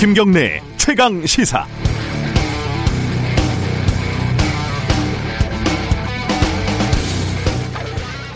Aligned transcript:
김경래 0.00 0.62
최강 0.78 1.26
시사. 1.26 1.66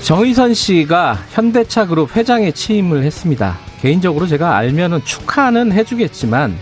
정의선 0.02 0.52
씨가 0.52 1.18
현대차 1.30 1.86
그룹 1.86 2.14
회장에 2.14 2.52
취임을 2.52 3.04
했습니다. 3.04 3.56
개인적으로 3.80 4.26
제가 4.26 4.54
알면은 4.58 5.02
축하는 5.04 5.72
해주겠지만 5.72 6.54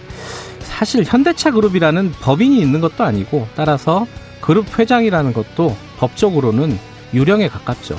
사실 0.61 1.03
현대차 1.05 1.51
그룹이라는 1.51 2.13
법인이 2.21 2.61
있는 2.61 2.81
것도 2.81 3.03
아니고 3.03 3.49
따라서 3.57 4.07
그룹 4.43 4.79
회장이라는 4.79 5.33
것도 5.33 5.75
법적으로는 5.99 6.79
유령에 7.15 7.49
가깝죠. 7.49 7.97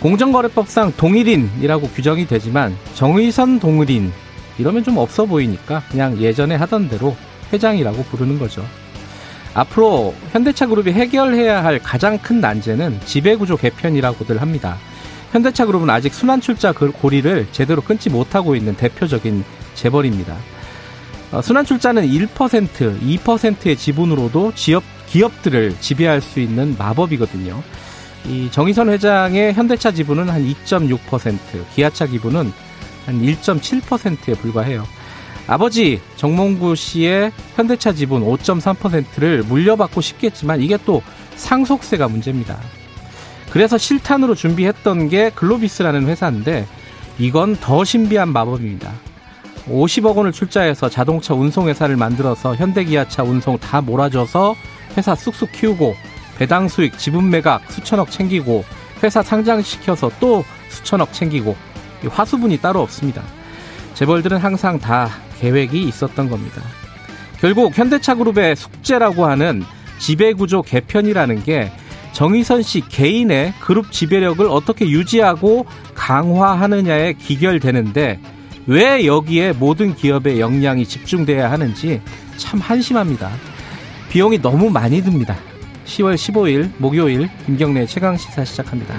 공정거래법상 0.00 0.94
동일인이라고 0.96 1.88
규정이 1.88 2.26
되지만 2.26 2.74
정의선 2.94 3.60
동일인 3.60 4.12
이러면 4.56 4.82
좀 4.82 4.96
없어 4.96 5.26
보이니까 5.26 5.82
그냥 5.90 6.16
예전에 6.18 6.54
하던 6.54 6.88
대로 6.88 7.14
회장이라고 7.52 8.04
부르는 8.04 8.38
거죠. 8.38 8.64
앞으로 9.52 10.14
현대차 10.30 10.66
그룹이 10.66 10.92
해결해야 10.92 11.64
할 11.64 11.80
가장 11.80 12.16
큰 12.18 12.40
난제는 12.40 13.00
지배구조 13.04 13.56
개편이라고들 13.56 14.40
합니다. 14.40 14.78
현대차 15.32 15.66
그룹은 15.66 15.90
아직 15.90 16.14
순환출자 16.14 16.72
고리를 16.72 17.48
제대로 17.52 17.82
끊지 17.82 18.08
못하고 18.08 18.54
있는 18.54 18.76
대표적인 18.76 19.44
재벌입니다. 19.74 20.36
어, 21.32 21.42
순환출자는 21.42 22.08
1%, 22.08 23.00
2%의 23.00 23.76
지분으로도 23.76 24.52
지역, 24.54 24.82
기업들을 25.10 25.76
지배할 25.80 26.20
수 26.20 26.40
있는 26.40 26.76
마법이거든요. 26.78 27.62
이 28.26 28.48
정의선 28.50 28.90
회장의 28.90 29.54
현대차 29.54 29.92
지분은 29.92 30.28
한 30.28 30.42
2.6%, 30.44 31.38
기아차 31.74 32.06
기분은 32.06 32.52
한 33.06 33.20
1.7%에 33.20 34.34
불과해요. 34.34 34.84
아버지 35.46 36.00
정몽구 36.16 36.76
씨의 36.76 37.32
현대차 37.56 37.92
지분 37.92 38.22
5.3%를 38.22 39.42
물려받고 39.42 40.00
싶겠지만 40.00 40.60
이게 40.60 40.78
또 40.84 41.02
상속세가 41.34 42.08
문제입니다. 42.08 42.60
그래서 43.50 43.76
실탄으로 43.76 44.36
준비했던 44.36 45.08
게 45.08 45.30
글로비스라는 45.30 46.06
회사인데 46.06 46.68
이건 47.18 47.56
더 47.56 47.84
신비한 47.84 48.28
마법입니다. 48.28 48.92
50억 49.68 50.16
원을 50.16 50.32
출자해서 50.32 50.88
자동차 50.88 51.34
운송회사를 51.34 51.96
만들어서 51.96 52.54
현대기아차 52.56 53.22
운송 53.22 53.58
다 53.58 53.80
몰아줘서 53.80 54.54
회사 54.96 55.14
쑥쑥 55.14 55.52
키우고 55.52 55.94
배당 56.38 56.68
수익, 56.68 56.98
지분 56.98 57.30
매각 57.30 57.70
수천억 57.70 58.10
챙기고 58.10 58.64
회사 59.02 59.22
상장시켜서 59.22 60.10
또 60.20 60.44
수천억 60.68 61.12
챙기고 61.12 61.54
화수분이 62.08 62.58
따로 62.58 62.80
없습니다. 62.80 63.22
재벌들은 63.94 64.38
항상 64.38 64.78
다 64.78 65.10
계획이 65.40 65.82
있었던 65.82 66.28
겁니다. 66.30 66.62
결국 67.40 67.76
현대차 67.76 68.14
그룹의 68.14 68.56
숙제라고 68.56 69.26
하는 69.26 69.62
지배구조 69.98 70.62
개편이라는 70.62 71.42
게 71.44 71.70
정의선 72.12 72.62
씨 72.62 72.80
개인의 72.88 73.54
그룹 73.60 73.92
지배력을 73.92 74.46
어떻게 74.46 74.88
유지하고 74.88 75.66
강화하느냐에 75.94 77.14
기결되는데 77.14 78.18
왜 78.66 79.06
여기에 79.06 79.52
모든 79.54 79.94
기업의 79.94 80.40
역량이 80.40 80.84
집중돼야 80.86 81.50
하는지 81.50 82.00
참 82.36 82.60
한심합니다. 82.60 83.30
비용이 84.10 84.40
너무 84.40 84.70
많이 84.70 85.02
듭니다. 85.02 85.36
10월 85.84 86.14
15일 86.14 86.70
목요일 86.78 87.28
김경래 87.46 87.86
최강 87.86 88.16
시사 88.16 88.44
시작합니다. 88.44 88.94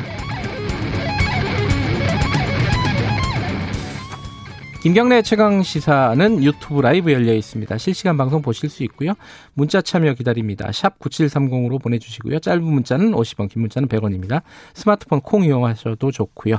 김경래 4.82 5.22
최강 5.22 5.62
시사는 5.62 6.44
유튜브 6.44 6.82
라이브 6.82 7.12
열려 7.12 7.36
있습니다. 7.36 7.78
실시간 7.78 8.18
방송 8.18 8.42
보실 8.42 8.68
수 8.68 8.82
있고요. 8.86 9.14
문자 9.54 9.80
참여 9.80 10.16
기다립니다. 10.16 10.72
샵 10.72 10.98
9730으로 10.98 11.80
보내주시고요. 11.80 12.40
짧은 12.40 12.64
문자는 12.64 13.12
50원, 13.12 13.48
긴 13.48 13.62
문자는 13.62 13.88
100원입니다. 13.88 14.42
스마트폰 14.74 15.22
콩 15.22 15.44
이용하셔도 15.44 16.10
좋고요. 16.10 16.58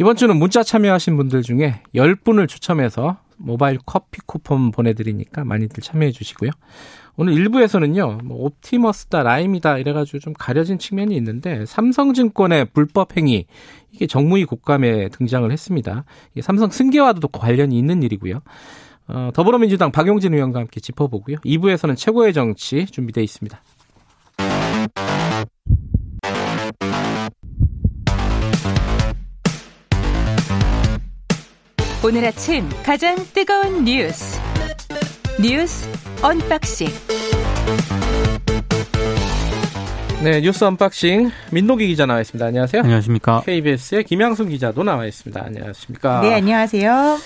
이번 0.00 0.16
주는 0.16 0.34
문자 0.34 0.62
참여하신 0.62 1.18
분들 1.18 1.42
중에 1.42 1.82
10분을 1.94 2.48
추첨해서 2.48 3.18
모바일 3.36 3.78
커피 3.84 4.22
쿠폰 4.24 4.70
보내드리니까 4.70 5.44
많이들 5.44 5.82
참여해 5.82 6.10
주시고요. 6.12 6.52
오늘 7.16 7.34
1부에서는요, 7.34 8.24
뭐 8.24 8.46
옵티머스다, 8.46 9.22
라임이다, 9.22 9.76
이래가지고 9.76 10.20
좀 10.20 10.32
가려진 10.32 10.78
측면이 10.78 11.14
있는데, 11.16 11.66
삼성증권의 11.66 12.70
불법 12.72 13.18
행위, 13.18 13.44
이게 13.92 14.06
정무위 14.06 14.46
국감에 14.46 15.10
등장을 15.10 15.52
했습니다. 15.52 16.04
삼성 16.40 16.70
승계와도 16.70 17.28
관련이 17.28 17.78
있는 17.78 18.02
일이고요. 18.02 18.40
어, 19.08 19.30
더불어민주당 19.34 19.92
박용진 19.92 20.32
의원과 20.32 20.60
함께 20.60 20.80
짚어보고요. 20.80 21.36
2부에서는 21.44 21.94
최고의 21.94 22.32
정치 22.32 22.86
준비되어 22.86 23.22
있습니다. 23.22 23.60
오늘 32.02 32.24
아침 32.24 32.66
가장 32.82 33.14
뜨거운 33.34 33.84
뉴스 33.84 34.40
뉴스 35.38 35.86
언박싱 36.22 36.88
네 40.22 40.40
뉴스 40.40 40.64
언박싱 40.64 41.30
민노기 41.52 41.88
기자 41.88 42.06
나와 42.06 42.22
있습니다. 42.22 42.46
안녕하세요. 42.46 42.82
안녕하십니까. 42.82 43.42
KBS의 43.42 44.04
김양순 44.04 44.48
기자도 44.48 44.82
나와 44.82 45.04
있습니다. 45.04 45.44
안녕하십니까. 45.44 46.22
네 46.22 46.32
안녕하세요. 46.32 47.18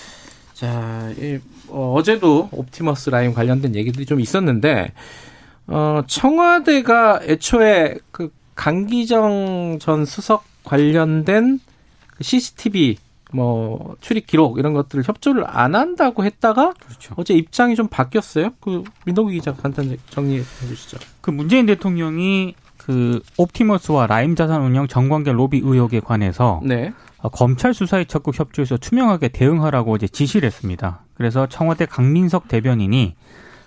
자 0.54 1.12
이, 1.20 1.38
어, 1.68 1.94
어제도 1.96 2.48
옵티머스 2.50 3.10
라임 3.10 3.32
관련된 3.32 3.76
얘기들이 3.76 4.06
좀 4.06 4.18
있었는데 4.18 4.92
어, 5.68 6.02
청와대가 6.08 7.20
애초에 7.22 7.98
그 8.10 8.32
강기정 8.56 9.78
전 9.80 10.04
수석 10.04 10.44
관련된 10.64 11.60
CCTV 12.20 12.96
그 12.96 13.03
뭐 13.34 13.96
출입 14.00 14.28
기록 14.28 14.58
이런 14.58 14.74
것들을 14.74 15.02
협조를 15.06 15.44
안 15.46 15.74
한다고 15.74 16.24
했다가 16.24 16.72
그렇죠. 16.78 17.14
어제 17.16 17.34
입장이 17.34 17.74
좀 17.74 17.88
바뀌었어요. 17.88 18.50
그 18.60 18.84
민동기 19.04 19.34
기자 19.34 19.52
간단 19.52 19.96
정리해 20.10 20.42
주시죠. 20.68 20.98
그 21.20 21.30
문재인 21.30 21.66
대통령이 21.66 22.54
그 22.76 23.20
옵티머스와 23.36 24.06
라임 24.06 24.36
자산 24.36 24.62
운영 24.62 24.86
정관계 24.86 25.32
로비 25.32 25.62
의혹에 25.64 25.98
관해서 25.98 26.60
네. 26.62 26.92
어, 27.18 27.28
검찰 27.28 27.74
수사에 27.74 28.04
적극 28.04 28.38
협조해서 28.38 28.76
투명하게 28.76 29.28
대응하라고 29.28 29.96
이제 29.96 30.06
지시를 30.06 30.46
했습니다. 30.46 31.00
그래서 31.14 31.48
청와대 31.48 31.86
강민석 31.86 32.46
대변인이 32.46 33.16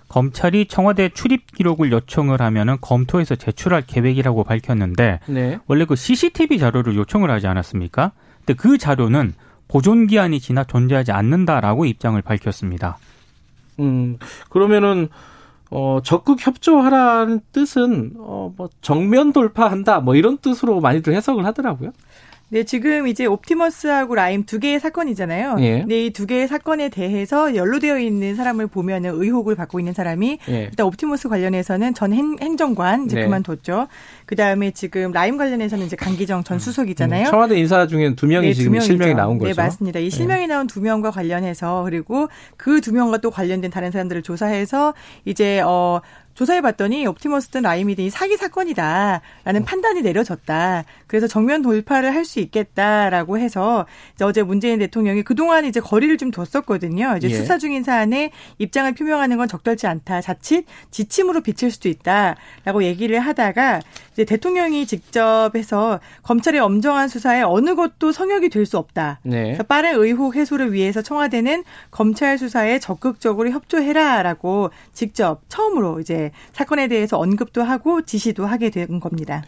검찰이 0.08 0.66
청와대 0.66 1.10
출입 1.10 1.52
기록을 1.52 1.92
요청을 1.92 2.40
하면은 2.40 2.78
검토해서 2.80 3.36
제출할 3.36 3.82
계획이라고 3.86 4.44
밝혔는데 4.44 5.20
네. 5.26 5.58
원래 5.66 5.84
그 5.84 5.94
CCTV 5.94 6.58
자료를 6.58 6.96
요청을 6.96 7.30
하지 7.30 7.46
않았습니까? 7.46 8.12
근데 8.38 8.54
그 8.54 8.78
자료는 8.78 9.34
보존 9.68 10.06
기한이 10.06 10.40
지나 10.40 10.64
존재하지 10.64 11.12
않는다라고 11.12 11.84
입장을 11.84 12.20
밝혔습니다. 12.22 12.98
음, 13.80 14.18
그러면은 14.48 15.08
어, 15.70 16.00
적극 16.02 16.44
협조하라는 16.44 17.40
뜻은 17.52 18.14
어, 18.16 18.52
뭐 18.56 18.70
정면 18.80 19.32
돌파한다 19.32 20.00
뭐 20.00 20.14
이런 20.14 20.38
뜻으로 20.38 20.80
많이들 20.80 21.14
해석을 21.14 21.44
하더라고요. 21.44 21.92
네, 22.50 22.64
지금 22.64 23.06
이제 23.08 23.26
옵티머스하고 23.26 24.14
라임 24.14 24.44
두 24.44 24.58
개의 24.58 24.80
사건이잖아요. 24.80 25.56
예. 25.60 25.84
네, 25.84 26.06
이 26.06 26.10
두 26.10 26.26
개의 26.26 26.48
사건에 26.48 26.88
대해서 26.88 27.54
연루되어 27.54 27.98
있는 27.98 28.34
사람을 28.34 28.68
보면은 28.68 29.10
의혹을 29.14 29.54
받고 29.54 29.78
있는 29.78 29.92
사람이 29.92 30.38
예. 30.48 30.62
일단 30.70 30.86
옵티머스 30.86 31.28
관련해서는 31.28 31.92
전 31.92 32.14
행, 32.14 32.38
정관 32.56 33.04
이제 33.04 33.16
네. 33.16 33.24
그만뒀죠. 33.24 33.88
그 34.24 34.34
다음에 34.34 34.70
지금 34.70 35.12
라임 35.12 35.36
관련해서는 35.36 35.84
이제 35.84 35.94
강기정 35.94 36.42
전 36.44 36.56
음. 36.56 36.58
수석이잖아요. 36.58 37.26
음, 37.26 37.30
청와대 37.30 37.58
인사 37.58 37.86
중에는 37.86 38.16
두 38.16 38.26
명이 38.26 38.46
네, 38.48 38.52
지금 38.54 38.72
두 38.78 38.80
실명이 38.80 39.12
나온 39.14 39.36
거죠. 39.38 39.52
네, 39.54 39.62
맞습니다. 39.62 40.00
이 40.00 40.06
예. 40.06 40.10
실명이 40.10 40.46
나온 40.46 40.66
두 40.66 40.80
명과 40.80 41.10
관련해서 41.10 41.82
그리고 41.84 42.28
그 42.56 42.80
두 42.80 42.94
명과 42.94 43.18
또 43.18 43.30
관련된 43.30 43.70
다른 43.70 43.90
사람들을 43.90 44.22
조사해서 44.22 44.94
이제 45.26 45.60
어 45.60 46.00
조사해 46.38 46.60
봤더니 46.60 47.04
옵티머스든 47.08 47.62
라이미든이 47.62 48.10
사기 48.10 48.36
사건이다라는 48.36 49.62
어. 49.62 49.64
판단이 49.64 50.02
내려졌다. 50.02 50.84
그래서 51.08 51.26
정면 51.26 51.62
돌파를 51.62 52.14
할 52.14 52.28
수 52.28 52.40
있겠다라고 52.40 53.38
해서 53.38 53.86
어제 54.20 54.42
문재인 54.42 54.80
대통령이 54.80 55.22
그동안 55.22 55.64
이제 55.64 55.80
거리를 55.80 56.18
좀 56.18 56.30
뒀었거든요. 56.30 57.16
이제 57.16 57.30
예. 57.30 57.34
수사 57.34 57.56
중인 57.56 57.82
사안에 57.82 58.32
입장을 58.58 58.92
표명하는 58.92 59.38
건 59.38 59.48
적절치 59.48 59.86
않다. 59.86 60.20
자칫 60.20 60.66
지침으로 60.90 61.40
비칠 61.40 61.70
수도 61.70 61.88
있다라고 61.88 62.84
얘기를 62.84 63.18
하다가 63.18 63.80
이제 64.12 64.26
대통령이 64.26 64.84
직접 64.84 65.52
해서 65.54 66.00
검찰의 66.22 66.60
엄정한 66.60 67.08
수사에 67.08 67.40
어느 67.40 67.74
것도 67.74 68.12
성역이 68.12 68.50
될 68.50 68.66
수 68.68 68.76
없다. 68.76 69.20
네. 69.22 69.56
빠른 69.66 69.94
의혹 69.94 70.36
해소를 70.36 70.74
위해서 70.74 71.00
청와대는 71.00 71.64
검찰 71.90 72.36
수사에 72.36 72.78
적극적으로 72.78 73.50
협조해라라고 73.50 74.70
직접 74.92 75.40
처음으로 75.48 76.00
이제 76.00 76.27
이제 76.28 76.32
사건에 76.52 76.88
대해서 76.88 77.18
언급도 77.18 77.62
하고 77.62 78.02
지시도 78.02 78.46
하게 78.46 78.70
된 78.70 79.00
겁니다. 79.00 79.42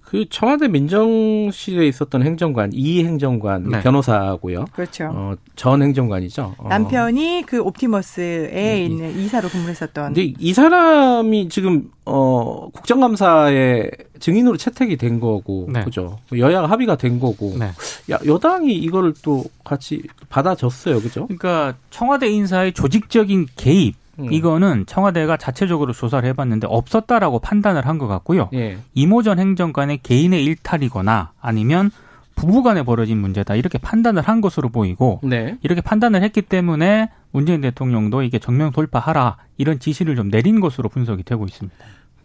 그 0.00 0.26
청와대 0.30 0.68
민정실에 0.68 1.88
있었던 1.88 2.22
행정관 2.22 2.70
이 2.72 3.02
행정관 3.04 3.68
네. 3.68 3.80
변호사고요. 3.80 4.66
그렇죠. 4.72 5.10
어, 5.12 5.34
전 5.56 5.82
행정관이죠. 5.82 6.54
어. 6.56 6.68
남편이 6.68 7.44
그 7.46 7.60
옵티머스에 7.60 8.50
네. 8.52 8.84
있는 8.84 9.18
이사로 9.18 9.48
근무했었던. 9.48 10.14
근데 10.14 10.32
이 10.38 10.52
사람이 10.52 11.48
지금 11.48 11.90
어 12.04 12.68
국정감사에 12.72 13.90
증인으로 14.20 14.56
채택이 14.56 14.96
된 14.98 15.18
거고 15.18 15.68
네. 15.72 15.82
그죠. 15.82 16.18
여야가 16.36 16.68
합의가 16.68 16.96
된 16.96 17.18
거고. 17.18 17.56
네. 17.58 17.70
야, 18.12 18.18
여당이 18.24 18.72
이거를 18.74 19.14
또 19.22 19.44
같이 19.64 20.02
받아줬어요. 20.28 21.00
그죠? 21.00 21.26
그러니까 21.26 21.74
청와대 21.90 22.28
인사의 22.28 22.74
조직적인 22.74 23.46
개입 23.56 23.96
음. 24.18 24.32
이거는 24.32 24.86
청와대가 24.86 25.36
자체적으로 25.36 25.92
조사를 25.92 26.28
해봤는데 26.28 26.66
없었다라고 26.70 27.38
판단을 27.40 27.86
한 27.86 27.98
것 27.98 28.06
같고요. 28.08 28.48
예. 28.54 28.78
이모 28.94 29.22
전 29.22 29.38
행정관의 29.38 29.98
개인의 30.02 30.44
일탈이거나 30.44 31.32
아니면 31.40 31.90
부부간에 32.34 32.82
벌어진 32.82 33.18
문제다 33.18 33.54
이렇게 33.54 33.78
판단을 33.78 34.22
한 34.22 34.40
것으로 34.40 34.68
보이고 34.68 35.20
네. 35.22 35.56
이렇게 35.62 35.80
판단을 35.80 36.22
했기 36.22 36.42
때문에 36.42 37.10
문재인 37.30 37.60
대통령도 37.60 38.22
이게 38.22 38.38
정면 38.40 38.72
돌파하라 38.72 39.36
이런 39.56 39.78
지시를 39.78 40.16
좀 40.16 40.30
내린 40.30 40.58
것으로 40.60 40.88
분석이 40.88 41.22
되고 41.22 41.44
있습니다. 41.44 41.76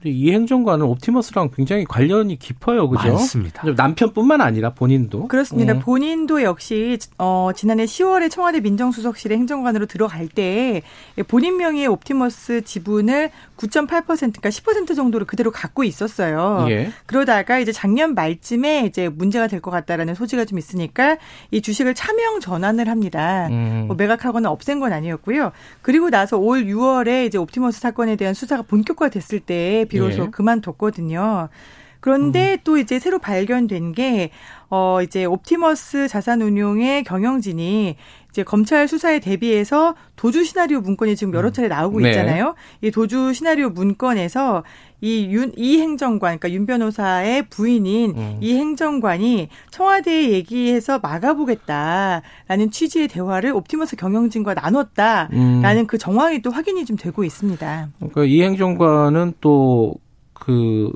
이 0.06 0.32
행정관은 0.32 0.86
옵티머스랑 0.86 1.50
굉장히 1.56 1.84
관련이 1.86 2.40
깊어요, 2.40 2.90
그죠? 2.90 3.12
맞습니다. 3.14 3.64
남편뿐만 3.76 4.42
아니라 4.42 4.74
본인도 4.74 5.28
그렇습니다. 5.28 5.74
음. 5.74 5.80
본인도 5.80 6.42
역시 6.44 6.98
어, 7.18 7.52
지난해 7.56 7.86
10월에 7.86 8.32
청와대 8.32 8.60
민정수석실에 8.62 9.36
행정관으로 9.36 9.86
들어갈 9.86 10.28
때 10.28 10.82
본인 11.28 11.58
명의의 11.58 11.88
옵티머스 11.88 12.64
지분을 12.64 13.30
9.8% 13.58 14.06
그러니까 14.18 14.50
10% 14.50 14.96
정도로 14.96 15.26
그대로 15.26 15.52
갖고 15.52 15.84
있었어요. 15.84 16.66
예. 16.70 16.92
그러다가 17.06 17.60
이제 17.60 17.72
작년 17.72 18.14
말쯤에 18.16 18.86
이제 18.86 19.10
문제가 19.10 19.48
될 19.48 19.60
것 19.60 19.72
같다라는 19.72 20.16
소지가 20.16 20.46
좀 20.46 20.58
있으니까 20.58 21.18
이 21.52 21.62
주식을 21.62 21.94
차명 21.94 22.40
전환을 22.40 22.88
합니다. 22.88 23.48
음. 23.50 23.84
뭐 23.88 23.96
매각하거나 23.98 24.50
없앤 24.50 24.80
건 24.80 24.94
아니었고요. 24.94 25.52
그리고 25.82 26.10
나서 26.10 26.38
올 26.38 26.64
6월에 26.64 27.26
이제 27.26 27.38
옵티머스 27.38 27.82
사건에 27.82 28.16
대한 28.16 28.34
수사가 28.34 28.62
본격화됐을 28.62 29.42
때 29.42 29.86
비로소 29.90 30.24
예. 30.24 30.28
그만뒀거든요. 30.30 31.50
그런데 32.00 32.54
음. 32.54 32.58
또 32.64 32.78
이제 32.78 32.98
새로 32.98 33.20
발견된 33.20 33.92
게, 33.92 34.30
어, 34.70 35.00
이제 35.04 35.26
옵티머스 35.26 36.08
자산운용의 36.08 37.04
경영진이 37.04 37.98
이제 38.30 38.44
검찰 38.44 38.88
수사에 38.88 39.20
대비해서 39.20 39.96
도주 40.16 40.46
시나리오 40.46 40.80
문건이 40.80 41.16
지금 41.16 41.34
여러 41.34 41.50
음. 41.50 41.54
차례 41.54 41.68
나오고 41.68 42.00
네. 42.00 42.10
있잖아요. 42.10 42.56
이 42.82 42.92
도주 42.92 43.34
시나리오 43.34 43.70
문건에서 43.70 44.64
이 45.02 45.28
윤, 45.32 45.54
이 45.56 45.80
행정관, 45.80 46.40
그러니까 46.40 46.52
윤 46.52 46.66
변호사의 46.66 47.48
부인인 47.50 48.14
음. 48.18 48.38
이 48.42 48.56
행정관이 48.56 49.50
청와대에 49.72 50.32
얘기해서 50.32 51.00
막아보겠다라는 51.00 52.72
취지의 52.72 53.08
대화를 53.08 53.54
옵티머스 53.54 53.96
경영진과 53.96 54.56
나눴다라는 54.56 55.78
음. 55.78 55.88
그 55.88 55.98
정황이 55.98 56.42
또 56.42 56.52
확인이 56.52 56.86
좀 56.86 56.98
되고 56.98 57.24
있습니다. 57.24 57.90
그러니까 57.98 58.24
이 58.26 58.42
행정관은 58.42 59.34
또그 59.40 60.92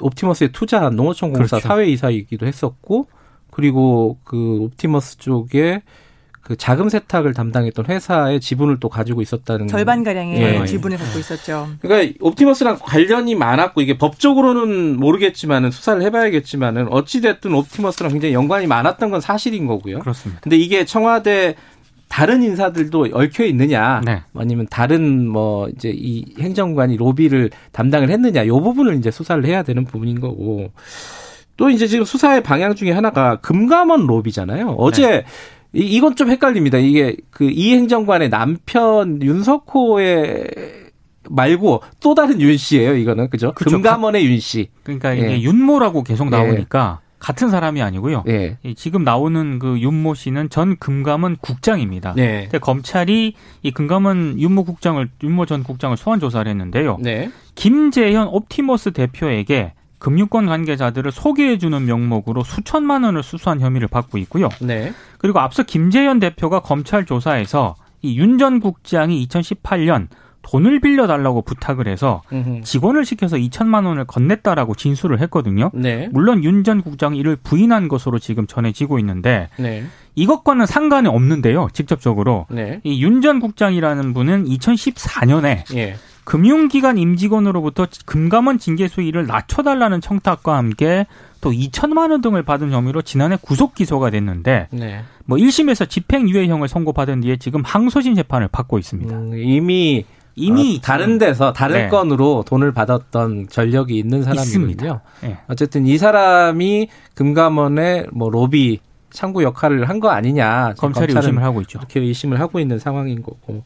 옵티머스에 0.00 0.48
투자한 0.48 0.96
농어촌 0.96 1.32
공사 1.32 1.56
그렇죠. 1.56 1.68
사외이사이기도 1.68 2.46
했었고 2.46 3.06
그리고 3.50 4.18
그 4.24 4.58
옵티머스 4.62 5.18
쪽에 5.18 5.82
그 6.44 6.56
자금 6.56 6.90
세탁을 6.90 7.32
담당했던 7.32 7.86
회사의 7.86 8.38
지분을 8.38 8.78
또 8.78 8.90
가지고 8.90 9.22
있었다는 9.22 9.66
절반 9.66 10.04
가량의 10.04 10.40
예. 10.40 10.66
지분을 10.66 10.98
갖고 10.98 11.18
있었죠. 11.18 11.68
그러니까 11.80 12.14
옵티머스랑 12.20 12.78
관련이 12.82 13.34
많았고 13.34 13.80
이게 13.80 13.96
법적으로는 13.96 14.98
모르겠지만은 14.98 15.70
수사를 15.70 16.02
해봐야겠지만은 16.02 16.88
어찌 16.92 17.22
됐든 17.22 17.54
옵티머스랑 17.54 18.12
굉장히 18.12 18.34
연관이 18.34 18.66
많았던 18.66 19.10
건 19.10 19.22
사실인 19.22 19.66
거고요. 19.66 20.00
그렇습니다. 20.00 20.42
근데 20.42 20.58
이게 20.58 20.84
청와대 20.84 21.54
다른 22.08 22.42
인사들도 22.42 23.08
얽혀 23.12 23.44
있느냐, 23.46 24.02
네. 24.04 24.22
아니면 24.36 24.66
다른 24.70 25.26
뭐 25.26 25.68
이제 25.70 25.90
이 25.92 26.26
행정관이 26.38 26.98
로비를 26.98 27.50
담당을 27.72 28.10
했느냐, 28.10 28.46
요 28.46 28.60
부분을 28.60 28.96
이제 28.98 29.10
수사를 29.10 29.44
해야 29.46 29.62
되는 29.62 29.84
부분인 29.84 30.20
거고. 30.20 30.70
또 31.56 31.70
이제 31.70 31.86
지금 31.86 32.04
수사의 32.04 32.42
방향 32.42 32.74
중에 32.74 32.90
하나가 32.90 33.36
금감원 33.36 34.06
로비잖아요. 34.06 34.70
어제 34.76 35.06
네. 35.08 35.24
이, 35.74 35.80
이건 35.80 36.14
좀 36.16 36.30
헷갈립니다. 36.30 36.78
이게 36.78 37.16
그 37.30 37.44
이 37.50 37.74
행정관의 37.74 38.30
남편 38.30 39.20
윤석호의 39.22 40.44
말고 41.30 41.82
또 42.00 42.14
다른 42.14 42.40
윤 42.40 42.56
씨예요. 42.56 42.96
이거는 42.96 43.30
그죠? 43.30 43.52
그쵸. 43.54 43.70
금감원의 43.70 44.26
윤 44.26 44.38
씨. 44.40 44.68
그러니까 44.82 45.14
이게 45.14 45.30
예. 45.32 45.40
윤모라고 45.42 46.02
계속 46.02 46.28
나오니까 46.28 46.98
예. 47.00 47.04
같은 47.18 47.48
사람이 47.48 47.80
아니고요. 47.80 48.24
예. 48.28 48.58
지금 48.76 49.02
나오는 49.02 49.58
그 49.58 49.78
윤모 49.80 50.12
씨는 50.14 50.50
전 50.50 50.76
금감원 50.76 51.36
국장입니다. 51.40 52.12
네. 52.14 52.50
검찰이 52.60 53.32
이 53.62 53.70
금감원 53.70 54.38
윤모 54.38 54.64
국장을 54.64 55.08
윤모 55.22 55.46
전 55.46 55.62
국장을 55.62 55.96
소환 55.96 56.20
조사를 56.20 56.46
했는데요. 56.50 56.98
네. 57.00 57.30
김재현 57.54 58.28
옵티머스 58.28 58.92
대표에게 58.92 59.72
금융권 60.04 60.44
관계자들을 60.44 61.10
소개해주는 61.12 61.86
명목으로 61.86 62.44
수천만 62.44 63.04
원을 63.04 63.22
수수한 63.22 63.60
혐의를 63.60 63.88
받고 63.88 64.18
있고요. 64.18 64.50
네. 64.60 64.92
그리고 65.16 65.40
앞서 65.40 65.62
김재현 65.62 66.20
대표가 66.20 66.60
검찰 66.60 67.06
조사에서 67.06 67.74
이 68.02 68.18
윤 68.18 68.36
전 68.36 68.60
국장이 68.60 69.26
2018년 69.26 70.08
돈을 70.42 70.80
빌려달라고 70.80 71.40
부탁을 71.40 71.88
해서 71.88 72.20
직원을 72.62 73.06
시켜서 73.06 73.38
2천만 73.38 73.86
원을 73.86 74.04
건넸다라고 74.04 74.76
진술을 74.76 75.22
했거든요. 75.22 75.70
네. 75.72 76.10
물론 76.12 76.44
윤 76.44 76.64
전 76.64 76.82
국장이 76.82 77.18
이를 77.18 77.36
부인한 77.36 77.88
것으로 77.88 78.18
지금 78.18 78.46
전해지고 78.46 78.98
있는데 78.98 79.48
네. 79.58 79.84
이것과는 80.16 80.66
상관이 80.66 81.08
없는데요. 81.08 81.68
직접적으로 81.72 82.44
네. 82.50 82.80
이윤 82.84 83.22
전 83.22 83.40
국장이라는 83.40 84.12
분은 84.12 84.44
2014년에 84.44 85.74
예. 85.76 85.96
금융기관 86.24 86.98
임직원으로부터 86.98 87.86
금감원 88.06 88.58
징계 88.58 88.88
수위를 88.88 89.26
낮춰달라는 89.26 90.00
청탁과 90.00 90.56
함께 90.56 91.06
또 91.40 91.50
2천만 91.50 92.10
원 92.10 92.20
등을 92.22 92.42
받은 92.42 92.72
혐의로 92.72 93.02
지난해 93.02 93.36
구속 93.40 93.74
기소가 93.74 94.10
됐는데 94.10 94.68
네. 94.70 95.02
뭐 95.26 95.36
1심에서 95.38 95.88
집행유예형을 95.88 96.68
선고받은 96.68 97.20
뒤에 97.20 97.36
지금 97.36 97.62
항소심 97.64 98.14
재판을 98.14 98.48
받고 98.48 98.78
있습니다. 98.78 99.14
음, 99.14 99.38
이미 99.38 100.04
이미 100.36 100.78
어, 100.78 100.80
다른 100.82 101.18
데서 101.18 101.52
다른 101.52 101.74
네. 101.84 101.88
건으로 101.88 102.44
돈을 102.46 102.72
받았던 102.72 103.48
전력이 103.50 103.96
있는 103.96 104.22
사람이거든요. 104.24 105.00
네. 105.22 105.38
어쨌든 105.46 105.86
이 105.86 105.96
사람이 105.96 106.88
금감원의 107.14 108.06
뭐 108.12 108.30
로비 108.30 108.80
창구 109.10 109.44
역할을 109.44 109.88
한 109.88 110.00
거 110.00 110.08
아니냐. 110.10 110.74
검찰이 110.76 111.14
의심을 111.14 111.42
하고 111.44 111.60
있죠. 111.60 111.78
이렇게 111.78 112.00
의심을 112.00 112.40
하고 112.40 112.58
있는 112.58 112.80
상황인 112.80 113.22
거고. 113.22 113.62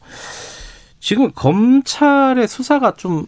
지금 0.99 1.31
검찰의 1.31 2.47
수사가 2.47 2.95
좀 2.95 3.25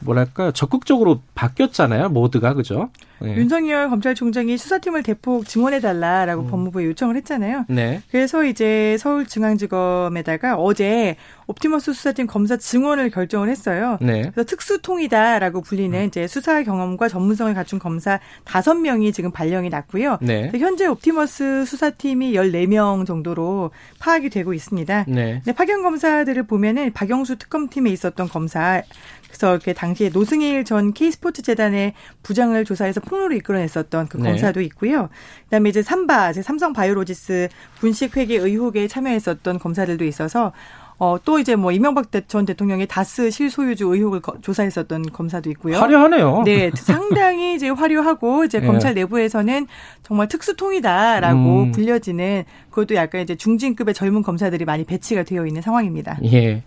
뭐랄까요? 0.00 0.52
적극적으로 0.52 1.22
바뀌었잖아요. 1.34 2.08
모드가. 2.08 2.54
그죠? 2.54 2.90
네. 3.20 3.36
윤석열 3.36 3.88
검찰총장이 3.90 4.56
수사팀을 4.56 5.02
대폭 5.02 5.46
증원해달라라고 5.46 6.42
음. 6.42 6.50
법무부에 6.50 6.84
요청을 6.86 7.16
했잖아요. 7.16 7.66
네. 7.68 8.02
그래서 8.10 8.44
이제 8.44 8.96
서울중앙지검에다가 8.98 10.56
어제 10.56 11.16
옵티머스 11.46 11.92
수사팀 11.92 12.26
검사 12.26 12.56
증원을 12.56 13.10
결정을 13.10 13.48
했어요. 13.48 13.98
네. 14.00 14.30
그래서 14.32 14.44
특수통이다라고 14.44 15.62
불리는 15.62 15.98
음. 15.98 16.06
이제 16.06 16.26
수사 16.26 16.62
경험과 16.62 17.08
전문성을 17.08 17.52
갖춘 17.54 17.78
검사 17.78 18.20
다섯 18.44 18.74
명이 18.74 19.12
지금 19.12 19.30
발령이 19.32 19.68
났고요. 19.68 20.18
네. 20.20 20.50
현재 20.56 20.86
옵티머스 20.86 21.64
수사팀이 21.66 22.34
14명 22.34 23.06
정도로 23.06 23.70
파악이 23.98 24.30
되고 24.30 24.54
있습니다. 24.54 25.06
네. 25.08 25.42
파견 25.56 25.82
검사들을 25.82 26.44
보면은 26.44 26.92
박영수 26.92 27.36
특검팀에 27.36 27.90
있었던 27.90 28.28
검사 28.28 28.82
그래서 29.30 29.52
이렇게 29.52 29.72
당시에 29.72 30.10
노승일 30.10 30.64
전 30.64 30.92
K스포츠 30.92 31.42
재단의 31.42 31.94
부장을 32.22 32.62
조사해서 32.64 33.00
폭로를 33.00 33.36
이끌어냈었던 33.38 34.08
그 34.08 34.16
네. 34.18 34.30
검사도 34.30 34.60
있고요. 34.62 35.08
그다음에 35.44 35.70
이제 35.70 35.82
삼바, 35.82 36.30
이제 36.30 36.42
삼성 36.42 36.72
바이오로지스 36.72 37.48
분식 37.78 38.16
회계 38.16 38.36
의혹에 38.36 38.88
참여했었던 38.88 39.58
검사들도 39.58 40.04
있어서 40.04 40.52
어, 40.98 41.16
또 41.24 41.38
이제 41.38 41.56
뭐 41.56 41.72
이명박 41.72 42.10
전 42.28 42.44
대통령의 42.44 42.86
다스 42.86 43.30
실소유주 43.30 43.86
의혹을 43.86 44.20
거, 44.20 44.38
조사했었던 44.42 45.04
검사도 45.12 45.48
있고요. 45.52 45.78
화려하네요. 45.78 46.42
네, 46.44 46.70
상당히 46.74 47.54
이제 47.54 47.70
화려하고 47.70 48.44
이제 48.44 48.60
네. 48.60 48.66
검찰 48.66 48.92
내부에서는 48.92 49.66
정말 50.02 50.28
특수통이다라고 50.28 51.62
음. 51.62 51.72
불려지는 51.72 52.44
그것도 52.68 52.96
약간 52.96 53.22
이제 53.22 53.34
중진급의 53.34 53.94
젊은 53.94 54.20
검사들이 54.20 54.66
많이 54.66 54.84
배치가 54.84 55.22
되어 55.22 55.46
있는 55.46 55.62
상황입니다. 55.62 56.18
예. 56.24 56.62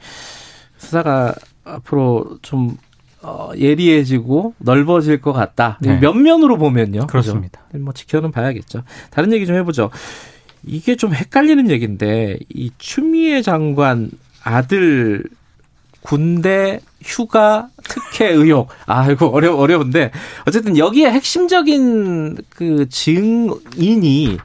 수사가 0.78 1.36
앞으로 1.64 2.38
좀 2.42 2.78
어, 3.22 3.52
예리해지고 3.58 4.54
넓어질 4.58 5.22
것 5.22 5.32
같다. 5.32 5.78
네. 5.82 5.98
면면으로 5.98 6.58
보면요. 6.58 7.08
그렇습니다. 7.08 7.62
그렇죠? 7.70 7.84
뭐 7.84 7.94
지켜는 7.94 8.32
봐야겠죠. 8.32 8.84
다른 9.12 9.32
얘기 9.32 9.46
좀 9.46 9.56
해보죠. 9.56 9.90
이게 10.66 10.96
좀 10.96 11.14
헷갈리는 11.14 11.70
얘기인데 11.70 12.38
이 12.50 12.72
추미애 12.78 13.42
장관 13.42 14.12
아들 14.44 15.24
군대 16.02 16.82
휴가 17.02 17.70
특혜 17.84 18.30
의혹. 18.30 18.70
아, 18.86 19.10
이거 19.10 19.28
어려 19.28 19.56
어려운데 19.56 20.12
어쨌든 20.46 20.78
여기에 20.78 21.12
핵심적인 21.12 22.38
그 22.50 22.88
증인이 22.90 24.38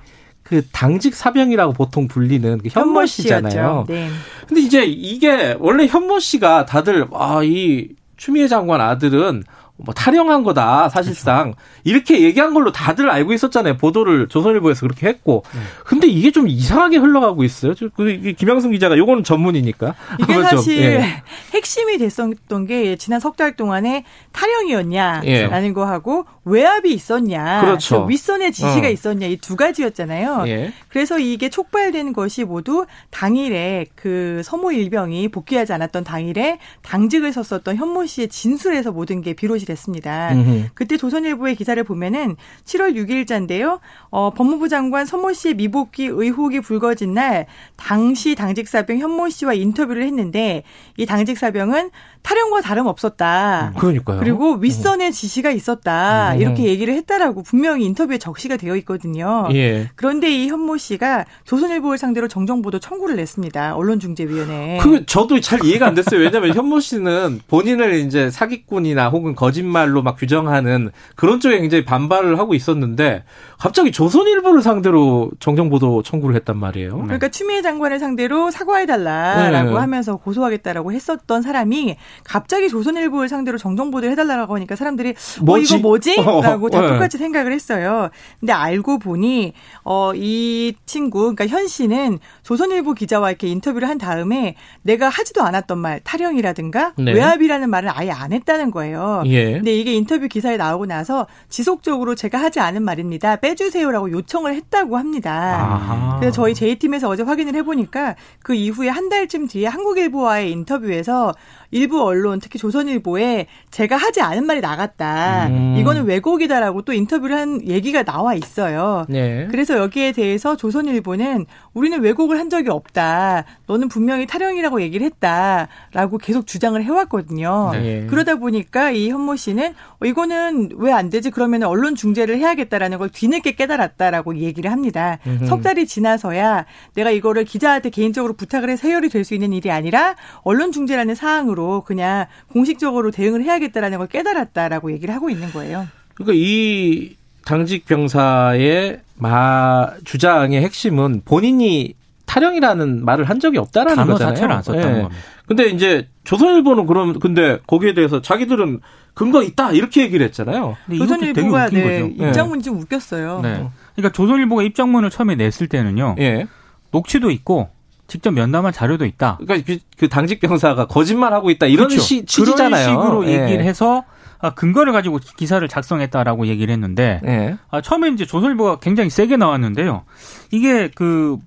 그 0.49 0.63
당직 0.73 1.15
사병이라고 1.15 1.75
보통 1.75 2.09
불리는 2.09 2.59
그 2.59 2.69
현모 2.71 3.05
씨잖아요. 3.07 3.85
네. 3.89 4.09
근데 4.47 4.61
이제 4.63 4.85
이게 4.85 5.55
원래 5.59 5.87
현모 5.87 6.21
씨가 6.21 6.65
다들 6.65 7.07
아, 7.13 7.41
이 7.45 7.89
추미애 8.17 8.49
장관 8.49 8.81
아들은 8.81 9.45
뭐 9.81 9.95
탈영한 9.95 10.43
거다 10.43 10.89
사실상 10.89 11.53
그렇죠. 11.53 11.59
이렇게 11.85 12.23
얘기한 12.23 12.53
걸로 12.53 12.73
다들 12.73 13.09
알고 13.09 13.33
있었잖아요 13.33 13.77
보도를 13.77 14.27
조선일보에서 14.29 14.81
그렇게 14.81 15.07
했고 15.07 15.45
네. 15.55 15.61
근데 15.85 16.09
이게 16.09 16.33
좀 16.33 16.49
이상하게 16.49 16.97
흘러가고 16.97 17.45
있어요 17.45 17.75
그 17.95 18.33
김양승 18.37 18.73
기자가 18.73 18.99
요거는 18.99 19.23
전문이니까 19.23 19.95
이게 20.21 20.43
사실 20.43 20.83
예. 20.83 21.23
핵심이 21.55 21.97
됐었던 21.97 22.67
게 22.67 22.97
지난 22.97 23.21
석 23.21 23.37
달 23.37 23.55
동안에 23.55 24.03
탈영이었냐라는 24.33 25.25
예. 25.69 25.73
거 25.73 25.85
하고 25.85 26.25
외압이 26.49 26.93
있었냐 26.93 27.61
그렇죠. 27.61 28.05
그 28.05 28.11
윗선의 28.11 28.53
지시가 28.53 28.87
어. 28.87 28.91
있었냐 28.91 29.27
이 29.27 29.39
두 29.39 29.57
가지였잖아요 29.57 30.45
예. 30.49 30.73
그래서 30.89 31.19
이게 31.19 31.49
촉발된 31.49 32.13
것이 32.13 32.45
모두 32.45 32.87
당일에 33.11 33.87
그 33.95 34.43
서모 34.45 34.73
일병이 34.73 35.29
복귀하지 35.29 35.73
않았던 35.73 36.05
당일에 36.05 36.59
당직을 36.83 37.33
섰었던 37.33 37.77
현모 37.77 38.07
씨의 38.07 38.29
진술에서 38.29 38.93
모든 38.93 39.23
게 39.23 39.33
비롯이 39.35 39.61
됐습니다. 39.65 40.33
음흠. 40.33 40.65
그때 40.75 40.97
조선일보의 40.97 41.57
기사를 41.57 41.83
보면은 41.85 42.37
7월 42.65 42.95
6일자인데요. 42.95 43.81
어, 44.11 44.31
법무부 44.35 44.69
장관 44.69 45.07
서모 45.07 45.33
씨의 45.33 45.55
미복귀 45.55 46.07
의혹이 46.07 46.61
불거진 46.61 47.15
날 47.15 47.47
당시 47.77 48.35
당직 48.35 48.69
사병 48.69 48.99
현모 48.99 49.29
씨와 49.29 49.55
인터뷰를 49.55 50.03
했는데 50.05 50.63
이 50.97 51.07
당직 51.07 51.39
사병은 51.39 51.91
탈영과 52.23 52.61
다름 52.61 52.87
없었다. 52.87 53.73
음, 53.75 53.79
그러니까요. 53.79 54.19
그리고 54.19 54.55
윗선의 54.55 55.13
지시가 55.13 55.51
있었다. 55.51 56.35
음. 56.35 56.38
이렇게 56.41 56.65
얘기를 56.65 56.95
했다라고 56.95 57.43
분명히 57.43 57.85
인터뷰에 57.85 58.19
적시가 58.19 58.57
되어 58.57 58.77
있거든요. 58.77 59.49
예. 59.53 59.89
그런데 59.95 60.31
이 60.31 60.49
현모 60.49 60.77
씨가 60.77 61.25
조선일보를 61.45 61.99
상대로 61.99 62.29
정정보도 62.29 62.79
청구를 62.79 63.17
냈습니다. 63.17 63.75
언론중재위원회에. 63.77 64.79
그 64.79 65.07
저도 65.07 65.41
잘 65.41 65.65
이해가 65.65 65.87
안 65.87 65.95
됐어요. 65.95 66.21
왜냐하면 66.21 66.55
현모 66.55 66.81
씨는 66.81 67.41
본인을 67.49 67.95
이제 67.95 68.31
사기꾼이나 68.31 69.09
혹은 69.11 69.35
거짓말로 69.35 70.03
막 70.03 70.17
규정하는 70.17 70.91
그런 71.17 71.41
쪽에 71.41 71.59
굉장히 71.59 71.85
반발을 71.85 72.39
하고 72.39 72.55
있었는데 72.55 73.25
갑자기 73.59 73.91
조선일보를 73.91 74.63
상대로 74.63 75.31
정정보도 75.41 76.03
청구를 76.03 76.37
했단 76.37 76.57
말이에요. 76.57 77.03
그러니까 77.03 77.29
추미애 77.29 77.61
장관을 77.63 77.99
상대로 77.99 78.51
사과해달라라고 78.51 79.71
네. 79.71 79.77
하면서 79.77 80.17
고소하겠다라고 80.17 80.93
했었던 80.93 81.43
사람이 81.43 81.97
갑자기 82.25 82.69
조선일보를 82.69 83.29
상대로 83.29 83.59
정정보도를 83.59 84.13
해달라고 84.13 84.55
하니까 84.57 84.77
사람들이 84.77 85.15
뭐지? 85.43 85.75
어 85.75 85.77
이거 85.77 85.83
뭐지? 85.89 86.17
라고 86.43 86.71
다 86.71 86.81
네. 86.81 86.89
똑같이 86.89 87.19
생각을 87.19 87.53
했어요. 87.53 88.11
근데 88.41 88.53
알고 88.53 88.99
보니 88.99 89.53
어 89.85 90.13
이 90.15 90.75
친구 90.87 91.21
그러니까 91.35 91.47
현 91.47 91.67
씨는 91.67 92.19
조선일보 92.43 92.95
기자와 92.95 93.31
이렇게 93.31 93.47
인터뷰를 93.49 93.89
한 93.89 93.99
다음에 93.99 94.55
내가 94.83 95.09
하지도 95.09 95.43
않았던 95.43 95.79
말 95.79 96.01
탈영이라든가 96.01 96.95
네. 96.97 97.13
외압이라는 97.13 97.69
말을 97.71 97.91
아예 97.93 98.11
안 98.11 98.33
했다는 98.33 98.71
거예요. 98.71 99.23
예. 99.27 99.53
근데 99.53 99.75
이게 99.75 99.95
인터뷰 99.95 100.29
기사에 100.29 100.57
나오고 100.57 100.87
나서 100.87 101.27
지속적으로 101.49 102.15
제가 102.15 102.39
하지 102.39 102.61
않은 102.61 102.83
말입니다. 102.83 103.37
빼주세요라고 103.49 104.11
요청을 104.11 104.55
했다고 104.55 104.99
합니다. 104.99 105.33
아하. 105.33 106.19
그래서 106.19 106.35
저희 106.35 106.55
제이팀에서 106.55 107.09
어제 107.09 107.23
확인을 107.23 107.55
해보니까 107.57 108.17
그 108.43 108.55
이후에 108.55 108.89
한 108.89 109.09
달쯤 109.09 109.49
뒤에 109.49 109.67
한국일보와의 109.67 110.51
인터뷰에서 110.53 111.33
일부 111.71 112.03
언론 112.03 112.41
특히 112.41 112.59
조선일보에 112.59 113.47
제가 113.71 113.97
하지 113.97 114.21
않은 114.21 114.47
말이 114.47 114.61
나갔다. 114.61 115.47
음. 115.49 115.77
이거는 115.79 116.05
왜곡이다라고 116.07 116.83
또 116.83 116.93
인터뷰를 116.93 117.37
한 117.37 117.67
얘기가 117.67 118.03
나와 118.03 118.35
있어요. 118.35 119.05
네. 119.09 119.47
그래서 119.51 119.77
여기에 119.79 120.13
대해서 120.13 120.57
조선일보는 120.57 121.47
우리는 121.75 122.01
왜곡을 122.01 122.39
한 122.39 122.51
적이 122.51 122.71
없다. 122.71 123.45
너는 123.67 123.89
분명히 123.89 124.27
탈영이라고 124.27 124.81
얘기를 124.83 125.05
했다라고 125.07 126.19
계속 126.19 126.47
주장을 126.47 126.83
해왔거든요. 126.83 127.71
네. 127.73 128.07
그러다 128.09 128.37
보니까 128.37 128.91
이 128.91 129.11
현모 129.11 129.37
씨는 129.37 129.75
어, 130.01 130.07
이거는 130.07 130.71
왜 130.77 130.93
안 130.99 131.11
되지? 131.11 131.31
그러면 131.31 131.63
언론 131.63 131.95
중재를 131.95 132.39
해야겠다라는 132.39 132.99
걸 132.99 133.09
뒤늦게 133.11 133.53
깨달았다라고 133.53 134.37
얘기를 134.39 134.73
합니다. 134.73 135.19
음흠. 135.27 135.47
석 135.47 135.63
달이 135.63 135.87
지나서야 135.87 136.65
내가 136.95 137.11
이거를 137.11 137.45
기자한테 137.45 137.91
개인적으로 137.91 138.33
부탁을 138.33 138.69
해서 138.71 138.89
해결이 138.89 139.09
될 139.11 139.25
수 139.25 139.35
있는 139.35 139.53
일이 139.53 139.71
아니라 139.71 140.15
언론 140.43 140.73
중재라는 140.73 141.15
사항으로 141.15 141.58
방식으로 141.59 141.83
그냥 141.85 142.27
공식적으로 142.53 143.11
대응을 143.11 143.43
해야겠다라는 143.43 143.99
걸 143.99 144.07
깨달았다라고 144.07 144.93
얘기를 144.93 145.15
하고 145.15 145.29
있는 145.29 145.51
거예요. 145.51 145.87
그러니까 146.15 146.35
이 146.37 147.17
당직 147.45 147.85
병사의 147.87 149.01
마 149.17 149.91
주장의 150.05 150.63
핵심은 150.63 151.23
본인이 151.25 151.95
탈영이라는 152.27 153.05
말을 153.05 153.25
한 153.25 153.41
적이 153.41 153.59
없다라는 153.59 153.97
단어 153.97 154.13
거잖아요. 154.13 154.35
자체를 154.35 154.55
안 154.55 154.63
썼다는 154.63 154.93
네. 154.93 155.03
겁니다. 155.03 155.23
근데 155.47 155.65
이제 155.67 156.09
조선일보는 156.25 156.87
그럼 156.87 157.19
근데 157.19 157.59
거기에 157.67 157.95
대해서 157.95 158.21
자기들은 158.21 158.81
근거 159.15 159.43
있다 159.43 159.73
이렇게 159.73 160.03
얘기를 160.03 160.25
했잖아요. 160.27 160.77
조선일보가 160.97 161.71
네, 161.71 162.13
입장문이 162.19 162.63
좀 162.63 162.79
웃겼어요. 162.79 163.41
네. 163.43 163.69
그러니까 163.97 164.13
조선일보가 164.13 164.63
입장문을 164.63 165.11
처음에 165.11 165.35
냈을 165.35 165.67
때는요. 165.69 166.17
예. 166.19 166.47
녹취도 166.91 167.31
있고 167.31 167.71
직접 168.09 168.33
면담한 168.33 168.73
자료도 168.73 169.05
있다. 169.05 169.39
그러니까 169.39 169.65
그, 169.65 169.79
그 169.97 170.09
당직 170.09 170.41
병사가 170.41 170.87
거짓말하고 170.87 171.51
있다 171.51 171.67
이런 171.67 171.89
그렇죠. 171.89 172.03
시, 172.03 172.25
취지잖아요. 172.25 172.99
그런 172.99 173.07
식으로 173.07 173.27
예. 173.27 173.45
얘기를 173.45 173.65
해서 173.65 174.05
아, 174.41 174.55
근거를 174.55 174.93
가지고 174.93 175.19
기사를 175.37 175.67
작성했다라고 175.69 176.47
얘기를 176.47 176.73
했는데 176.73 177.21
예. 177.27 177.57
아, 177.71 177.81
처음에 177.81 178.09
이제 178.09 178.25
조선일보가 178.25 178.79
굉장히 178.81 179.11
세게 179.11 179.37
나왔는데요. 179.37 180.05
이게 180.51 180.91
그 180.95 181.39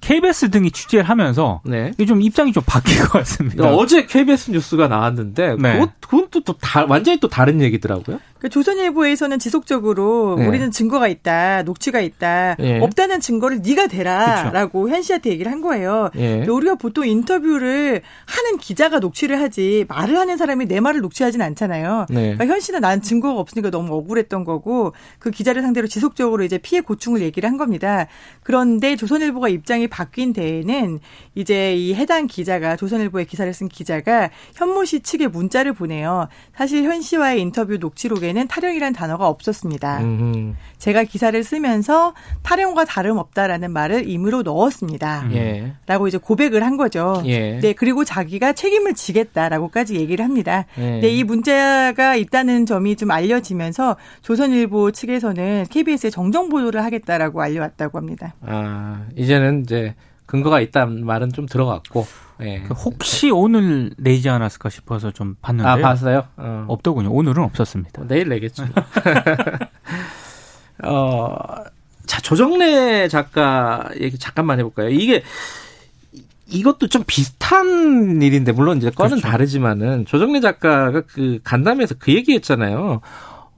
KBS 0.00 0.50
등이 0.50 0.70
취재를 0.70 1.04
하면서 1.04 1.60
네. 1.64 1.92
이게 1.94 2.06
좀 2.06 2.22
입장이 2.22 2.52
좀 2.52 2.62
바뀐 2.66 2.98
것 3.00 3.10
같습니다. 3.12 3.72
어제 3.74 4.06
KBS 4.06 4.50
뉴스가 4.50 4.88
나왔는데 4.88 5.56
네. 5.58 5.74
그것, 5.74 5.90
그건 6.00 6.28
또, 6.30 6.40
또 6.40 6.54
다, 6.54 6.86
완전히 6.88 7.20
또 7.20 7.28
다른 7.28 7.60
얘기더라고요. 7.60 8.18
그 8.40 8.48
조선일보에서는 8.48 9.38
지속적으로 9.38 10.36
네. 10.38 10.46
우리는 10.46 10.70
증거가 10.70 11.08
있다, 11.08 11.62
녹취가 11.62 12.00
있다, 12.00 12.56
네. 12.58 12.80
없다는 12.80 13.20
증거를 13.20 13.60
네가 13.62 13.86
대라라고 13.86 14.88
현 14.88 15.02
씨한테 15.02 15.30
얘기를 15.30 15.52
한 15.52 15.60
거예요. 15.60 16.10
네. 16.14 16.46
우리가 16.46 16.76
보통 16.76 17.06
인터뷰를 17.06 18.00
하는 18.24 18.58
기자가 18.58 18.98
녹취를 18.98 19.38
하지 19.40 19.84
말을 19.88 20.16
하는 20.16 20.38
사람이 20.38 20.66
내 20.66 20.80
말을 20.80 21.02
녹취하진 21.02 21.42
않잖아요. 21.42 22.06
네. 22.08 22.34
그러니까 22.34 22.46
현 22.46 22.60
씨는 22.60 22.80
난 22.80 23.02
증거가 23.02 23.38
없으니까 23.38 23.70
너무 23.70 23.94
억울했던 23.94 24.44
거고 24.44 24.94
그 25.18 25.30
기자를 25.30 25.60
상대로 25.60 25.86
지속적으로 25.86 26.42
이제 26.42 26.56
피해 26.56 26.80
고충을 26.80 27.20
얘기를 27.20 27.46
한 27.46 27.58
겁니다. 27.58 28.06
그런데 28.42 28.96
조선일보가 28.96 29.50
입장이 29.50 29.88
바뀐 29.90 30.32
데에는 30.32 31.00
이제 31.34 31.74
이 31.76 31.94
해당 31.94 32.26
기자가 32.26 32.76
조선일보의 32.76 33.26
기사를 33.26 33.52
쓴 33.52 33.68
기자가 33.68 34.30
현모 34.54 34.84
씨 34.86 35.00
측에 35.00 35.26
문자를 35.26 35.72
보내요. 35.74 36.28
사실 36.56 36.84
현 36.84 37.02
씨와의 37.02 37.40
인터뷰 37.40 37.76
녹취록에는 37.76 38.48
탈영이란 38.48 38.92
단어가 38.92 39.28
없었습니다. 39.28 40.00
음흠. 40.00 40.54
제가 40.78 41.04
기사를 41.04 41.42
쓰면서 41.44 42.14
탈영과 42.42 42.84
다름없다라는 42.84 43.70
말을 43.70 44.08
임으로 44.08 44.42
넣었습니다. 44.42 45.28
예. 45.32 45.74
라고 45.86 46.08
이제 46.08 46.18
고백을 46.18 46.64
한 46.64 46.76
거죠. 46.76 47.22
예. 47.26 47.58
네, 47.60 47.72
그리고 47.72 48.04
자기가 48.04 48.54
책임을 48.54 48.94
지겠다라고까지 48.94 49.96
얘기를 49.96 50.24
합니다. 50.24 50.64
예. 50.78 51.00
네, 51.00 51.08
이 51.08 51.24
문자가 51.24 52.16
있다는 52.16 52.66
점이 52.66 52.96
좀 52.96 53.10
알려지면서 53.10 53.96
조선일보 54.22 54.92
측에서는 54.92 55.66
KBS에 55.70 56.10
정정 56.10 56.48
보도를 56.48 56.82
하겠다라고 56.84 57.42
알려왔다고 57.42 57.98
합니다. 57.98 58.34
아, 58.40 59.04
이제는 59.16 59.62
이제 59.62 59.79
근거가 60.26 60.60
있다는 60.60 61.04
말은 61.04 61.32
좀 61.32 61.46
들어갔고 61.46 62.06
예. 62.42 62.60
그 62.60 62.74
혹시 62.74 63.30
오늘 63.30 63.90
내지 63.98 64.28
않았을까 64.28 64.70
싶어서 64.70 65.10
좀 65.10 65.34
봤는데 65.42 65.68
아 65.68 65.76
봤어요? 65.76 66.24
어. 66.36 66.64
없더군요. 66.68 67.12
오늘은 67.12 67.42
없었습니다. 67.42 68.04
내일 68.06 68.28
내겠죠. 68.28 68.64
어, 70.84 71.36
자 72.06 72.20
조정래 72.20 73.08
작가 73.08 73.88
얘기 74.00 74.18
잠깐만 74.18 74.58
해볼까요? 74.58 74.88
이게 74.88 75.22
이것도 76.46 76.88
좀 76.88 77.04
비슷한 77.06 78.20
일인데 78.22 78.52
물론 78.52 78.78
이제 78.78 78.90
건은 78.90 79.18
그렇죠. 79.18 79.28
다르지만은 79.28 80.06
조정래 80.06 80.40
작가가 80.40 81.02
그 81.02 81.38
간담회에서 81.44 81.96
그 81.98 82.12
얘기 82.12 82.34
했잖아요. 82.34 83.00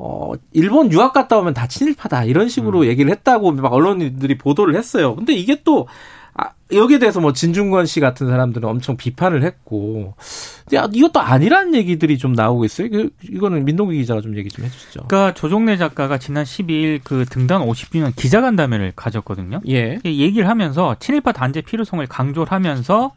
어, 0.05 0.33
일본 0.51 0.91
유학 0.91 1.13
갔다 1.13 1.39
오면 1.39 1.55
다 1.55 1.69
친일파다 1.69 2.25
이런 2.25 2.49
식으로 2.49 2.81
음. 2.81 2.85
얘기를 2.87 3.09
했다고 3.13 3.53
막 3.53 3.73
언론인들이 3.73 4.37
보도를 4.37 4.75
했어요. 4.75 5.15
근데 5.15 5.33
이게 5.33 5.63
또 5.63 5.87
아, 6.35 6.51
여기에 6.73 6.99
대해서 6.99 7.21
뭐 7.21 7.33
진중권 7.33 7.87
씨 7.87 8.01
같은 8.01 8.27
사람들은 8.27 8.69
엄청 8.69 8.97
비판을 8.97 9.45
했고, 9.45 10.15
야, 10.75 10.89
이것도 10.91 11.21
아니라는 11.21 11.75
얘기들이 11.75 12.19
좀 12.19 12.33
나오고 12.33 12.65
있어요. 12.65 12.89
그, 12.91 13.11
이거는 13.23 13.65
민동기 13.65 13.97
기자가 13.99 14.23
좀 14.23 14.37
얘기 14.37 14.49
좀 14.49 14.65
해주시죠. 14.65 15.05
그러니까 15.07 15.35
조종래 15.35 15.77
작가가 15.77 16.19
지난 16.19 16.45
12일 16.45 17.01
그 17.05 17.25
등단 17.27 17.61
50주년 17.61 18.17
기자간담회를 18.17 18.95
가졌거든요. 18.97 19.61
예. 19.69 20.01
얘기를 20.05 20.49
하면서 20.49 20.97
친일파 20.99 21.31
단죄 21.31 21.61
필요성을 21.61 22.05
강조를 22.09 22.51
하면서 22.51 23.13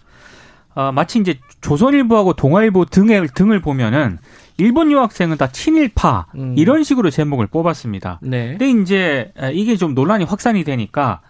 어, 0.75 0.91
마치 0.91 1.19
이제 1.19 1.39
조선일보하고 1.61 2.33
동아일보 2.33 2.85
등을 2.85 3.29
등을 3.29 3.61
보면은 3.61 4.19
일본 4.57 4.91
유학생은 4.91 5.37
다 5.37 5.47
친일파 5.47 6.27
음. 6.35 6.55
이런 6.57 6.83
식으로 6.83 7.09
제목을 7.09 7.47
뽑았습니다. 7.47 8.19
네. 8.21 8.57
근데 8.57 8.69
이제 8.69 9.33
이게 9.53 9.75
좀 9.75 9.93
논란이 9.93 10.23
확산이 10.25 10.63
되니까 10.63 11.21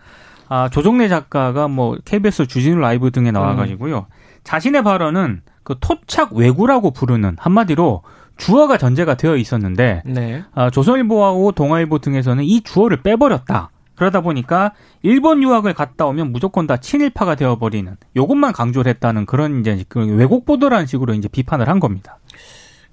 아, 0.48 0.70
조정래 0.70 1.08
작가가 1.08 1.68
뭐 1.68 1.98
KBS 2.06 2.48
주진우 2.48 2.80
라이브 2.80 3.12
등에 3.12 3.32
나와가지고요. 3.32 3.98
음. 3.98 4.04
자신의 4.44 4.84
발언은 4.84 5.42
그 5.64 5.76
토착 5.80 6.34
왜구라고 6.34 6.92
부르는 6.92 7.36
한마디로 7.40 8.04
주어가 8.38 8.78
전제가 8.78 9.16
되어 9.16 9.38
있었는데 9.38 10.04
네. 10.06 10.44
아, 10.54 10.70
조선일보하고 10.70 11.54
동아일보 11.54 12.00
등에서는 12.00 12.44
이 12.44 12.62
주어를 12.62 13.02
빼버렸다. 13.02 13.72
그러다 13.96 14.22
보니까 14.22 14.74
일본 15.02 15.42
유학을 15.42 15.74
갔다 15.74 16.06
오면 16.06 16.34
무조건 16.34 16.68
다 16.68 16.78
친일파가 16.78 17.36
되어버리는 17.36 17.96
요것만 18.16 18.52
강조를 18.52 18.90
했다는 18.90 19.26
그런 19.26 19.62
이제 19.62 19.86
그 19.88 20.06
왜곡 20.06 20.46
보도라는 20.46 20.86
식으로 20.86 21.14
이제 21.14 21.30
비판을 21.30 21.70
한 21.70 21.80
겁니다. 21.80 22.20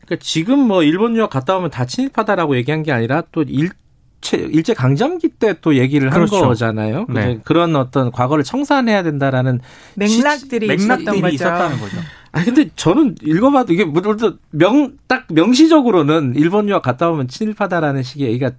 그러니까 0.04 0.24
지금 0.24 0.58
뭐 0.58 0.82
일본 0.82 1.16
유학 1.16 1.30
갔다 1.30 1.56
오면 1.56 1.70
다 1.70 1.86
친일파다라고 1.86 2.56
얘기한 2.56 2.82
게 2.82 2.92
아니라 2.92 3.22
또 3.32 3.42
일체 3.42 4.36
일제 4.36 4.74
강점기 4.74 5.28
때 5.30 5.54
또 5.60 5.76
얘기를 5.76 6.10
그렇죠. 6.10 6.36
한 6.36 6.44
거잖아요. 6.48 7.06
네. 7.08 7.40
그런 7.44 7.76
어떤 7.76 8.10
과거를 8.10 8.44
청산해야 8.44 9.02
된다라는 9.02 9.60
맥락들이, 9.94 10.66
맥락들이 10.66 11.34
있었다는 11.34 11.78
거죠. 11.78 11.96
아 12.32 12.42
근데 12.44 12.70
저는 12.76 13.16
읽어봐도 13.22 13.72
이게 13.72 13.84
명딱 14.50 15.26
명시적으로는 15.30 16.34
일본 16.36 16.68
유학 16.68 16.82
갔다 16.82 17.10
오면 17.10 17.28
친일파다라는 17.28 18.02
식의 18.02 18.28
얘기가 18.28 18.52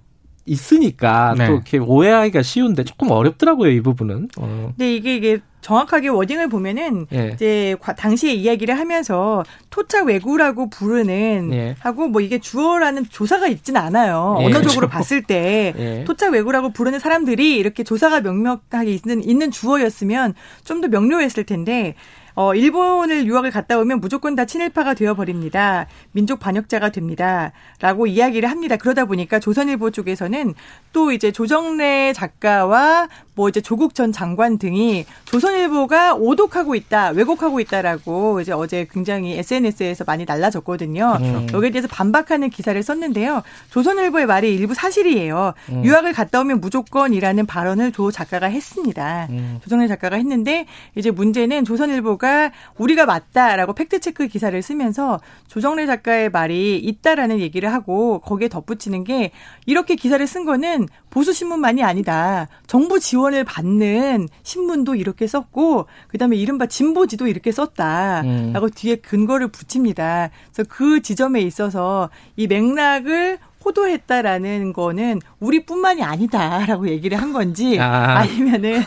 있으니까 0.46 1.34
네. 1.36 1.46
또 1.46 1.54
이렇게 1.54 1.78
오해하기가 1.78 2.42
쉬운데 2.42 2.84
조금 2.84 3.10
어렵더라고요 3.10 3.70
이 3.70 3.80
부분은. 3.80 4.28
어. 4.38 4.72
근데 4.76 4.94
이게 4.94 5.16
이게 5.16 5.38
정확하게 5.62 6.08
워딩을 6.08 6.48
보면은 6.50 7.06
예. 7.14 7.30
이제 7.32 7.74
당시에 7.96 8.34
이야기를 8.34 8.78
하면서 8.78 9.42
토착 9.70 10.06
외구라고 10.06 10.68
부르는 10.68 11.50
예. 11.54 11.74
하고 11.78 12.06
뭐 12.06 12.20
이게 12.20 12.38
주어라는 12.38 13.06
조사가 13.08 13.48
있지는 13.48 13.80
않아요. 13.80 14.36
예. 14.40 14.44
언어적으로 14.44 14.80
그렇죠. 14.80 14.88
봤을 14.88 15.22
때 15.22 15.72
예. 15.78 16.04
토착 16.04 16.34
외구라고 16.34 16.70
부르는 16.74 16.98
사람들이 16.98 17.56
이렇게 17.56 17.82
조사가 17.82 18.20
명명하게 18.20 18.90
있는 18.90 19.24
있는 19.24 19.50
주어였으면 19.50 20.34
좀 20.64 20.82
더 20.82 20.88
명료했을 20.88 21.44
텐데 21.44 21.94
어, 22.34 22.54
일본을 22.54 23.26
유학을 23.26 23.50
갔다 23.50 23.78
오면 23.78 24.00
무조건 24.00 24.34
다 24.34 24.44
친일파가 24.44 24.94
되어버립니다. 24.94 25.86
민족 26.12 26.40
반역자가 26.40 26.90
됩니다. 26.90 27.52
라고 27.80 28.06
이야기를 28.06 28.50
합니다. 28.50 28.76
그러다 28.76 29.04
보니까 29.04 29.38
조선일보 29.38 29.92
쪽에서는 29.92 30.54
또 30.92 31.12
이제 31.12 31.30
조정래 31.30 32.12
작가와 32.12 33.08
뭐 33.34 33.48
이제 33.48 33.60
조국 33.60 33.94
전 33.94 34.12
장관 34.12 34.58
등이 34.58 35.06
조선일보가 35.24 36.14
오독하고 36.14 36.74
있다, 36.74 37.08
왜곡하고 37.10 37.58
있다라고 37.60 38.40
이제 38.40 38.52
어제 38.52 38.86
굉장히 38.90 39.36
SNS에서 39.38 40.04
많이 40.04 40.24
날라졌거든요. 40.24 41.18
음. 41.20 41.46
여기에 41.52 41.70
대해서 41.70 41.88
반박하는 41.88 42.50
기사를 42.50 42.80
썼는데요. 42.80 43.42
조선일보의 43.70 44.26
말이 44.26 44.54
일부 44.54 44.74
사실이에요. 44.74 45.54
음. 45.70 45.84
유학을 45.84 46.12
갔다 46.12 46.40
오면 46.40 46.60
무조건이라는 46.60 47.46
발언을 47.46 47.90
조 47.90 48.12
작가가 48.12 48.46
했습니다. 48.46 49.26
음. 49.30 49.58
조정래 49.64 49.88
작가가 49.88 50.16
했는데 50.16 50.66
이제 50.94 51.10
문제는 51.10 51.64
조선일보가 51.64 52.52
우리가 52.78 53.04
맞다라고 53.06 53.72
팩트 53.72 53.98
체크 53.98 54.28
기사를 54.28 54.60
쓰면서 54.62 55.20
조정래 55.48 55.86
작가의 55.86 56.30
말이 56.30 56.78
있다라는 56.78 57.40
얘기를 57.40 57.72
하고 57.72 58.20
거기에 58.20 58.48
덧붙이는 58.48 59.02
게 59.02 59.32
이렇게 59.66 59.96
기사를 59.96 60.24
쓴 60.26 60.44
거는 60.44 60.86
보수 61.10 61.32
신문만이 61.32 61.82
아니다. 61.82 62.48
정부 62.66 63.00
지원 63.00 63.23
지원을 63.24 63.44
받는 63.44 64.28
신문도 64.42 64.94
이렇게 64.94 65.26
썼고 65.26 65.86
그다음에 66.08 66.36
이른바 66.36 66.66
진보지도 66.66 67.26
이렇게 67.26 67.50
썼다라고 67.52 68.66
음. 68.66 68.70
뒤에 68.74 68.96
근거를 68.96 69.48
붙입니다. 69.48 70.30
그래서 70.52 70.68
그 70.68 71.00
지점에 71.00 71.40
있어서 71.40 72.10
이 72.36 72.46
맥락을 72.46 73.38
호도했다라는 73.64 74.74
거는 74.74 75.20
우리뿐만이 75.40 76.02
아니다라고 76.02 76.88
얘기를 76.88 77.20
한 77.20 77.32
건지 77.32 77.78
아. 77.80 78.18
아니면은 78.18 78.82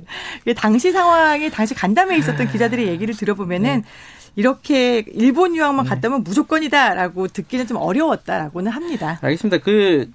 당시 0.56 0.90
상황에 0.90 1.50
당시 1.50 1.74
간담회에 1.74 2.16
있었던 2.18 2.50
기자들의 2.50 2.88
얘기를 2.88 3.14
들어보면은 3.14 3.82
네. 3.82 3.88
이렇게 4.34 5.04
일본 5.12 5.54
유학만 5.54 5.84
갔다 5.84 6.08
오면 6.08 6.24
무조건이다라고 6.24 7.28
듣기는 7.28 7.66
좀 7.66 7.76
어려웠다라고는 7.76 8.72
합니다. 8.72 9.18
알겠습니다. 9.20 9.58
그 9.58 10.10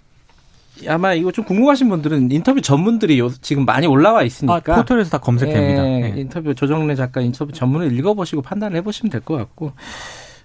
아마 0.88 1.14
이거 1.14 1.32
좀 1.32 1.46
궁금하신 1.46 1.90
분들은 1.90 2.32
인터뷰 2.32 2.62
전문들이 2.62 3.20
요, 3.20 3.30
지금 3.42 3.66
많이 3.66 3.88
올라와 3.88 4.24
있으니까 4.24 4.74
아, 4.74 4.76
포털에서 4.78 5.10
다 5.12 5.18
검색됩니다. 5.18 5.84
네, 5.84 6.00
네. 6.12 6.22
인터뷰 6.22 6.54
조정래 6.54 6.96
작가 6.96 7.22
인터뷰 7.22 7.52
전문을 7.52 7.92
읽어보시고 7.98 8.42
판단을 8.42 8.78
해보시면 8.78 9.10
될 9.10 9.22
것 9.22 9.36
같고 9.36 9.74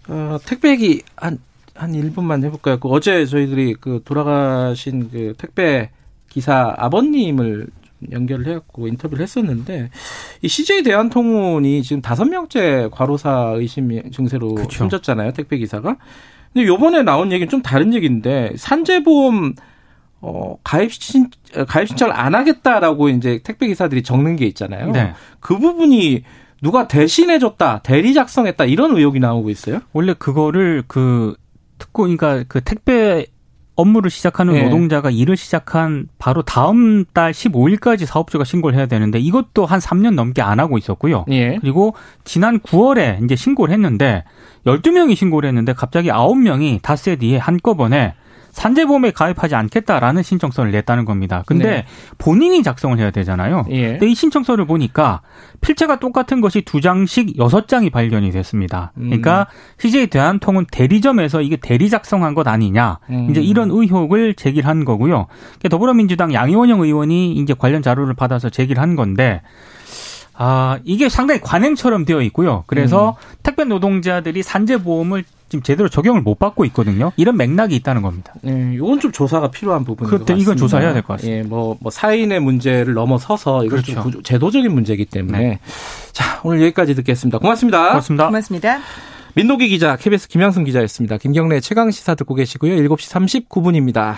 어, 0.09 0.39
택배 0.45 0.71
얘기 0.71 1.03
한, 1.17 1.39
한 1.75 1.93
1분만 1.93 2.43
해볼까요? 2.45 2.79
그 2.81 2.89
어제 2.89 3.25
저희들이 3.27 3.75
그 3.81 4.01
돌아가신 4.05 5.11
그 5.11 5.35
택배 5.39 5.91
기사 6.29 6.75
아버님을 6.77 7.67
연결을 8.11 8.47
해갖고 8.49 8.89
인터뷰를 8.89 9.23
했었는데 9.23 9.91
이 10.41 10.49
CJ 10.49 10.83
대한통운이 10.83 11.83
지금 11.85 12.03
다섯 12.03 12.25
명째 12.25 12.89
과로사 12.91 13.53
의심 13.57 14.11
증세로 14.11 14.55
그쵸. 14.57 14.71
숨졌잖아요 14.79 15.33
택배 15.33 15.57
기사가. 15.59 15.97
근데 16.53 16.67
요번에 16.67 17.03
나온 17.03 17.31
얘기는 17.31 17.49
좀 17.49 17.63
다른 17.63 17.95
얘기인데 17.95 18.53
산재보험 18.57 19.55
어, 20.23 20.57
가입 20.63 20.93
신, 20.93 21.29
가입 21.69 21.89
신청을 21.89 22.15
안 22.15 22.35
하겠다라고 22.35 23.09
이제 23.11 23.41
택배 23.43 23.67
기사들이 23.67 24.03
적는 24.03 24.37
게 24.37 24.47
있잖아요. 24.47 24.93
네. 24.93 25.13
그 25.41 25.59
부분이 25.59 26.23
누가 26.63 26.87
대신해 26.87 27.41
줬다, 27.41 27.81
대리 27.83 28.15
작성했다 28.15 28.65
이런 28.67 28.97
의혹이 28.97 29.19
나오고 29.19 29.51
있어요. 29.51 29.81
원래 29.93 30.15
그거를 30.15 30.85
그 30.87 31.35
특고, 31.79 32.05
그러니까 32.05 32.45
그 32.47 32.61
택배 32.61 33.27
업무를 33.75 34.11
시작하는 34.11 34.55
네. 34.55 34.63
노동자가 34.65 35.11
일을 35.11 35.37
시작한 35.37 36.07
바로 36.19 36.43
다음 36.43 37.05
달 37.13 37.33
15일까지 37.33 38.07
사업주가 38.07 38.45
신고를 38.45 38.79
해야 38.79 38.87
되는데 38.87 39.19
이것도 39.19 39.67
한 39.67 39.81
3년 39.81 40.15
넘게 40.15 40.43
안 40.43 40.61
하고 40.61 40.79
있었고요. 40.79 41.25
네. 41.27 41.59
그리고 41.61 41.95
지난 42.23 42.61
9월에 42.61 43.25
이제 43.25 43.35
신고를 43.35 43.73
했는데 43.75 44.25
12명이 44.67 45.17
신고를 45.17 45.49
했는데 45.49 45.73
갑자기 45.73 46.11
9명이 46.11 46.83
닷새 46.83 47.17
뒤에 47.17 47.39
한꺼번에 47.39 48.15
산재보험에 48.53 49.11
가입하지 49.11 49.55
않겠다라는 49.55 50.23
신청서를 50.23 50.71
냈다는 50.73 51.05
겁니다. 51.05 51.43
근데 51.47 51.65
네. 51.65 51.87
본인이 52.19 52.63
작성을 52.63 52.99
해야 52.99 53.11
되잖아요. 53.11 53.65
예. 53.71 53.93
근데 53.93 54.09
이 54.09 54.15
신청서를 54.15 54.67
보니까 54.67 55.23
필체가 55.63 55.99
똑같은 55.99 56.41
것이 56.41 56.63
두 56.63 56.81
장씩 56.81 57.39
여섯 57.39 57.67
장이 57.67 57.91
발견이 57.91 58.31
됐습니다. 58.31 58.93
음. 58.99 59.05
그러니까 59.07 59.47
CJ 59.79 60.09
대한통운 60.09 60.67
대리점에서 60.71 61.41
이게 61.41 61.57
대리 61.57 61.89
작성한 61.89 62.35
것 62.35 62.47
아니냐. 62.47 62.99
음. 63.11 63.29
이제 63.31 63.41
이런 63.41 63.71
의혹을 63.71 64.35
제기한 64.35 64.85
거고요. 64.85 65.27
그러니까 65.27 65.69
더불어민주당 65.71 66.33
양이원영 66.33 66.81
의원이 66.81 67.33
이제 67.33 67.55
관련 67.55 67.83
자료를 67.83 68.15
받아서 68.15 68.51
제기를 68.51 68.83
한 68.83 68.97
건데 68.97 69.41
아, 70.35 70.79
이게 70.85 71.09
상당히 71.09 71.41
관행처럼 71.41 72.05
되어 72.05 72.21
있고요. 72.23 72.65
그래서 72.67 73.11
음. 73.11 73.37
택배 73.43 73.65
노동자들이 73.65 74.43
산재보험을 74.43 75.25
지금 75.53 75.63
제대로 75.63 75.91
적용을 75.91 76.23
못 76.23 76.39
받고 76.39 76.65
있거든요. 76.67 77.13
이런 77.17 77.37
맥락이 77.37 77.77
있다는 77.77 78.01
겁니다. 78.01 78.33
네, 78.41 78.73
이건 78.75 79.01
좀 79.01 79.13
조사가 79.13 79.51
필요한 79.51 79.85
부분인 79.85 80.11
것 80.11 80.21
같습니다. 80.21 80.43
이건 80.43 80.57
조사해야 80.57 80.95
될 80.95 81.03
것 81.03 81.09
같습니다. 81.19 81.39
예, 81.39 81.43
뭐, 81.43 81.77
뭐 81.79 81.91
사인의 81.93 82.41
문제를 82.41 82.95
넘어서서 82.95 83.67
이건 83.67 83.83
그렇죠. 83.83 84.11
좀 84.11 84.23
제도적인 84.23 84.73
문제이기 84.73 85.05
때문에 85.05 85.39
네. 85.39 85.59
자 86.13 86.41
오늘 86.43 86.63
여기까지 86.63 86.95
듣겠습니다. 86.95 87.37
고맙습니다. 87.39 87.89
고맙습니다. 87.89 88.27
고맙습니다. 88.29 88.79
민노기 89.35 89.69
기자, 89.69 89.97
KBS 89.97 90.29
김양순 90.29 90.65
기자였습니다. 90.65 91.19
김경래 91.19 91.61
최강 91.61 91.91
시사 91.91 92.15
듣고 92.15 92.35
계시고요. 92.35 92.75
7시 92.77 93.47
39분입니다. 93.47 94.15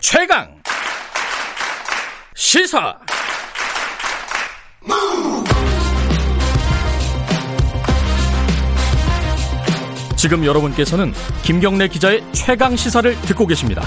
최강 0.00 0.48
시사. 2.34 2.96
지금 10.20 10.44
여러분께서는 10.44 11.14
김경래 11.42 11.88
기자의 11.88 12.22
최강 12.32 12.76
시사를 12.76 13.14
듣고 13.22 13.46
계십니다. 13.46 13.80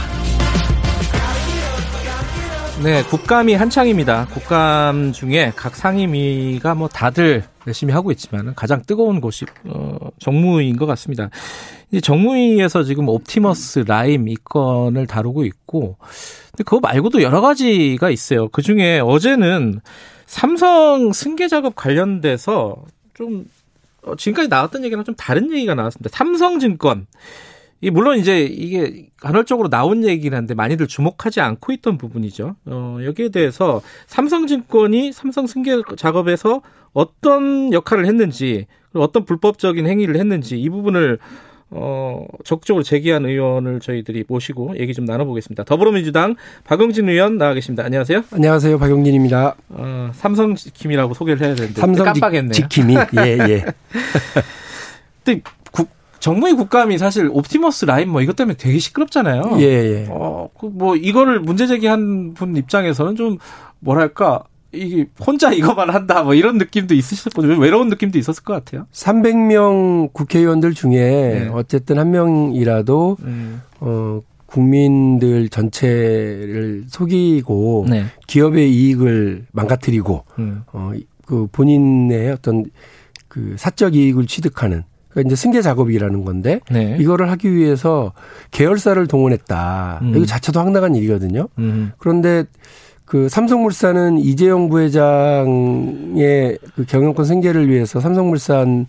네, 2.83 3.03
국감이 3.03 3.53
한창입니다. 3.53 4.25
국감 4.33 5.11
중에 5.11 5.51
각 5.55 5.75
상임위가 5.75 6.73
뭐 6.73 6.87
다들 6.87 7.43
열심히 7.67 7.93
하고 7.93 8.11
있지만 8.11 8.55
가장 8.55 8.81
뜨거운 8.81 9.21
곳이 9.21 9.45
어, 9.65 9.95
정무위인 10.17 10.75
것 10.75 10.87
같습니다. 10.87 11.29
이 11.91 12.01
정무위에서 12.01 12.81
지금 12.81 13.09
옵티머스 13.09 13.83
라임 13.85 14.27
이 14.27 14.35
건을 14.43 15.05
다루고 15.05 15.45
있고, 15.45 15.97
근데 16.49 16.63
그거 16.63 16.79
말고도 16.79 17.21
여러 17.21 17.41
가지가 17.41 18.09
있어요. 18.09 18.49
그 18.49 18.63
중에 18.63 18.99
어제는 19.01 19.81
삼성 20.25 21.13
승계 21.13 21.47
작업 21.47 21.75
관련돼서 21.75 22.75
좀 23.13 23.45
어, 24.05 24.15
지금까지 24.15 24.49
나왔던 24.49 24.83
얘기랑 24.85 25.03
좀 25.03 25.15
다른 25.15 25.51
얘기가 25.51 25.75
나왔습니다. 25.75 26.09
삼성증권. 26.15 27.07
이 27.81 27.89
물론 27.89 28.17
이제 28.17 28.43
이게 28.43 29.09
간헐적으로 29.17 29.69
나온 29.69 30.05
얘기긴 30.05 30.33
한데 30.33 30.53
많이들 30.53 30.87
주목하지 30.87 31.41
않고 31.41 31.73
있던 31.73 31.97
부분이죠. 31.97 32.55
어, 32.65 32.97
여기에 33.03 33.29
대해서 33.29 33.81
삼성증권이 34.07 35.11
삼성 35.11 35.47
승계 35.47 35.81
작업에서 35.97 36.61
어떤 36.93 37.73
역할을 37.73 38.05
했는지 38.05 38.67
어떤 38.93 39.25
불법적인 39.25 39.85
행위를 39.85 40.15
했는지 40.15 40.61
이 40.61 40.69
부분을 40.69 41.19
어, 41.75 42.25
적극적으로 42.43 42.83
제기한 42.83 43.25
의원을 43.25 43.79
저희들이 43.79 44.25
모시고 44.27 44.77
얘기 44.79 44.93
좀 44.93 45.05
나눠보겠습니다. 45.05 45.63
더불어민주당 45.63 46.35
박용진 46.63 47.09
의원 47.09 47.37
나와 47.37 47.53
계십니다. 47.53 47.83
안녕하세요. 47.83 48.23
안녕하세요. 48.31 48.77
박용진입니다. 48.77 49.55
어, 49.69 50.11
삼성킴이라고 50.13 51.15
소개를 51.15 51.45
해야 51.45 51.55
되는데 51.55 51.81
삼성 51.81 52.05
깜빡했네요. 52.05 52.51
지킴이. 52.53 52.95
예, 53.17 53.37
예. 53.49 53.65
근데 55.25 55.41
국, 55.71 55.89
정부의 56.19 56.53
국감이 56.53 56.99
사실 56.99 57.27
옵티머스 57.31 57.85
라인 57.85 58.09
뭐 58.09 58.21
이것 58.21 58.35
때문에 58.35 58.55
되게 58.55 58.77
시끄럽잖아요. 58.77 59.57
예, 59.59 59.63
예. 59.63 60.07
어, 60.09 60.49
그뭐 60.59 60.95
이거를 60.95 61.39
문제 61.39 61.65
제기한 61.65 62.35
분 62.35 62.55
입장에서는 62.55 63.15
좀 63.15 63.39
뭐랄까 63.79 64.43
이게 64.73 65.05
혼자 65.25 65.51
이거만 65.51 65.89
한다 65.89 66.23
뭐 66.23 66.33
이런 66.33 66.57
느낌도 66.57 66.95
있으실 66.95 67.31
거예요. 67.31 67.57
외로운 67.57 67.89
느낌도 67.89 68.17
있었을 68.17 68.43
것 68.43 68.53
같아요. 68.53 68.87
300명 68.91 70.11
국회의원들 70.13 70.73
중에 70.73 70.91
네. 70.91 71.49
어쨌든 71.53 71.99
한 71.99 72.11
명이라도 72.11 73.17
음. 73.21 73.61
어 73.79 74.21
국민들 74.45 75.49
전체를 75.49 76.85
속이고 76.87 77.85
네. 77.89 78.05
기업의 78.27 78.71
이익을 78.71 79.45
망가뜨리고 79.51 80.25
음. 80.39 80.63
어그 80.71 81.47
본인의 81.51 82.31
어떤 82.31 82.65
그 83.27 83.55
사적 83.57 83.95
이익을 83.95 84.27
취득하는 84.27 84.83
그러니까 85.09 85.27
이제 85.27 85.35
승계 85.35 85.61
작업이라는 85.61 86.25
건데 86.25 86.59
네. 86.71 86.97
이거를 86.99 87.29
하기 87.31 87.53
위해서 87.53 88.13
계열사를 88.51 89.05
동원했다. 89.07 89.99
음. 90.01 90.15
이거 90.15 90.25
자체도 90.25 90.59
황당한 90.59 90.95
일이거든요. 90.95 91.47
음. 91.59 91.91
그런데 91.97 92.45
그 93.13 93.29
삼성물산은 93.29 94.17
이재용 94.17 94.69
부회장의 94.69 96.57
그 96.75 96.83
경영권 96.87 97.25
승계를 97.25 97.69
위해서 97.69 97.99
삼성물산한테 97.99 98.87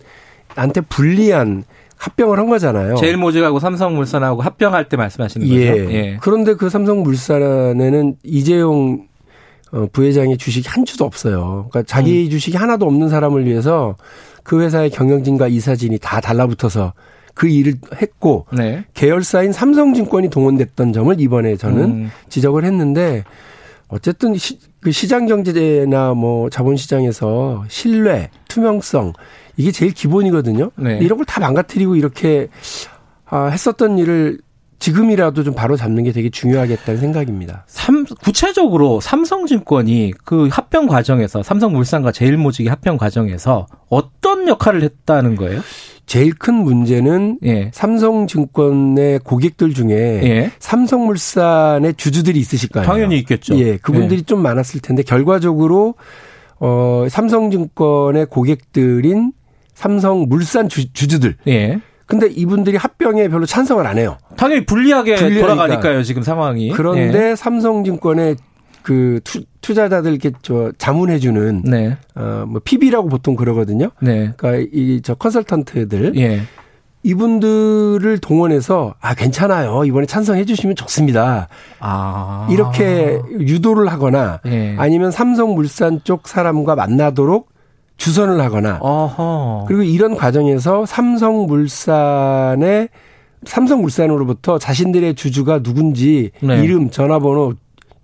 불리한 0.89 1.63
합병을 1.95 2.39
한 2.39 2.49
거잖아요. 2.49 2.95
제일모직하고 2.95 3.59
삼성물산하고 3.59 4.41
합병할 4.41 4.89
때 4.89 4.97
말씀하시는 4.97 5.47
거죠. 5.47 5.59
예. 5.59 5.67
예. 5.93 6.17
그런데 6.21 6.55
그 6.55 6.71
삼성물산에는 6.71 8.15
이재용 8.23 9.05
어, 9.71 9.85
부회장의 9.93 10.39
주식이 10.39 10.69
한 10.69 10.85
주도 10.85 11.05
없어요. 11.05 11.67
그러니까 11.69 11.83
자기 11.83 12.25
음. 12.25 12.29
주식이 12.31 12.57
하나도 12.57 12.87
없는 12.87 13.09
사람을 13.09 13.45
위해서 13.45 13.95
그 14.41 14.59
회사의 14.59 14.89
경영진과 14.89 15.49
이사진이 15.49 15.99
다 15.99 16.19
달라붙어서 16.19 16.93
그 17.35 17.47
일을 17.47 17.75
했고 18.01 18.47
네. 18.51 18.85
계열사인 18.95 19.51
삼성증권이 19.51 20.31
동원됐던 20.31 20.93
점을 20.93 21.15
이번에 21.21 21.57
저는 21.57 21.83
음. 21.83 22.11
지적을 22.29 22.65
했는데 22.65 23.23
어쨌든 23.87 24.35
시, 24.35 24.59
그 24.81 24.91
시장 24.91 25.25
경제나 25.27 26.13
뭐 26.13 26.49
자본 26.49 26.75
시장에서 26.75 27.63
신뢰, 27.67 28.29
투명성 28.47 29.13
이게 29.57 29.71
제일 29.71 29.93
기본이거든요. 29.93 30.71
네. 30.75 30.99
이런 31.01 31.17
걸 31.17 31.25
다 31.25 31.39
망가뜨리고 31.39 31.95
이렇게 31.95 32.47
아, 33.25 33.45
했었던 33.45 33.97
일을 33.97 34.39
지금이라도 34.77 35.43
좀 35.43 35.55
바로 35.55 35.77
잡는 35.77 36.03
게 36.03 36.11
되게 36.11 36.29
중요하겠다는 36.29 36.99
생각입니다. 36.99 37.63
삼, 37.67 38.05
구체적으로 38.05 38.99
삼성증권이 38.99 40.13
그 40.25 40.49
합병 40.51 40.87
과정에서 40.87 41.41
삼성물산과 41.43 42.11
제일모직이 42.11 42.67
합병 42.67 42.97
과정에서 42.97 43.67
어떤 43.89 44.47
역할을 44.47 44.83
했다는 44.83 45.35
거예요? 45.37 45.61
제일 46.05 46.33
큰 46.35 46.53
문제는 46.55 47.39
예. 47.43 47.71
삼성증권의 47.73 49.19
고객들 49.23 49.73
중에 49.73 49.89
예. 49.91 50.51
삼성물산의 50.59 51.95
주주들이 51.95 52.39
있으실 52.39 52.69
거예요. 52.69 52.85
당연히 52.85 53.17
있겠죠. 53.19 53.57
예, 53.57 53.77
그분들이 53.77 54.19
예. 54.19 54.23
좀 54.23 54.41
많았을 54.41 54.81
텐데 54.81 55.03
결과적으로 55.03 55.95
어 56.59 57.05
삼성증권의 57.09 58.27
고객들인 58.27 59.33
삼성물산 59.73 60.69
주, 60.69 60.91
주주들. 60.93 61.37
예. 61.47 61.79
근데 62.05 62.27
이분들이 62.27 62.77
합병에 62.77 63.27
별로 63.29 63.47
찬성을 63.47 63.85
안 63.85 63.97
해요. 63.97 64.17
당연히 64.37 64.65
불리하게 64.65 65.15
불리하니까. 65.15 65.47
돌아가니까요, 65.55 66.03
지금 66.03 66.21
상황이. 66.21 66.69
그런데 66.69 67.31
예. 67.31 67.35
삼성증권의 67.35 68.35
그 68.85 69.19
투, 69.23 69.41
투자자들 69.61 70.11
이렇게 70.11 70.29
저 70.43 70.71
자문해 70.77 71.17
주는 71.17 71.63
네. 71.63 71.97
어뭐 72.13 72.61
PB라고 72.63 73.09
보통 73.09 73.35
그러거든요. 73.35 73.89
네. 73.99 74.31
그러니까 74.37 74.69
이 74.71 75.01
저 75.03 75.15
컨설턴트들 75.15 76.15
예. 76.17 76.41
이분들을 77.01 78.19
동원해서 78.19 78.93
아 79.01 79.15
괜찮아요 79.15 79.85
이번에 79.85 80.05
찬성해 80.05 80.45
주시면 80.45 80.75
좋습니다. 80.75 81.47
아. 81.79 82.47
이렇게 82.51 83.19
유도를 83.31 83.87
하거나 83.87 84.39
예. 84.45 84.75
아니면 84.77 85.09
삼성물산 85.09 86.01
쪽 86.03 86.27
사람과 86.27 86.75
만나도록 86.75 87.49
주선을 87.97 88.39
하거나 88.41 88.77
어허. 88.81 89.65
그리고 89.67 89.81
이런 89.81 90.15
과정에서 90.15 90.85
삼성물산의 90.85 92.89
삼성물산으로부터 93.45 94.59
자신들의 94.59 95.15
주주가 95.15 95.63
누군지 95.63 96.29
네. 96.41 96.63
이름, 96.63 96.91
전화번호, 96.91 97.53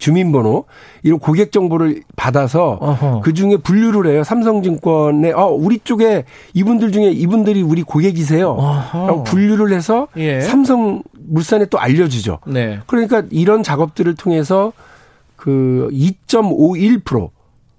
주민번호 0.01 0.65
이런 1.03 1.19
고객 1.19 1.51
정보를 1.51 2.01
받아서 2.15 2.79
어허. 2.81 3.21
그 3.21 3.33
중에 3.33 3.57
분류를 3.57 4.11
해요. 4.11 4.23
삼성증권에 4.23 5.31
어 5.31 5.45
우리 5.45 5.79
쪽에 5.79 6.25
이분들 6.53 6.91
중에 6.91 7.11
이분들이 7.11 7.61
우리 7.61 7.83
고객이세요. 7.83 8.57
라고 8.93 9.23
분류를 9.23 9.71
해서 9.71 10.07
예. 10.17 10.41
삼성 10.41 11.03
물산에 11.13 11.65
또 11.67 11.79
알려 11.79 12.09
주죠. 12.09 12.39
네. 12.47 12.79
그러니까 12.87 13.23
이런 13.29 13.61
작업들을 13.61 14.15
통해서 14.15 14.73
그 15.35 15.87
2.51% 15.93 17.29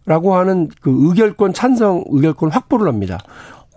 라고 0.04 0.34
하는 0.34 0.68
그 0.80 0.90
의결권 1.08 1.52
찬성 1.52 2.04
의결권 2.08 2.50
확보를 2.50 2.86
합니다. 2.88 3.18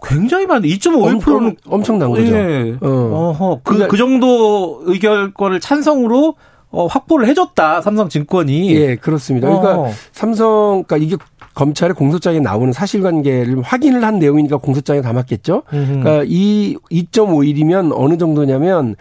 굉장히 0.04 0.46
많네. 0.46 0.68
2.51%는 0.68 1.56
엄청난 1.68 2.12
거죠. 2.12 2.32
예. 2.32 2.78
어. 2.80 2.88
어허. 2.88 3.62
그, 3.64 3.74
그러니까, 3.74 3.88
그 3.88 3.98
정도 3.98 4.82
의결권을 4.86 5.60
찬성으로 5.60 6.36
어, 6.76 6.88
확보를 6.88 7.28
해줬다 7.28 7.82
삼성증권이. 7.82 8.76
예, 8.76 8.96
그렇습니다. 8.96 9.48
그러니까 9.48 9.80
어. 9.80 9.92
삼성, 10.12 10.84
그러니까 10.86 10.98
이게 10.98 11.18
검찰의 11.54 11.96
공소장에 11.96 12.40
나오는 12.42 12.74
사실관계를 12.74 13.62
확인을 13.62 14.04
한 14.04 14.20
내용이니까 14.20 14.58
공소장에 14.58 15.02
담았겠죠. 15.02 15.64
음흠. 15.72 16.00
그러니까 16.00 16.24
이 16.28 16.76
2.51이면 16.92 17.94
어느 17.96 18.18
정도냐면 18.18 18.96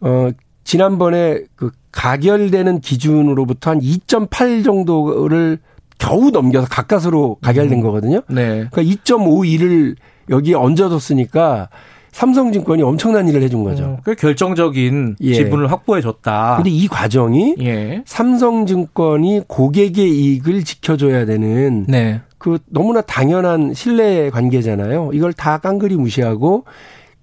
어 0.00 0.30
지난번에 0.62 1.40
그 1.56 1.72
가결되는 1.90 2.80
기준으로부터 2.80 3.72
한 3.72 3.80
2.8 3.80 4.64
정도를 4.64 5.58
겨우 5.98 6.30
넘겨서 6.30 6.68
가까스로 6.68 7.36
가결된 7.42 7.78
음. 7.78 7.82
거거든요. 7.82 8.20
네. 8.28 8.68
그러니까 8.70 8.82
2.51을 8.82 9.96
여기에 10.30 10.54
얹어뒀으니까 10.54 11.68
삼성증권이 12.12 12.82
엄청난 12.82 13.28
일을 13.28 13.42
해준 13.42 13.64
거죠. 13.64 13.84
음, 13.84 13.96
꽤 14.04 14.14
결정적인 14.14 15.16
예. 15.20 15.34
지분을 15.34 15.70
확보해줬다. 15.70 16.56
근데 16.56 16.70
이 16.70 16.88
과정이 16.88 17.56
예. 17.60 18.02
삼성증권이 18.06 19.42
고객의 19.46 20.10
이익을 20.10 20.64
지켜줘야 20.64 21.24
되는 21.24 21.86
네. 21.88 22.20
그 22.38 22.58
너무나 22.68 23.00
당연한 23.00 23.74
신뢰 23.74 24.30
관계잖아요. 24.30 25.10
이걸 25.12 25.32
다 25.32 25.58
깡그리 25.58 25.96
무시하고 25.96 26.64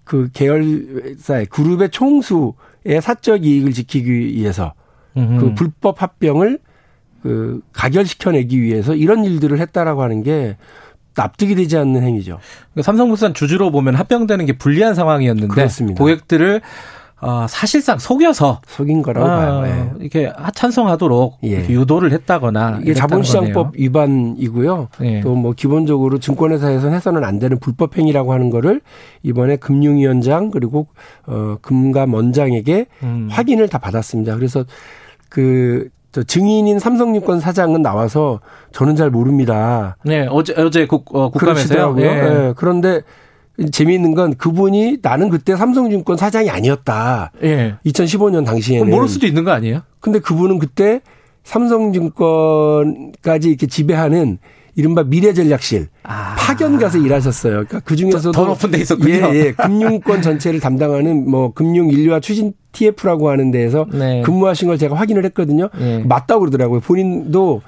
그 0.03 0.29
계열사의 0.31 1.47
그룹의 1.47 1.89
총수의 1.89 3.01
사적 3.01 3.45
이익을 3.45 3.73
지키기 3.73 4.09
위해서 4.09 4.73
음흠. 5.17 5.39
그 5.39 5.53
불법 5.53 6.01
합병을 6.01 6.59
그 7.23 7.61
가결시켜내기 7.73 8.61
위해서 8.61 8.95
이런 8.95 9.25
일들을 9.25 9.59
했다라고 9.59 10.01
하는 10.01 10.23
게 10.23 10.55
납득이 11.17 11.55
되지 11.55 11.77
않는 11.77 12.03
행위죠. 12.03 12.39
그러니까 12.71 12.83
삼성물산 12.83 13.33
주주로 13.33 13.71
보면 13.71 13.95
합병되는 13.95 14.45
게 14.45 14.57
불리한 14.57 14.95
상황이었는데 14.95 15.53
그렇습니다. 15.53 15.97
고객들을 15.97 16.61
어, 17.19 17.47
사실상 17.49 17.97
속여서 17.97 18.61
속인 18.67 19.01
거라고 19.01 19.27
아, 19.27 19.35
봐요. 19.35 19.63
예. 19.65 19.91
이렇게 19.99 20.31
찬성하도록 20.53 21.39
예. 21.45 21.67
유도를 21.67 22.11
했다거나 22.11 22.79
이게 22.83 22.93
자본시장법 22.93 23.53
거네요. 23.53 23.71
위반이고요. 23.73 24.89
예. 25.01 25.21
또뭐 25.21 25.53
기본적으로 25.53 26.19
증권회사에서 26.19 26.89
해서는 26.89 27.23
안 27.23 27.39
되는 27.39 27.59
불법 27.59 27.97
행위라고 27.97 28.33
하는 28.33 28.51
거를 28.51 28.81
이번에 29.23 29.55
금융위원장 29.55 30.51
그리고 30.51 30.87
어 31.25 31.57
금감원장에게 31.63 32.85
음. 33.01 33.27
확인을 33.31 33.67
다 33.67 33.79
받았습니다. 33.79 34.35
그래서 34.35 34.63
그 35.27 35.89
증인인 36.25 36.79
삼성증권 36.79 37.39
사장은 37.39 37.81
나와서 37.81 38.39
저는 38.71 38.95
잘 38.95 39.09
모릅니다. 39.09 39.97
네, 40.03 40.27
어제 40.29 40.53
어제 40.57 40.87
국 40.87 41.13
어, 41.15 41.29
국감에서요. 41.29 41.95
예. 41.99 42.03
네. 42.03 42.53
그런데 42.55 43.01
재미있는 43.71 44.15
건 44.15 44.35
그분이 44.35 44.97
나는 45.01 45.29
그때 45.29 45.55
삼성증권 45.55 46.17
사장이 46.17 46.49
아니었다. 46.49 47.31
예. 47.43 47.75
2015년 47.85 48.45
당시에는 48.45 48.89
모를 48.89 49.07
수도 49.07 49.27
있는 49.27 49.43
거 49.43 49.51
아니에요? 49.51 49.81
근데 49.99 50.19
그분은 50.19 50.59
그때 50.59 51.01
삼성증권까지 51.43 53.49
이렇게 53.49 53.67
지배하는 53.67 54.39
이른바 54.77 55.03
미래전략실 55.03 55.87
아. 56.03 56.35
파견 56.37 56.77
가서 56.77 56.99
일하셨어요. 56.99 57.53
그러니까 57.53 57.79
그 57.79 57.95
중에서도 57.95 58.31
더 58.31 58.45
높은 58.45 58.69
데 58.69 58.77
있었군요. 58.77 59.15
예, 59.33 59.33
예. 59.33 59.51
금융권 59.51 60.21
전체를 60.21 60.59
담당하는 60.59 61.29
뭐 61.29 61.51
금융 61.51 61.89
인류화 61.89 62.19
추진 62.19 62.53
TF라고 62.73 63.29
하는 63.29 63.49
데에서 63.49 63.87
네. 63.91 64.21
근무하신 64.21 64.67
걸 64.67 64.77
제가 64.77 64.95
확인을 64.95 65.25
했거든요. 65.25 65.69
네. 65.77 66.03
맞다고 66.03 66.41
그러더라고요. 66.41 66.81
본인도 66.81 67.63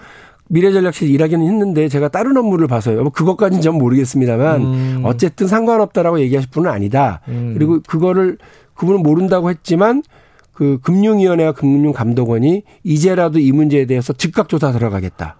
미래전략실 0.50 1.10
일하기는 1.10 1.48
했는데 1.48 1.90
제가 1.90 2.10
다른 2.10 2.38
업무를 2.38 2.68
봐서요. 2.68 3.02
뭐 3.02 3.12
그것까지는 3.12 3.64
전 3.64 3.80
모르겠습니다만 3.80 4.62
음. 4.62 5.02
어쨌든 5.04 5.48
상관없다라고 5.48 6.20
얘기하실 6.20 6.52
분은 6.52 6.70
아니다. 6.70 7.22
음. 7.28 7.56
그리고 7.56 7.80
그거를 7.88 8.38
그분은 8.76 9.02
모른다고 9.02 9.50
했지만 9.50 10.04
그 10.54 10.78
금융위원회와 10.84 11.54
금융감독원이 11.54 12.62
이제라도 12.84 13.40
이 13.40 13.52
문제에 13.52 13.86
대해서 13.86 14.14
즉각 14.14 14.48
조사 14.48 14.72
들어가겠다. 14.72 15.39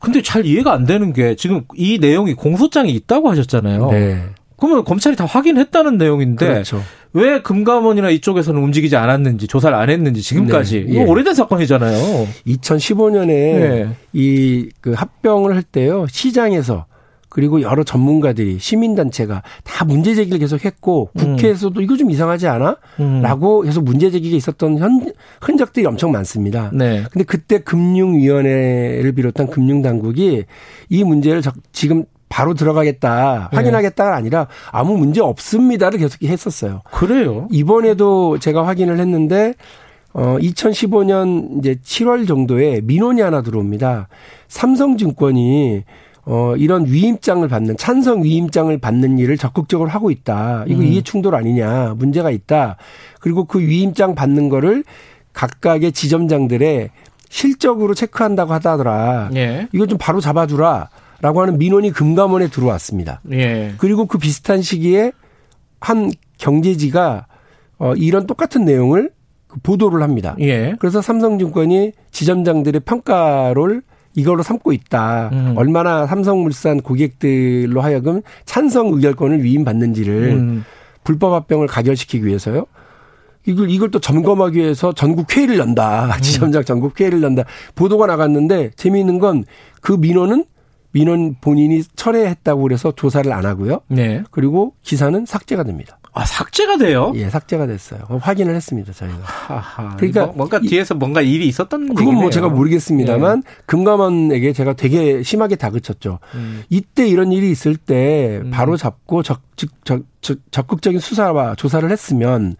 근데 0.00 0.22
잘 0.22 0.46
이해가 0.46 0.72
안 0.72 0.86
되는 0.86 1.12
게 1.12 1.36
지금 1.36 1.62
이 1.76 1.98
내용이 1.98 2.34
공소장이 2.34 2.90
있다고 2.92 3.30
하셨잖아요. 3.30 3.90
네. 3.90 4.22
그러면 4.56 4.84
검찰이 4.84 5.16
다 5.16 5.24
확인했다는 5.24 5.96
내용인데 5.98 6.46
그렇죠. 6.46 6.82
왜 7.12 7.40
금감원이나 7.42 8.10
이쪽에서는 8.10 8.62
움직이지 8.62 8.96
않았는지 8.96 9.46
조사를 9.46 9.76
안 9.76 9.90
했는지 9.90 10.22
지금까지 10.22 10.84
네. 10.84 10.92
이거 10.92 11.00
예. 11.00 11.04
오래된 11.04 11.34
사건이잖아요. 11.34 12.28
2015년에 12.46 13.26
네. 13.26 13.88
이그 14.12 14.92
합병을 14.92 15.54
할 15.54 15.62
때요 15.62 16.06
시장에서 16.10 16.86
그리고 17.30 17.62
여러 17.62 17.84
전문가들이 17.84 18.58
시민단체가 18.58 19.42
다 19.64 19.84
문제 19.84 20.14
제기를 20.14 20.38
계속했고 20.40 21.10
음. 21.14 21.36
국회에서도 21.36 21.80
음. 21.80 21.82
이거 21.82 21.96
좀 21.96 22.10
이상하지 22.10 22.48
않아? 22.48 22.76
음. 22.98 23.22
라고 23.22 23.64
해서 23.64 23.80
문제 23.80 24.10
제기가 24.10 24.36
있었던 24.36 24.78
현, 24.78 25.12
흔적들이 25.40 25.86
엄청 25.86 26.10
많습니다. 26.10 26.70
네. 26.74 27.04
근데 27.10 27.24
그때 27.24 27.60
금융위원회를 27.60 29.12
비롯한 29.12 29.46
금융당국이 29.46 30.44
이 30.88 31.04
문제를 31.04 31.40
지금 31.72 32.04
바로 32.28 32.54
들어가겠다, 32.54 33.48
네. 33.52 33.56
확인하겠다가 33.56 34.14
아니라 34.14 34.48
아무 34.72 34.96
문제 34.96 35.20
없습니다를 35.20 35.98
계속 35.98 36.22
했었어요. 36.22 36.80
그래요? 36.90 37.48
이번에도 37.50 38.38
제가 38.38 38.66
확인을 38.66 38.98
했는데 38.98 39.54
어 40.12 40.36
2015년 40.40 41.58
이제 41.58 41.76
7월 41.84 42.26
정도에 42.26 42.80
민원이 42.82 43.20
하나 43.20 43.42
들어옵니다. 43.42 44.08
삼성증권이 44.48 45.84
어 46.26 46.54
이런 46.56 46.86
위임장을 46.86 47.46
받는 47.48 47.76
찬성 47.76 48.22
위임장을 48.22 48.76
받는 48.78 49.18
일을 49.18 49.36
적극적으로 49.36 49.88
하고 49.88 50.10
있다. 50.10 50.64
이거 50.66 50.80
음. 50.80 50.86
이해 50.86 51.00
충돌 51.02 51.34
아니냐? 51.34 51.94
문제가 51.96 52.30
있다. 52.30 52.76
그리고 53.20 53.44
그 53.44 53.58
위임장 53.60 54.14
받는 54.14 54.48
거를 54.48 54.84
각각의 55.32 55.92
지점장들의 55.92 56.90
실적으로 57.28 57.94
체크한다고 57.94 58.52
하다더라. 58.52 59.30
예. 59.36 59.68
이거 59.72 59.86
좀 59.86 59.98
바로 59.98 60.20
잡아주라. 60.20 60.88
라고 61.22 61.42
하는 61.42 61.58
민원이 61.58 61.90
금감원에 61.92 62.48
들어왔습니다. 62.48 63.20
예. 63.32 63.74
그리고 63.76 64.06
그 64.06 64.18
비슷한 64.18 64.62
시기에 64.62 65.12
한 65.80 66.10
경제지가 66.38 67.26
어 67.78 67.94
이런 67.94 68.26
똑같은 68.26 68.64
내용을 68.64 69.10
그 69.46 69.58
보도를 69.62 70.02
합니다. 70.02 70.34
예. 70.40 70.76
그래서 70.78 71.02
삼성증권이 71.02 71.92
지점장들의 72.10 72.80
평가를 72.80 73.82
이걸로 74.14 74.42
삼고 74.42 74.72
있다. 74.72 75.30
음. 75.32 75.54
얼마나 75.56 76.06
삼성물산 76.06 76.80
고객들로 76.82 77.80
하여금 77.80 78.22
찬성 78.44 78.88
의결권을 78.88 79.42
위임받는지를 79.42 80.30
음. 80.32 80.64
불법 81.04 81.32
합병을 81.34 81.66
가결시키기 81.66 82.26
위해서요. 82.26 82.66
이걸 83.46 83.70
이걸 83.70 83.90
또 83.90 83.98
점검하기 84.00 84.58
위해서 84.58 84.92
전국 84.92 85.34
회의를 85.34 85.58
연다. 85.58 86.06
음. 86.14 86.20
지점장 86.20 86.64
전국 86.64 87.00
회의를 87.00 87.22
연다. 87.22 87.44
보도가 87.74 88.06
나갔는데 88.06 88.70
재미있는 88.76 89.18
건 89.18 89.44
그 89.80 89.92
민원은 89.92 90.44
민원 90.92 91.36
본인이 91.40 91.82
철회했다고 91.96 92.62
그래서 92.62 92.92
조사를 92.92 93.32
안 93.32 93.46
하고요. 93.46 93.80
네. 93.88 94.22
그리고 94.30 94.74
기사는 94.82 95.24
삭제가 95.24 95.62
됩니다. 95.62 95.98
아 96.12 96.24
삭제가 96.24 96.76
돼요? 96.76 97.12
예, 97.14 97.30
삭제가 97.30 97.66
됐어요. 97.66 98.00
확인을 98.20 98.54
했습니다 98.54 98.92
저희가. 98.92 99.18
하하, 99.22 99.96
그러니까 99.96 100.26
뭐, 100.26 100.34
뭔가 100.36 100.60
뒤에서 100.60 100.94
뭔가 100.94 101.20
일이 101.20 101.46
있었던 101.46 101.88
그건 101.88 102.02
얘기네요. 102.02 102.20
뭐 102.20 102.30
제가 102.30 102.48
모르겠습니다만 102.48 103.42
예. 103.46 103.62
금감원에게 103.66 104.52
제가 104.52 104.72
되게 104.72 105.22
심하게 105.22 105.56
다그쳤죠. 105.56 106.18
음. 106.34 106.64
이때 106.68 107.06
이런 107.06 107.30
일이 107.32 107.50
있을 107.50 107.76
때 107.76 108.40
음. 108.42 108.50
바로 108.50 108.76
잡고 108.76 109.22
적, 109.22 109.40
적, 109.56 109.70
적, 109.84 110.38
적극적인 110.50 110.98
수사와 110.98 111.54
조사를 111.54 111.88
했으면 111.90 112.56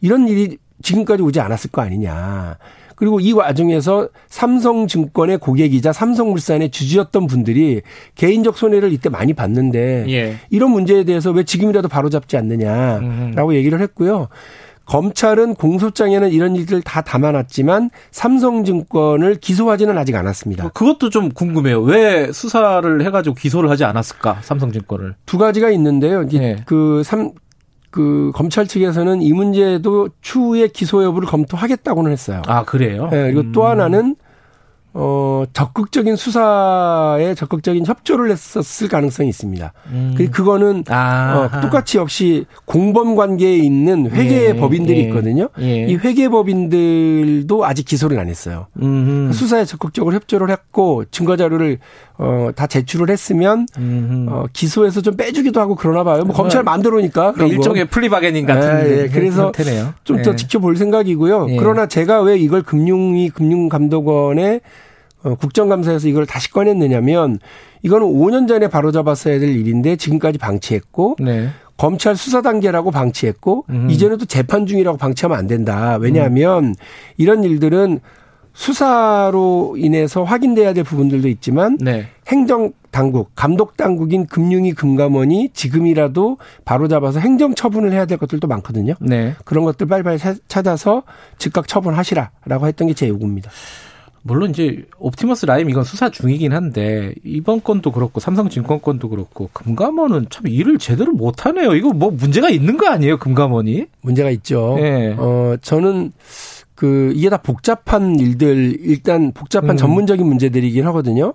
이런 0.00 0.28
일이 0.28 0.56
지금까지 0.82 1.22
오지 1.22 1.40
않았을 1.40 1.70
거 1.70 1.82
아니냐. 1.82 2.56
그리고 2.98 3.20
이 3.20 3.32
와중에서 3.32 4.08
삼성증권의 4.28 5.38
고객이자 5.38 5.92
삼성물산의 5.92 6.70
주주였던 6.70 7.28
분들이 7.28 7.82
개인적 8.16 8.58
손해를 8.58 8.92
이때 8.92 9.08
많이 9.08 9.34
봤는데 9.34 10.06
예. 10.08 10.34
이런 10.50 10.72
문제에 10.72 11.04
대해서 11.04 11.30
왜 11.30 11.44
지금이라도 11.44 11.88
바로잡지 11.88 12.36
않느냐라고 12.36 13.54
얘기를 13.54 13.80
했고요. 13.80 14.28
검찰은 14.86 15.54
공소장에는 15.54 16.30
이런 16.30 16.56
일들 16.56 16.82
다 16.82 17.02
담아놨지만 17.02 17.90
삼성증권을 18.10 19.36
기소하지는 19.36 19.96
아직 19.96 20.16
않았습니다. 20.16 20.64
뭐 20.64 20.72
그것도 20.72 21.10
좀 21.10 21.30
궁금해요. 21.30 21.82
왜 21.82 22.32
수사를 22.32 23.04
해가지고 23.04 23.36
기소를 23.36 23.70
하지 23.70 23.84
않았을까? 23.84 24.38
삼성증권을 24.42 25.14
두 25.26 25.38
가지가 25.38 25.70
있는데요. 25.70 26.26
네. 26.26 26.56
그삼 26.64 27.32
그 27.90 28.30
검찰 28.34 28.66
측에서는 28.66 29.22
이 29.22 29.32
문제도 29.32 30.08
추후에 30.20 30.68
기소 30.68 31.02
여부를 31.04 31.28
검토하겠다고는 31.28 32.12
했어요. 32.12 32.42
아 32.46 32.64
그래요? 32.64 33.08
네, 33.10 33.24
그리고 33.24 33.40
음. 33.40 33.52
또 33.52 33.66
하나는 33.66 34.16
어, 34.94 35.44
적극적인 35.52 36.16
수사에 36.16 37.34
적극적인 37.34 37.86
협조를 37.86 38.30
했었을 38.32 38.88
가능성이 38.88 39.28
있습니다. 39.28 39.72
음. 39.90 40.14
그, 40.16 40.28
그거는 40.30 40.82
어, 40.90 41.60
똑같이 41.60 41.98
역시 41.98 42.46
공범 42.64 43.14
관계에 43.14 43.58
있는 43.58 44.10
회계 44.10 44.46
예, 44.46 44.56
법인들이 44.56 44.98
예, 44.98 45.02
있거든요. 45.04 45.50
예. 45.60 45.86
이 45.86 45.94
회계 45.94 46.28
법인들도 46.28 47.64
아직 47.64 47.84
기소를 47.84 48.18
안 48.18 48.28
했어요. 48.28 48.66
음흠. 48.82 49.32
수사에 49.34 49.64
적극적으로 49.66 50.14
협조를 50.16 50.50
했고 50.50 51.04
증거 51.10 51.36
자료를 51.36 51.78
어, 52.18 52.50
다 52.54 52.66
제출을 52.66 53.10
했으면 53.10 53.66
어, 54.28 54.44
기소해서 54.52 55.00
좀 55.00 55.16
빼주기도 55.16 55.60
하고 55.60 55.76
그러나 55.76 56.02
봐요. 56.02 56.24
뭐 56.24 56.34
검찰 56.34 56.64
만들어니까 56.64 57.32
그런 57.32 57.48
일종의 57.48 57.84
거. 57.84 57.90
플리바게닝 57.90 58.44
같은 58.44 58.90
예, 58.90 59.02
예. 59.02 59.08
그래서 59.08 59.52
좀더 60.04 60.32
예. 60.32 60.36
지켜볼 60.36 60.76
생각이고요. 60.76 61.46
그러나 61.58 61.86
제가 61.86 62.20
왜 62.22 62.36
이걸 62.36 62.62
금융위 62.62 63.30
금융감독원에 63.30 64.60
어, 65.22 65.34
국정감사에서 65.36 66.08
이걸 66.08 66.26
다시 66.26 66.50
꺼냈느냐면 66.50 67.38
이거는 67.82 68.06
5년 68.06 68.48
전에 68.48 68.68
바로잡았어야 68.68 69.38
될 69.38 69.50
일인데 69.50 69.96
지금까지 69.96 70.38
방치했고 70.38 71.16
네. 71.20 71.48
검찰 71.76 72.16
수사 72.16 72.42
단계라고 72.42 72.90
방치했고 72.90 73.66
음. 73.70 73.88
이전에도 73.90 74.24
재판 74.24 74.66
중이라고 74.66 74.98
방치하면 74.98 75.38
안 75.38 75.46
된다. 75.46 75.96
왜냐하면 76.00 76.64
음. 76.64 76.74
이런 77.16 77.44
일들은 77.44 78.00
수사로 78.58 79.76
인해서 79.78 80.24
확인돼야 80.24 80.72
될 80.72 80.82
부분들도 80.82 81.28
있지만 81.28 81.78
네. 81.80 82.08
행정 82.26 82.72
당국, 82.90 83.30
감독 83.36 83.76
당국인 83.76 84.26
금융위 84.26 84.72
금감원이 84.72 85.50
지금이라도 85.54 86.38
바로 86.64 86.88
잡아서 86.88 87.20
행정 87.20 87.54
처분을 87.54 87.92
해야 87.92 88.04
될 88.04 88.18
것들도 88.18 88.48
많거든요. 88.48 88.94
네. 89.00 89.36
그런 89.44 89.62
것들 89.64 89.86
빨리빨리 89.86 90.18
찾아서 90.48 91.04
즉각 91.38 91.68
처분하시라라고 91.68 92.66
했던 92.66 92.88
게 92.88 92.94
제 92.94 93.06
요구입니다. 93.06 93.48
물론 94.22 94.50
이제 94.50 94.84
옵티머스 94.98 95.46
라임 95.46 95.70
이건 95.70 95.84
수사 95.84 96.10
중이긴 96.10 96.52
한데 96.52 97.14
이번 97.22 97.62
건도 97.62 97.92
그렇고 97.92 98.18
삼성증권 98.18 98.82
건도 98.82 99.08
그렇고 99.08 99.48
금감원은 99.52 100.26
참 100.30 100.48
일을 100.48 100.78
제대로 100.78 101.12
못 101.12 101.46
하네요. 101.46 101.74
이거 101.76 101.92
뭐 101.92 102.10
문제가 102.10 102.50
있는 102.50 102.76
거 102.76 102.88
아니에요, 102.88 103.18
금감원이? 103.18 103.86
문제가 104.00 104.30
있죠. 104.30 104.74
네. 104.80 105.14
어 105.16 105.54
저는 105.62 106.12
그 106.78 107.12
이게 107.16 107.28
다 107.28 107.38
복잡한 107.38 108.20
일들 108.20 108.78
일단 108.80 109.32
복잡한 109.32 109.70
음. 109.70 109.76
전문적인 109.76 110.24
문제들이긴 110.24 110.86
하거든요. 110.86 111.34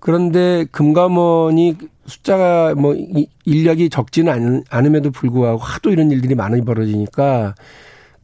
그런데 0.00 0.66
금감원이 0.72 1.76
숫자가 2.06 2.74
뭐 2.74 2.96
인력이 3.44 3.88
적지는 3.88 4.64
않음에도 4.68 5.12
불구하고 5.12 5.58
하도 5.58 5.90
이런 5.90 6.10
일들이 6.10 6.34
많이 6.34 6.60
벌어지니까 6.64 7.54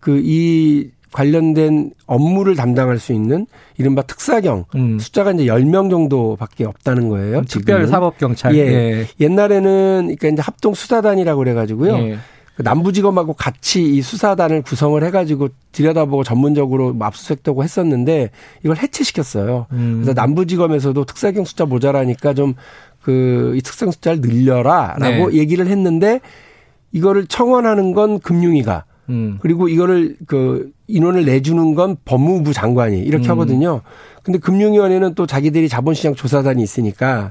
그 0.01 0.19
이 0.19 0.91
관련된 1.13 1.93
업무를 2.07 2.57
담당할 2.57 2.99
수 2.99 3.13
있는 3.13 3.47
이른바 3.79 4.03
특사경 4.03 4.65
음. 4.75 4.99
숫자가 4.99 5.33
이제 5.33 5.47
10명 5.47 5.89
정도밖에 5.89 6.65
없다는 6.65 7.09
거예요. 7.09 7.43
특별 7.49 7.87
사법 7.87 8.19
경찰. 8.19 8.55
예. 8.55 8.61
예. 8.61 9.07
옛날에는 9.19 10.15
그러니까 10.19 10.29
이제 10.29 10.43
합동 10.43 10.75
수사단이라고 10.75 11.39
그래 11.39 11.55
가지고요. 11.55 11.97
예. 11.99 12.19
그 12.57 12.63
남부지검하고 12.63 13.35
같이 13.35 13.83
이 13.85 14.01
수사단을 14.01 14.63
구성을 14.63 15.03
해가지고 15.05 15.51
들여다보고 15.73 16.25
전문적으로 16.25 16.97
압수수색도 16.99 17.53
하고 17.53 17.63
했었는데 17.63 18.31
이걸 18.65 18.79
해체시켰어요. 18.79 19.67
음. 19.73 20.01
그래서 20.03 20.15
남부지검에서도 20.15 21.05
특사경 21.05 21.45
숫자 21.45 21.67
모자라니까 21.67 22.35
좀 22.35 22.55
그 23.07 23.55
이 23.55 23.61
특사경 23.63 23.93
숫자를 23.93 24.21
늘려라라고 24.21 25.31
네. 25.31 25.39
얘기를 25.39 25.69
했는데 25.69 26.21
이거를 26.91 27.27
청원하는 27.29 27.93
건 27.93 28.19
금융위가 28.19 28.85
음. 29.11 29.39
그리고 29.41 29.69
이거를 29.69 30.17
그 30.27 30.73
인원을 30.89 31.25
내주는 31.25 31.77
건 31.77 31.97
법무부 32.05 32.53
장관이 32.53 32.99
이렇게 32.99 33.29
음. 33.29 33.31
하거든요. 33.31 33.83
근데 34.25 34.41
금융위원회는 34.41 35.15
또 35.15 35.25
자기들이 35.25 35.69
자본시장 35.69 36.17
조사단이 36.17 36.61
있으니까 36.61 37.31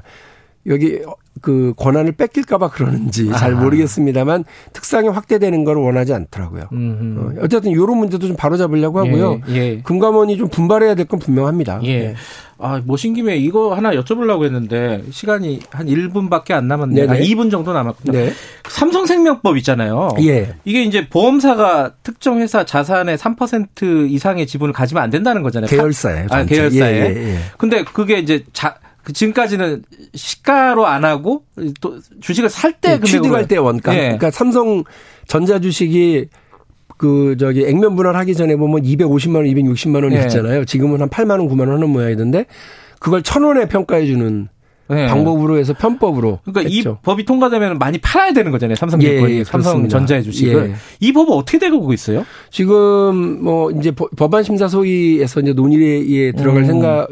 여기 0.66 1.00
그 1.42 1.72
권한을 1.76 2.12
뺏길까봐 2.12 2.70
그러는지 2.70 3.30
잘 3.32 3.54
모르겠습니다만 3.54 4.44
특상이 4.72 5.08
확대되는 5.08 5.64
걸 5.64 5.76
원하지 5.76 6.14
않더라고요. 6.14 6.68
어, 6.72 7.30
어쨌든 7.42 7.70
이런 7.72 7.98
문제도 7.98 8.26
좀 8.26 8.36
바로잡으려고 8.36 8.98
하고요. 9.00 9.40
예, 9.48 9.54
예. 9.56 9.80
금감원이 9.82 10.36
좀 10.36 10.48
분발해야 10.48 10.94
될 10.94 11.06
건 11.06 11.20
분명합니다. 11.20 11.80
예. 11.84 11.98
네. 11.98 12.14
아, 12.58 12.80
모신 12.84 13.12
김에 13.14 13.36
이거 13.36 13.74
하나 13.74 13.90
여쭤보려고 13.92 14.44
했는데 14.44 15.02
시간이 15.10 15.60
한 15.70 15.86
1분밖에 15.86 16.52
안 16.52 16.66
남았네요. 16.68 17.10
아, 17.10 17.14
2분 17.14 17.50
정도 17.50 17.72
남았군요. 17.72 18.12
네. 18.18 18.32
삼성생명법 18.68 19.56
있잖아요. 19.58 20.08
예. 20.22 20.54
이게 20.64 20.82
이제 20.82 21.08
보험사가 21.08 21.92
특정 22.02 22.38
회사 22.40 22.64
자산의 22.64 23.18
3% 23.18 24.10
이상의 24.10 24.46
지분을 24.46 24.72
가지면 24.72 25.02
안 25.02 25.10
된다는 25.10 25.42
거잖아요. 25.42 25.68
계열사에. 25.68 26.26
아, 26.30 26.44
계열사에. 26.44 26.92
예, 26.94 27.14
예, 27.16 27.28
예. 27.34 27.36
근데 27.58 27.84
그게 27.84 28.18
이제 28.18 28.44
자그 28.52 28.85
지금까지는 29.12 29.82
시가로 30.14 30.86
안 30.86 31.04
하고 31.04 31.44
또 31.80 31.98
주식을 32.20 32.50
살때 32.50 32.98
네, 32.98 33.04
취득할 33.04 33.46
때 33.48 33.56
원가. 33.56 33.94
예. 33.94 34.00
그러니까 34.00 34.30
삼성 34.30 34.84
전자 35.26 35.58
주식이 35.60 36.28
그 36.96 37.36
저기 37.38 37.64
액면 37.64 37.94
분할하기 37.94 38.34
전에 38.34 38.56
보면 38.56 38.82
250만 38.82 39.36
원, 39.36 39.44
260만 39.44 40.02
원이 40.02 40.16
예. 40.16 40.22
있잖아요. 40.22 40.64
지금은 40.64 41.00
한 41.00 41.08
8만 41.08 41.32
원, 41.32 41.48
9만 41.48 41.60
원 41.60 41.72
하는 41.72 41.90
모양이던데 41.90 42.46
그걸 42.98 43.22
천 43.22 43.42
원에 43.42 43.68
평가해 43.68 44.06
주는 44.06 44.48
네. 44.88 45.06
방법으로 45.06 45.58
해서 45.58 45.74
편법으로. 45.74 46.40
그러니까 46.44 46.70
했죠. 46.72 46.98
이 47.00 47.04
법이 47.04 47.24
통과되면 47.24 47.78
많이 47.78 47.98
팔아야 47.98 48.32
되는 48.32 48.52
거잖아요. 48.52 48.76
삼성 48.76 49.00
증권이 49.00 49.32
예, 49.34 49.38
예, 49.38 49.44
삼성 49.44 49.88
전자의 49.88 50.22
주식을. 50.22 50.70
예. 50.70 50.74
이 51.00 51.12
법은 51.12 51.32
어떻게 51.32 51.58
되고 51.58 51.92
있어요? 51.92 52.24
지금 52.50 53.42
뭐 53.42 53.70
이제 53.72 53.90
법안 53.90 54.42
심사 54.42 54.68
소위에서 54.68 55.40
이제 55.40 55.52
논의에 55.52 56.32
들어갈 56.32 56.62
음. 56.62 56.66
생각 56.66 57.08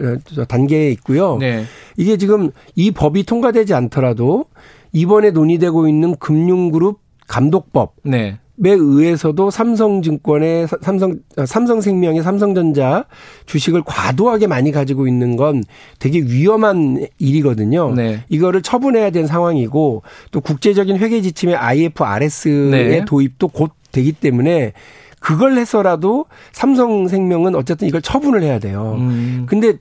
단계에 0.49 0.91
있고요. 0.93 1.37
네. 1.39 1.65
이게 1.97 2.17
지금 2.17 2.51
이 2.75 2.91
법이 2.91 3.25
통과되지 3.25 3.75
않더라도 3.75 4.47
이번에 4.93 5.31
논의되고 5.31 5.89
있는 5.89 6.15
금융그룹 6.17 7.01
감독법. 7.27 7.95
네. 8.05 8.39
에 8.65 8.71
의해서도 8.71 9.51
삼성증권의 9.51 10.69
삼성 10.81 11.17
삼성생명의 11.45 12.23
삼성전자 12.23 13.05
주식을 13.47 13.83
과도하게 13.85 14.47
많이 14.47 14.71
가지고 14.71 15.09
있는 15.09 15.35
건 15.35 15.65
되게 15.99 16.21
위험한 16.21 17.05
일이거든요. 17.19 17.93
네. 17.95 18.23
이거를 18.29 18.63
처분해야 18.63 19.11
되는 19.11 19.27
상황이고 19.27 20.03
또 20.31 20.41
국제적인 20.41 20.99
회계 20.99 21.21
지침의 21.21 21.57
IFRS의 21.57 22.71
네. 22.71 23.05
도입도 23.05 23.49
곧 23.49 23.73
되기 23.91 24.13
때문에 24.13 24.73
그걸 25.19 25.57
해서라도 25.57 26.27
삼성생명은 26.53 27.57
어쨌든 27.57 27.89
이걸 27.89 28.03
처분을 28.03 28.43
해야 28.43 28.61
돼요. 28.61 28.95
음. 28.99 29.47
근데 29.49 29.79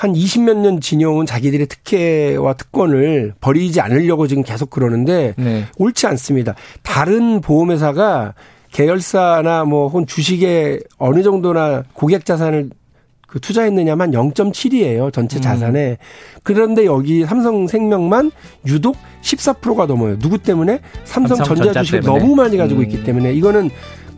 한 0.00 0.14
20몇 0.14 0.56
년 0.56 0.80
진영은 0.80 1.26
자기들의 1.26 1.66
특혜와 1.66 2.54
특권을 2.54 3.34
버리지 3.38 3.82
않으려고 3.82 4.26
지금 4.26 4.42
계속 4.42 4.70
그러는데 4.70 5.34
네. 5.36 5.66
옳지 5.76 6.06
않습니다. 6.06 6.54
다른 6.82 7.42
보험회사가 7.42 8.32
계열사나 8.72 9.64
뭐 9.64 9.88
혹은 9.88 10.06
주식에 10.06 10.80
어느 10.96 11.22
정도나 11.22 11.82
고객 11.92 12.24
자산을 12.24 12.70
그 13.26 13.40
투자했느냐만 13.40 14.12
0.7이에요. 14.12 15.12
전체 15.12 15.38
음. 15.38 15.42
자산에. 15.42 15.90
음. 15.90 15.96
그런데 16.44 16.86
여기 16.86 17.26
삼성생명만 17.26 18.30
유독 18.68 18.96
14%가 19.20 19.84
넘어요. 19.84 20.18
누구 20.18 20.38
때문에? 20.38 20.80
삼성전자 21.04 21.82
주식을 21.82 22.00
너무 22.00 22.34
많이 22.34 22.56
가지고 22.56 22.80
음. 22.80 22.84
있기 22.84 23.04
때문에 23.04 23.34
이거는 23.34 23.68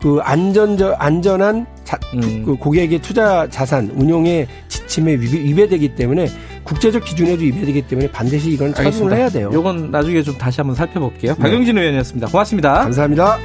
그 0.03 0.19
안전 0.21 0.77
안전한 0.99 1.65
자, 1.85 1.99
음. 2.15 2.45
그 2.45 2.57
고객의 2.57 2.99
투자 3.01 3.47
자산 3.49 3.89
운용의 3.95 4.49
지침에 4.69 5.15
위배 5.15 5.69
되기 5.69 5.95
때문에 5.95 6.27
국제적 6.65 7.05
기준에도 7.05 7.43
위배되기 7.43 7.83
때문에 7.83 8.11
반드시 8.11 8.51
이건 8.51 8.75
처분을 8.75 9.17
해야 9.17 9.29
돼요. 9.29 9.51
이건 9.53 9.91
나중에 9.93 10.23
좀 10.23 10.37
다시 10.37 10.61
한번 10.61 10.75
살펴볼게요. 10.75 11.35
네. 11.35 11.39
박영진 11.39 11.79
의원이었습니다. 11.79 12.29
고맙습니다. 12.29 12.75
감사합니다. 12.83 13.39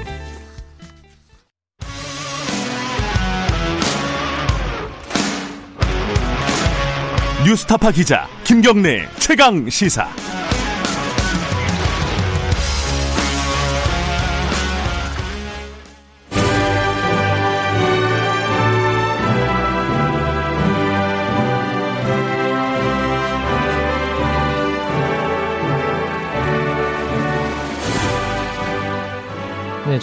뉴스타파 7.45 7.91
기자 7.91 8.27
김경래 8.43 9.07
최강 9.19 9.69
시사. 9.69 10.09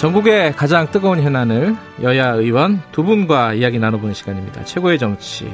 전국의 0.04 0.52
가장 0.52 0.90
뜨거운 0.90 1.18
현안을 1.22 1.74
여야 2.02 2.34
의원 2.34 2.82
두 2.92 3.04
분과 3.04 3.54
이야기 3.54 3.78
나눠보는 3.78 4.12
시간입니다. 4.12 4.62
최고의 4.62 4.98
정치. 4.98 5.50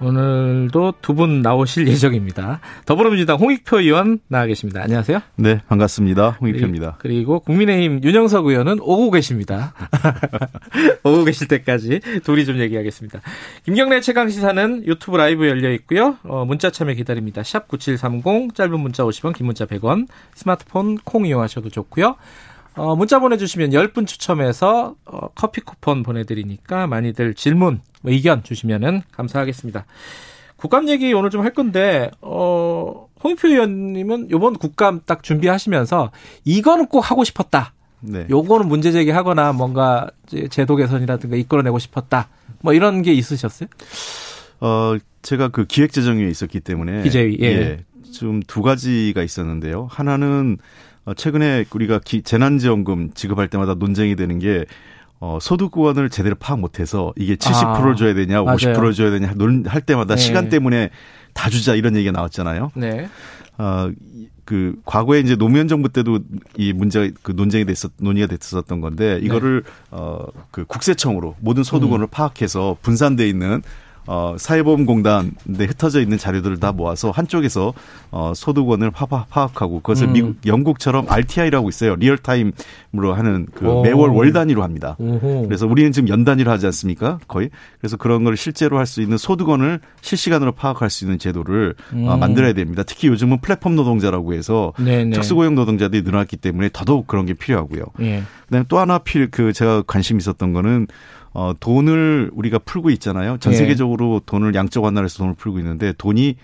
오늘도 0.00 0.94
두 1.00 1.14
분 1.14 1.42
나오실 1.42 1.86
예정입니다. 1.86 2.58
더불어민주당 2.86 3.36
홍익표 3.36 3.78
의원 3.78 4.18
나와 4.26 4.46
계십니다. 4.46 4.82
안녕하세요. 4.82 5.20
네, 5.36 5.60
반갑습니다. 5.68 6.38
홍익표입니다. 6.40 6.96
그리고 6.98 7.38
국민의힘 7.38 8.00
윤영석 8.02 8.46
의원은 8.46 8.78
오고 8.80 9.12
계십니다. 9.12 9.74
오고 11.04 11.22
계실 11.22 11.46
때까지 11.46 12.00
둘이 12.24 12.44
좀 12.44 12.58
얘기하겠습니다. 12.58 13.20
김경래 13.64 14.00
최강 14.00 14.28
시사는 14.28 14.86
유튜브 14.88 15.16
라이브 15.18 15.46
열려 15.46 15.70
있고요. 15.74 16.16
어, 16.24 16.44
문자 16.44 16.70
참여 16.70 16.94
기다립니다. 16.94 17.44
샵 17.44 17.68
9730 17.68 18.56
짧은 18.56 18.80
문자 18.80 19.04
50원, 19.04 19.36
긴 19.36 19.46
문자 19.46 19.66
100원. 19.66 20.08
스마트폰 20.34 20.98
콩 21.04 21.26
이용하셔도 21.26 21.70
좋고요. 21.70 22.16
어, 22.74 22.96
문자 22.96 23.18
보내주시면 23.18 23.70
10분 23.70 24.06
추첨해서 24.06 24.94
어, 25.04 25.28
커피 25.34 25.60
쿠폰 25.60 26.02
보내드리니까 26.02 26.86
많이들 26.86 27.34
질문, 27.34 27.80
뭐 28.02 28.12
의견 28.12 28.42
주시면은 28.42 29.02
감사하겠습니다. 29.12 29.84
국감 30.56 30.88
얘기 30.88 31.12
오늘 31.12 31.30
좀 31.30 31.42
할 31.42 31.52
건데, 31.52 32.10
어, 32.20 33.08
홍익표 33.22 33.48
의원님은 33.48 34.30
요번 34.30 34.54
국감 34.56 35.00
딱 35.04 35.22
준비하시면서 35.22 36.12
이거는 36.44 36.86
꼭 36.86 37.00
하고 37.10 37.24
싶었다. 37.24 37.72
네. 38.00 38.26
요거는 38.30 38.68
문제 38.68 38.90
제기하거나 38.90 39.52
뭔가 39.52 40.08
제도 40.50 40.76
개선이라든가 40.76 41.36
이끌어내고 41.36 41.78
싶었다. 41.78 42.28
뭐 42.60 42.72
이런 42.74 43.02
게 43.02 43.12
있으셨어요? 43.12 43.68
어, 44.60 44.96
제가 45.22 45.48
그 45.48 45.66
기획재정위에 45.66 46.28
있었기 46.28 46.60
때문에. 46.60 47.02
기재위, 47.02 47.38
예. 47.40 47.46
예. 47.46 47.84
좀두 48.12 48.62
가지가 48.62 49.22
있었는데요. 49.22 49.88
하나는 49.90 50.58
어, 50.58 50.60
최근에 51.16 51.64
우리가 51.72 52.00
기, 52.04 52.22
재난지원금 52.22 53.12
지급할 53.14 53.48
때마다 53.48 53.74
논쟁이 53.74 54.16
되는 54.16 54.38
게 54.38 54.64
어, 55.18 55.38
소득구원을 55.40 56.10
제대로 56.10 56.34
파악 56.34 56.58
못해서 56.58 57.12
이게 57.16 57.36
70%를 57.36 57.92
아, 57.92 57.94
줘야 57.94 58.14
되냐, 58.14 58.42
맞아요. 58.42 58.56
50%를 58.56 58.92
줘야 58.92 59.10
되냐 59.10 59.34
논할 59.34 59.80
때마다 59.80 60.16
네. 60.16 60.20
시간 60.20 60.48
때문에 60.48 60.90
다 61.32 61.48
주자 61.48 61.74
이런 61.74 61.94
얘기가 61.96 62.12
나왔잖아요. 62.12 62.72
네. 62.74 63.08
어, 63.58 63.90
그 64.44 64.74
과거에 64.84 65.20
이제 65.20 65.36
노무현 65.36 65.68
정부 65.68 65.88
때도 65.88 66.20
이 66.56 66.72
문제가 66.72 67.08
그 67.22 67.32
논쟁이 67.32 67.64
됐었 67.64 67.92
논의가 67.98 68.26
됐었던 68.26 68.80
건데 68.80 69.20
이거를 69.22 69.62
네. 69.64 69.70
어그 69.90 70.64
국세청으로 70.66 71.36
모든 71.38 71.62
소득원을 71.62 72.06
음. 72.06 72.08
파악해서 72.10 72.78
분산돼 72.82 73.28
있는 73.28 73.62
어, 74.06 74.36
사회보험공단에 74.38 75.30
흩어져 75.68 76.00
있는 76.00 76.18
자료들을 76.18 76.60
다 76.60 76.72
모아서 76.72 77.10
한쪽에서 77.10 77.72
어, 78.10 78.32
소득원을 78.34 78.90
파악하고 78.90 79.80
그것을 79.80 80.08
음. 80.08 80.12
미국, 80.12 80.36
영국처럼 80.46 81.06
RTI라고 81.08 81.68
있어요. 81.68 81.96
real 81.96 82.35
time으로 82.35 83.14
하는 83.14 83.46
그 83.54 83.66
오. 83.68 83.82
매월 83.82 84.10
월 84.10 84.32
단위로 84.32 84.62
합니다. 84.62 84.96
오호. 84.98 85.46
그래서 85.48 85.66
우리는 85.66 85.92
지금 85.92 86.08
연 86.08 86.24
단위로 86.24 86.50
하지 86.50 86.66
않습니까? 86.66 87.18
거의. 87.28 87.50
그래서 87.80 87.96
그런 87.96 88.24
걸 88.24 88.36
실제로 88.36 88.78
할 88.78 88.86
수 88.92 89.00
있는 89.00 89.16
소득원을 89.16 89.80
실시간으로 90.02 90.52
파악할 90.52 90.90
수 90.90 91.04
있는 91.04 91.18
제도를 91.18 91.74
어, 91.92 91.94
음. 91.94 92.08
어, 92.08 92.16
만들어야 92.16 92.52
됩니다. 92.52 92.82
특히 92.82 93.08
요즘은 93.08 93.40
플랫폼 93.40 93.74
노동자라고 93.74 94.34
해서 94.34 94.72
네네. 94.78 95.10
특수고용 95.12 95.54
노동자들이 95.54 96.02
늘어났기 96.02 96.36
때문에 96.36 96.68
더더욱 96.72 97.06
그런 97.06 97.24
게 97.24 97.32
필요하고요. 97.34 97.84
예. 98.00 98.22
그다음에 98.46 98.66
또 98.68 98.78
하나 98.78 98.98
필 98.98 99.30
그 99.30 99.52
제가 99.52 99.82
관심 99.86 100.18
있었던 100.18 100.52
거는 100.52 100.88
어, 101.34 101.52
돈을 101.58 102.30
우리가 102.34 102.58
풀고 102.58 102.90
있잖아요. 102.90 103.38
전 103.38 103.52
예. 103.52 103.56
세계적으로 103.56 104.16
예. 104.16 104.20
돈을 104.26 104.54
양적 104.54 104.84
완화해서 104.84 105.18
돈을 105.18 105.34
풀고 105.34 105.58
있는데 105.58 105.92
돈이 105.96 106.36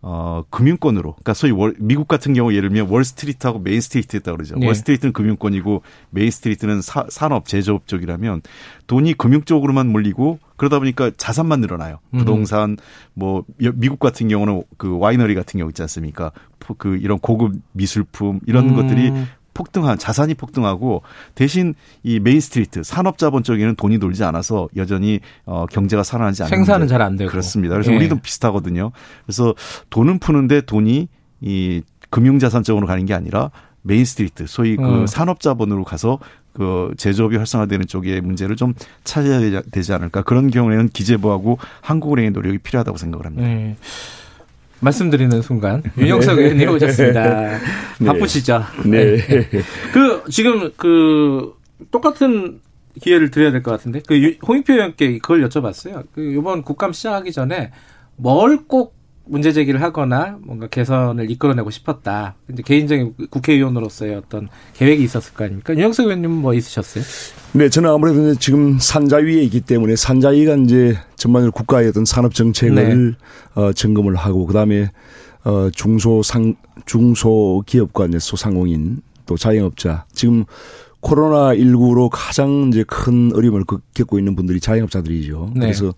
어, 0.00 0.44
금융권으로. 0.50 1.12
그러니까 1.14 1.34
소위 1.34 1.50
월, 1.50 1.74
미국 1.78 2.06
같은 2.06 2.32
경우 2.32 2.54
예를 2.54 2.68
들면 2.68 2.88
월스트리트하고 2.88 3.58
Main 3.58 3.81
Street 3.81 4.16
있다 4.18 4.32
그러죠. 4.32 4.56
네. 4.56 4.66
월스트리트는 4.66 5.12
금융권이고 5.12 5.82
Main 6.10 6.31
Street는 6.31 6.82
사, 6.82 7.06
산업, 7.08 7.46
제조업 7.46 7.88
쪽이라면 7.88 8.42
돈이 8.86 9.14
금융 9.14 9.42
쪽으로만 9.42 9.88
몰리고 9.88 10.38
그러다 10.56 10.78
보니까 10.78 11.10
자산만 11.16 11.60
늘어나요. 11.60 11.98
음. 12.14 12.18
부동산, 12.18 12.76
뭐 13.14 13.44
미국 13.74 13.98
같은 13.98 14.28
경우는 14.28 14.62
그 14.76 14.98
와이너리 14.98 15.34
같은 15.34 15.58
경우 15.58 15.70
있지 15.70 15.82
않습니까? 15.82 16.30
그 16.76 16.96
이런 16.96 17.18
고급 17.18 17.54
미술품 17.72 18.40
이런 18.46 18.70
음. 18.70 18.76
것들이 18.76 19.12
폭등한 19.58 19.98
자산이 19.98 20.34
폭등하고 20.34 21.02
대신 21.34 21.74
이 22.04 22.20
Main 22.20 22.46
Street 22.46 22.84
산업자본 22.84 23.42
쪽에는 23.42 23.74
돈이 23.74 23.98
돌지 23.98 24.22
않아서 24.22 24.68
여전히 24.76 25.18
어 25.46 25.66
경제가 25.66 26.04
살아나지 26.04 26.44
않는 26.44 26.50
생산은 26.50 26.86
잘 26.86 27.02
안 27.02 27.16
되고 27.16 27.28
그렇습니다. 27.28 27.74
그래서 27.74 27.92
예. 27.92 27.96
우리도 27.96 28.20
비슷하거든요. 28.20 28.92
그래서 29.26 29.54
돈은 29.90 30.20
푸는데 30.20 30.60
돈이 30.60 31.08
이 31.40 31.82
금융자산 32.10 32.62
쪽으로 32.62 32.86
가는 32.86 33.04
게 33.04 33.14
아니라 33.14 33.50
Main 33.82 34.04
Street 34.04 34.46
소위 34.46 34.76
그 34.76 34.82
음. 34.84 35.06
산업자본으로 35.06 35.82
가서 35.84 36.18
그 36.52 36.92
제조업이 36.96 37.36
활성화되는 37.36 37.86
쪽의 37.86 38.20
문제를 38.20 38.56
좀 38.56 38.74
찾아야 39.04 39.60
되지 39.62 39.92
않을까 39.92 40.22
그런 40.22 40.50
경우에는 40.50 40.88
기재부하고 40.90 41.58
한국은행의 41.80 42.30
노력이 42.32 42.58
필요하다고 42.58 42.96
생각을 42.98 43.26
합니다. 43.26 43.46
네. 43.48 43.76
말씀드리는 44.80 45.42
순간 45.42 45.82
윤영석 45.96 46.36
네. 46.36 46.42
의원님 46.42 46.68
오셨습니다. 46.70 47.58
네. 47.98 48.06
바쁘시죠? 48.06 48.62
네. 48.84 49.16
네. 49.16 49.48
그 49.92 50.22
지금 50.30 50.70
그 50.76 51.54
똑같은 51.90 52.60
기회를 53.00 53.30
드려야 53.30 53.50
될 53.52 53.62
것 53.62 53.70
같은데 53.70 54.00
그 54.06 54.36
홍익표 54.46 54.72
의원께 54.72 55.18
그걸 55.18 55.48
여쭤봤어요. 55.48 56.04
그 56.12 56.20
이번 56.20 56.62
국감 56.62 56.92
시작하기 56.92 57.32
전에 57.32 57.70
뭘 58.16 58.66
꼭 58.66 58.97
문제 59.28 59.52
제기를 59.52 59.82
하거나 59.82 60.38
뭔가 60.40 60.66
개선을 60.66 61.30
이끌어내고 61.30 61.70
싶었다. 61.70 62.34
근데 62.46 62.62
개인적인 62.62 63.14
국회의원으로서의 63.30 64.14
어떤 64.14 64.48
계획이 64.74 65.02
있었을 65.04 65.34
거 65.34 65.44
아닙니까? 65.44 65.74
윤영석 65.74 66.06
의원님은 66.06 66.36
뭐 66.36 66.54
있으셨어요? 66.54 67.04
네, 67.52 67.68
저는 67.68 67.90
아무래도 67.90 68.34
지금 68.34 68.78
산자 68.78 69.18
위에 69.18 69.42
있기 69.44 69.60
때문에 69.60 69.96
산자위가 69.96 70.56
이제 70.56 70.98
전반적으로 71.16 71.52
국가의 71.52 71.88
어떤 71.88 72.04
산업 72.04 72.34
정책을 72.34 73.16
네. 73.54 73.60
어, 73.60 73.72
점검을 73.72 74.16
하고 74.16 74.46
그다음에 74.46 74.90
어, 75.44 75.70
중소상 75.70 76.56
중소기업과 76.86 78.06
이제 78.06 78.18
소상공인 78.18 79.02
또 79.26 79.36
자영업자 79.36 80.06
지금 80.12 80.44
코로나19로 81.00 82.08
가장 82.10 82.68
이제 82.68 82.84
큰 82.86 83.32
어려움을 83.34 83.64
겪고 83.94 84.18
있는 84.18 84.34
분들이 84.34 84.60
자영업자들이죠. 84.60 85.52
네. 85.54 85.60
그래서 85.60 85.94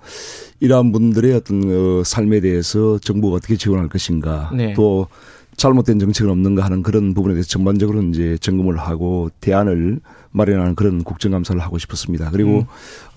이러한 0.61 0.93
분들의 0.93 1.35
어떤 1.35 1.63
어, 1.65 2.05
삶에 2.05 2.41
대해서 2.41 2.99
정부가 2.99 3.37
어떻게 3.37 3.57
지원할 3.57 3.89
것인가 3.89 4.51
네. 4.55 4.75
또 4.75 5.07
잘못된 5.57 5.99
정책은 5.99 6.31
없는가 6.31 6.65
하는 6.65 6.83
그런 6.83 7.13
부분에 7.13 7.35
대해서 7.35 7.49
전반적으로 7.49 8.03
이제 8.03 8.39
점검을 8.41 8.79
하고 8.79 9.31
대안을 9.41 10.01
마련하는 10.33 10.75
그런 10.75 11.03
국정감사를 11.03 11.61
하고 11.61 11.77
싶었습니다. 11.79 12.31
그리고 12.31 12.65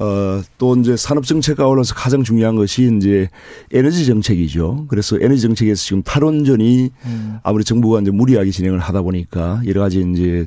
음. 0.01 0.03
어또 0.03 0.75
이제 0.77 0.97
산업 0.97 1.25
정책 1.25 1.57
가올라서 1.57 1.93
가장 1.95 2.23
중요한 2.23 2.55
것이 2.55 2.91
이제 2.97 3.29
에너지 3.71 4.05
정책이죠. 4.05 4.87
그래서 4.89 5.17
에너지 5.21 5.41
정책에서 5.41 5.81
지금 5.81 6.01
탈원전이 6.03 6.89
음. 7.05 7.37
아무리 7.43 7.63
정부가 7.63 8.01
이제 8.01 8.11
무리하게 8.11 8.51
진행을 8.51 8.79
하다 8.79 9.03
보니까 9.03 9.61
여러 9.65 9.81
가지 9.81 10.01
이제 10.01 10.45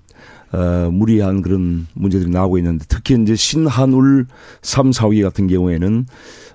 어, 0.52 0.88
무리한 0.92 1.42
그런 1.42 1.86
문제들이 1.94 2.30
나오고 2.30 2.58
있는데 2.58 2.84
특히 2.88 3.20
이제 3.20 3.34
신한울 3.34 4.26
3, 4.62 4.90
4위 4.90 5.22
같은 5.22 5.48
경우에는 5.48 6.06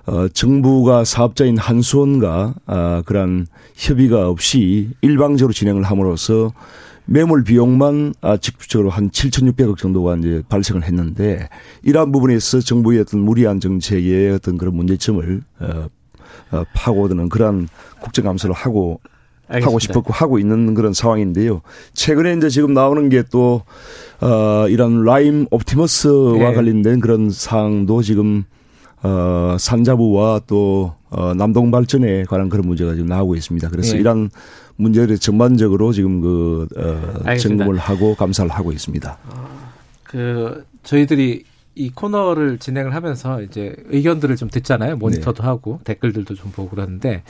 어, 0.06 0.28
정부가 0.28 1.04
사업자인 1.04 1.56
한수원과 1.58 2.54
아, 2.66 3.02
그러한 3.06 3.46
협의가 3.74 4.28
없이 4.28 4.90
일방적으로 5.00 5.52
진행을 5.52 5.84
함으로써 5.84 6.52
매몰 7.04 7.44
비용만 7.44 8.14
아, 8.20 8.36
직접적으로 8.36 8.90
한 8.90 9.10
7,600억 9.10 9.76
정도가 9.76 10.16
이제 10.16 10.42
발생을 10.48 10.84
했는데 10.84 11.48
이러한 11.82 12.10
부분에서 12.10 12.60
정부의 12.60 13.00
어떤 13.00 13.20
무리한 13.20 13.60
정책의 13.60 14.32
어떤 14.32 14.58
그런 14.58 14.74
문제점을 14.74 15.42
어, 15.60 15.88
어, 16.52 16.64
파고드는 16.74 17.28
그러한 17.28 17.68
국정감사를 18.00 18.54
하고 18.54 19.00
알겠습니다. 19.48 19.66
하고 19.66 19.78
싶었고 19.78 20.12
하고 20.12 20.38
있는 20.38 20.74
그런 20.74 20.92
상황인데요. 20.92 21.62
최근에 21.94 22.34
이제 22.34 22.48
지금 22.48 22.74
나오는 22.74 23.08
게또 23.08 23.62
어, 24.20 24.68
이런 24.68 25.04
라임 25.04 25.46
옵티머스와 25.50 26.50
네. 26.50 26.54
관련된 26.54 27.00
그런 27.00 27.30
사항도 27.30 28.02
지금 28.02 28.44
어, 29.02 29.56
산자부와 29.58 30.42
또 30.46 30.94
어, 31.10 31.34
남동 31.34 31.70
발전에 31.70 32.24
관한 32.24 32.48
그런 32.48 32.66
문제가 32.66 32.92
지금 32.92 33.06
나오고 33.06 33.34
있습니다. 33.34 33.68
그래서 33.68 33.94
네. 33.94 34.00
이런 34.00 34.30
문제를 34.76 35.18
전반적으로 35.18 35.92
지금 35.92 36.20
그 36.20 36.68
어, 36.76 37.36
점검을 37.36 37.78
하고 37.78 38.14
감사를 38.14 38.50
하고 38.50 38.72
있습니다. 38.72 39.18
어, 39.28 39.48
그 40.04 40.64
저희들이 40.84 41.44
이 41.74 41.90
코너를 41.90 42.58
진행을 42.58 42.94
하면서 42.94 43.40
이제 43.42 43.74
의견들을 43.86 44.36
좀 44.36 44.50
듣잖아요. 44.50 44.96
모니터도 44.96 45.42
네. 45.42 45.48
하고 45.48 45.80
댓글들도 45.84 46.34
좀 46.34 46.50
보고 46.52 46.70
그러는데 46.70 47.22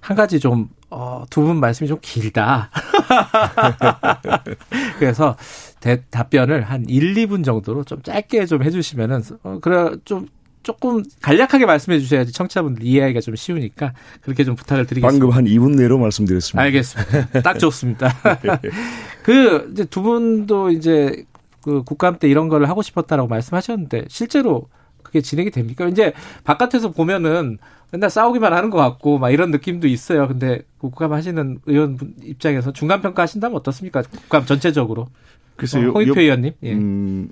한 0.00 0.16
가지 0.16 0.40
좀, 0.40 0.68
어, 0.96 1.24
두 1.28 1.42
분 1.42 1.58
말씀이 1.58 1.88
좀 1.88 1.98
길다. 2.00 2.70
그래서 5.00 5.36
대, 5.80 6.02
답변을 6.10 6.62
한 6.62 6.84
1, 6.88 7.14
2분 7.14 7.44
정도로 7.44 7.82
좀 7.82 8.00
짧게 8.02 8.46
좀 8.46 8.62
해주시면은, 8.62 9.22
어, 9.42 9.58
그래, 9.60 9.90
좀, 10.04 10.28
조금 10.62 11.02
간략하게 11.20 11.66
말씀해 11.66 11.98
주셔야지 11.98 12.32
청취자분들 12.32 12.84
이해하기가 12.84 13.20
좀 13.20 13.34
쉬우니까 13.36 13.92
그렇게 14.22 14.44
좀 14.44 14.54
부탁을 14.54 14.86
드리겠습니다. 14.86 15.26
방금 15.26 15.36
한 15.36 15.44
2분 15.44 15.76
내로 15.76 15.98
말씀드렸습니다. 15.98 16.62
알겠습니다. 16.62 17.42
딱 17.42 17.58
좋습니다. 17.58 18.08
그 19.24 19.68
이제 19.72 19.84
두 19.84 20.00
분도 20.02 20.70
이제 20.70 21.24
그 21.60 21.82
국감 21.82 22.18
때 22.18 22.28
이런 22.28 22.48
걸 22.48 22.64
하고 22.66 22.80
싶었다라고 22.80 23.28
말씀하셨는데 23.28 24.04
실제로 24.08 24.68
그게 25.14 25.22
진행이 25.22 25.52
됩니까? 25.52 25.86
이제 25.86 26.12
바깥에서 26.42 26.90
보면은 26.90 27.58
맨날 27.92 28.10
싸우기만 28.10 28.52
하는 28.52 28.70
것 28.70 28.78
같고 28.78 29.18
막 29.18 29.30
이런 29.30 29.52
느낌도 29.52 29.86
있어요. 29.86 30.26
근데 30.26 30.62
국감 30.78 31.12
하시는 31.12 31.60
의원 31.66 31.96
입장에서 32.20 32.72
중간 32.72 33.00
평가 33.00 33.22
하신다면 33.22 33.56
어떻습니까? 33.56 34.02
국감 34.02 34.44
전체적으로. 34.44 35.06
글쎄요. 35.54 35.90
어, 35.90 35.92
홍익표 35.92 36.20
의원님. 36.20 36.52
예. 36.64 36.72
음, 36.72 37.28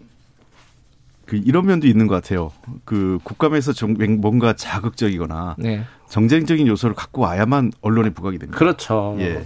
그 1.27 1.41
이런 1.45 1.67
면도 1.67 1.89
있는 1.89 2.07
것 2.07 2.15
같아요. 2.15 2.53
그 2.85 3.19
국감에서 3.25 3.73
정, 3.73 3.97
뭔가 4.21 4.53
자극적이거나 4.53 5.57
네. 5.59 5.83
정쟁적인 6.09 6.69
요소를 6.69 6.95
갖고 6.95 7.23
와야만 7.23 7.73
언론에 7.81 8.11
부각이 8.11 8.39
됩니다. 8.39 8.57
그렇죠. 8.57 9.17
예. 9.19 9.43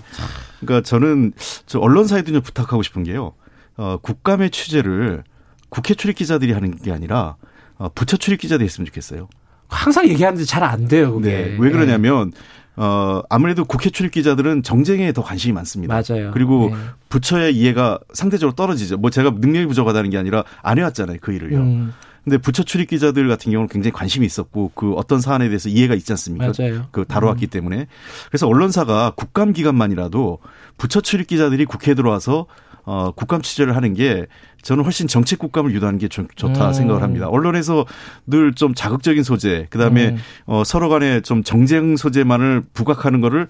그러니까 0.61 0.87
저는 0.87 1.33
저 1.65 1.79
언론사에도 1.79 2.33
좀 2.33 2.43
부탁하고 2.43 2.83
싶은 2.83 3.03
게요. 3.03 3.33
어, 3.79 3.97
국감의 4.03 4.51
취재를 4.51 5.25
국회 5.71 5.95
출입 5.95 6.17
기자들이 6.17 6.53
하는 6.53 6.77
게 6.77 6.93
아니라 6.93 7.37
어, 7.79 7.89
부처 7.95 8.17
출입 8.17 8.41
기자들이 8.41 8.65
했으면 8.65 8.87
좋겠어요. 8.87 9.29
항상 9.69 10.09
얘기하는데 10.09 10.45
잘 10.45 10.63
안 10.63 10.87
돼요, 10.89 11.13
그게. 11.15 11.31
네. 11.31 11.57
왜 11.59 11.71
그러냐면 11.71 12.33
어, 12.77 13.23
아무래도 13.31 13.65
국회 13.65 13.91
출입 13.91 14.13
기자들은 14.13 14.63
정쟁에 14.63 15.13
더 15.13 15.23
관심이 15.23 15.53
많습니다. 15.55 15.95
맞아요. 15.95 16.31
그리고 16.33 16.71
네. 16.73 16.77
부처의 17.09 17.57
이해가 17.57 17.99
상대적으로 18.13 18.55
떨어지죠. 18.55 18.99
뭐 18.99 19.11
제가 19.11 19.31
능력이 19.39 19.67
부족하다는 19.67 20.11
게 20.11 20.19
아니라 20.19 20.45
안 20.63 20.79
해왔잖아요, 20.79 21.19
그 21.21 21.33
일을요. 21.33 21.59
음. 21.59 21.93
근데 22.23 22.39
부처 22.39 22.65
출입 22.65 22.91
기자들 22.91 23.29
같은 23.29 23.53
경우는 23.53 23.69
굉장히 23.69 23.93
관심이 23.93 24.27
있었고 24.27 24.73
그 24.75 24.95
어떤 24.95 25.21
사안에 25.21 25.47
대해서 25.47 25.69
이해가 25.69 25.95
있지 25.95 26.13
않습니까? 26.13 26.53
맞아요. 26.59 26.87
그 26.91 27.05
다뤄왔기 27.05 27.47
음. 27.47 27.51
때문에 27.51 27.87
그래서 28.29 28.49
언론사가 28.49 29.13
국감 29.15 29.53
기간만이라도 29.53 30.41
부처 30.77 31.01
출입 31.01 31.29
기자들이 31.29 31.65
국회에 31.67 31.95
들어와서 31.95 32.47
어, 32.87 33.11
국감 33.11 33.43
취재를 33.43 33.77
하는 33.77 33.93
게 33.95 34.27
저는 34.63 34.85
훨씬 34.85 35.07
정책 35.09 35.39
국감을 35.41 35.73
유도하는 35.75 35.99
게 35.99 36.09
좋, 36.09 36.27
다 36.55 36.69
음. 36.69 36.73
생각을 36.73 37.03
합니다. 37.03 37.29
언론에서 37.29 37.85
늘 38.27 38.53
좀 38.55 38.75
자극적인 38.75 39.23
소재, 39.23 39.67
그 39.71 39.79
다음에 39.79 40.11
음. 40.11 40.19
어, 40.47 40.63
서로 40.65 40.89
간에 40.89 41.21
좀 41.21 41.43
정쟁 41.43 41.97
소재만을 41.97 42.63
부각하는 42.73 43.21
거를 43.21 43.49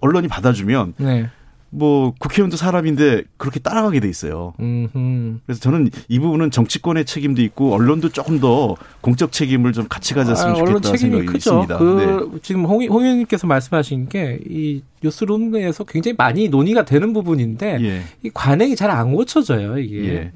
언론이 0.00 0.28
받아주면 0.28 0.94
네. 0.96 1.30
뭐 1.72 2.12
국회의원도 2.18 2.56
사람인데 2.56 3.22
그렇게 3.36 3.60
따라가게 3.60 4.00
돼 4.00 4.08
있어요. 4.08 4.54
음흠. 4.58 5.38
그래서 5.46 5.60
저는 5.60 5.90
이 6.08 6.18
부분은 6.18 6.50
정치권의 6.50 7.04
책임도 7.04 7.42
있고 7.42 7.72
언론도 7.74 8.08
조금 8.08 8.40
더 8.40 8.74
공적 9.00 9.30
책임을 9.30 9.72
좀 9.72 9.86
같이 9.88 10.14
가졌으면 10.14 10.52
아, 10.52 10.58
좋겠다 10.58 10.96
생각이 10.96 11.26
크죠. 11.26 11.36
있습니다. 11.36 11.78
그 11.78 12.30
네. 12.34 12.40
지금 12.42 12.64
홍, 12.64 12.82
홍 12.84 13.02
의원님께서 13.02 13.46
말씀하신 13.46 14.08
게 14.08 14.40
이 14.48 14.82
뉴스룸 15.02 15.54
에서 15.56 15.84
굉장히 15.84 16.14
많이 16.18 16.48
논의가 16.48 16.84
되는 16.84 17.12
부분인데 17.12 17.78
예. 17.80 18.02
이 18.22 18.30
관행이 18.34 18.76
잘 18.76 18.90
안 18.90 19.14
고쳐져요. 19.14 19.78
이게 19.78 20.08
예. 20.08 20.32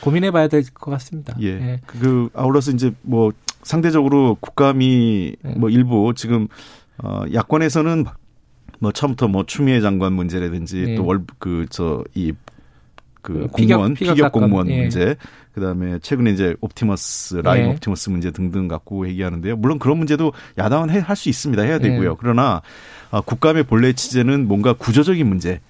고민해봐야 0.00 0.48
될 0.48 0.62
것 0.72 0.90
같습니다. 0.92 1.36
예. 1.42 1.48
예. 1.48 1.80
그 1.84 2.28
아울러서 2.32 2.70
이제 2.70 2.92
뭐 3.02 3.32
상대적으로 3.62 4.36
국감이 4.40 5.34
네. 5.42 5.54
뭐 5.56 5.68
일부 5.68 6.12
지금 6.16 6.46
어 7.02 7.24
야권에서는 7.32 8.06
뭐 8.78 8.92
처음부터 8.92 9.28
뭐 9.28 9.44
추미애 9.46 9.80
장관 9.80 10.12
문제라든지 10.12 10.82
네. 10.82 10.94
또월 10.96 11.22
그저이 11.38 12.32
그 13.22 13.48
공무원 13.50 13.94
피격, 13.94 14.14
피격 14.14 14.32
공무원 14.32 14.68
예. 14.70 14.82
문제 14.82 15.16
그다음에 15.54 15.98
최근에 15.98 16.30
이제 16.30 16.54
옵티머스 16.60 17.36
라임 17.36 17.64
예. 17.64 17.70
옵티머스 17.70 18.10
문제 18.10 18.30
등등 18.30 18.68
갖고 18.68 19.08
얘기하는데요. 19.08 19.56
물론 19.56 19.78
그런 19.78 19.98
문제도 19.98 20.32
야당은 20.58 20.90
할 20.90 21.16
수 21.16 21.28
있습니다. 21.28 21.62
해야 21.62 21.78
되고요. 21.78 22.10
예. 22.12 22.14
그러나 22.18 22.62
아, 23.10 23.20
국감의 23.20 23.64
본래 23.64 23.92
취지는 23.92 24.46
뭔가 24.46 24.74
구조적인 24.74 25.26
문제 25.26 25.60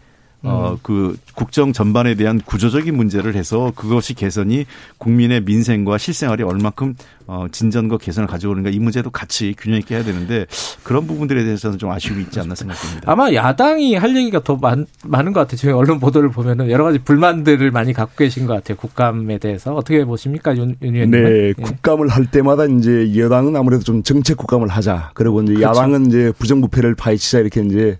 어, 0.42 0.72
음. 0.72 0.78
그 0.82 1.16
국정 1.34 1.72
전반에 1.72 2.14
대한 2.14 2.40
구조적인 2.40 2.94
문제를 2.96 3.34
해서 3.34 3.72
그것이 3.74 4.14
개선이 4.14 4.66
국민의 4.98 5.42
민생과 5.42 5.98
실생활이 5.98 6.42
얼마큼 6.42 6.94
어, 7.28 7.46
진전과 7.50 7.98
개선을 7.98 8.28
가져오는가 8.28 8.70
이 8.70 8.78
문제도 8.78 9.10
같이 9.10 9.54
균형 9.58 9.78
있게 9.80 9.96
해야 9.96 10.04
되는데 10.04 10.46
그런 10.84 11.08
부분들에 11.08 11.42
대해서는 11.42 11.78
좀 11.78 11.90
아쉬움이 11.90 12.22
있지 12.22 12.38
않나 12.38 12.54
생각됩니다. 12.54 13.10
아마 13.10 13.32
야당이 13.32 13.96
할 13.96 14.16
얘기가 14.16 14.44
더 14.44 14.56
많, 14.56 14.86
많은 15.04 15.32
것 15.32 15.40
같아요. 15.40 15.56
저희 15.56 15.72
언론 15.72 15.98
보도를 15.98 16.28
보면은 16.30 16.70
여러 16.70 16.84
가지 16.84 17.00
불만들을 17.00 17.70
많이 17.72 17.92
갖고 17.92 18.14
계신 18.16 18.46
것 18.46 18.54
같아요. 18.54 18.76
국감에 18.76 19.38
대해서 19.38 19.74
어떻게 19.74 20.04
보십니까, 20.04 20.56
윤, 20.56 20.76
윤 20.82 20.94
의원님? 20.94 21.10
네, 21.10 21.48
예. 21.48 21.52
국감을 21.54 22.08
할 22.08 22.30
때마다 22.30 22.66
이제 22.66 23.16
여당은 23.16 23.56
아무래도 23.56 23.82
좀 23.82 24.04
정책 24.04 24.36
국감을 24.36 24.68
하자. 24.68 25.10
그리고 25.14 25.42
이제 25.42 25.54
그렇죠. 25.54 25.68
야당은 25.68 26.06
이제 26.06 26.32
부정부패를 26.38 26.94
파헤치자 26.94 27.40
이렇게 27.40 27.62
이제 27.62 27.98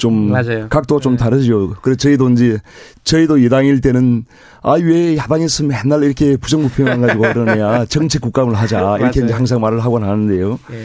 좀 0.00 0.30
맞아요. 0.30 0.66
각도가 0.70 1.00
좀 1.00 1.12
네. 1.12 1.18
다르죠. 1.18 1.74
그래서 1.82 1.98
저희도 1.98 2.30
이제 2.30 2.58
저희도 3.04 3.44
여당일 3.44 3.80
때는 3.82 4.24
아 4.62 4.74
왜 4.74 5.16
야당에서 5.16 5.64
맨날 5.64 6.02
이렇게 6.02 6.36
부정부패만 6.36 7.00
가지고 7.02 7.20
그러냐 7.22 7.84
정책 7.88 8.22
국감을 8.22 8.54
하자 8.54 8.96
이렇게 8.98 9.22
이제 9.22 9.32
항상 9.32 9.60
말을 9.60 9.84
하곤 9.84 10.02
하는데요. 10.04 10.58
네. 10.70 10.84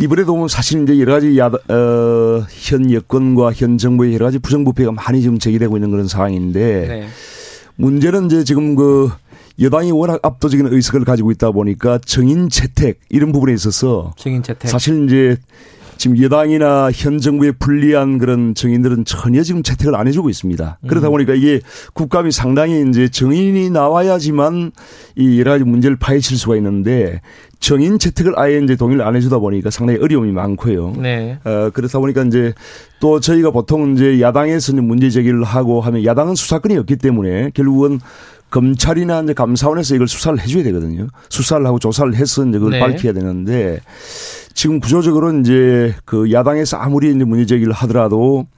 이번에도 0.00 0.48
사실 0.48 0.82
이제 0.82 0.98
여러 1.00 1.14
가지 1.14 1.38
야, 1.38 1.46
어, 1.46 2.44
현 2.50 2.92
여권과 2.92 3.52
현 3.54 3.78
정부의 3.78 4.14
여러 4.14 4.26
가지 4.26 4.38
부정부패가 4.38 4.92
많이 4.92 5.22
지금 5.22 5.38
제기되고 5.38 5.76
있는 5.76 5.90
그런 5.90 6.06
상황인데 6.08 6.86
네. 6.88 7.08
문제는 7.76 8.26
이제 8.26 8.44
지금 8.44 8.74
그 8.74 9.10
여당이 9.60 9.90
워낙 9.92 10.20
압도적인 10.22 10.68
의석을 10.68 11.04
가지고 11.04 11.30
있다 11.32 11.50
보니까 11.52 11.98
정인 12.04 12.48
채택 12.48 13.00
이런 13.08 13.32
부분에 13.32 13.52
있어서 13.54 14.12
사실 14.68 15.04
이제 15.04 15.36
지금 15.98 16.22
여당이나 16.22 16.90
현 16.94 17.18
정부에 17.18 17.50
불리한 17.50 18.18
그런 18.18 18.54
정인들은 18.54 19.04
전혀 19.04 19.42
지금 19.42 19.64
채택을 19.64 19.96
안 19.96 20.06
해주고 20.06 20.30
있습니다. 20.30 20.78
그러다 20.86 21.08
음. 21.08 21.10
보니까 21.10 21.34
이게 21.34 21.60
국감이 21.92 22.30
상당히 22.30 22.88
이제 22.88 23.08
정인이 23.08 23.70
나와야지만 23.70 24.70
이 25.16 25.40
여러 25.40 25.50
가지 25.50 25.64
문제를 25.64 25.96
파헤칠 25.96 26.38
수가 26.38 26.56
있는데 26.56 27.20
정인 27.58 27.98
채택을 27.98 28.38
아예 28.38 28.60
이제 28.60 28.76
동의를 28.76 29.04
안 29.04 29.16
해주다 29.16 29.38
보니까 29.38 29.70
상당히 29.70 29.98
어려움이 30.00 30.30
많고요. 30.30 30.94
네. 30.98 31.40
어, 31.44 31.70
그렇다 31.74 31.98
보니까 31.98 32.22
이제 32.22 32.54
또 33.00 33.18
저희가 33.18 33.50
보통 33.50 33.94
이제 33.94 34.20
야당에서 34.20 34.74
문제 34.74 35.10
제기를 35.10 35.42
하고 35.42 35.80
하면 35.80 36.04
야당은 36.04 36.36
수사권이 36.36 36.76
없기 36.78 36.96
때문에 36.96 37.50
결국은 37.54 37.98
검찰이나 38.50 39.22
이제 39.22 39.34
감사원에서 39.34 39.96
이걸 39.96 40.06
수사를 40.06 40.38
해줘야 40.40 40.62
되거든요. 40.62 41.08
수사를 41.28 41.66
하고 41.66 41.80
조사를 41.80 42.14
해서 42.14 42.46
이제 42.46 42.58
그걸 42.58 42.72
네. 42.72 42.78
밝혀야 42.78 43.12
되는데 43.12 43.80
지금 44.58 44.80
구조적으로 44.80 45.32
이제 45.38 45.94
그 46.04 46.32
야당에서 46.32 46.78
아무리 46.78 47.14
이제 47.14 47.24
문제 47.24 47.46
제기를 47.46 47.72
하더라도 47.72 48.48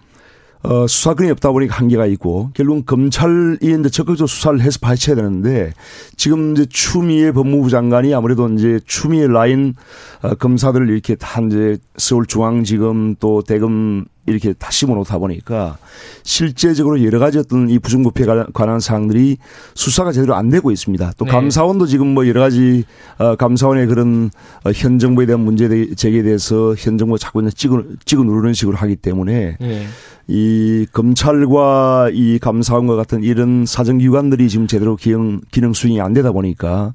어, 0.62 0.86
수사권이 0.86 1.30
없다 1.32 1.52
보니까 1.52 1.76
한계가 1.76 2.06
있고 2.06 2.52
결국은 2.54 2.86
검찰이 2.86 3.58
이제 3.60 3.90
적극적으로 3.90 4.26
수사를 4.26 4.62
해서 4.62 4.78
밝혀야 4.80 5.14
되는데 5.14 5.74
지금 6.16 6.52
이제 6.52 6.64
추미애 6.64 7.32
법무부 7.32 7.68
장관이 7.68 8.14
아무래도 8.14 8.48
이제 8.48 8.80
추미애 8.86 9.26
라인 9.26 9.74
어, 10.22 10.34
검사들을 10.36 10.88
이렇게 10.88 11.16
다 11.16 11.42
이제 11.42 11.76
서울중앙지검 11.98 13.16
또 13.20 13.42
대검 13.42 14.06
이렇게 14.26 14.52
다 14.52 14.70
심어놓다 14.70 15.18
보니까 15.18 15.78
실제적으로 16.22 17.02
여러 17.04 17.18
가지 17.18 17.38
어떤 17.38 17.68
이 17.68 17.78
부정부패에 17.78 18.26
관한 18.52 18.80
사항들이 18.80 19.38
수사가 19.74 20.12
제대로 20.12 20.34
안 20.34 20.50
되고 20.50 20.70
있습니다. 20.70 21.12
또 21.16 21.24
네. 21.24 21.30
감사원도 21.30 21.86
지금 21.86 22.08
뭐 22.08 22.28
여러 22.28 22.40
가지 22.40 22.84
어, 23.18 23.36
감사원의 23.36 23.86
그런 23.86 24.30
어, 24.64 24.70
현 24.72 24.98
정부에 24.98 25.26
대한 25.26 25.40
문제 25.40 25.68
제기에 25.94 26.22
대해서 26.22 26.74
현 26.76 26.98
정부가 26.98 27.18
자꾸 27.18 27.48
찍어, 27.50 27.82
찍어 28.04 28.22
누르는 28.24 28.52
식으로 28.52 28.76
하기 28.76 28.96
때문에 28.96 29.56
네. 29.58 29.86
이 30.28 30.86
검찰과 30.92 32.10
이 32.12 32.38
감사원과 32.38 32.94
같은 32.94 33.24
이런 33.24 33.66
사정기관들이 33.66 34.48
지금 34.48 34.66
제대로 34.66 34.94
기능, 34.94 35.40
기능 35.50 35.72
수행이 35.72 36.00
안 36.00 36.12
되다 36.12 36.30
보니까 36.30 36.92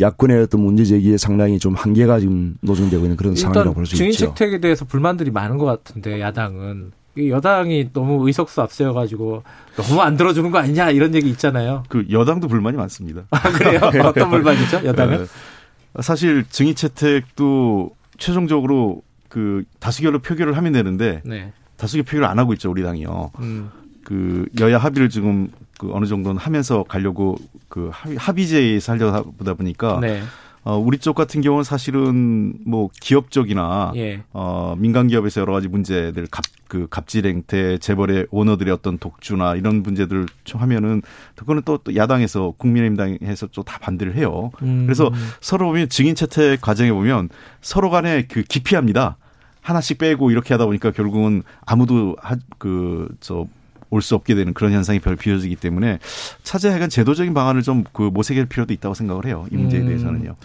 야권의 0.00 0.42
어떤 0.42 0.60
문제 0.60 0.84
제기에 0.84 1.16
상당히 1.16 1.58
좀 1.58 1.74
한계가 1.74 2.18
지금 2.20 2.56
노정되고 2.60 3.04
있는 3.04 3.16
그런 3.16 3.36
상황이라고 3.36 3.74
볼 3.74 3.86
수 3.86 3.94
있죠. 3.94 3.98
증인 3.98 4.12
채택에 4.12 4.58
대해서 4.58 4.84
불만들이 4.84 5.30
많은 5.30 5.56
것 5.58 5.64
같은데 5.66 6.20
야당은 6.20 6.92
여당이 7.16 7.90
너무 7.92 8.26
의석수 8.26 8.60
앞세워가지고 8.62 9.44
너무 9.76 10.00
안 10.00 10.16
들어주는 10.16 10.50
거 10.50 10.58
아니냐 10.58 10.90
이런 10.90 11.14
얘기 11.14 11.30
있잖아요. 11.30 11.84
그 11.88 12.04
여당도 12.10 12.48
불만이 12.48 12.76
많습니다. 12.76 13.22
아, 13.30 13.40
그래요? 13.52 13.80
어떤 14.04 14.30
불만이죠? 14.30 14.84
여당은? 14.84 15.18
네. 15.18 16.02
사실 16.02 16.44
증인 16.50 16.74
채택도 16.74 17.92
최종적으로 18.18 19.02
그 19.28 19.62
다수결로 19.78 20.18
표결을 20.20 20.56
하면 20.56 20.72
되는데 20.72 21.22
네. 21.24 21.52
다수결 21.76 22.04
표결을 22.04 22.26
안 22.26 22.38
하고 22.40 22.52
있죠 22.54 22.68
우리 22.70 22.82
당이요. 22.82 23.30
음. 23.38 23.70
그 24.02 24.46
여야 24.60 24.78
합의를 24.78 25.08
지금 25.08 25.48
그 25.78 25.90
어느 25.92 26.06
정도는 26.06 26.38
하면서 26.38 26.84
가려고 26.84 27.36
그 27.68 27.90
합의제에 27.92 28.80
살려다 28.80 29.22
보다 29.22 29.54
보니까 29.54 29.98
네. 30.00 30.22
어, 30.66 30.78
우리 30.78 30.96
쪽 30.96 31.14
같은 31.14 31.42
경우는 31.42 31.62
사실은 31.62 32.54
뭐 32.64 32.88
기업 32.98 33.30
쪽이나 33.30 33.92
예. 33.96 34.22
어, 34.32 34.74
민간 34.78 35.08
기업에서 35.08 35.42
여러 35.42 35.52
가지 35.52 35.68
문제들 35.68 36.26
갑, 36.30 36.42
그 36.68 36.86
갑질 36.88 37.26
행태, 37.26 37.76
재벌의 37.76 38.28
오너들의 38.30 38.72
어떤 38.72 38.96
독주나 38.96 39.56
이런 39.56 39.82
문제들 39.82 40.24
좀 40.44 40.62
하면은 40.62 41.02
그거는 41.34 41.60
또, 41.66 41.76
또 41.78 41.94
야당에서 41.94 42.54
국민의힘당에서 42.56 43.48
또 43.48 43.62
다 43.62 43.78
반대를 43.78 44.14
해요. 44.16 44.52
음. 44.62 44.84
그래서 44.86 45.10
서로 45.42 45.66
보면 45.66 45.90
증인 45.90 46.14
채택 46.14 46.62
과정에 46.62 46.92
보면 46.92 47.28
서로 47.60 47.90
간에 47.90 48.26
그 48.26 48.42
기피합니다. 48.42 49.18
하나씩 49.60 49.98
빼고 49.98 50.30
이렇게 50.30 50.54
하다 50.54 50.64
보니까 50.66 50.92
결국은 50.92 51.42
아무도 51.66 52.16
그 52.58 53.08
저 53.20 53.46
올 53.94 54.02
수 54.02 54.14
없게 54.14 54.34
되는 54.34 54.52
그런 54.54 54.72
현상이 54.72 54.98
별 54.98 55.16
비어지기 55.16 55.56
때문에 55.56 55.98
차제하간 56.42 56.90
제도적인 56.90 57.32
방안을 57.34 57.62
좀 57.62 57.84
그 57.92 58.02
모색할 58.02 58.46
필요도 58.46 58.72
있다고 58.72 58.94
생각을 58.94 59.26
해요. 59.26 59.46
이 59.52 59.56
문제에 59.56 59.80
음. 59.80 59.86
대해서는요. 59.86 60.36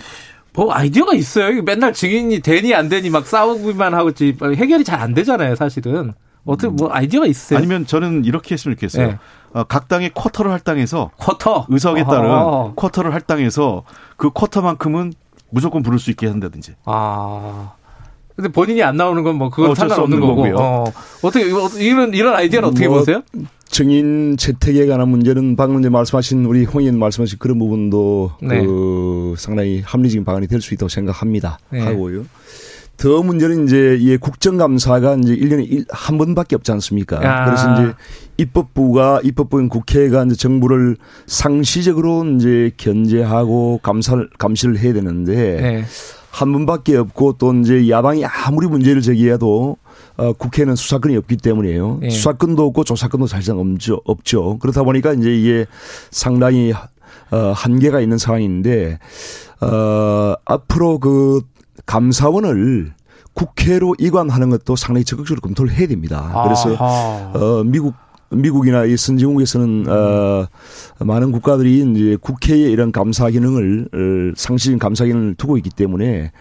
뭐 0.54 0.74
아이디어가 0.74 1.14
있어요. 1.16 1.62
맨날 1.64 1.93
증인이 1.93 2.39
되니 2.41 2.74
안 2.76 2.89
되니 2.89 3.10
막 3.10 3.26
싸우기만 3.26 3.93
하고 3.93 4.12
해결이 4.56 4.84
잘 4.84 5.00
안 5.00 5.14
되잖아요, 5.14 5.56
사실은. 5.56 6.14
어떻게 6.45 6.70
뭐 6.70 6.89
아이디어가 6.91 7.28
있어요? 7.28 7.58
아니면 7.58 7.86
저는 7.86 8.26
이렇게 8.26 8.54
했으면 8.54 8.76
좋겠어요. 8.78 9.08
네. 9.08 9.18
어, 9.54 9.64
각 9.64 9.88
당의 9.88 10.12
쿼터를 10.14 10.52
할당해서 10.52 11.12
쿼터 11.18 11.66
의석에 11.70 12.04
따른 12.06 12.30
어허. 12.32 12.74
쿼터를 12.76 13.14
할당해서 13.14 13.84
그 14.18 14.30
쿼터만큼은 14.32 15.14
무조건 15.52 15.82
부를 15.84 15.97
수 16.00 16.10
있게 16.12 16.28
한다든지. 16.28 16.76
아. 16.86 17.74
근데 18.40 18.50
본인이 18.52 18.82
안 18.84 18.96
나오는 18.98 19.22
건 19.24 19.36
뭐 19.36 19.50
그건 19.50 19.76
상관없는 19.76 20.20
거고. 20.20 20.36
거고요. 20.36 20.56
어. 20.58 20.84
어떻게 21.22 21.46
이런 21.84 22.14
이런 22.14 22.34
아이디어는 22.36 22.70
어떻게 22.70 22.88
뭐, 22.88 23.00
보세요? 23.00 23.22
증인 23.68 24.36
채택에 24.38 24.88
관한 24.88 25.10
문제는 25.10 25.56
방금 25.56 25.80
이제 25.80 25.90
말씀하신 25.90 26.46
우리 26.46 26.66
홍 26.66 26.82
의원 26.82 26.98
말씀하신 27.00 27.38
그런 27.40 27.60
부분도 27.60 28.32
네. 28.42 28.66
그 28.66 29.36
상당히 29.38 29.82
합리적인 29.86 30.26
방안이 30.26 30.48
될 30.48 30.60
수 30.62 30.74
있다고 30.74 30.90
생각합니다. 30.90 31.60
네. 31.70 31.82
하고요. 31.82 32.26
더 32.98 33.22
문제는 33.24 33.66
이제 33.66 33.96
이 33.98 34.18
국정감사가 34.18 35.16
이제 35.22 35.34
1년에 35.36 35.86
한 35.90 36.18
번밖에 36.18 36.56
없지 36.56 36.72
않습니까? 36.74 37.18
아. 37.24 37.46
그래서 37.46 37.74
이제 37.74 37.94
입법부가 38.38 39.22
입법부인 39.24 39.70
국회가 39.70 40.24
이제 40.26 40.36
정부를 40.36 40.98
상시적으로 41.28 42.26
이제 42.36 42.72
견제하고 42.76 43.80
감사를 43.84 44.30
감시를 44.38 44.80
해야 44.80 44.92
되는데 44.94 45.34
네. 45.62 45.84
한 46.40 46.54
분밖에 46.54 46.96
없고 46.96 47.34
또 47.34 47.54
이제 47.54 47.90
야당이 47.90 48.24
아무리 48.24 48.68
문제를 48.68 49.02
제기해도 49.02 49.76
어, 50.16 50.34
국회는 50.34 50.78
수사권이 50.78 51.18
없기 51.18 51.36
때문이에요. 51.36 52.00
예. 52.04 52.10
수사권도 52.10 52.66
없고 52.68 52.86
조사권도 52.86 53.28
사실상 53.28 53.60
없죠. 53.60 54.00
없죠. 54.06 54.58
그렇다 54.60 54.84
보니까 54.84 55.12
이제 55.12 55.36
이게 55.36 55.66
상당히 56.12 56.72
어, 57.32 57.38
한계가 57.54 58.00
있는 58.00 58.18
상황인데 58.18 59.00
어, 59.60 60.34
앞으로 60.46 61.00
그 61.00 61.42
감사원을 61.86 62.94
국회로 63.34 63.96
이관하는 64.00 64.50
것도 64.50 64.78
상당히 64.78 65.04
적극적으로 65.04 65.42
검토를 65.42 65.74
해야 65.74 65.90
됩니다. 65.90 66.42
그래서 66.46 66.74
어, 66.80 67.64
미국 67.66 67.96
미국이나 68.32 68.86
이 68.86 68.96
선진국에서는 68.96 69.86
어, 69.90 70.48
많은 71.00 71.32
국가들이 71.32 71.80
이제 71.92 72.18
국회에 72.22 72.70
이런 72.70 72.92
감사 72.92 73.30
기능을 73.30 73.90
어, 73.94 74.34
상시적인 74.36 74.80
감사 74.80 75.06
기능을 75.06 75.36
두고 75.36 75.58
있기 75.58 75.70
때문에 75.72 76.32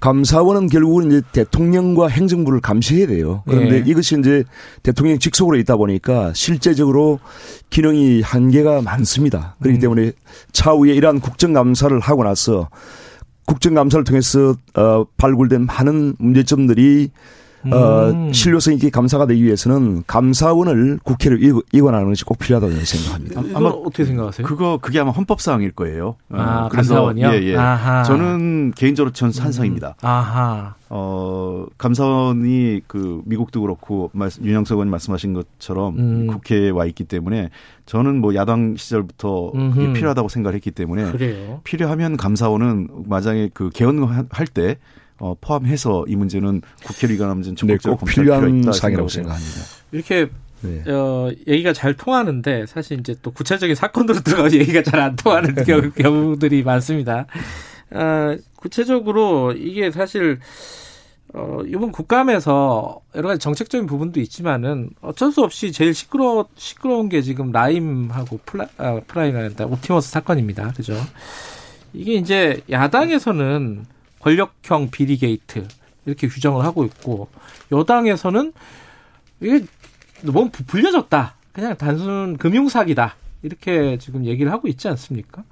감사원은 0.00 0.68
결국은 0.68 1.08
이제 1.08 1.22
대통령과 1.32 2.08
행정부를 2.08 2.60
감시해야 2.60 3.06
돼요. 3.06 3.42
그런데 3.46 3.82
네. 3.82 3.90
이것이 3.90 4.18
이제 4.18 4.44
대통령 4.82 5.18
직속으로 5.18 5.56
있다 5.58 5.76
보니까 5.76 6.32
실제적으로 6.34 7.18
기능이 7.70 8.20
한계가 8.20 8.82
많습니다. 8.82 9.56
그렇기 9.60 9.78
음. 9.78 9.80
때문에 9.80 10.12
차후에 10.52 10.94
이러한 10.94 11.20
국정감사를 11.20 11.98
하고 12.00 12.24
나서 12.24 12.68
국정감사를 13.46 14.04
통해서 14.04 14.54
어, 14.74 15.06
발굴된 15.16 15.66
많은 15.66 16.14
문제점들이 16.18 17.10
어, 17.72 18.10
음. 18.10 18.32
신뢰성 18.32 18.74
있게 18.74 18.90
감사가 18.90 19.26
되기 19.26 19.44
위해서는 19.44 20.02
감사원을 20.06 20.98
국회로 21.02 21.38
이관하는 21.72 22.08
것이 22.08 22.24
꼭 22.24 22.38
필요하다고 22.38 22.72
생각합니다. 22.84 23.40
아 23.56 23.60
마 23.60 23.68
어떻게 23.70 24.04
생각하세요? 24.04 24.46
그거 24.46 24.78
그게 24.80 24.98
아마 25.00 25.10
헌법 25.10 25.40
사항일 25.40 25.72
거예요. 25.72 26.16
어, 26.30 26.36
아, 26.36 26.68
그래서 26.70 26.94
감사원이요? 26.94 27.28
예, 27.34 27.42
예. 27.52 27.56
아하. 27.56 28.02
저는 28.04 28.72
개인적으로 28.76 29.12
전 29.12 29.30
찬성입니다. 29.32 29.88
음. 29.88 30.06
아하. 30.06 30.74
어, 30.90 31.66
감사원이 31.76 32.80
그 32.86 33.20
미국도 33.26 33.60
그렇고 33.60 34.10
윤영석 34.42 34.76
의원님 34.76 34.90
말씀하신 34.90 35.34
것처럼 35.34 35.98
음. 35.98 36.26
국회에 36.28 36.70
와 36.70 36.86
있기 36.86 37.04
때문에 37.04 37.50
저는 37.86 38.20
뭐 38.20 38.34
야당 38.34 38.74
시절부터 38.76 39.52
그게 39.74 39.92
필요하다고 39.92 40.28
생각을 40.28 40.54
했기 40.54 40.70
때문에 40.70 41.10
그래요? 41.12 41.60
필요하면 41.64 42.16
감사원은 42.16 42.88
마장에 43.06 43.50
그 43.52 43.68
개헌할 43.70 44.46
때 44.52 44.78
어, 45.18 45.34
포함해서 45.40 46.04
이 46.08 46.16
문제는 46.16 46.62
국회로 46.84 47.14
이관하는 47.14 47.36
문제는 47.36 47.56
적극적으로 47.56 47.98
네, 48.04 48.12
필요한 48.12 48.72
사항이라고 48.72 49.08
생각합니다. 49.08 49.60
이렇게 49.92 50.28
네. 50.60 50.82
어, 50.90 51.30
얘기가 51.46 51.72
잘 51.72 51.94
통하는데 51.94 52.66
사실 52.66 52.98
이제 53.00 53.14
또 53.22 53.30
구체적인 53.30 53.74
사건으로 53.76 54.20
들어가서 54.22 54.56
얘기가 54.56 54.82
잘 54.82 55.00
안 55.00 55.16
통하는 55.16 55.54
네. 55.54 55.64
경우, 55.64 56.36
들이 56.38 56.62
많습니다. 56.62 57.26
어, 57.90 58.36
구체적으로 58.56 59.52
이게 59.52 59.90
사실 59.90 60.38
어, 61.34 61.58
이번 61.66 61.92
국감에서 61.92 63.00
여러 63.14 63.28
가지 63.28 63.38
정책적인 63.40 63.86
부분도 63.86 64.18
있지만은 64.20 64.90
어쩔 65.02 65.30
수 65.30 65.42
없이 65.42 65.72
제일 65.72 65.92
시끄러 65.94 66.46
시끄러운 66.56 67.08
게 67.08 67.20
지금 67.22 67.52
라임하고 67.52 68.40
플라, 68.46 68.66
아, 68.78 69.00
프라이가 69.06 69.40
아니라 69.40 69.66
옵티머스 69.66 70.10
사건입니다. 70.10 70.72
그죠? 70.72 70.94
이게 71.92 72.14
이제 72.14 72.60
야당에서는 72.70 73.84
권력형 74.20 74.90
비리 74.90 75.16
게이트 75.16 75.66
이렇게 76.06 76.28
규정을 76.28 76.64
하고 76.64 76.84
있고 76.84 77.28
여당에서는 77.72 78.52
이게 79.40 79.64
너무 80.22 80.50
불려졌다. 80.50 81.34
그냥 81.52 81.76
단순 81.76 82.36
금융 82.36 82.68
사기다. 82.68 83.16
이렇게 83.42 83.98
지금 83.98 84.24
얘기를 84.24 84.50
하고 84.50 84.68
있지 84.68 84.88
않습니까? 84.88 85.44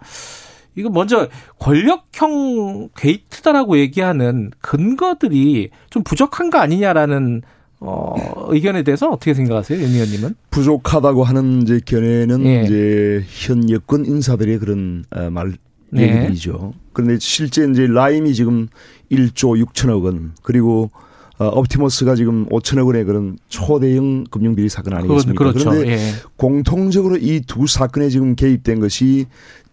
이거 0.74 0.90
먼저 0.90 1.28
권력형 1.58 2.90
게이트다라고 2.96 3.78
얘기하는 3.78 4.50
근거들이 4.60 5.70
좀 5.90 6.02
부족한 6.02 6.50
거 6.50 6.58
아니냐라는 6.58 7.42
어, 7.80 8.14
의견에 8.48 8.82
대해서 8.82 9.08
어떻게 9.08 9.34
생각하세요, 9.34 9.78
윤 9.80 9.90
의원님은? 9.90 10.34
부족하다고 10.50 11.24
하는 11.24 11.62
이제 11.62 11.80
견해는 11.84 12.44
예. 12.46 12.62
이제 12.62 13.24
현 13.28 13.68
여권 13.70 14.06
인사들의 14.06 14.58
그런 14.58 15.04
어, 15.10 15.30
말 15.30 15.52
네. 15.96 16.08
얘기들이죠. 16.16 16.72
그런데 16.92 17.18
실제 17.20 17.66
이제 17.68 17.86
라임이 17.86 18.34
지금 18.34 18.68
1조 19.10 19.64
6천억 19.64 20.04
원 20.04 20.32
그리고 20.42 20.90
어, 21.38 21.48
옵티머스가 21.48 22.14
지금 22.14 22.46
5천억 22.48 22.86
원의 22.86 23.04
그런 23.04 23.36
초대형 23.48 24.24
금융비리 24.30 24.68
사건 24.70 24.94
아니겠습니까? 24.94 25.44
그렇죠. 25.44 25.68
그런데 25.70 25.92
예. 25.92 25.98
공통적으로 26.36 27.16
이 27.18 27.40
두 27.46 27.66
사건에 27.66 28.08
지금 28.08 28.34
개입된 28.34 28.80
것이 28.80 29.26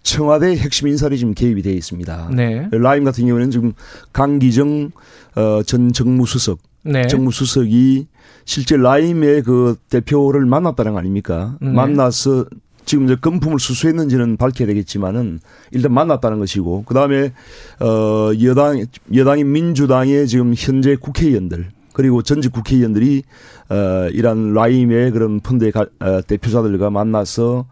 청와대 0.03 0.55
핵심 0.57 0.89
인사들이 0.89 1.17
지금 1.17 1.33
개입이 1.33 1.61
되어 1.61 1.71
있습니다. 1.73 2.31
네. 2.35 2.67
라임 2.71 3.05
같은 3.05 3.25
경우에는 3.25 3.51
지금 3.51 3.71
강기정 4.11 4.91
어, 5.35 5.63
전 5.63 5.93
정무수석, 5.93 6.59
네. 6.83 7.07
정무수석이 7.07 8.07
실제 8.43 8.75
라임의 8.75 9.43
그 9.43 9.77
대표를 9.89 10.45
만났다는 10.45 10.91
거 10.91 10.99
아닙니까? 10.99 11.57
네. 11.61 11.69
만나서 11.69 12.45
지금 12.85 13.05
이제 13.05 13.15
금품을 13.19 13.59
수수했는지는 13.59 14.37
밝혀야 14.37 14.67
되겠지만은 14.67 15.39
일단 15.71 15.93
만났다는 15.93 16.39
것이고 16.39 16.83
그 16.85 16.93
다음에 16.93 17.33
어 17.79 18.31
여당 18.43 18.85
여당인 19.15 19.51
민주당의 19.51 20.27
지금 20.27 20.53
현재 20.55 20.95
국회의원들 20.95 21.69
그리고 21.93 22.21
전직 22.21 22.51
국회의원들이 22.51 23.23
어 23.69 24.09
이란 24.11 24.53
라임의 24.53 25.11
그런 25.11 25.39
펀드의 25.39 25.71
가, 25.71 25.85
어, 25.99 26.21
대표자들과 26.21 26.89
만나서 26.89 27.65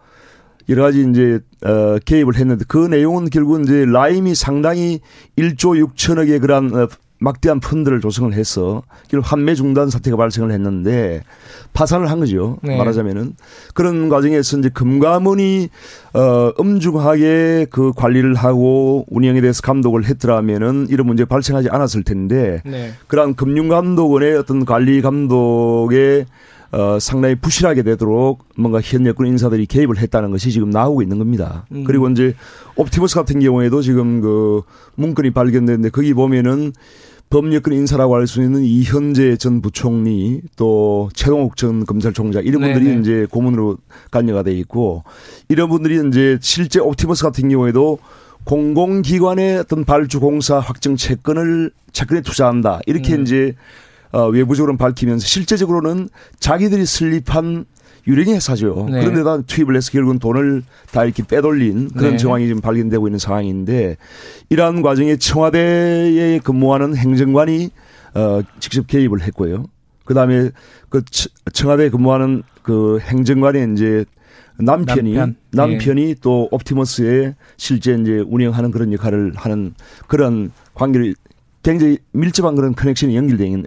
여러 0.69 0.83
가지 0.83 1.05
이제 1.09 1.39
어 1.63 1.97
개입을 2.05 2.35
했는데 2.35 2.65
그 2.67 2.77
내용은 2.87 3.29
결국은 3.29 3.63
이제 3.63 3.85
라임이 3.85 4.35
상당히 4.35 4.99
1조 5.37 5.93
6천억의 5.95 6.41
그러한 6.41 6.73
어, 6.73 6.87
막대한 7.21 7.59
펀드를 7.59 8.01
조성을 8.01 8.33
해서 8.33 8.81
결국 9.07 9.31
환매 9.31 9.53
중단 9.53 9.91
사태가 9.91 10.17
발생을 10.17 10.51
했는데 10.51 11.21
파산을 11.71 12.09
한 12.09 12.19
거죠. 12.19 12.57
네. 12.63 12.75
말하자면은 12.75 13.35
그런 13.75 14.09
과정에서 14.09 14.57
이제 14.57 14.69
금감원이 14.69 15.69
어 16.13 16.51
엄중하게 16.57 17.67
그 17.69 17.91
관리를 17.95 18.33
하고 18.33 19.05
운영에 19.09 19.39
대해서 19.39 19.61
감독을 19.61 20.05
했더라면은 20.05 20.87
이런 20.89 21.05
문제 21.05 21.23
발생하지 21.23 21.69
않았을 21.69 22.03
텐데 22.03 22.63
네. 22.65 22.91
그러한 23.07 23.35
금융감독원의 23.35 24.37
어떤 24.37 24.65
관리 24.65 25.03
감독의 25.03 26.25
어, 26.71 26.99
상당히 26.99 27.35
부실하게 27.35 27.83
되도록 27.83 28.45
뭔가 28.55 28.79
현 28.81 29.05
여권 29.05 29.27
인사들이 29.27 29.65
개입을 29.65 29.97
했다는 29.97 30.31
것이 30.31 30.51
지금 30.51 30.69
나오고 30.69 31.01
있는 31.01 31.19
겁니다. 31.19 31.65
음. 31.73 31.83
그리고 31.83 32.09
이제 32.09 32.33
옵티머스 32.77 33.15
같은 33.15 33.41
경우에도 33.41 33.81
지금 33.81 34.21
그 34.21 34.61
문건이 34.95 35.31
발견됐는데 35.31 35.89
거기 35.89 36.13
보면은 36.13 36.71
법률권 37.31 37.73
인사라고 37.73 38.15
할 38.15 38.27
수 38.27 38.43
있는 38.43 38.61
이현재 38.61 39.37
전 39.37 39.61
부총리 39.61 40.41
또 40.57 41.09
최동욱 41.13 41.55
전 41.57 41.85
검찰총장 41.85 42.43
이런 42.45 42.61
분들이 42.61 42.85
네네. 42.85 42.99
이제 42.99 43.27
고문으로 43.31 43.77
관여가 44.11 44.43
돼 44.43 44.51
있고 44.53 45.03
이런 45.49 45.69
분들이 45.69 45.99
이제 46.07 46.37
실제 46.41 46.79
옵티머스 46.79 47.23
같은 47.23 47.49
경우에도 47.49 47.97
공공기관의 48.43 49.59
어떤 49.59 49.85
발주 49.85 50.19
공사 50.19 50.59
확정 50.59 50.95
채권을 50.95 51.71
채권에 51.93 52.21
투자한다 52.21 52.81
이렇게 52.85 53.15
음. 53.15 53.21
이제 53.21 53.55
어, 54.11 54.27
외부적으로는 54.27 54.77
밝히면서 54.77 55.25
실제적으로는 55.25 56.09
자기들이 56.39 56.85
설립한 56.85 57.65
유령 58.07 58.33
회사죠. 58.33 58.87
네. 58.89 59.01
그런데다 59.01 59.41
투입을 59.43 59.75
해서 59.75 59.91
결국은 59.91 60.19
돈을 60.19 60.63
다 60.91 61.03
이렇게 61.03 61.23
빼돌린 61.23 61.89
그런 61.89 62.11
네. 62.11 62.17
정황이 62.17 62.47
지금 62.47 62.61
발견되고 62.61 63.07
있는 63.07 63.19
상황인데 63.19 63.97
이러한 64.49 64.81
과정에 64.81 65.17
청와대에 65.17 66.39
근무하는 66.39 66.95
행정관이 66.95 67.69
어 68.15 68.41
직접 68.59 68.87
개입을 68.87 69.21
했고요. 69.21 69.65
그다음에 70.05 70.49
그 70.89 71.03
청와대에 71.53 71.89
근무하는 71.89 72.43
그 72.63 72.99
행정관의 73.01 73.73
이제 73.73 74.05
남편이 74.57 75.13
남편. 75.13 75.35
남편이 75.51 76.05
네. 76.05 76.15
또 76.21 76.47
옵티머스에 76.51 77.35
실제 77.57 77.93
이제 77.93 78.23
운영하는 78.27 78.71
그런 78.71 78.93
역할을 78.93 79.33
하는 79.35 79.73
그런 80.07 80.51
관계를 80.73 81.15
굉장히 81.63 81.97
밀접한 82.11 82.55
그런 82.55 82.75
커넥션이 82.75 83.15
연결되어 83.15 83.45
있는 83.47 83.65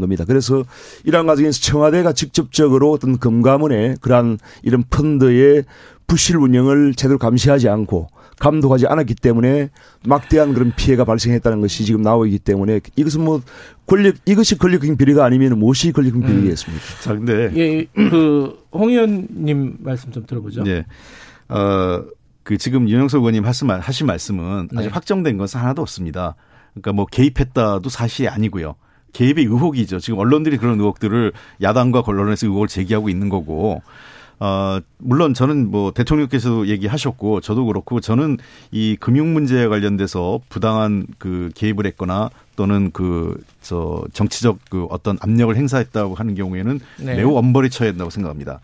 겁니다. 0.00 0.24
그래서 0.26 0.64
이러한 1.04 1.26
과정에서 1.26 1.60
청와대가 1.60 2.12
직접적으로 2.12 2.90
어떤 2.90 3.18
금감원의 3.18 3.96
그러한 4.00 4.38
이런 4.62 4.84
펀드의 4.90 5.64
부실 6.06 6.36
운영을 6.36 6.94
제대로 6.94 7.18
감시하지 7.18 7.68
않고 7.68 8.08
감독하지 8.40 8.86
않았기 8.86 9.14
때문에 9.14 9.70
막대한 10.06 10.54
그런 10.54 10.72
피해가 10.74 11.04
발생했다는 11.04 11.60
것이 11.60 11.84
지금 11.84 12.02
나오기 12.02 12.38
때문에 12.40 12.80
이것은 12.96 13.22
뭐 13.22 13.42
권력 13.86 14.16
이것이 14.24 14.58
권력형 14.58 14.96
비리가 14.96 15.24
아니면 15.24 15.58
무엇이 15.58 15.92
권력형 15.92 16.22
비리겠습니까? 16.22 16.82
음. 16.82 17.02
자, 17.02 17.14
근데 17.14 17.52
예, 17.56 17.84
그홍 17.94 18.90
의원님 18.90 19.76
말씀 19.80 20.10
좀 20.10 20.26
들어보죠. 20.26 20.64
네. 20.64 20.84
어, 21.48 22.02
그 22.42 22.56
지금 22.56 22.88
윤영석 22.88 23.20
의원님 23.20 23.44
하신, 23.44 23.70
하신 23.70 24.06
말씀은 24.06 24.68
아직 24.74 24.88
네. 24.88 24.92
확정된 24.92 25.36
것은 25.36 25.60
하나도 25.60 25.82
없습니다. 25.82 26.34
그러니까 26.72 26.92
뭐 26.92 27.06
개입했다도 27.06 27.88
사실이 27.88 28.28
아니고요. 28.28 28.74
개입의 29.12 29.44
의혹이죠. 29.44 30.00
지금 30.00 30.18
언론들이 30.18 30.56
그런 30.58 30.78
의혹들을 30.78 31.32
야당과 31.62 32.02
언론에서 32.06 32.46
의혹을 32.46 32.68
제기하고 32.68 33.08
있는 33.08 33.28
거고 33.28 33.82
어, 34.38 34.80
물론 34.98 35.34
저는 35.34 35.70
뭐 35.70 35.92
대통령께서도 35.92 36.68
얘기하셨고 36.68 37.40
저도 37.42 37.66
그렇고 37.66 38.00
저는 38.00 38.38
이 38.70 38.96
금융 38.98 39.34
문제에 39.34 39.66
관련돼서 39.66 40.40
부당한 40.48 41.06
그 41.18 41.50
개입을 41.54 41.86
했거나 41.86 42.30
또는 42.56 42.90
그 42.90 43.36
저 43.62 44.02
정치적 44.12 44.58
그 44.70 44.86
어떤 44.90 45.18
압력을 45.20 45.54
행사했다고 45.54 46.14
하는 46.14 46.34
경우에는 46.34 46.80
네. 46.98 47.16
매우 47.16 47.36
엄벌이 47.36 47.70
쳐야 47.70 47.90
된다고 47.90 48.10
생각합니다. 48.10 48.60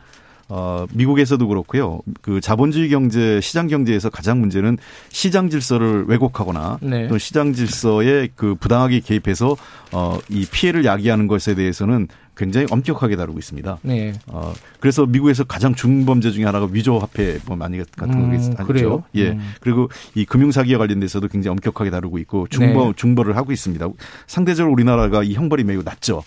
어, 0.48 0.86
미국에서도 0.92 1.46
그렇고요. 1.46 2.00
그 2.22 2.40
자본주의 2.40 2.88
경제, 2.88 3.40
시장 3.40 3.66
경제에서 3.66 4.10
가장 4.10 4.40
문제는 4.40 4.78
시장 5.08 5.50
질서를 5.50 6.04
왜곡하거나 6.06 6.78
네. 6.82 7.08
또 7.08 7.18
시장 7.18 7.52
질서에 7.52 8.28
그 8.36 8.54
부당하게 8.54 9.00
개입해서 9.00 9.56
어, 9.92 10.18
이 10.28 10.46
피해를 10.46 10.84
야기하는 10.84 11.26
것에 11.26 11.54
대해서는 11.54 12.08
굉장히 12.36 12.66
엄격하게 12.70 13.16
다루고 13.16 13.38
있습니다. 13.38 13.78
네. 13.82 14.12
어, 14.26 14.52
그래서 14.78 15.06
미국에서 15.06 15.44
가장 15.44 15.74
중범죄 15.74 16.30
중에 16.30 16.44
하나가 16.44 16.68
위조 16.70 16.98
화폐 16.98 17.38
뭐 17.46 17.56
많이 17.56 17.78
같은 17.78 18.14
음, 18.14 18.30
거겠죠. 18.30 18.66
그래요? 18.66 19.04
예. 19.14 19.30
음. 19.30 19.54
그리고 19.60 19.88
이 20.14 20.24
금융 20.26 20.52
사기와 20.52 20.78
관련돼서도 20.78 21.28
굉장히 21.28 21.52
엄격하게 21.52 21.90
다루고 21.90 22.18
있고 22.18 22.46
중범 22.48 22.88
네. 22.88 22.92
중벌을 22.94 23.36
하고 23.36 23.52
있습니다. 23.52 23.88
상대적으로 24.26 24.72
우리나라가 24.72 25.22
이 25.22 25.34
형벌이 25.34 25.64
매우 25.64 25.82
낮죠. 25.82 26.22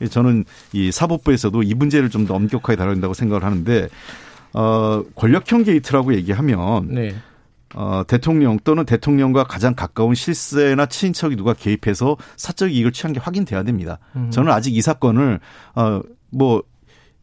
예, 0.00 0.06
저는 0.06 0.44
이 0.72 0.90
사법부에서도 0.92 1.62
이 1.62 1.74
문제를 1.74 2.10
좀 2.10 2.26
더 2.26 2.34
엄격하게 2.34 2.76
다뤄야 2.76 2.94
된다고 2.94 3.12
생각을 3.14 3.44
하는데 3.44 3.88
어 4.54 5.02
권력형 5.14 5.64
게이트라고 5.64 6.14
얘기하면 6.14 6.88
네. 6.88 7.14
어, 7.74 8.02
대통령 8.06 8.58
또는 8.64 8.84
대통령과 8.84 9.44
가장 9.44 9.74
가까운 9.74 10.14
실세나 10.14 10.86
친인척이 10.86 11.36
누가 11.36 11.52
개입해서 11.54 12.16
사적 12.36 12.72
이익을 12.72 12.92
취한 12.92 13.12
게 13.12 13.20
확인돼야 13.20 13.62
됩니다. 13.64 13.98
음. 14.16 14.30
저는 14.30 14.52
아직 14.52 14.76
이 14.76 14.80
사건을 14.80 15.40
어, 15.74 16.00
뭐 16.30 16.62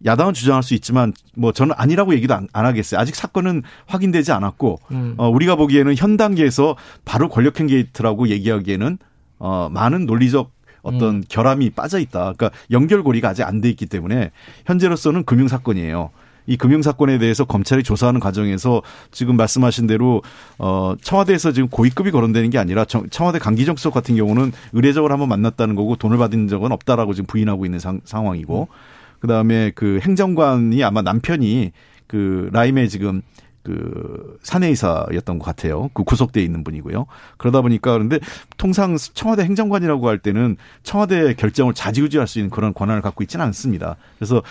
야당은 0.04 0.34
주장할 0.34 0.62
수 0.64 0.74
있지만 0.74 1.14
뭐 1.36 1.52
저는 1.52 1.74
아니라고 1.78 2.14
얘기도 2.16 2.34
안, 2.34 2.48
안 2.54 2.66
하겠어요. 2.66 3.00
아직 3.00 3.16
사건은 3.16 3.64
확인되지 3.86 4.32
않았고 4.34 4.80
음. 4.92 5.14
어, 5.18 5.30
우리가 5.30 5.56
보기에는 5.56 5.96
현 5.96 6.18
단계에서 6.18 6.76
바로 7.06 7.30
권력형 7.30 7.68
게이트라고 7.68 8.28
얘기하기에는 8.30 8.98
어, 9.40 9.70
많은 9.72 10.06
논리적 10.06 10.52
어떤 10.82 11.16
음. 11.16 11.24
결함이 11.28 11.72
빠져 11.72 12.00
있다. 12.00 12.34
그러니까 12.34 12.52
연결고리가 12.72 13.30
아직 13.30 13.44
안 13.44 13.62
돼 13.62 13.70
있기 13.70 13.86
때문에 13.86 14.32
현재로서는 14.66 15.24
금융 15.26 15.48
사건이에요. 15.48 16.10
이 16.48 16.58
금융 16.58 16.82
사건에 16.82 17.20
대해서 17.20 17.46
검찰이 17.46 17.84
조사하는 17.84 18.20
과정에서 18.20 18.82
지금 19.12 19.38
말씀하신 19.38 19.86
대로 19.86 20.24
어 20.58 20.96
청와대에서 21.02 21.52
지금 21.52 21.70
고위급이 21.70 22.10
거론되는 22.10 22.50
게 22.50 22.58
아니라 22.58 22.86
청와대 22.86 23.38
강기정 23.38 23.76
수석 23.76 23.94
같은 23.94 24.16
경우는 24.16 24.52
의례적으로 24.74 25.14
한번 25.14 25.30
만났다는 25.30 25.76
거고 25.76 25.96
돈을 25.96 26.18
받은 26.18 26.48
적은 26.48 26.72
없다라고 26.72 27.14
지금 27.14 27.28
부인하고 27.28 27.66
있는 27.66 27.78
상, 27.78 28.02
상황이고 28.04 28.68
음. 28.72 29.20
그다음에 29.20 29.72
그 29.76 30.00
행정관이 30.02 30.84
아마 30.84 31.04
남편이 31.04 31.72
그 32.08 32.50
라임에 32.52 32.88
지금 32.88 33.22
그 33.64 34.38
사내이사였던 34.44 35.40
것 35.40 35.46
같아요. 35.46 35.90
그 35.94 36.04
구속돼 36.04 36.42
있는 36.42 36.64
분이고요. 36.64 37.06
그러다 37.38 37.62
보니까 37.62 37.94
그런데 37.94 38.20
통상 38.58 38.98
청와대 38.98 39.44
행정관이라고 39.44 40.08
할 40.08 40.20
때는 40.20 40.58
청와대 40.84 41.34
결정을 41.36 41.74
자지우지할 41.74 42.28
수 42.28 42.40
있는 42.40 42.50
그런 42.50 42.74
권한을 42.74 43.02
갖고 43.02 43.24
있지는 43.24 43.46
않습니다. 43.46 43.98
그래서 44.18 44.42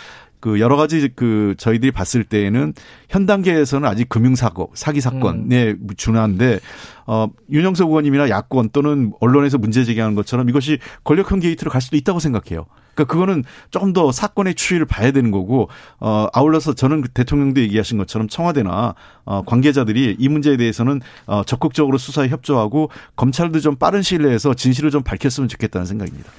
그 0.41 0.59
여러 0.59 0.77
가지 0.77 1.09
그 1.15 1.55
저희들이 1.59 1.93
봤을 1.93 2.25
때에는 2.25 2.73
현 3.09 3.27
단계에서는 3.27 3.89
아직 3.89 4.09
금융사고 4.09 4.73
사기 4.75 5.01
사건에 5.01 5.71
음. 5.73 5.89
준한데 5.97 6.61
어 7.07 7.29
윤영석 7.51 7.89
의원님이나 7.89 8.31
야권 8.31 8.71
또는 8.73 9.13
언론에서 9.21 9.59
문제 9.59 9.85
제기하는 9.85 10.15
것처럼 10.15 10.49
이것이 10.49 10.79
권력형 11.05 11.41
게이트로 11.41 11.71
갈 11.71 11.81
수도 11.81 11.97
있다고 11.97 12.21
생각해요. 12.21 12.67
그러니까 12.95 13.13
그거는 13.13 13.45
조금 13.71 13.93
더 13.93 14.13
사건의 14.13 14.55
추이를 14.55 14.87
봐야 14.87 15.11
되는 15.11 15.31
거고 15.31 15.69
어 15.99 16.27
아울러서 16.33 16.75
저는 16.75 17.03
그 17.03 17.09
대통령도 17.11 17.61
얘기하신 17.61 17.99
것처럼 17.99 18.29
청와대나 18.29 18.95
어 19.25 19.43
관계자들이 19.43 20.17
이 20.19 20.29
문제에 20.29 20.57
대해서는 20.57 21.01
어 21.27 21.43
적극적으로 21.45 21.99
수사에 21.99 22.29
협조하고 22.29 22.91
검찰도 23.17 23.61
좀 23.61 23.77
빠른 23.77 24.03
시일 24.03 24.23
내에서 24.23 24.55
진실을 24.55 24.91
좀 24.91 25.03
밝혔으면 25.03 25.49
좋겠다는 25.49 25.87
생각입니다. 25.87 26.31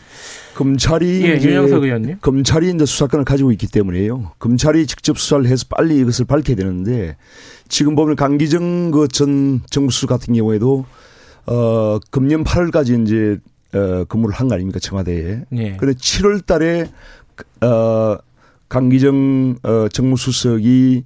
검찰이 0.55 1.21
예, 1.23 1.39
윤영석 1.41 1.83
의원님. 1.83 2.17
검찰이 2.21 2.69
이제 2.71 2.85
수사권을 2.85 3.25
가지고 3.25 3.51
있기 3.53 3.67
때문에요. 3.67 4.31
검찰이 4.39 4.85
직접 4.87 5.17
수사를 5.17 5.45
해서 5.47 5.65
빨리 5.69 5.97
이것을 5.99 6.25
밝혀야 6.25 6.55
되는데 6.55 7.15
지금 7.67 7.95
보면 7.95 8.15
강기정 8.15 8.91
그 8.91 9.07
전 9.07 9.61
정부수 9.69 10.07
같은 10.07 10.33
경우에도 10.33 10.85
어 11.45 11.99
금년 12.11 12.43
8월까지 12.43 13.01
이제 13.03 13.39
어, 13.73 14.03
근무를 14.05 14.35
한 14.35 14.47
거 14.49 14.55
아닙니까 14.55 14.79
청와대에. 14.79 15.45
예. 15.53 15.77
그런데 15.77 15.97
7월 15.97 16.45
달에 16.45 16.87
어, 17.61 18.17
강기정 18.69 19.55
어, 19.63 19.87
정무수석이 19.91 21.03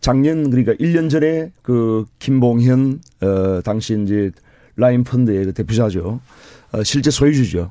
작년 0.00 0.50
그러니까 0.50 0.72
1년 0.74 1.10
전에 1.10 1.52
그 1.62 2.04
김봉현 2.18 3.00
어, 3.22 3.60
당시 3.64 3.98
이제 4.02 4.30
라인 4.76 5.04
펀드의 5.04 5.44
그 5.46 5.52
대표자죠. 5.52 6.20
어, 6.72 6.82
실제 6.82 7.10
소유주죠. 7.10 7.70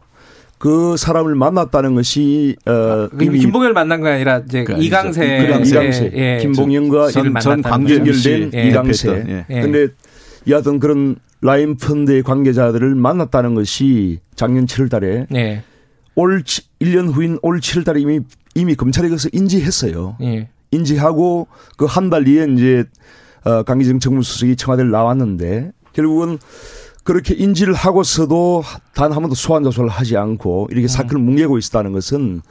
그 0.66 0.98
사람을 0.98 1.36
만났다는 1.36 1.94
것이 1.94 2.56
어 2.66 2.72
아, 2.72 3.10
이미 3.22 3.38
김봉현을 3.38 3.74
만난 3.74 4.02
게 4.02 4.10
아니라 4.10 4.40
이제 4.40 4.64
그 4.64 4.74
이강세, 4.74 5.44
이강세, 5.44 5.70
이강세. 5.76 6.12
예, 6.16 6.40
김봉현과 6.42 7.12
전, 7.12 7.36
전 7.40 7.62
관계 7.62 7.98
연결된 7.98 8.50
예. 8.56 8.70
이강세. 8.70 9.46
예. 9.48 9.62
근데 9.62 9.90
여하튼 10.50 10.80
그런 10.80 11.18
라인 11.42 11.78
펀드의 11.78 12.24
관계자들을 12.24 12.96
만났다는 12.96 13.54
것이 13.54 14.22
작년 14.36 14.66
7월 14.66 14.90
달에 14.90 15.28
네. 15.30 15.62
올 16.16 16.42
1년 16.82 17.14
후인 17.14 17.38
올 17.44 17.60
7월 17.60 17.86
달에 17.86 18.02
이미 18.02 18.22
이미 18.56 18.74
검찰에 18.74 19.08
그것을 19.08 19.30
인지했어요. 19.36 20.18
네. 20.20 20.50
인지하고 20.72 21.48
그 21.78 21.86
한 21.86 22.10
달 22.10 22.24
뒤에 22.24 22.48
이제 22.56 22.86
어 23.44 23.62
강기정 23.62 24.00
정무수석이 24.00 24.56
청와대를 24.56 24.90
나왔는데 24.90 25.74
결국은 25.94 26.40
그렇게 27.06 27.36
인지를 27.36 27.74
하고서도 27.74 28.64
단 28.94 29.14
한 29.14 29.22
번도 29.22 29.36
소환 29.36 29.64
조사를 29.64 29.88
하지 29.88 30.18
않고 30.18 30.68
이렇게 30.72 30.86
음. 30.86 30.90
사건을 30.90 31.22
뭉개고 31.22 31.58
있었다는 31.58 31.94
것은 31.94 32.42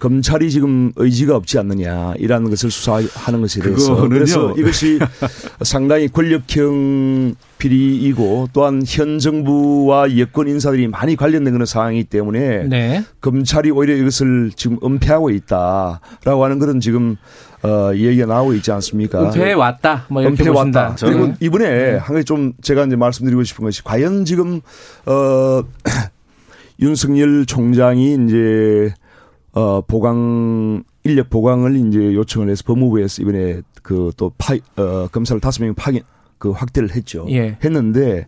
검찰이 0.00 0.50
지금 0.50 0.92
의지가 0.96 1.36
없지 1.36 1.58
않느냐 1.58 2.14
이라는 2.18 2.48
것을 2.48 2.70
수사하는 2.70 3.42
것에 3.42 3.60
대해서 3.60 4.08
그래서 4.08 4.52
이것이 4.56 4.98
상당히 5.60 6.08
권력형 6.08 7.34
비리이고 7.58 8.48
또한 8.54 8.82
현 8.86 9.18
정부와 9.18 10.16
여권 10.18 10.48
인사들이 10.48 10.88
많이 10.88 11.16
관련된 11.16 11.52
그런 11.52 11.66
상황이기 11.66 12.04
때문에 12.04 12.64
네. 12.64 13.04
검찰이 13.20 13.70
오히려 13.70 13.94
이것을 13.94 14.52
지금 14.56 14.78
은폐하고 14.82 15.28
있다라고 15.28 16.44
하는 16.44 16.58
그런 16.58 16.80
지금 16.80 17.16
어, 17.62 17.92
얘기가 17.94 18.26
나오고 18.26 18.54
있지 18.54 18.72
않습니까? 18.72 19.22
은폐해 19.22 19.52
왔다. 19.52 20.06
뭐 20.08 20.22
은폐해 20.22 20.48
왔다. 20.50 20.96
그리고 20.98 21.26
네. 21.26 21.34
이번에 21.40 21.68
네. 21.68 21.96
한 21.96 22.14
가지 22.14 22.24
좀 22.24 22.52
제가 22.62 22.84
이제 22.84 22.96
말씀드리고 22.96 23.42
싶은 23.44 23.64
것이 23.64 23.84
과연 23.84 24.24
지금 24.24 24.60
어 25.06 25.62
윤석열 26.80 27.44
총장이 27.44 28.14
이제 28.24 28.94
어, 29.52 29.80
보강, 29.82 30.82
인력 31.04 31.28
보강을 31.28 31.76
이제 31.88 32.14
요청을 32.14 32.48
해서 32.48 32.62
법무부에서 32.66 33.22
이번에 33.22 33.60
그 33.82 34.12
또 34.16 34.32
파, 34.38 34.54
어, 34.76 35.08
검사를 35.10 35.40
다섯 35.40 35.62
명 35.62 35.74
파견, 35.74 36.02
그 36.38 36.50
확대를 36.50 36.94
했죠. 36.94 37.26
예. 37.30 37.58
했는데 37.64 38.26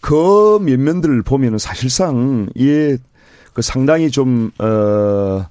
그 0.00 0.58
면면들을 0.60 1.22
보면은 1.22 1.58
사실상 1.58 2.48
이게 2.54 2.98
그 3.52 3.62
상당히 3.62 4.10
좀, 4.10 4.50
어, 4.58 5.46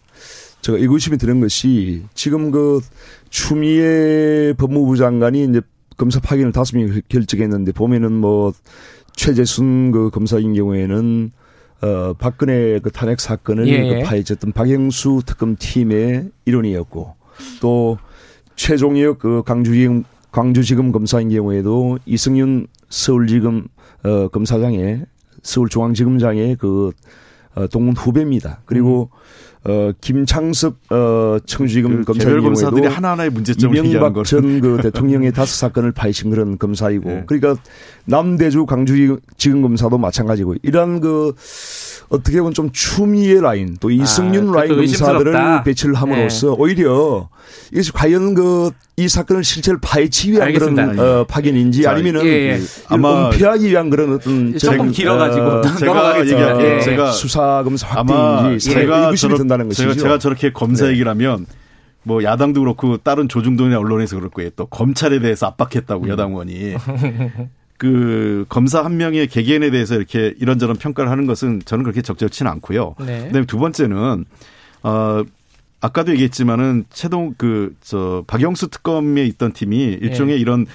제가 0.62 0.78
의구심이 0.78 1.18
드는 1.18 1.40
것이 1.40 2.04
지금 2.14 2.52
그 2.52 2.82
추미애 3.30 4.54
법무부 4.58 4.98
장관이 4.98 5.46
이제 5.46 5.62
검사 5.98 6.20
파견을 6.20 6.52
다섯 6.52 6.78
명 6.78 7.02
결정했는데 7.10 7.72
보면은 7.72 8.12
뭐 8.12 8.54
최재순 9.16 9.92
그 9.92 10.10
검사인 10.10 10.54
경우에는 10.54 11.32
어, 11.82 12.14
박근혜 12.14 12.80
그 12.80 12.92
탄핵 12.92 13.20
사건을 13.20 13.68
예. 13.68 14.02
그 14.02 14.06
파헤쳤던 14.06 14.52
박영수 14.52 15.24
특검팀의 15.26 16.30
일원이었고 16.46 17.16
또 17.60 17.98
최종혁 18.56 19.20
그 19.20 19.42
광주지검 19.44 20.04
광주지검 20.32 20.92
검사인 20.92 21.30
경우에도 21.30 21.98
이승윤 22.06 22.68
서울지검 22.90 23.68
어, 24.04 24.28
검사장의 24.28 25.06
서울중앙지검장의 25.42 26.58
그 26.58 26.92
어, 27.56 27.68
동문 27.68 27.96
후배입니다. 27.96 28.62
그리고 28.66 29.10
음. 29.12 29.51
어, 29.64 29.92
김창섭 30.02 30.76
어, 30.90 31.38
청주지검 31.46 31.98
그 31.98 32.04
검사의 32.06 32.42
검사들이 32.42 32.88
하나하나의 32.88 33.30
문제점을 33.30 33.78
이명박 33.78 34.24
전그 34.26 34.80
대통령의 34.82 35.32
다섯 35.34 35.54
사건을 35.54 35.92
파헤친 35.92 36.32
그런 36.32 36.58
검사이고 36.58 37.06
네. 37.10 37.24
그러니까 37.28 37.62
남대주 38.06 38.66
광주지검 38.66 39.62
검사도 39.62 40.00
마찬가지고 40.00 40.56
이러한 40.64 41.00
그 41.00 41.36
어떻게 42.12 42.40
보면 42.40 42.54
좀 42.54 42.72
추미애 42.72 43.40
라인 43.40 43.78
또 43.80 43.90
이승윤 43.90 44.50
아, 44.50 44.58
라인 44.62 44.76
검사들을 44.76 45.64
배치를 45.64 45.96
함으로써 45.96 46.48
네. 46.50 46.56
오히려 46.58 47.30
이것이 47.72 47.92
과연 47.92 48.34
그 48.34 48.72
이 49.02 49.10
사건을 49.10 49.44
실체를 49.44 49.80
파헤치기 49.82 50.34
위한 50.34 50.44
알겠습니다. 50.48 50.92
그런 50.92 51.00
어, 51.00 51.24
파견인지 51.24 51.82
자, 51.82 51.92
아니면은 51.92 52.24
예, 52.24 52.30
예. 52.30 52.60
아마 52.88 53.30
은폐하기 53.30 53.68
위한 53.68 53.90
그런 53.90 54.14
어떤 54.14 54.56
조금 54.60 54.92
길어가지고 54.92 55.46
어, 55.46 55.62
제가 55.62 56.20
얘기할게요. 56.20 56.76
예. 56.76 56.82
제가 56.82 57.12
수사 57.12 57.64
검사 57.64 57.88
확대인지 57.88 58.70
제가 58.70 59.06
의구심이 59.06 59.38
든다는 59.38 59.70
것이죠. 59.70 59.94
제가, 59.94 60.04
제가 60.04 60.20
저렇게 60.20 60.52
검사 60.52 60.86
네. 60.86 60.92
얘기를 60.92 61.10
하면 61.10 61.48
뭐 62.04 62.24
야당도 62.24 62.60
그렇고 62.62 62.98
다른 62.98 63.28
조중동의 63.28 63.76
언론에서 63.76 64.18
그럴 64.18 64.30
거예요. 64.30 64.52
또 64.56 64.68
검찰에 64.68 65.20
대해서 65.20 65.48
압박했다고 65.48 66.06
음. 66.06 66.10
여당 66.10 66.32
의원이. 66.32 66.76
그 67.82 68.46
검사 68.48 68.86
한 68.86 68.98
명의 68.98 69.26
개개인에 69.26 69.72
대해서 69.72 69.96
이렇게 69.96 70.36
이런저런 70.40 70.76
평가를 70.76 71.10
하는 71.10 71.26
것은 71.26 71.64
저는 71.66 71.84
그렇게 71.84 72.04
적절치는 72.04 72.52
않고요. 72.52 72.94
네. 73.00 73.26
그다음에 73.26 73.48
두 73.48 73.58
번째는 73.58 74.26
어 74.84 75.24
아까도 75.80 76.12
얘기했지만은 76.12 76.86
최동 76.92 77.34
그 77.34 77.74
저 77.82 78.24
박영수 78.28 78.68
특검에 78.68 79.26
있던 79.26 79.54
팀이 79.54 79.98
일종의 80.00 80.36
네. 80.36 80.42
이런 80.42 80.68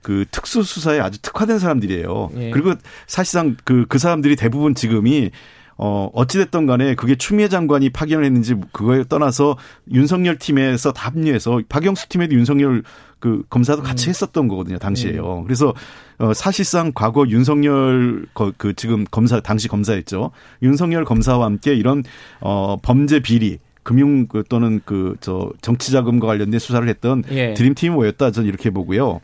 그 0.00 0.24
특수 0.30 0.62
수사에 0.62 1.00
아주 1.00 1.20
특화된 1.20 1.58
사람들이에요. 1.58 2.30
네. 2.32 2.50
그리고 2.50 2.72
사실상 3.06 3.54
그그 3.64 3.84
그 3.86 3.98
사람들이 3.98 4.34
대부분 4.34 4.74
지금이 4.74 5.30
어, 5.78 6.10
어찌됐든 6.12 6.66
간에 6.66 6.96
그게 6.96 7.14
추미애 7.14 7.48
장관이 7.48 7.90
파견을 7.90 8.24
했는지 8.24 8.56
그거에 8.72 9.04
떠나서 9.08 9.56
윤석열 9.92 10.36
팀에서 10.36 10.92
다 10.92 11.06
합류해서 11.06 11.62
박영수 11.68 12.08
팀에도 12.08 12.34
윤석열 12.34 12.82
그 13.20 13.42
검사도 13.48 13.82
같이 13.82 14.08
음. 14.08 14.10
했었던 14.10 14.48
거거든요, 14.48 14.78
당시에요. 14.78 15.38
음. 15.38 15.44
그래서 15.44 15.72
어, 16.18 16.34
사실상 16.34 16.92
과거 16.92 17.26
윤석열 17.28 18.26
그 18.34 18.74
지금 18.74 19.04
검사, 19.10 19.40
당시 19.40 19.68
검사였죠. 19.68 20.32
윤석열 20.62 21.04
검사와 21.04 21.46
함께 21.46 21.74
이런 21.74 22.02
어, 22.40 22.76
범죄 22.82 23.20
비리, 23.20 23.58
금융 23.84 24.26
그 24.26 24.42
또는 24.48 24.80
그 24.84 25.14
저 25.20 25.50
정치 25.62 25.92
자금과 25.92 26.26
관련된 26.26 26.58
수사를 26.58 26.86
했던 26.88 27.22
예. 27.30 27.54
드림팀이 27.54 27.94
모였다 27.94 28.32
저는 28.32 28.48
이렇게 28.48 28.70
보고요. 28.70 29.20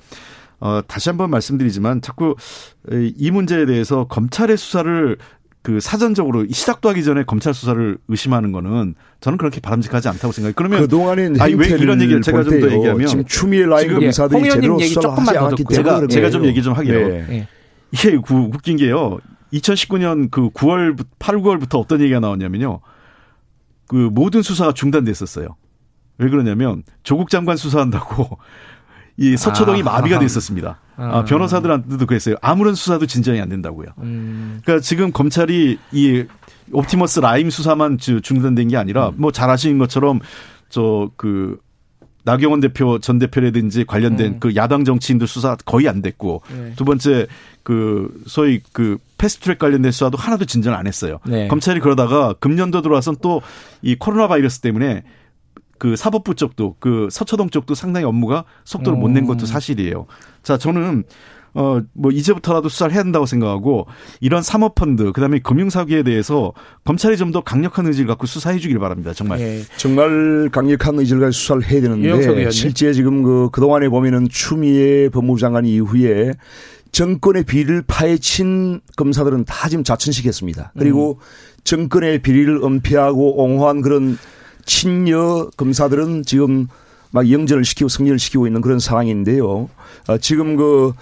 어, 0.61 0.81
다시 0.87 1.09
한번 1.11 1.31
말씀드리지만 1.31 2.01
자꾸 2.01 2.37
이 2.91 3.31
문제에 3.31 3.67
대해서 3.67 4.05
검찰의 4.05 4.57
수사를 4.57 5.19
그 5.65 5.81
사전적으로 5.81 6.47
시작도 6.47 6.91
하기 6.91 7.03
전에 7.03 7.25
검찰 7.25 7.55
수사를 7.55 7.97
의심하는 8.09 8.53
거는 8.53 8.95
저는 9.21 9.39
그렇게 9.39 9.61
바람직하지 9.61 10.09
않다고 10.11 10.31
생각해요. 10.31 10.53
그러면 10.55 10.81
그동안에 10.83 11.31
아니 11.41 11.55
왜 11.55 11.69
이런 11.69 12.03
얘기를 12.03 12.21
제가 12.21 12.45
좀 12.45 12.61
더 12.61 12.71
얘기하면 12.71 13.07
지금 13.07 13.25
추미애 13.25 13.65
라인 13.65 13.95
검사들이 13.95 14.51
제대로 14.51 14.79
수사를 14.79 15.11
하지 15.11 15.39
않았기 15.39 15.65
때문에 15.65 15.75
제가, 15.75 16.07
제가 16.07 16.29
좀 16.31 16.45
얘기 16.45 16.63
좀 16.63 16.75
하게요. 16.75 17.09
네. 17.09 17.49
이게 17.93 18.19
웃긴 18.31 18.77
게요. 18.77 19.19
2019년 19.55 20.31
그 20.31 20.51
9월 20.51 21.03
8, 21.19 21.37
9월부터 21.37 21.81
어떤 21.81 22.03
얘기가 22.03 22.21
나왔냐면요. 22.21 22.81
그 23.89 24.11
모든 24.13 24.43
수사가 24.43 24.75
중단됐었어요. 24.75 25.49
왜 26.19 26.29
그러냐면 26.29 26.83
조국 27.05 27.31
장관 27.31 27.57
수사한다고 27.57 28.39
이 29.17 29.39
서초동이 29.39 29.81
아, 29.81 29.85
마비가 29.85 30.19
됐었습니다. 30.19 30.79
아. 30.97 31.19
아, 31.19 31.25
변호사들한테도 31.25 32.07
그랬어요. 32.07 32.37
아무런 32.41 32.75
수사도 32.75 33.07
진전이 33.07 33.41
안 33.41 33.49
된다고요. 33.49 33.89
음. 33.99 34.61
그러니까 34.65 34.83
지금 34.83 35.13
검찰이 35.13 35.79
이 35.93 36.25
옵티머스 36.73 37.21
라임 37.21 37.51
수사만 37.51 37.99
중단된 37.99 38.69
게 38.69 38.77
아니라 38.77 39.09
음. 39.09 39.15
뭐잘 39.19 39.51
아시는 39.51 39.79
것처럼 39.79 40.21
저그 40.69 41.59
나경원 42.27 42.61
대표 42.61 42.99
전 42.99 43.19
대표라든지 43.19 43.85
관련된 43.85 44.35
음. 44.35 44.41
그 44.41 44.57
야당 44.57 44.85
정치인들 44.85 45.27
수사 45.27 45.57
거의 45.67 45.89
안 45.89 46.01
됐고 46.01 46.41
네. 46.51 46.73
두 46.75 46.85
번째 46.87 47.27
그 47.63 48.11
소위 48.27 48.61
그 48.73 48.97
패스트트랙 49.19 49.59
관련된 49.59 49.93
수사도 49.93 50.17
하나도 50.17 50.47
진전 50.47 50.73
안 50.73 50.87
했어요. 50.87 51.19
네. 51.27 51.49
검찰이 51.49 51.81
그러다가 51.81 52.35
금년도 52.41 52.81
들어와선 52.83 53.17
또 53.21 53.43
이 53.83 53.95
코로나 53.97 54.27
바이러스 54.27 54.61
때문에 54.61 55.03
그 55.85 55.97
사법부 55.97 56.35
쪽도 56.35 56.77
그 56.79 57.09
서초동 57.11 57.51
쪽도 57.51 57.75
상당히 57.75 58.07
업무가 58.07 58.45
속도를 58.65 58.99
못 58.99 59.11
낸 59.11 59.27
것도 59.27 59.45
음. 59.45 59.47
사실이에요. 59.47 60.07
자, 60.43 60.57
저는 60.57 61.05
어, 61.53 61.81
뭐, 61.93 62.11
이제부터라도 62.11 62.71
수사를 62.71 62.93
해야 62.95 63.01
한다고 63.03 63.27
생각하고, 63.27 63.87
이런 64.21 64.43
사모펀드, 64.43 65.13
그 65.13 65.21
다음에 65.21 65.39
금융사기에 65.39 66.03
대해서 66.03 66.53
검찰이 66.85 67.17
좀 67.19 67.31
더 67.33 67.43
강력한 67.43 67.87
의지를 67.87 68.09
갖고 68.09 68.27
수사해 68.27 68.59
주길 68.59 68.79
바랍니다. 68.79 69.13
정말. 69.13 69.41
예. 69.41 69.61
정말 69.77 70.49
강력한 70.51 70.99
의지를 70.99 71.21
가지고 71.21 71.33
수사를 71.33 71.63
해야 71.65 71.81
되는데, 71.83 72.51
실제 72.51 72.93
지금 72.95 73.23
그, 73.23 73.51
그동안에 73.53 73.89
보면은 73.91 74.27
추미애 74.31 75.11
법무부 75.11 75.39
장관 75.39 75.67
이후에 75.67 76.33
정권의 76.93 77.45
비리를 77.45 77.85
파헤친 77.87 78.81
검사들은 78.97 79.45
다 79.45 79.69
지금 79.69 79.85
자천시켰습니다. 79.85 80.73
그리고 80.79 81.19
음. 81.21 81.63
정권의 81.63 82.23
비리를 82.23 82.63
은폐하고 82.65 83.45
옹호한 83.45 83.81
그런 83.81 84.19
친여 84.65 85.51
검사들은 85.57 86.25
지금 86.25 86.69
막 87.15 87.31
영전을 87.31 87.65
시키고 87.65 87.89
승리를 87.89 88.19
시키고 88.19 88.49
있는 88.49 88.61
그런 88.61 88.81
상황인데요. 88.81 89.69
어, 90.09 90.19
지금 90.19 90.57
그, 90.57 90.93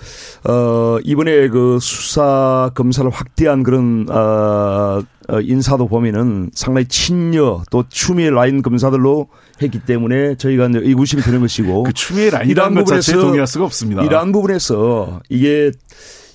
어, 0.45 0.99
이번에 1.05 1.49
그 1.49 1.79
수사 1.81 2.71
검사를 2.75 3.11
확대한 3.11 3.63
그런, 3.63 4.07
어, 4.11 5.03
어, 5.29 5.41
인사도 5.41 5.89
보면은 5.89 6.51
상당히 6.53 6.87
친여 6.87 7.63
또 7.71 7.85
추미애 7.89 8.29
라인 8.29 8.61
검사들로 8.61 9.29
했기 9.63 9.79
때문에 9.79 10.35
저희가 10.35 10.69
의구심이 10.75 11.23
드는 11.23 11.41
것이고. 11.41 11.85
그 11.85 11.95
추미애 11.95 12.29
라인이라는 12.29 12.85
것 12.85 12.87
자체에 12.87 13.17
동의할 13.17 13.47
수가 13.47 13.65
없습니다. 13.65 14.03
이러한 14.05 14.33
부분에서 14.33 15.21
이게 15.31 15.73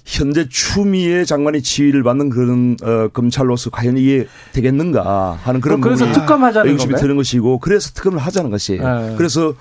현재 0.07 0.47
추미애 0.47 1.25
장관의 1.25 1.61
지휘를 1.61 2.01
받는 2.01 2.29
그런 2.29 2.77
어, 2.81 3.09
검찰로서 3.09 3.69
과연 3.69 3.97
이게 3.97 4.25
되겠는가 4.53 5.37
하는 5.43 5.59
그런 5.59 5.81
그래서 5.81 6.09
특검하자는 6.13 6.71
의심이 6.71 6.95
드는 6.95 7.17
것이고 7.17 7.59
그래서 7.59 7.91
특검을 7.93 8.17
하자는 8.17 8.49
것이에요. 8.49 8.99
네. 8.99 9.15
그래서 9.17 9.53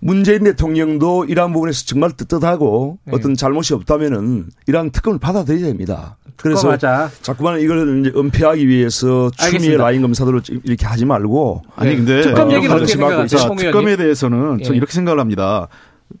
문재인 0.00 0.44
대통령도 0.44 1.24
이러한 1.24 1.54
부분에서 1.54 1.86
정말 1.86 2.12
떳떳하고 2.12 2.98
네. 3.04 3.12
어떤 3.14 3.34
잘못이 3.34 3.72
없다면은 3.74 4.48
이러한 4.66 4.90
특검을 4.90 5.18
받아들여야 5.18 5.64
됩니다. 5.64 6.18
그래서 6.36 6.60
특검하자. 6.60 7.10
자꾸만 7.22 7.60
이걸 7.60 8.00
이제 8.00 8.12
은폐하기 8.14 8.68
위해서 8.68 9.30
추미애 9.36 9.76
라인 9.76 10.02
검사들로 10.02 10.42
이렇게 10.64 10.86
하지 10.86 11.06
말고 11.06 11.62
아니 11.74 11.96
근데 11.96 12.20
특검 12.20 12.52
얘기는 12.52 12.70
어떻게 12.70 12.92
생각하세요? 12.92 13.56
특검에 13.56 13.96
대해서는 13.96 14.62
전 14.62 14.74
예. 14.74 14.76
이렇게 14.76 14.92
생각을 14.92 15.18
합니다. 15.18 15.68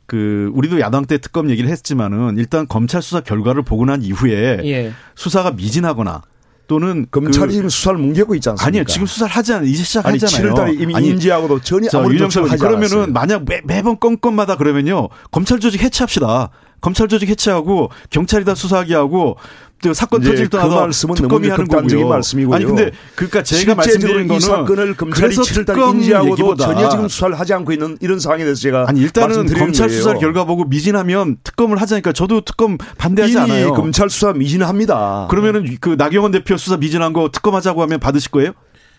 그 0.06 0.50
우리도 0.54 0.80
야당 0.80 1.04
때 1.06 1.18
특검 1.18 1.50
얘기를 1.50 1.70
했지만은 1.70 2.36
일단 2.38 2.66
검찰 2.68 3.02
수사 3.02 3.20
결과를 3.20 3.62
보고 3.62 3.84
난 3.84 4.02
이후에 4.02 4.60
예. 4.64 4.92
수사가 5.14 5.52
미진하거나 5.52 6.22
또는 6.66 7.06
검찰이 7.10 7.46
그 7.46 7.52
지금 7.52 7.68
수사를 7.70 7.98
뭉개고 7.98 8.34
있지 8.34 8.50
않습니까? 8.50 8.66
아니요, 8.66 8.84
지금 8.84 9.06
수사를 9.06 9.34
하지 9.34 9.54
않아요. 9.54 9.66
이제 9.68 9.82
시작하잖아요. 9.82 10.54
7월달에 10.54 10.80
이미 10.80 10.94
아니, 10.94 11.08
인지하고도 11.08 11.60
전혀 11.60 11.88
아무런 11.94 12.18
조치를 12.18 12.50
하지 12.50 12.60
그러면은 12.60 12.92
않았어요. 12.92 13.12
만약 13.12 13.44
매, 13.46 13.60
매번 13.64 13.98
건건마다 13.98 14.56
그러면요 14.56 15.08
검찰 15.30 15.58
조직 15.58 15.82
해체합시다. 15.82 16.50
검찰 16.80 17.08
조직 17.08 17.28
해체하고 17.28 17.90
경찰이 18.10 18.44
다 18.44 18.54
수사하게 18.54 18.94
하고 18.94 19.36
또 19.82 19.94
사건 19.94 20.22
터질 20.22 20.48
때마다 20.48 20.68
그 20.70 20.74
말씀은 20.74 21.14
특검이 21.14 21.48
하는 21.48 21.68
거고요. 21.68 22.08
말씀이고요. 22.08 22.54
아니 22.56 22.64
근데 22.64 22.90
그러니까 23.14 23.42
제가 23.42 23.76
말씀드리는 23.76 24.26
거는 24.26 24.36
이 24.36 24.40
사건을 24.40 24.94
검찰이 24.96 25.36
7달 25.36 25.94
인지하고도 25.94 26.56
전혀 26.56 26.88
지금 26.88 27.08
수사를 27.08 27.38
하지 27.38 27.54
않고 27.54 27.72
있는 27.72 27.96
이런 28.00 28.18
상황에 28.18 28.42
대해서 28.42 28.60
제가 28.60 28.86
아니 28.88 29.00
일단은 29.00 29.46
검찰 29.54 29.88
수사 29.88 30.14
결과 30.14 30.44
보고 30.44 30.64
미진하면 30.64 31.36
특검을 31.44 31.80
하자니까 31.80 32.12
저도 32.12 32.40
특검 32.40 32.76
반대하지 32.76 33.38
않아요. 33.38 33.72
검찰 33.72 34.10
수사 34.10 34.32
미진합니다. 34.32 35.28
그러면은 35.30 35.76
그 35.80 35.90
나경원 35.96 36.32
대표 36.32 36.56
수사 36.56 36.76
미진한 36.76 37.12
거 37.12 37.30
특검하자고 37.32 37.80
하면 37.82 38.00
받으실 38.00 38.30
거예요? 38.32 38.52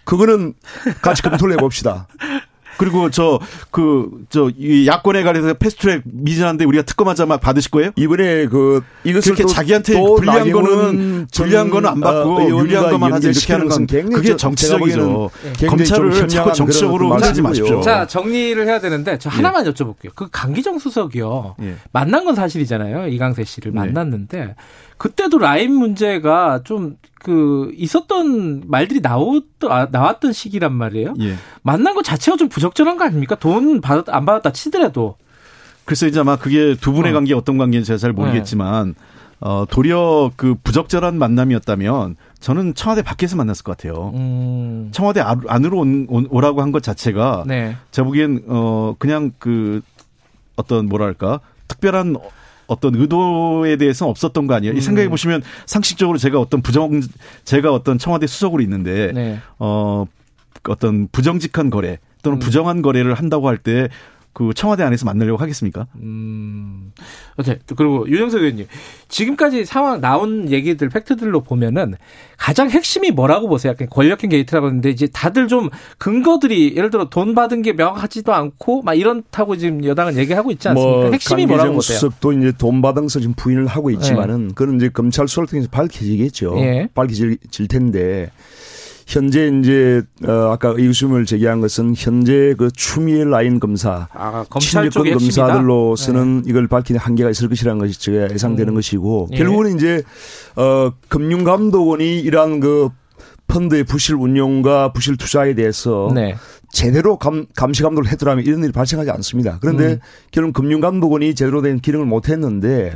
그거는 0.05 0.53
같이 1.01 1.21
검토를 1.21 1.55
해봅시다. 1.55 2.07
그리고 2.79 3.09
저 3.09 3.39
그저이 3.71 4.87
야권에 4.87 5.23
관해서 5.23 5.53
패스트트랙 5.53 6.03
미진한데 6.05 6.63
우리가 6.63 6.83
특검하자 6.83 7.25
막 7.25 7.41
받으실 7.41 7.69
거예요? 7.71 7.91
이번에 7.97 8.47
그 8.47 8.81
이것을 9.03 9.35
그렇게 9.35 9.53
자기한테 9.53 10.01
불리한 10.01 10.49
거는 10.49 11.27
불리한 11.35 11.69
거는 11.69 11.89
안 11.89 11.99
받고 11.99 12.37
어, 12.37 12.47
유리한 12.47 12.89
것만 12.89 13.11
하자 13.11 13.29
이렇게 13.29 13.51
하는 13.53 13.67
건 13.67 13.85
그게 13.85 14.37
정치적이죠. 14.37 15.29
검찰을 15.67 16.27
자꾸 16.29 16.53
정치적으로 16.53 17.13
하지 17.15 17.41
마십시오. 17.41 17.81
자 17.81 18.07
정리를 18.07 18.65
해야 18.65 18.79
되는데 18.79 19.17
저 19.19 19.29
하나만 19.29 19.65
예. 19.65 19.71
여쭤볼게요. 19.71 20.15
그 20.15 20.29
강기정 20.31 20.79
수석이요 20.79 21.55
예. 21.61 21.75
만난 21.91 22.23
건 22.23 22.33
사실이잖아요. 22.35 23.07
이강세 23.07 23.43
씨를 23.43 23.73
네. 23.73 23.79
만났는데 23.79 24.55
그때도 24.99 25.39
라인 25.39 25.73
문제가 25.73 26.61
좀 26.63 26.97
그 27.21 27.71
있었던 27.75 28.63
말들이 28.67 29.01
나왔, 29.01 29.43
아, 29.69 29.87
나왔던 29.91 30.31
시기란 30.31 30.73
말이에요. 30.73 31.15
예. 31.19 31.35
만난 31.61 31.93
것 31.93 32.03
자체가 32.03 32.37
좀 32.37 32.47
부적절한 32.47 32.97
거 32.97 33.03
아닙니까? 33.03 33.35
돈 33.35 33.81
받았, 33.81 34.05
안 34.07 34.25
받았다 34.25 34.51
치더라도. 34.53 35.17
글쎄 35.85 36.07
이제 36.07 36.19
아마 36.19 36.37
그게 36.37 36.75
두 36.79 36.93
분의 36.93 37.11
어. 37.11 37.15
관계 37.15 37.33
어떤 37.33 37.57
관계인지 37.57 37.87
제가 37.87 37.97
잘 37.97 38.13
모르겠지만 38.13 38.95
네. 38.97 39.05
어, 39.41 39.65
도리어 39.69 40.31
그 40.37 40.55
부적절한 40.63 41.17
만남이었다면 41.19 42.15
저는 42.39 42.73
청와대 42.75 43.01
밖에서 43.01 43.35
만났을 43.35 43.63
것 43.63 43.75
같아요. 43.75 44.11
음. 44.15 44.89
청와대 44.93 45.19
안으로 45.21 45.79
온, 45.79 46.07
오라고 46.29 46.61
한 46.61 46.71
것 46.71 46.81
자체가 46.83 47.43
네. 47.47 47.75
제가 47.91 48.05
보기엔 48.05 48.43
어 48.47 48.95
그냥 48.97 49.33
그 49.39 49.81
어떤 50.55 50.87
뭐랄까 50.87 51.41
특별한 51.67 52.15
어떤 52.69 52.95
의도에 52.95 53.75
대해서는 53.75 54.09
없었던 54.11 54.47
거 54.47 54.53
아니에요? 54.53 54.73
음. 54.73 54.77
이 54.77 54.81
생각해 54.81 55.09
보시면 55.09 55.41
상식적으로 55.65 56.17
제가 56.17 56.39
어떤 56.39 56.61
부정 56.61 57.01
제가 57.43 57.73
어떤 57.73 57.97
청와대 57.97 58.27
수석으로 58.27 58.61
있는데 58.63 59.11
네. 59.13 59.39
어 59.57 60.05
어떤 60.67 61.07
부정직한 61.11 61.69
거래 61.69 61.97
또는 62.21 62.37
음. 62.37 62.39
부정한 62.39 62.81
거래를 62.81 63.13
한다고 63.15 63.47
할 63.47 63.57
때 63.57 63.89
그 64.33 64.51
청와대 64.55 64.83
안에서 64.83 65.05
만나려고 65.05 65.37
하겠습니까? 65.41 65.87
음. 65.95 66.91
오케이. 67.37 67.57
그리고 67.75 68.07
유정석 68.07 68.41
의원님. 68.41 68.67
지금까지 69.07 69.65
상황 69.65 70.01
나온 70.01 70.49
얘기들 70.49 70.89
팩트들로 70.89 71.41
보면은 71.41 71.95
가장 72.37 72.69
핵심이 72.69 73.11
뭐라고 73.11 73.49
보세요? 73.49 73.71
약간 73.71 73.89
권력형 73.89 74.29
게이트라고 74.29 74.67
하는데 74.67 74.89
이제 74.89 75.07
다들 75.07 75.47
좀 75.47 75.69
근거들이 75.97 76.75
예를 76.75 76.89
들어 76.89 77.09
돈 77.09 77.35
받은 77.35 77.63
게 77.63 77.73
명확하지도 77.73 78.33
않고 78.33 78.83
막 78.83 78.93
이런다고 78.93 79.57
지금 79.57 79.83
여당은 79.83 80.17
얘기하고 80.17 80.51
있지 80.51 80.69
않습니까? 80.69 80.97
뭐 81.01 81.11
핵심이 81.11 81.45
뭐라고 81.45 81.73
보세요? 81.73 81.97
수석도 81.97 82.33
이제 82.33 82.53
돈 82.57 82.81
받은 82.81 83.03
것을 83.03 83.21
지금 83.21 83.33
부인을 83.35 83.67
하고 83.67 83.89
있지만은 83.89 84.49
네. 84.49 84.53
그건 84.55 84.75
이제 84.75 84.89
검찰 84.89 85.27
수사를 85.27 85.47
통해서 85.47 85.67
밝혀지겠죠. 85.69 86.55
네. 86.55 86.87
밝혀질 86.93 87.67
텐데 87.67 88.31
현재 89.09 89.47
이제 89.47 90.03
어 90.23 90.51
아까 90.51 90.69
의구심을 90.69 91.25
제기한 91.25 91.61
것은 91.61 91.95
현재 91.97 92.53
그 92.55 92.69
추미애 92.71 93.23
라인 93.23 93.59
검사 93.59 94.07
아, 94.13 94.45
친여권 94.59 95.09
검사들로서는 95.13 96.43
네. 96.43 96.43
이걸 96.45 96.67
밝히는 96.67 97.01
한계가 97.01 97.31
있을 97.31 97.49
것이라는 97.49 97.79
것이 97.79 97.99
제가 97.99 98.31
예상되는 98.31 98.71
음. 98.71 98.75
것이고 98.75 99.29
예. 99.31 99.37
결국은 99.37 99.75
이제 99.75 100.03
어 100.55 100.91
금융감독원이 101.07 102.19
이러한 102.19 102.59
그 102.59 102.89
펀드의 103.47 103.83
부실 103.85 104.13
운용과 104.13 104.93
부실 104.93 105.17
투자에 105.17 105.55
대해서 105.55 106.11
네. 106.13 106.35
제대로 106.71 107.17
감, 107.17 107.47
감시 107.55 107.81
감독을 107.81 108.11
해더라면 108.11 108.45
이런 108.45 108.63
일이 108.63 108.71
발생하지 108.71 109.09
않습니다. 109.09 109.57
그런데 109.59 109.93
음. 109.93 109.99
결국 110.29 110.53
금융감독원이 110.53 111.33
제대로 111.33 111.63
된 111.63 111.79
기능을 111.79 112.05
못 112.05 112.29
했는데 112.29 112.93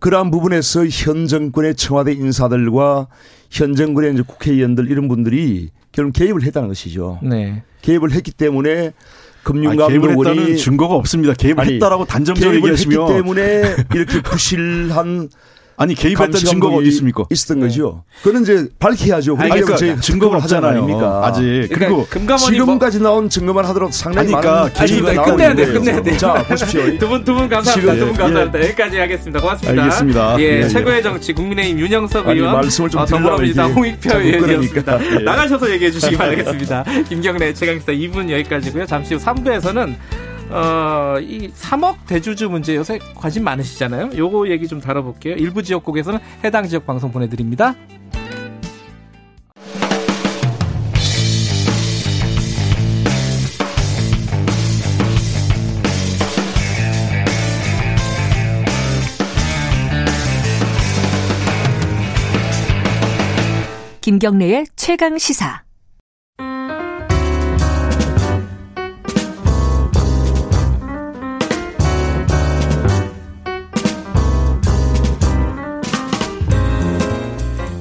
그러한 0.00 0.30
부분에서 0.30 0.86
현 0.86 1.26
정권의 1.26 1.76
청와대 1.76 2.12
인사들과 2.12 3.08
현 3.50 3.74
정권의 3.74 4.14
이제 4.14 4.22
국회의원들 4.26 4.90
이런 4.90 5.08
분들이 5.08 5.70
결국 5.92 6.12
개입을 6.12 6.42
했다는 6.42 6.68
것이죠. 6.68 7.20
네. 7.22 7.62
개입을 7.82 8.12
했기 8.12 8.30
때문에 8.32 8.92
금융감독원이 9.42 10.56
증거가 10.58 10.94
없습니다. 10.94 11.34
개입을 11.34 11.60
아니, 11.60 11.74
했다라고 11.74 12.04
단정적으로 12.04 12.56
얘기하시면 12.56 13.00
했기 13.02 13.14
때문에 13.14 13.76
이렇게 13.94 14.20
부실한 14.22 15.28
아니 15.80 15.94
개입했던 15.94 16.32
증거가 16.32 16.76
어디 16.76 16.88
있습니까? 16.88 17.24
있었던 17.30 17.60
네. 17.60 17.66
거죠. 17.68 18.04
그거는 18.22 18.42
이제 18.42 18.68
밝혀야죠. 18.78 19.34
그러니까 19.36 19.76
증거가 20.00 20.36
없잖아요. 20.36 20.72
아닙니까? 20.82 21.22
아직 21.24 21.40
그러니까 21.72 22.04
그리고 22.06 22.36
지금까지 22.38 22.98
뭐... 22.98 23.08
나온 23.08 23.30
증거만 23.30 23.64
하더라도 23.64 23.90
상당히 23.90 24.28
그러니까 24.28 24.52
많은 24.64 24.72
개입이 24.74 25.00
나오는 25.14 25.24
끝내야 25.24 25.54
돼, 25.54 25.66
끝내야 25.72 26.02
돼. 26.02 26.16
자 26.18 26.34
보십시오. 26.46 26.82
두분 27.00 27.24
두 27.24 27.34
분 27.34 27.48
감사합니다. 27.48 27.94
두 27.94 28.06
분 28.06 28.14
감사합니다. 28.14 28.58
예. 28.60 28.64
여기까지 28.64 28.98
하겠습니다. 28.98 29.40
고맙습니다. 29.40 29.82
알겠습니다. 29.82 30.36
예, 30.40 30.44
예, 30.62 30.68
최고의 30.68 31.02
정치 31.02 31.32
국민의힘 31.32 31.78
윤영석 31.80 32.28
아니, 32.28 32.40
의원, 32.40 32.52
말씀을 32.56 32.90
좀 32.90 33.00
어, 33.00 33.06
더불어민주당 33.06 33.72
홍익표 33.72 34.18
의원이었습니다. 34.18 34.98
예. 35.20 35.24
나가셔서 35.24 35.70
얘기해 35.70 35.90
주시기 35.92 36.14
바라겠습니다. 36.18 36.84
김경래 37.08 37.54
최강기사 37.54 37.92
2분 37.92 38.28
여기까지고요. 38.30 38.84
잠시 38.84 39.14
후 39.14 39.20
3부에서는 39.24 39.94
어, 40.50 41.18
이 41.20 41.48
3억 41.50 42.06
대주주 42.06 42.50
문제 42.50 42.74
요새 42.74 42.98
관심 43.14 43.44
많으시잖아요. 43.44 44.10
요거 44.16 44.48
얘기 44.48 44.66
좀 44.66 44.80
다뤄볼게요. 44.80 45.36
일부 45.36 45.62
지역국에서는 45.62 46.18
해당 46.44 46.66
지역 46.66 46.86
방송 46.86 47.12
보내드립니다. 47.12 47.74
김경래의 64.00 64.66
최강 64.74 65.18
시사. 65.18 65.69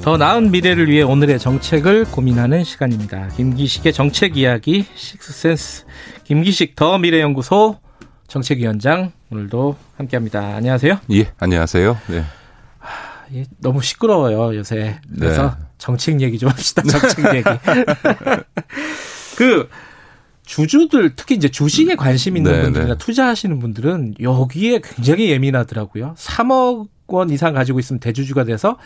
더 0.10 0.18
나은 0.18 0.50
미래를 0.50 0.90
위해 0.90 1.04
오늘의 1.04 1.38
정책을 1.38 2.06
고민하는 2.06 2.64
시간입니다. 2.64 3.28
김기식의 3.28 3.94
정책 3.94 4.38
이야기 4.38 4.88
식스센스 4.96 5.86
김기식 6.24 6.76
더 6.76 6.98
미래연구소 6.98 7.78
정책위원장 8.28 9.12
오늘도 9.30 9.76
함께합니다. 9.98 10.56
안녕하세요. 10.56 11.00
예, 11.12 11.32
안녕하세요. 11.38 11.96
네. 12.08 12.24
하, 12.80 13.28
너무 13.60 13.84
시끄러워요 13.84 14.58
요새. 14.58 15.00
그래서 15.16 15.44
네. 15.44 15.66
정책 15.78 16.22
얘기 16.22 16.40
좀 16.40 16.50
합시다. 16.50 16.82
정책 16.90 17.36
얘기. 17.36 17.44
그 19.38 19.70
주주들 20.44 21.16
특히 21.18 21.36
이제 21.36 21.50
주식에 21.50 21.96
관심 21.96 22.36
있는 22.36 22.52
네, 22.52 22.62
분들이나 22.64 22.94
네. 22.94 22.98
투자하시는 22.98 23.60
분들은 23.60 24.16
여기에 24.20 24.82
굉장히 24.84 25.30
예민하더라고요. 25.30 26.16
3억 26.18 26.88
원 27.14 27.30
이상 27.30 27.54
가지고 27.54 27.80
있으면 27.80 28.00
대주주가 28.00 28.44
돼서 28.44 28.78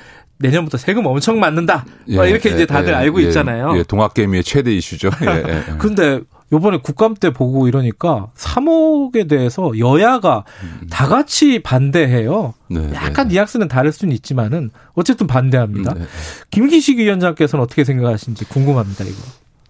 내년부터 0.43 0.77
세금 0.77 1.05
엄청 1.05 1.39
맞는다. 1.39 1.85
예, 2.09 2.29
이렇게 2.29 2.49
예, 2.49 2.53
이제 2.53 2.65
다들 2.65 2.89
예, 2.89 2.95
알고 2.95 3.21
예, 3.21 3.27
있잖아요. 3.27 3.77
예, 3.77 3.83
동학개미의 3.83 4.43
최대 4.43 4.71
이슈죠. 4.75 5.09
예, 5.23 5.43
예, 5.47 5.63
근데 5.77 6.19
요번에 6.51 6.77
국감 6.77 7.15
때 7.15 7.31
보고 7.31 7.67
이러니까 7.67 8.27
3억에 8.35 9.27
대해서 9.27 9.71
여야가 9.79 10.43
음. 10.63 10.87
다 10.89 11.07
같이 11.07 11.59
반대해요. 11.63 12.53
네, 12.67 12.91
약간 12.93 13.29
네. 13.29 13.35
뉘앙스는 13.35 13.69
다를 13.69 13.91
수는 13.91 14.13
있지만은 14.13 14.69
어쨌든 14.93 15.25
반대합니다. 15.27 15.93
네. 15.93 16.01
네. 16.01 16.05
김기식 16.51 16.99
위원장께서는 16.99 17.63
어떻게 17.63 17.83
생각하시는지 17.85 18.45
궁금합니다, 18.45 19.05
이거. 19.05 19.17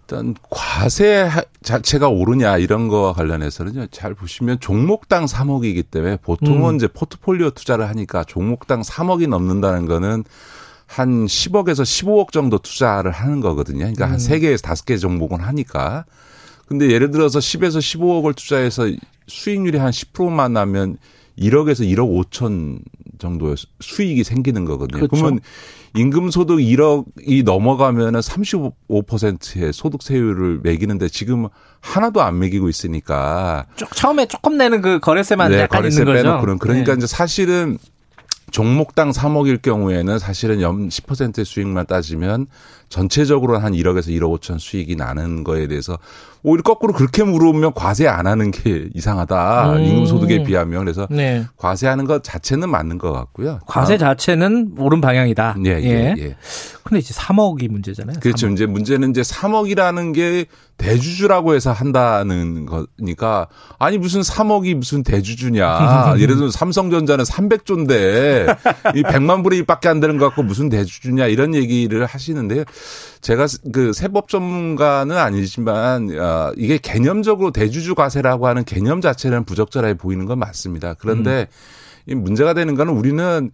일단 0.05 0.35
과세 0.49 1.29
자체가 1.61 2.09
오르냐 2.09 2.57
이런 2.57 2.89
거와 2.89 3.13
관련해서는요. 3.13 3.87
잘 3.87 4.13
보시면 4.13 4.59
종목당 4.59 5.25
3억이기 5.25 5.85
때문에 5.89 6.17
보통은 6.17 6.71
음. 6.71 6.75
이제 6.75 6.87
포트폴리오 6.87 7.51
투자를 7.51 7.87
하니까 7.87 8.23
종목당 8.25 8.81
3억이 8.81 9.27
넘는다는 9.29 9.85
거는 9.85 10.23
한 10.93 11.25
10억에서 11.25 11.81
15억 11.81 12.31
정도 12.31 12.59
투자를 12.59 13.09
하는 13.11 13.39
거거든요. 13.39 13.79
그러니까 13.79 14.05
음. 14.05 14.11
한 14.11 14.17
3개에서 14.19 14.61
5개 14.61 14.99
종목은 14.99 15.39
하니까. 15.39 16.05
근데 16.67 16.91
예를 16.91 17.09
들어서 17.09 17.39
10에서 17.39 17.79
15억을 17.79 18.35
투자해서 18.35 18.83
수익률이 19.27 19.79
한 19.79 19.89
10%만 19.89 20.53
나면 20.53 20.97
1억에서 21.39 21.81
1억 21.81 22.29
5천 22.29 22.79
정도의 23.17 23.55
수익이 23.79 24.23
생기는 24.23 24.65
거거든요. 24.65 25.07
그렇죠. 25.07 25.15
그러면 25.15 25.39
임금 25.95 26.29
소득 26.29 26.57
1억이 26.57 27.43
넘어가면은 27.43 28.19
35%의 28.19 29.73
소득 29.73 30.03
세율을 30.03 30.59
매기는데 30.61 31.07
지금 31.09 31.47
하나도 31.81 32.21
안 32.21 32.37
매기고 32.37 32.69
있으니까 32.69 33.65
처음에 33.95 34.27
조금 34.27 34.57
내는 34.57 34.81
그 34.81 34.99
거래세만 34.99 35.51
네, 35.51 35.61
약간 35.61 35.81
거래세 35.81 36.01
있는 36.01 36.13
거죠. 36.13 36.39
그런 36.41 36.59
그러니까 36.59 36.93
네. 36.93 36.97
이제 36.97 37.07
사실은 37.07 37.77
종목당 38.53 39.09
3억일 39.09 39.63
경우에는 39.63 40.19
사실은 40.19 40.61
연 40.61 40.87
10%의 40.87 41.43
수익만 41.43 41.87
따지면 41.87 42.45
전체적으로 42.87 43.57
한 43.57 43.73
1억에서 43.73 44.09
1억 44.09 44.39
5천 44.39 44.59
수익이 44.59 44.95
나는 44.95 45.43
거에 45.43 45.65
대해서 45.67 45.97
오히려 46.43 46.61
거꾸로 46.61 46.93
그렇게 46.93 47.23
물으면 47.23 47.73
과세 47.73 48.07
안 48.07 48.27
하는 48.27 48.51
게 48.51 48.89
이상하다. 48.93 49.77
음. 49.77 49.83
임금 49.83 50.05
소득에 50.05 50.43
비하면 50.43 50.81
그래서 50.81 51.07
네. 51.09 51.47
과세하는 51.57 52.05
것 52.05 52.23
자체는 52.23 52.69
맞는 52.69 52.99
것 52.99 53.11
같고요. 53.11 53.59
과세 53.65 53.95
아. 53.95 53.97
자체는 53.97 54.75
옳은 54.77 55.01
방향이다. 55.01 55.55
예, 55.65 55.71
예, 55.71 55.89
예. 55.89 56.15
예. 56.19 56.35
근데 56.83 56.99
이제 56.99 57.11
3억이 57.15 57.71
문제잖아요. 57.71 58.19
그렇죠. 58.19 58.47
3억. 58.47 58.53
이제 58.53 58.65
문제는 58.67 59.09
이제 59.09 59.21
3억이라는 59.21 60.13
게 60.13 60.45
대주주라고 60.77 61.53
해서 61.53 61.71
한다는 61.71 62.65
거니까 62.65 63.47
아니 63.79 63.97
무슨 63.97 64.21
3억이 64.21 64.75
무슨 64.75 65.03
대주주냐. 65.03 66.15
예를 66.19 66.35
들어 66.35 66.49
삼성전자는 66.49 67.25
300조인데 67.25 68.57
이 68.95 69.03
100만 69.03 69.43
불의 69.43 69.63
1밖에 69.63 69.87
안 69.87 69.99
되는 69.99 70.17
것 70.17 70.25
같고 70.27 70.43
무슨 70.43 70.69
대주주냐 70.69 71.27
이런 71.27 71.55
얘기를 71.55 72.05
하시는데요. 72.05 72.63
제가 73.21 73.47
그 73.71 73.93
세법 73.93 74.27
전문가는 74.27 75.15
아니지만 75.17 76.09
어, 76.19 76.51
이게 76.57 76.77
개념적으로 76.77 77.51
대주주 77.51 77.95
과세라고 77.95 78.47
하는 78.47 78.63
개념 78.65 78.99
자체는 79.01 79.45
부적절해 79.45 79.95
보이는 79.95 80.25
건 80.25 80.39
맞습니다. 80.39 80.95
그런데 80.95 81.47
음. 82.07 82.11
이 82.11 82.15
문제가 82.15 82.53
되는 82.53 82.75
거는 82.75 82.93
우리는 82.93 83.51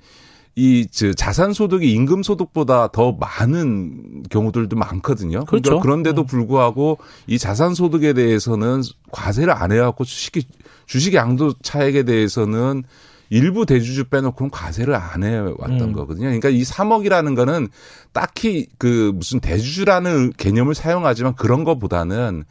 이 0.55 0.87
자산 1.15 1.53
소득이 1.53 1.91
임금 1.93 2.23
소득보다 2.23 2.89
더 2.91 3.13
많은 3.13 4.23
경우들도 4.29 4.75
많거든요. 4.75 5.45
그러니까 5.45 5.69
그렇죠. 5.69 5.79
그런데도 5.79 6.23
음. 6.23 6.25
불구하고 6.25 6.97
이 7.27 7.37
자산 7.37 7.73
소득에 7.73 8.13
대해서는 8.13 8.81
과세를 9.11 9.53
안 9.53 9.71
해갖고 9.71 10.03
주식이 10.03 10.43
주식 10.85 11.13
양도 11.13 11.53
차액에 11.61 12.03
대해서는 12.03 12.83
일부 13.29 13.65
대주주 13.65 14.05
빼놓고는 14.05 14.49
과세를 14.49 14.95
안 14.95 15.23
해왔던 15.23 15.81
음. 15.81 15.93
거거든요. 15.93 16.25
그러니까 16.25 16.49
이 16.49 16.63
3억이라는 16.63 17.35
거는 17.35 17.67
딱히 18.11 18.67
그 18.77 19.11
무슨 19.13 19.39
대주주라는 19.39 20.33
개념을 20.37 20.73
사용하지만 20.73 21.35
그런 21.35 21.63
것보다는 21.63 22.43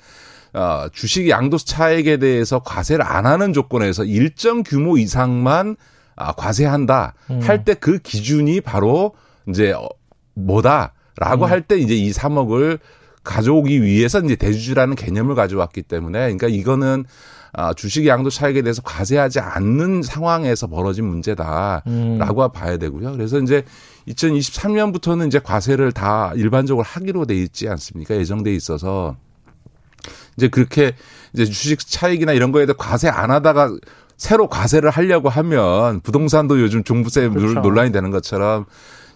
어, 0.55 0.87
주식 0.93 1.29
양도 1.29 1.59
차액에 1.59 2.19
대해서 2.19 2.61
과세를 2.61 3.05
안 3.05 3.27
하는 3.27 3.53
조건에서 3.53 4.05
일정 4.05 4.63
규모 4.63 4.97
이상만 4.97 5.77
아, 6.19 6.33
과세한다 6.33 7.15
음. 7.31 7.41
할때 7.41 7.75
그 7.75 7.99
기준이 7.99 8.61
바로 8.61 9.13
이제 9.49 9.73
어, 9.73 9.89
뭐다라고 10.35 11.45
음. 11.45 11.51
할때 11.51 11.79
이제 11.79 11.95
이 11.95 12.11
3억을 12.11 12.81
가져오기 13.25 13.83
위해서 13.83 14.21
이제 14.21 14.37
대주주라는 14.37 14.97
개념을 14.97 15.35
가져왔기 15.35 15.83
때문에 15.83 16.19
그러니까 16.19 16.49
이거는 16.49 17.05
아, 17.53 17.73
주식 17.73 18.07
양도 18.07 18.31
차익에 18.31 18.63
대해서 18.63 18.83
과세하지 18.83 19.41
않는 19.41 20.03
상황에서 20.03 20.67
벌어진 20.67 21.07
문제다라고 21.07 21.83
음. 21.87 22.53
봐야 22.53 22.77
되고요. 22.77 23.13
그래서 23.13 23.39
이제 23.39 23.65
2023년부터는 24.09 25.29
이제 25.29 25.39
과세를 25.39 25.93
다 25.93 26.33
일반적으로 26.37 26.85
하기로 26.85 27.27
돼 27.27 27.35
있지 27.37 27.69
않습니까? 27.69 28.17
예정돼 28.17 28.55
있어서 28.55 29.17
이제 30.37 30.49
그렇게 30.49 30.93
이제 31.33 31.45
주식 31.45 31.81
차익이나 31.81 32.33
이런 32.33 32.53
거에 32.53 32.67
대해 32.67 32.75
과세 32.79 33.09
안 33.09 33.31
하다가 33.31 33.77
새로 34.19 34.49
과세를 34.49 34.91
하려고 34.91 35.29
하면 35.29 36.01
부동산도 36.01 36.61
요즘 36.61 36.85
종부세 36.85 37.29
그렇죠. 37.29 37.61
논란이 37.61 37.93
되는 37.93 38.11
것처럼 38.11 38.67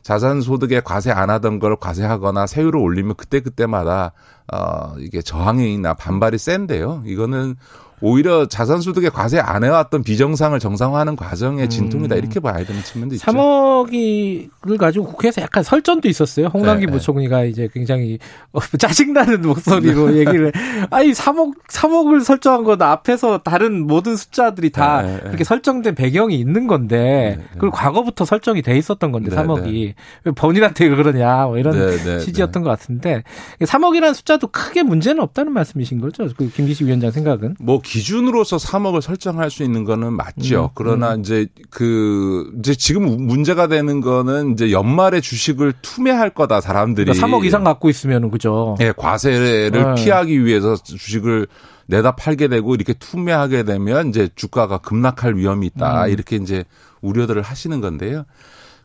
자산 0.02 0.40
소득에 0.40 0.80
과세 0.80 1.10
안 1.10 1.28
하던 1.28 1.58
걸 1.58 1.76
과세하거나 1.76 2.46
세율을 2.46 2.80
올리면 2.80 3.16
그때 3.16 3.40
그때마다 3.40 4.12
어 4.52 4.94
이게 4.98 5.20
저항이나 5.20 5.94
반발이 5.94 6.38
센데요. 6.38 7.02
이거는 7.04 7.56
오히려 8.02 8.46
자산소득에 8.46 9.08
과세 9.08 9.38
안 9.38 9.62
해왔던 9.62 10.02
비정상을 10.02 10.58
정상화하는 10.58 11.14
과정의 11.14 11.70
진통이다 11.70 12.16
음. 12.16 12.18
이렇게 12.18 12.40
봐야 12.40 12.64
되는 12.64 12.82
측면도 12.82 13.14
있죠. 13.14 13.24
3억을 13.30 14.76
가지고 14.76 15.06
국회에서 15.06 15.40
약간 15.40 15.62
설전도 15.62 16.08
있었어요. 16.08 16.48
홍남기 16.48 16.86
네, 16.86 16.92
네. 16.92 16.98
부총리가 16.98 17.44
이제 17.44 17.68
굉장히 17.72 18.18
어, 18.52 18.58
짜증나는 18.76 19.42
목소리로 19.42 20.10
네. 20.10 20.18
얘기를 20.18 20.52
아니 20.90 21.12
3억 21.12 21.52
3억을 21.68 22.24
설정한 22.24 22.64
건 22.64 22.82
앞에서 22.82 23.38
다른 23.38 23.86
모든 23.86 24.16
숫자들이 24.16 24.70
다 24.70 25.02
네, 25.02 25.14
네. 25.14 25.20
그렇게 25.20 25.44
설정된 25.44 25.94
배경이 25.94 26.36
있는 26.36 26.66
건데 26.66 27.36
네, 27.38 27.44
그걸 27.54 27.70
과거부터 27.70 28.24
설정이 28.24 28.62
돼 28.62 28.76
있었던 28.76 29.12
건데 29.12 29.30
3억이 29.30 29.94
왜 30.24 30.32
본인한테 30.32 30.88
그러냐 30.88 31.46
뭐 31.46 31.56
이런 31.56 32.18
취지였던 32.18 32.64
것 32.64 32.70
같은데 32.70 33.22
3억이라는 33.60 34.12
숫자도 34.14 34.48
크게 34.48 34.82
문제는 34.82 35.22
없다는 35.22 35.52
말씀이신 35.52 36.00
거죠? 36.00 36.28
그 36.36 36.50
김기식 36.50 36.86
위원장 36.88 37.12
생각은? 37.12 37.56
뭐 37.60 37.80
기준으로서 37.92 38.56
3억을 38.56 39.02
설정할 39.02 39.50
수 39.50 39.62
있는 39.62 39.84
거는 39.84 40.14
맞죠. 40.14 40.64
음, 40.64 40.68
그러나 40.74 41.14
음. 41.14 41.20
이제 41.20 41.46
그 41.68 42.50
이제 42.58 42.74
지금 42.74 43.04
문제가 43.26 43.66
되는 43.66 44.00
거는 44.00 44.54
이제 44.54 44.72
연말에 44.72 45.20
주식을 45.20 45.74
투매할 45.82 46.30
거다 46.30 46.62
사람들이 46.62 47.12
그러니까 47.12 47.26
3억 47.26 47.44
이상 47.44 47.64
갖고 47.64 47.90
있으면은 47.90 48.30
그죠. 48.30 48.76
예, 48.80 48.94
과세를 48.96 49.72
네. 49.72 50.02
피하기 50.02 50.42
위해서 50.42 50.74
주식을 50.74 51.48
내다 51.84 52.16
팔게 52.16 52.48
되고 52.48 52.74
이렇게 52.74 52.94
투매하게 52.94 53.64
되면 53.64 54.08
이제 54.08 54.30
주가가 54.36 54.78
급락할 54.78 55.36
위험이 55.36 55.66
있다. 55.66 56.06
음. 56.06 56.10
이렇게 56.10 56.36
이제 56.36 56.64
우려들을 57.02 57.42
하시는 57.42 57.78
건데요. 57.82 58.24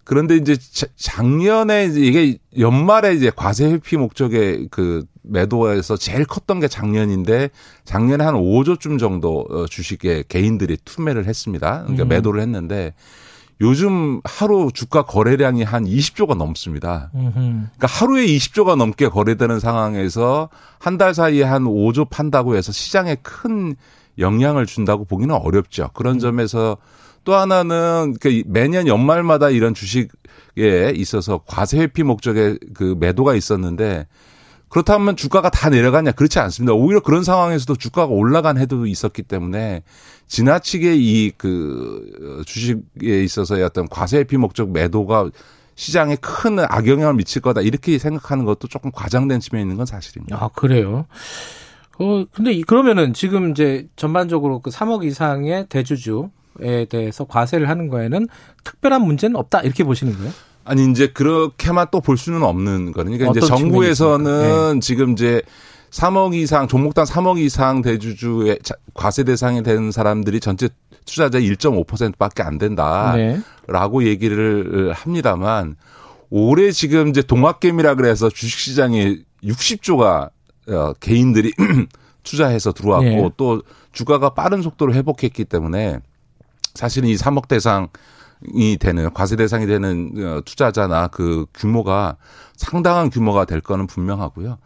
그런데 0.07 0.37
이제 0.37 0.55
작년에 0.95 1.91
이게 1.93 2.37
연말에 2.57 3.13
이제 3.13 3.29
과세 3.35 3.65
회피 3.65 3.97
목적의 3.97 4.69
그 4.71 5.03
매도에서 5.21 5.97
제일 5.97 6.23
컸던 6.23 6.61
게 6.61 6.69
작년인데 6.69 7.49
작년에 7.83 8.23
한 8.23 8.35
5조쯤 8.35 8.99
정도 8.99 9.45
어, 9.49 9.65
주식에 9.65 10.23
개인들이 10.29 10.77
투매를 10.85 11.25
했습니다. 11.25 11.81
그러니까 11.81 12.03
음. 12.03 12.07
매도를 12.07 12.39
했는데 12.41 12.93
요즘 13.59 14.21
하루 14.23 14.71
주가 14.73 15.01
거래량이 15.03 15.63
한 15.63 15.83
20조가 15.83 16.37
넘습니다. 16.37 17.09
그러니까 17.11 17.87
하루에 17.87 18.25
20조가 18.27 18.77
넘게 18.77 19.09
거래되는 19.09 19.59
상황에서 19.59 20.47
한 20.79 20.97
달 20.97 21.13
사이에 21.13 21.43
한 21.43 21.65
5조 21.65 22.09
판다고 22.09 22.55
해서 22.55 22.71
시장에 22.71 23.15
큰 23.21 23.75
영향을 24.19 24.67
준다고 24.67 25.03
보기는 25.03 25.35
어렵죠. 25.35 25.89
그런 25.93 26.15
음. 26.15 26.19
점에서 26.19 26.77
또 27.27 27.35
하나는 27.35 28.15
그 28.21 28.41
매년 28.45 28.87
연말마다 28.87 29.49
이런 29.49 29.73
주식에 29.73 30.93
있어서 30.95 31.41
과세 31.45 31.77
회피 31.77 32.03
목적의 32.03 32.57
그 32.73 32.95
매도가 32.97 33.35
있었는데 33.35 34.07
그렇다면 34.69 35.17
주가가 35.17 35.49
다 35.49 35.69
내려가냐? 35.69 36.13
그렇지 36.13 36.39
않습니다. 36.39 36.71
오히려 36.71 37.01
그런 37.01 37.25
상황에서도 37.25 37.75
주가가 37.75 38.13
올라간 38.13 38.57
해도 38.57 38.85
있었기 38.85 39.23
때문에 39.23 39.83
지나치게 40.27 40.95
이 40.95 41.33
그 41.37 42.43
주식에 42.45 43.21
있어서의 43.21 43.63
어떤 43.63 43.89
과세 43.89 44.19
회피 44.19 44.37
목적 44.37 44.71
매도가 44.71 45.29
시장에 45.75 46.15
큰 46.15 46.59
악영향을 46.59 47.15
미칠 47.15 47.41
거다 47.41 47.59
이렇게 47.59 47.97
생각하는 47.97 48.45
것도 48.45 48.69
조금 48.69 48.89
과장된 48.91 49.41
측면이 49.41 49.63
있는 49.63 49.75
건 49.75 49.85
사실입니다. 49.85 50.37
아 50.41 50.47
그래요. 50.47 51.07
어 51.99 52.23
근데 52.31 52.61
그러면은 52.61 53.11
지금 53.13 53.51
이제 53.51 53.89
전반적으로 53.97 54.61
그 54.61 54.69
3억 54.69 55.03
이상의 55.03 55.65
대주주 55.67 56.29
에 56.61 56.85
대해서 56.85 57.25
과세를 57.25 57.69
하는 57.69 57.87
거에는 57.89 58.27
특별한 58.63 59.01
문제는 59.01 59.35
없다 59.35 59.61
이렇게 59.61 59.83
보시는 59.83 60.17
거예요? 60.17 60.31
아니 60.65 60.89
이제 60.91 61.07
그렇게만 61.07 61.87
또 61.91 62.01
볼 62.01 62.17
수는 62.17 62.43
없는 62.43 62.91
거니까 62.91 63.17
그러니까 63.17 63.31
이제 63.31 63.39
정부에서는 63.47 64.73
네. 64.75 64.79
지금 64.81 65.11
이제 65.13 65.41
3억 65.91 66.33
이상 66.35 66.67
종목당 66.67 67.05
3억 67.05 67.39
이상 67.39 67.81
대주주의 67.81 68.59
과세 68.93 69.23
대상이 69.23 69.63
되는 69.63 69.91
사람들이 69.91 70.39
전체 70.39 70.69
투자자 71.05 71.39
1.5%밖에 71.39 72.43
안 72.43 72.57
된다라고 72.57 74.01
네. 74.01 74.07
얘기를 74.07 74.91
합니다만 74.93 75.77
올해 76.29 76.71
지금 76.71 77.07
이제 77.07 77.21
동학개미라 77.21 77.95
그래서 77.95 78.29
주식시장에 78.29 79.17
60조가 79.43 80.29
어, 80.69 80.93
개인들이 80.99 81.53
투자해서 82.23 82.73
들어왔고 82.73 83.05
네. 83.05 83.29
또 83.37 83.63
주가가 83.93 84.31
빠른 84.31 84.61
속도로 84.61 84.93
회복했기 84.93 85.45
때문에 85.45 85.99
사실은 86.77 87.09
이 87.09 87.15
3억 87.15 87.47
대상 87.47 87.89
이 88.53 88.77
되는 88.79 89.11
과세 89.13 89.35
대상이 89.35 89.65
되는 89.65 90.11
어, 90.17 90.41
투자자나 90.45 91.07
그 91.07 91.45
규모가 91.53 92.17
상당한 92.55 93.09
규모가 93.09 93.45
될 93.45 93.61
거는 93.61 93.87
분명하고요. 93.87 94.57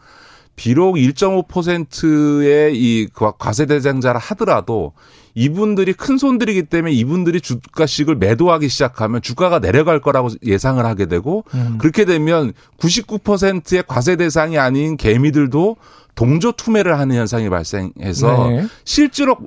비록 0.56 0.96
1.5%의 0.96 2.76
이 2.76 3.08
과세 3.40 3.66
대상자라 3.66 4.20
하더라도 4.20 4.94
이분들이 5.34 5.94
큰 5.94 6.18
손들이기 6.18 6.64
때문에 6.64 6.94
이분들이 6.94 7.40
주가식을 7.40 8.16
매도하기 8.18 8.68
시작하면 8.68 9.22
주가가 9.22 9.60
내려갈 9.60 10.02
거라고 10.02 10.28
예상을 10.44 10.86
하게 10.86 11.06
되고 11.06 11.46
음. 11.54 11.78
그렇게 11.80 12.06
되면 12.06 12.54
99%의 12.78 13.84
과세 13.88 14.18
대상이 14.18 14.58
아닌 14.58 14.98
개미들도 14.98 15.78
동조 16.16 16.52
투매를 16.52 17.00
하는 17.00 17.16
현상이 17.16 17.50
발생해서 17.50 18.50
네. 18.50 18.68
실제로 18.84 19.38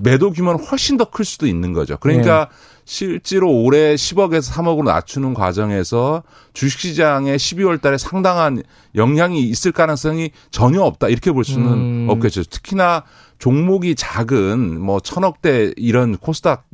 매도 0.00 0.30
규모는 0.32 0.64
훨씬 0.64 0.96
더 0.96 1.06
클 1.06 1.24
수도 1.24 1.46
있는 1.46 1.72
거죠. 1.72 1.96
그러니까 1.98 2.48
네. 2.50 2.56
실제로 2.84 3.50
올해 3.50 3.94
10억에서 3.94 4.52
3억으로 4.52 4.84
낮추는 4.84 5.34
과정에서 5.34 6.22
주식시장에 6.54 7.36
12월 7.36 7.80
달에 7.80 7.98
상당한 7.98 8.62
영향이 8.94 9.42
있을 9.42 9.72
가능성이 9.72 10.30
전혀 10.50 10.82
없다. 10.82 11.08
이렇게 11.08 11.32
볼 11.32 11.44
수는 11.44 11.66
음. 11.66 12.06
없겠죠. 12.08 12.44
특히나 12.44 13.04
종목이 13.38 13.94
작은 13.94 14.80
뭐 14.80 15.00
천억대 15.00 15.72
이런 15.76 16.16
코스닥 16.16 16.64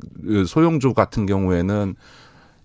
소형주 0.47 0.93
같은 0.93 1.25
경우에는 1.25 1.95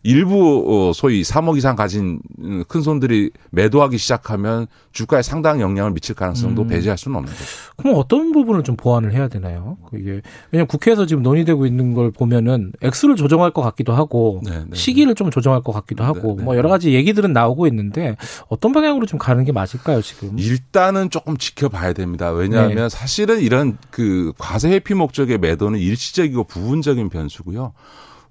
일부 0.02 0.64
어, 0.66 0.92
소위 0.94 1.20
3억 1.22 1.58
이상 1.58 1.76
가진 1.76 2.20
큰 2.68 2.80
손들이 2.80 3.30
매도하기 3.50 3.98
시작하면 3.98 4.66
주가에 4.92 5.20
상당한 5.20 5.60
영향을 5.60 5.92
미칠 5.92 6.14
가능성도 6.14 6.62
음. 6.62 6.68
배제할 6.68 6.96
수는 6.96 7.18
없는 7.18 7.30
거죠. 7.30 7.44
그럼 7.76 7.94
어떤 7.96 8.32
부분을 8.32 8.62
좀 8.62 8.76
보완을 8.76 9.12
해야 9.12 9.28
되나요? 9.28 9.76
이게 9.92 10.22
왜냐면 10.50 10.66
국회에서 10.68 11.04
지금 11.04 11.22
논의되고 11.22 11.66
있는 11.66 11.92
걸 11.92 12.10
보면은 12.10 12.72
액수를 12.80 13.16
조정할 13.16 13.50
것 13.50 13.60
같기도 13.60 13.92
하고 13.92 14.40
네네. 14.44 14.64
네, 14.70 14.76
시기를 14.76 15.14
좀 15.14 15.30
조정할 15.30 15.62
것 15.62 15.72
같기도 15.72 16.02
하고 16.02 16.20
네네. 16.20 16.36
네, 16.36 16.42
뭐 16.44 16.56
여러 16.56 16.70
가지 16.70 16.94
얘기들은 16.94 17.34
나오고 17.34 17.66
있는데 17.66 18.16
어떤 18.48 18.72
방향으로 18.72 19.04
좀 19.04 19.18
가는 19.18 19.44
게 19.44 19.52
맞을까요 19.52 20.00
지금? 20.00 20.38
일단은 20.38 21.10
조금 21.10 21.36
지켜봐야 21.36 21.92
됩니다. 21.92 22.30
왜냐하면 22.30 22.74
네. 22.74 22.88
사실은 22.88 23.40
이런 23.40 23.76
그 23.90 24.32
과세 24.38 24.70
회피 24.70 24.94
목적의 24.94 25.38
매도는 25.38 25.78
일시적이고 25.78 26.44
부분적인 26.44 27.10
변수고요. 27.10 27.74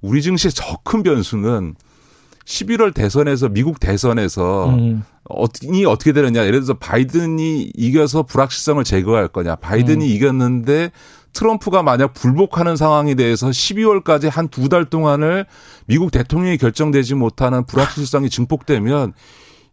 우리 0.02 0.22
증시의 0.22 0.52
저 0.54 0.78
큰 0.84 1.04
변수는 1.04 1.76
11월 2.46 2.94
대선에서 2.94 3.50
미국 3.50 3.80
대선에서 3.80 4.70
음. 4.70 5.04
어떻게 5.26 5.86
어떻게 5.86 6.14
되느냐 6.14 6.42
예를 6.42 6.54
들어서 6.62 6.74
바이든이 6.74 7.72
이겨서 7.76 8.24
불확실성을 8.24 8.84
제거할 8.84 9.28
거냐 9.28 9.56
바이든이 9.58 10.04
음. 10.06 10.10
이겼는데 10.10 10.92
트럼프가 11.34 11.84
만약 11.84 12.14
불복하는 12.16 12.76
상황에 12.76 13.14
대해서 13.14 13.50
12월까지 13.50 14.32
한 14.32 14.48
두 14.50 14.68
달 14.68 14.86
동안을 14.86 15.46
미국 15.86 16.10
대통령이 16.12 16.58
결정되지 16.58 17.14
못하는 17.14 17.66
불확실성이 17.68 18.32
증폭되면 18.32 19.14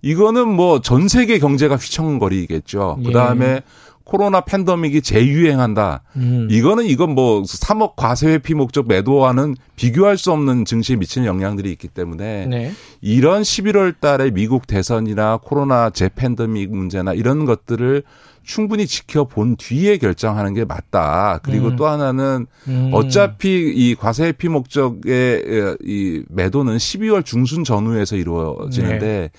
이거는 0.03 0.47
뭐 0.49 0.81
전 0.81 1.09
세계 1.09 1.39
경제가 1.39 1.77
휘청거리겠죠. 1.77 2.99
예. 3.01 3.05
그다음에 3.05 3.63
코로나 4.07 4.41
팬더믹이 4.41 5.03
재유행한다. 5.03 6.03
음. 6.15 6.47
이거는 6.49 6.85
이건 6.87 7.17
뭐 7.17 7.43
3억 7.43 7.95
과세 7.97 8.29
회피 8.29 8.55
목적 8.55 8.87
매도와는 8.87 9.57
비교할 9.75 10.17
수 10.17 10.31
없는 10.31 10.65
증시에 10.65 10.95
미치는 10.95 11.27
영향들이 11.27 11.73
있기 11.73 11.89
때문에 11.89 12.47
네. 12.47 12.73
이런 13.01 13.43
11월 13.43 13.99
달에 13.99 14.31
미국 14.31 14.69
대선이나 14.69 15.41
코로나 15.43 15.91
재팬더믹 15.91 16.71
문제나 16.71 17.15
이런 17.15 17.45
것들을 17.47 18.05
충분히 18.45 18.87
지켜본 18.87 19.57
뒤에 19.57 19.99
결정하는 19.99 20.55
게 20.55 20.65
맞다. 20.65 21.41
그리고 21.43 21.69
음. 21.69 21.77
또 21.77 21.89
하나는 21.89 22.47
음. 22.69 22.91
어차피 22.95 23.73
이 23.75 23.97
과세 23.97 24.27
회피 24.27 24.49
목적의 24.49 25.77
이 25.83 26.23
매도는 26.29 26.77
12월 26.77 27.25
중순 27.25 27.65
전후에서 27.65 28.15
이루어지는데 28.15 29.01
네. 29.01 29.31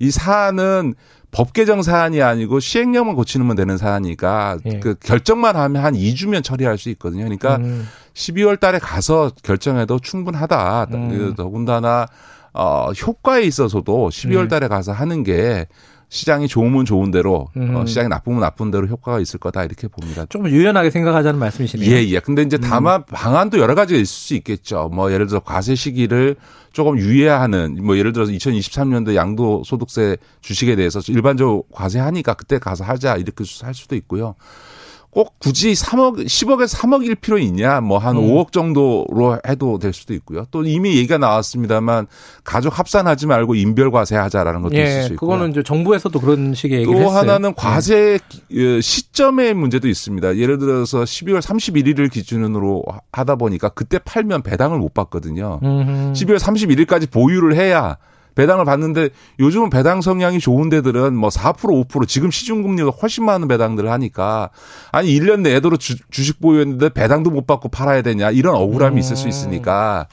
이 0.00 0.10
사안은 0.10 0.94
법 1.36 1.52
개정 1.52 1.82
사안이 1.82 2.22
아니고 2.22 2.60
시행령만 2.60 3.14
고치면 3.14 3.56
되는 3.56 3.76
사안이니까 3.76 4.56
예. 4.64 4.80
그 4.80 4.94
결정만 4.94 5.54
하면 5.54 5.84
한 5.84 5.92
2주면 5.92 6.42
처리할 6.42 6.78
수 6.78 6.88
있거든요. 6.90 7.24
그러니까 7.24 7.56
음. 7.56 7.86
12월 8.14 8.58
달에 8.58 8.78
가서 8.78 9.30
결정해도 9.42 9.98
충분하다. 9.98 10.86
음. 10.94 11.08
그 11.10 11.34
더군다나 11.36 12.06
어 12.54 12.90
효과에 12.92 13.42
있어서도 13.42 14.08
12월 14.08 14.48
달에 14.48 14.66
가서 14.66 14.92
하는 14.92 15.24
게 15.24 15.66
시장이 16.08 16.48
좋으면 16.48 16.86
좋은 16.86 17.10
대로 17.10 17.48
어, 17.54 17.84
시장이 17.84 18.08
나쁘면 18.08 18.40
나쁜 18.40 18.70
대로 18.70 18.86
효과가 18.86 19.20
있을 19.20 19.38
거다 19.38 19.64
이렇게 19.64 19.88
봅니다. 19.88 20.24
조금 20.30 20.48
유연하게 20.48 20.88
생각하자는 20.88 21.38
말씀이시네요. 21.38 21.90
예, 21.90 22.08
예. 22.08 22.20
근데 22.20 22.42
이제 22.42 22.56
다만 22.56 23.00
음. 23.00 23.04
방안도 23.12 23.58
여러 23.58 23.74
가지가 23.74 23.98
있을 23.98 24.06
수 24.06 24.34
있겠죠. 24.36 24.88
뭐 24.90 25.12
예를 25.12 25.26
들어서 25.26 25.44
과세 25.44 25.74
시기를 25.74 26.36
조금 26.76 26.98
유예하는 26.98 27.78
뭐 27.82 27.96
예를 27.96 28.12
들어서 28.12 28.30
2023년도 28.32 29.14
양도 29.14 29.62
소득세 29.64 30.18
주식에 30.42 30.76
대해서 30.76 31.00
일반적으로 31.08 31.64
과세하니까 31.72 32.34
그때 32.34 32.58
가서 32.58 32.84
하자 32.84 33.16
이렇게 33.16 33.44
할 33.62 33.72
수도 33.72 33.96
있고요. 33.96 34.34
꼭 35.16 35.38
굳이 35.38 35.72
3억, 35.72 36.26
10억에서 36.26 36.76
3억일 36.76 37.18
필요 37.18 37.38
있냐? 37.38 37.80
뭐한 37.80 38.18
음. 38.18 38.28
5억 38.28 38.52
정도로 38.52 39.38
해도 39.48 39.78
될 39.78 39.94
수도 39.94 40.12
있고요. 40.12 40.44
또 40.50 40.62
이미 40.62 40.90
얘기가 40.90 41.16
나왔습니다만 41.16 42.06
가족 42.44 42.78
합산하지 42.78 43.26
말고 43.26 43.54
인별 43.54 43.90
과세하자라는 43.90 44.60
것도 44.60 44.76
예, 44.76 44.82
있을 44.82 45.02
수 45.04 45.12
있고요. 45.14 45.30
그거는 45.30 45.52
이제 45.52 45.62
정부에서도 45.62 46.20
그런 46.20 46.52
식의 46.52 46.80
얘기를 46.80 47.00
또 47.00 47.06
했어요. 47.06 47.18
하나는 47.18 47.54
과세 47.54 48.18
예. 48.50 48.80
시점의 48.82 49.54
문제도 49.54 49.88
있습니다. 49.88 50.36
예를 50.36 50.58
들어서 50.58 51.04
12월 51.04 51.40
31일을 51.40 52.12
기준으로 52.12 52.84
하다 53.10 53.36
보니까 53.36 53.70
그때 53.70 53.98
팔면 53.98 54.42
배당을 54.42 54.78
못 54.78 54.92
받거든요. 54.92 55.60
음흠. 55.62 56.12
12월 56.12 56.38
31일까지 56.38 57.10
보유를 57.10 57.56
해야 57.56 57.96
배당을 58.36 58.64
받는데 58.64 59.08
요즘은 59.40 59.70
배당 59.70 60.00
성향이 60.00 60.38
좋은 60.38 60.68
데들은 60.68 61.16
뭐 61.16 61.30
4% 61.30 61.88
5% 61.88 62.06
지금 62.06 62.30
시중 62.30 62.62
금리가 62.62 62.90
훨씬 62.90 63.24
많은 63.24 63.48
배당들을 63.48 63.90
하니까 63.90 64.50
아니 64.92 65.08
1년 65.08 65.40
내도록 65.40 65.80
주, 65.80 65.96
식 66.12 66.40
보유했는데 66.40 66.90
배당도 66.90 67.30
못 67.30 67.46
받고 67.46 67.70
팔아야 67.70 68.02
되냐? 68.02 68.30
이런 68.30 68.54
억울함이 68.54 69.00
있을 69.00 69.16
수 69.16 69.26
있으니까 69.26 70.06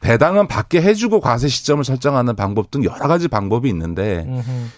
배당은 0.00 0.46
받게 0.46 0.82
해주고 0.82 1.20
과세 1.20 1.48
시점을 1.48 1.82
설정하는 1.84 2.36
방법 2.36 2.70
등 2.70 2.84
여러 2.84 3.08
가지 3.08 3.28
방법이 3.28 3.68
있는데 3.70 4.26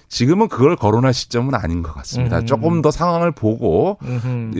지금은 0.08 0.48
그걸 0.48 0.76
거론할 0.76 1.12
시점은 1.14 1.54
아닌 1.54 1.82
것 1.82 1.94
같습니다. 1.94 2.44
조금 2.44 2.82
더 2.82 2.90
상황을 2.90 3.32
보고 3.32 3.98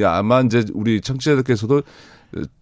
아마 0.05 0.41
이제 0.41 0.65
우리 0.75 1.01
청취자들께서도 1.01 1.83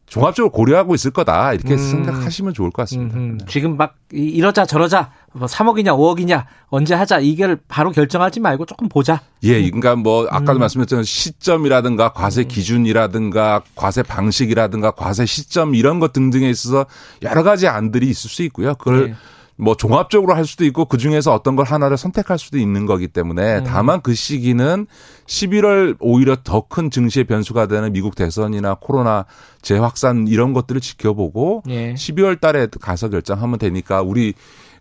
종합적으로 0.07 0.51
고려하고 0.53 0.95
있을 0.95 1.11
거다 1.11 1.53
이렇게 1.53 1.75
음. 1.75 1.79
생각하시면 1.79 2.55
좋을 2.55 2.71
것 2.71 2.83
같습니다. 2.83 3.17
음. 3.17 3.39
지금 3.49 3.77
막 3.77 3.97
이러자 4.13 4.65
저러자 4.65 5.11
뭐 5.33 5.49
3억이냐 5.49 5.87
5억이냐 5.87 6.45
언제 6.69 6.95
하자 6.95 7.19
이걸 7.19 7.59
바로 7.69 7.91
결정하지 7.91 8.41
말고 8.41 8.67
조금 8.67 8.89
보자. 8.89 9.21
예, 9.43 9.63
그러니까 9.65 9.97
뭐 9.97 10.27
아까도 10.31 10.55
음. 10.55 10.61
말씀드렸지만 10.61 11.03
시점이라든가 11.03 12.13
과세 12.13 12.43
음. 12.43 12.49
기준이라든가 12.49 13.63
과세 13.75 14.03
방식이라든가 14.03 14.93
과세 14.93 15.27
시점 15.27 15.75
이런 15.75 15.99
것 15.99 16.13
등등에 16.13 16.49
있어서 16.51 16.87
여러 17.23 17.43
가지 17.43 17.67
안들이 17.67 18.09
있을 18.09 18.31
수 18.31 18.45
있고요. 18.45 18.75
그걸 18.77 19.09
네. 19.09 19.15
뭐 19.59 19.75
종합적으로 19.75 20.35
할 20.35 20.45
수도 20.45 20.65
있고 20.67 20.85
그 20.85 20.99
중에서 20.99 21.33
어떤 21.33 21.57
걸 21.57 21.65
하나를 21.65 21.97
선택할 21.97 22.39
수도 22.39 22.59
있는 22.59 22.85
거기 22.85 23.09
때문에 23.09 23.59
음. 23.59 23.65
다만 23.65 24.03
그 24.03 24.15
시기는 24.15 24.87
11월 25.27 25.97
오히려 26.01 26.37
더 26.45 26.67
큰 26.69 26.91
증시의 26.91 27.25
변수가 27.25 27.67
되는 27.67 27.93
미국 27.93 28.15
대선이나 28.17 28.77
코로나 28.81 29.25
재확산 29.63 30.27
이런 30.29 30.53
것들을 30.53 30.81
지켜보고 30.81 31.63
예. 31.69 31.95
12월 31.95 32.41
달에 32.41 32.67
가서 32.81 33.09
결정하면 33.09 33.59
되니까 33.59 34.03
우리 34.03 34.35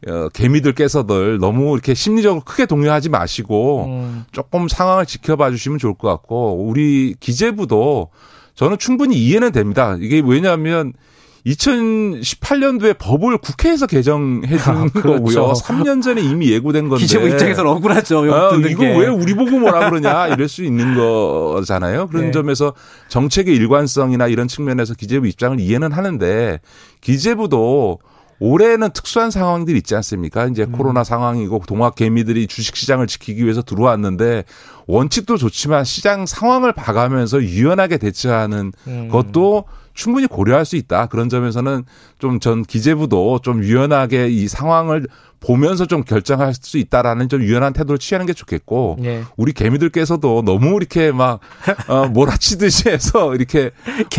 어, 0.07 0.29
개미들께서들 0.29 1.39
너무 1.39 1.73
이렇게 1.73 1.93
심리적으로 1.93 2.41
크게 2.41 2.65
동요하지 2.65 3.09
마시고 3.09 3.85
음. 3.85 4.25
조금 4.31 4.67
상황을 4.67 5.05
지켜봐 5.05 5.51
주시면 5.51 5.79
좋을 5.79 5.93
것 5.93 6.09
같고 6.09 6.65
우리 6.67 7.15
기재부도 7.19 8.09
저는 8.55 8.77
충분히 8.77 9.15
이해는 9.17 9.51
됩니다. 9.51 9.95
이게 9.99 10.21
왜냐하면 10.25 10.93
2018년도에 11.45 12.97
법을 12.97 13.37
국회에서 13.37 13.85
개정해 13.85 14.57
준 14.57 14.73
아, 14.73 14.87
그렇죠. 14.91 15.01
거고요. 15.01 15.53
3년 15.53 16.01
전에 16.01 16.21
이미 16.21 16.51
예고된 16.51 16.89
건데. 16.89 17.03
기재부 17.03 17.27
입장에서는 17.27 17.69
억울하죠. 17.69 18.33
아, 18.33 18.55
이거 18.55 18.81
게. 18.81 18.97
왜 18.97 19.07
우리 19.07 19.35
보고 19.35 19.59
뭐라 19.59 19.89
그러냐 19.89 20.27
이럴 20.27 20.47
수 20.47 20.63
있는 20.63 20.95
거잖아요. 20.95 22.07
그런 22.07 22.25
네. 22.25 22.31
점에서 22.31 22.73
정책의 23.09 23.55
일관성이나 23.55 24.27
이런 24.27 24.47
측면에서 24.47 24.95
기재부 24.95 25.27
입장을 25.27 25.59
이해는 25.59 25.91
하는데 25.91 26.59
기재부도 27.01 27.99
올해는 28.39 28.89
특수한 28.91 29.31
상황들이 29.31 29.77
있지 29.77 29.95
않습니까? 29.95 30.47
이제 30.47 30.63
음. 30.63 30.71
코로나 30.73 31.03
상황이고 31.03 31.61
동학 31.67 31.95
개미들이 31.95 32.47
주식 32.47 32.75
시장을 32.75 33.07
지키기 33.07 33.43
위해서 33.43 33.61
들어왔는데 33.61 34.43
원칙도 34.87 35.37
좋지만 35.37 35.85
시장 35.85 36.25
상황을 36.25 36.73
봐가면서 36.73 37.41
유연하게 37.41 37.97
대처하는 37.97 38.73
음. 38.87 39.07
것도 39.09 39.65
충분히 39.95 40.27
고려할 40.27 40.65
수 40.65 40.75
있다. 40.75 41.07
그런 41.07 41.27
점에서는 41.29 41.83
좀 42.19 42.35
전 42.39 42.63
기재부도 42.63 43.39
좀 43.39 43.63
유연하게 43.63 44.27
이 44.27 44.47
상황을 44.47 45.07
보면서 45.39 45.85
좀 45.85 46.03
결정할 46.03 46.53
수 46.53 46.77
있다라는 46.77 47.29
좀 47.29 47.41
유연한 47.41 47.71
태도를 47.73 47.97
취하는 47.97 48.25
게 48.25 48.33
좋겠고 48.33 48.97
네. 48.99 49.23
우리 49.37 49.51
개미들께서도 49.53 50.43
너무 50.43 50.75
이렇게 50.77 51.11
막 51.11 51.39
어, 51.87 52.07
몰아치듯이 52.07 52.89
해서 52.89 53.33
이렇게 53.35 53.71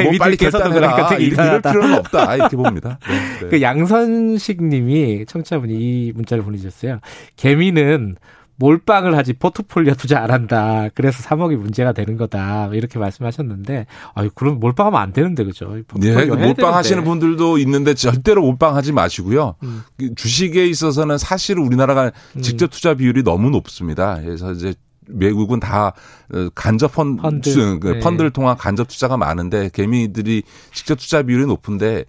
뭐 0.02 0.12
빨리 0.18 0.36
결단해라 0.36 1.08
되게 1.08 1.24
이럴 1.24 1.60
필요는 1.60 1.94
없다 1.98 2.34
이렇게 2.36 2.56
봅니다. 2.56 2.98
네, 3.08 3.40
네. 3.42 3.48
그 3.48 3.62
양선식님이 3.62 5.26
청취자분이 5.26 5.74
이 5.74 6.12
문자를 6.14 6.44
보내주셨어요. 6.44 7.00
개미는 7.36 8.16
몰빵을 8.56 9.16
하지 9.16 9.34
포트폴리오 9.34 9.94
투자 9.94 10.20
안 10.20 10.30
한다. 10.30 10.88
그래서 10.94 11.22
3억이 11.22 11.56
문제가 11.56 11.92
되는 11.92 12.16
거다. 12.16 12.70
이렇게 12.72 12.98
말씀하셨는데, 12.98 13.86
아유, 14.14 14.30
그럼 14.34 14.60
몰빵하면 14.60 15.00
안 15.00 15.12
되는데, 15.12 15.44
그죠? 15.44 15.76
네, 15.94 16.24
몰빵 16.26 16.74
하시는 16.74 17.04
분들도 17.04 17.58
있는데 17.58 17.94
절대로 17.94 18.42
몰빵하지 18.42 18.92
마시고요. 18.92 19.56
음. 19.62 19.82
그 19.98 20.14
주식에 20.14 20.66
있어서는 20.66 21.18
사실 21.18 21.58
우리나라가 21.58 22.12
음. 22.36 22.42
직접 22.42 22.70
투자 22.70 22.94
비율이 22.94 23.22
너무 23.22 23.50
높습니다. 23.50 24.18
그래서 24.22 24.52
이제 24.52 24.74
외국은 25.08 25.60
다 25.60 25.92
어, 26.32 26.48
간접 26.54 26.92
펀드, 26.92 27.22
펀드. 27.22 27.78
그 27.78 27.88
네. 27.88 27.98
펀드를 28.00 28.30
통한 28.30 28.56
간접 28.56 28.88
투자가 28.88 29.16
많은데 29.16 29.70
개미들이 29.72 30.42
직접 30.72 30.96
투자 30.96 31.22
비율이 31.22 31.46
높은데 31.46 32.04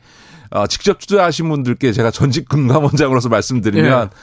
어, 0.50 0.66
직접 0.68 1.00
투자하신 1.00 1.50
분들께 1.50 1.92
제가 1.92 2.12
전직 2.12 2.48
금감원장으로서 2.48 3.30
말씀드리면 3.30 4.10
네. 4.10 4.16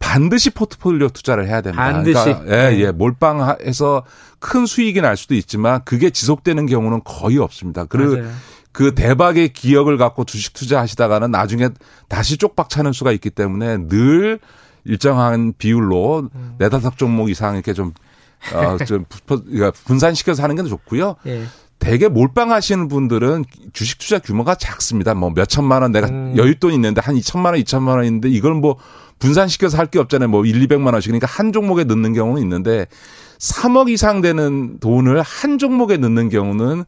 반드시 0.00 0.50
포트폴리오 0.50 1.10
투자를 1.10 1.46
해야 1.46 1.60
됩니다. 1.60 1.84
반드시. 1.84 2.14
그러니까 2.24 2.46
예, 2.46 2.70
네. 2.70 2.80
예. 2.80 2.90
몰빵해서 2.90 4.02
큰 4.40 4.66
수익이 4.66 5.00
날 5.00 5.16
수도 5.16 5.34
있지만 5.36 5.82
그게 5.84 6.10
지속되는 6.10 6.66
경우는 6.66 7.02
거의 7.04 7.38
없습니다. 7.38 7.84
그리고 7.84 8.16
맞아요. 8.16 8.30
그 8.72 8.94
대박의 8.94 9.52
기억을 9.52 9.98
갖고 9.98 10.24
주식 10.24 10.54
투자하시다가는 10.54 11.30
나중에 11.30 11.68
다시 12.08 12.38
쪽박 12.38 12.70
차는 12.70 12.92
수가 12.92 13.12
있기 13.12 13.30
때문에 13.30 13.88
늘 13.88 14.40
일정한 14.84 15.52
비율로 15.56 16.30
음. 16.34 16.54
네다섯 16.58 16.96
종목 16.96 17.30
이상 17.30 17.54
이렇게 17.54 17.72
좀, 17.74 17.92
어, 18.54 18.78
좀 18.84 19.04
그러니까 19.26 19.72
분산시켜서 19.84 20.42
하는 20.42 20.56
게 20.56 20.62
좋고요. 20.62 21.16
예. 21.26 21.44
대개 21.78 22.08
몰빵하시는 22.08 22.88
분들은 22.88 23.44
주식 23.72 23.98
투자 23.98 24.18
규모가 24.18 24.54
작습니다. 24.54 25.14
뭐 25.14 25.30
몇 25.30 25.46
천만 25.48 25.82
원 25.82 25.92
내가 25.92 26.08
음. 26.08 26.34
여윳돈 26.36 26.72
있는데 26.74 27.00
한 27.00 27.14
2천만 27.16 27.46
원, 27.46 27.54
2천만 27.54 27.96
원 27.96 28.04
있는데 28.04 28.28
이걸 28.28 28.54
뭐 28.54 28.76
분산시켜서 29.20 29.78
할 29.78 29.86
게 29.86 29.98
없잖아요. 29.98 30.28
뭐 30.28 30.44
1, 30.44 30.66
200만 30.66 30.92
원씩. 30.92 31.10
그러니까 31.10 31.26
한 31.26 31.52
종목에 31.52 31.84
넣는 31.84 32.12
경우는 32.12 32.42
있는데 32.42 32.86
3억 33.38 33.90
이상 33.90 34.20
되는 34.20 34.78
돈을 34.80 35.22
한 35.22 35.58
종목에 35.58 35.96
넣는 35.96 36.28
경우는 36.28 36.84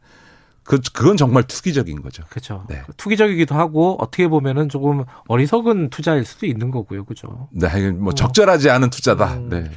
그, 0.63 0.79
그건 0.93 1.17
정말 1.17 1.43
투기적인 1.43 2.01
거죠. 2.01 2.23
그렇죠. 2.29 2.63
네. 2.69 2.81
투기적이기도 2.95 3.53
하고 3.55 3.97
어떻게 3.99 4.27
보면은 4.29 4.69
조금 4.69 5.03
어리석은 5.27 5.89
투자일 5.89 6.23
수도 6.23 6.45
있는 6.45 6.71
거고요. 6.71 7.03
그죠. 7.05 7.49
네. 7.51 7.91
뭐 7.91 8.13
적절하지 8.13 8.69
않은 8.69 8.89
투자다. 8.89 9.33
음. 9.33 9.49
네. 9.49 9.71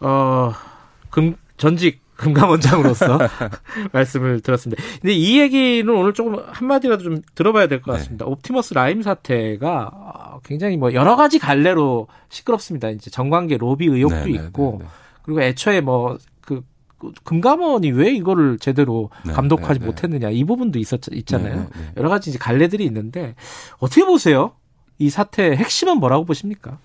어, 0.00 0.52
금, 1.10 1.36
전직 1.56 2.05
금감원장으로서 2.16 3.18
말씀을 3.92 4.40
들었습니다. 4.40 4.82
근데 5.00 5.12
이 5.12 5.38
얘기는 5.40 5.88
오늘 5.94 6.12
조금 6.14 6.36
한마디라도 6.46 7.02
좀 7.02 7.22
들어봐야 7.34 7.66
될것 7.68 7.94
네. 7.94 7.98
같습니다. 7.98 8.24
네. 8.24 8.30
옵티머스 8.30 8.74
라임 8.74 9.02
사태가 9.02 10.40
굉장히 10.44 10.76
뭐 10.76 10.92
여러 10.94 11.16
가지 11.16 11.38
갈래로 11.38 12.08
시끄럽습니다. 12.28 12.90
이제 12.90 13.10
정관계 13.10 13.58
로비 13.58 13.86
의혹도 13.86 14.16
네, 14.16 14.24
네 14.24 14.30
있고 14.32 14.76
네, 14.78 14.84
네, 14.84 14.90
그리고 15.22 15.42
애초에 15.42 15.80
뭐 15.80 16.18
그 16.98 17.12
금감원이 17.24 17.90
왜 17.90 18.10
이거를 18.10 18.58
제대로 18.58 19.10
감독하지 19.26 19.80
못했느냐 19.80 20.30
이 20.30 20.44
부분도 20.44 20.78
있었 20.78 21.00
있잖아요. 21.12 21.68
여러 21.96 22.08
가지 22.08 22.30
이제 22.30 22.38
갈래들이 22.38 22.84
있는데 22.86 23.34
어떻게 23.78 24.04
보세요? 24.04 24.52
이 24.98 25.10
사태의 25.10 25.56
핵심은 25.58 25.98
뭐라고 25.98 26.24
보십니까? 26.24 26.78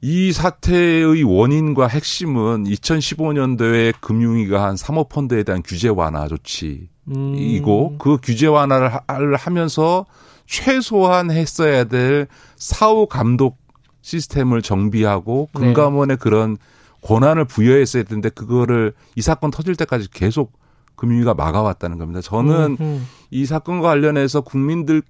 이 0.00 0.32
사태의 0.32 1.24
원인과 1.24 1.88
핵심은 1.88 2.64
2015년도에 2.64 3.94
금융위가 4.00 4.62
한 4.62 4.76
사모펀드에 4.76 5.42
대한 5.42 5.62
규제 5.64 5.88
완화 5.88 6.28
조치이고 6.28 6.88
음. 7.08 7.98
그 7.98 8.18
규제 8.22 8.46
완화를 8.46 9.36
하면서 9.36 10.06
최소한 10.46 11.30
했어야 11.30 11.84
될 11.84 12.28
사후 12.56 13.06
감독 13.06 13.58
시스템을 14.02 14.62
정비하고 14.62 15.48
네. 15.54 15.60
금감원에 15.60 16.14
네. 16.14 16.18
그런 16.18 16.56
권한을 17.02 17.44
부여했어야 17.44 18.04
되는데 18.04 18.28
그거를 18.28 18.92
이 19.16 19.20
사건 19.20 19.50
터질 19.50 19.74
때까지 19.76 20.08
계속 20.10 20.52
금융위가 20.96 21.34
막아왔다는 21.34 21.98
겁니다. 21.98 22.20
저는 22.20 22.76
음흠. 22.80 23.00
이 23.30 23.46
사건과 23.46 23.88
관련해서 23.88 24.40
국민들 24.40 25.02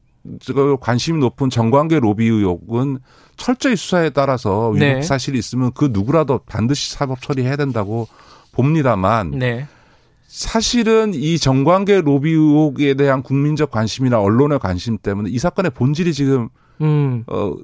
관심이 0.80 1.18
높은 1.20 1.48
정관계 1.50 2.00
로비 2.00 2.26
의혹은 2.26 2.98
철저히 3.38 3.76
수사에 3.76 4.10
따라서 4.10 4.68
위법 4.68 4.78
네. 4.78 5.02
사실이 5.02 5.38
있으면 5.38 5.72
그 5.72 5.88
누구라도 5.90 6.40
반드시 6.44 6.92
사법 6.92 7.22
처리해야 7.22 7.56
된다고 7.56 8.06
봅니다만 8.52 9.30
네. 9.30 9.66
사실은 10.26 11.14
이 11.14 11.38
정관계 11.38 12.02
로비 12.02 12.30
의혹에 12.30 12.94
대한 12.94 13.22
국민적 13.22 13.70
관심이나 13.70 14.20
언론의 14.20 14.58
관심 14.58 14.98
때문에 14.98 15.30
이 15.30 15.38
사건의 15.38 15.70
본질이 15.70 16.12
지금 16.12 16.50
음. 16.82 17.24
어 17.28 17.54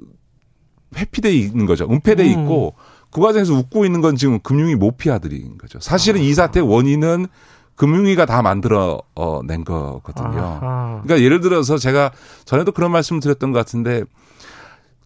회피돼 0.97 1.31
있는 1.31 1.65
거죠. 1.67 1.87
은폐돼 1.89 2.23
음. 2.23 2.29
있고 2.31 2.73
그 3.11 3.21
과정에서 3.21 3.53
웃고 3.53 3.85
있는 3.85 4.01
건 4.01 4.15
지금 4.15 4.39
금융위 4.39 4.75
모피아들인 4.75 5.57
거죠. 5.57 5.79
사실은 5.79 6.21
아. 6.21 6.23
이 6.23 6.33
사태의 6.33 6.67
원인은 6.67 7.27
금융위가 7.75 8.25
다 8.25 8.41
만들어 8.41 9.01
어, 9.15 9.41
낸 9.45 9.63
거거든요. 9.63 10.39
아하. 10.61 11.01
그러니까 11.03 11.23
예를 11.23 11.41
들어서 11.41 11.77
제가 11.77 12.11
전에도 12.45 12.71
그런 12.71 12.91
말씀을 12.91 13.21
드렸던 13.21 13.51
것 13.51 13.59
같은데 13.59 14.03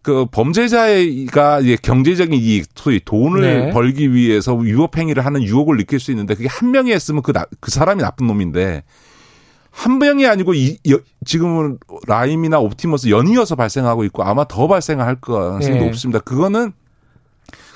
그 0.02 0.26
범죄자가 0.32 1.60
이제 1.60 1.78
경제적인 1.82 2.40
이익, 2.40 2.68
소위 2.76 3.00
돈을 3.04 3.42
네. 3.42 3.70
벌기 3.72 4.14
위해서 4.14 4.56
위법 4.56 4.98
행위를 4.98 5.26
하는 5.26 5.44
유혹을 5.44 5.78
느낄 5.78 6.00
수 6.00 6.12
있는데 6.12 6.36
그게 6.36 6.48
한 6.48 6.72
명이 6.72 6.92
했으면 6.92 7.22
그, 7.22 7.34
나, 7.34 7.46
그 7.60 7.72
사람이 7.72 8.02
나쁜 8.02 8.28
놈인데 8.28 8.84
한 9.72 10.00
명이 10.00 10.26
아니고 10.26 10.54
이, 10.54 10.78
여, 10.90 11.00
지금은 11.26 11.78
라임이나 12.08 12.60
옵티머스 12.60 13.10
연이어서 13.10 13.56
발생하고 13.56 14.04
있고 14.06 14.24
아마 14.24 14.46
더 14.46 14.68
발생할 14.68 15.20
가능성이 15.22 15.80
네. 15.80 15.86
높습니다. 15.86 16.20
그거는 16.20 16.74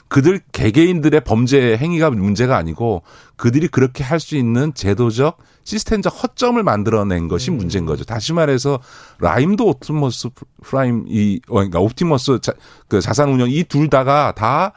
그들 0.07 0.41
개개인들의 0.51 1.21
범죄 1.21 1.75
행위가 1.77 2.11
문제가 2.11 2.55
아니고 2.57 3.01
그들이 3.35 3.67
그렇게 3.67 4.03
할 4.03 4.19
수 4.19 4.35
있는 4.37 4.73
제도적 4.73 5.37
시스템적 5.63 6.21
허점을 6.23 6.61
만들어낸 6.61 7.27
것이 7.27 7.49
음. 7.51 7.57
문제인 7.57 7.85
거죠. 7.85 8.03
다시 8.03 8.31
말해서 8.33 8.79
라임도 9.19 9.65
옵티머스 9.67 10.29
프라임 10.63 11.05
이 11.07 11.39
어, 11.47 11.55
그러니까 11.55 11.79
옵티머스 11.79 12.39
자, 12.41 12.53
그 12.87 13.01
자산 13.01 13.29
운용 13.29 13.49
이 13.49 13.63
둘 13.63 13.89
다가 13.89 14.33
다 14.35 14.73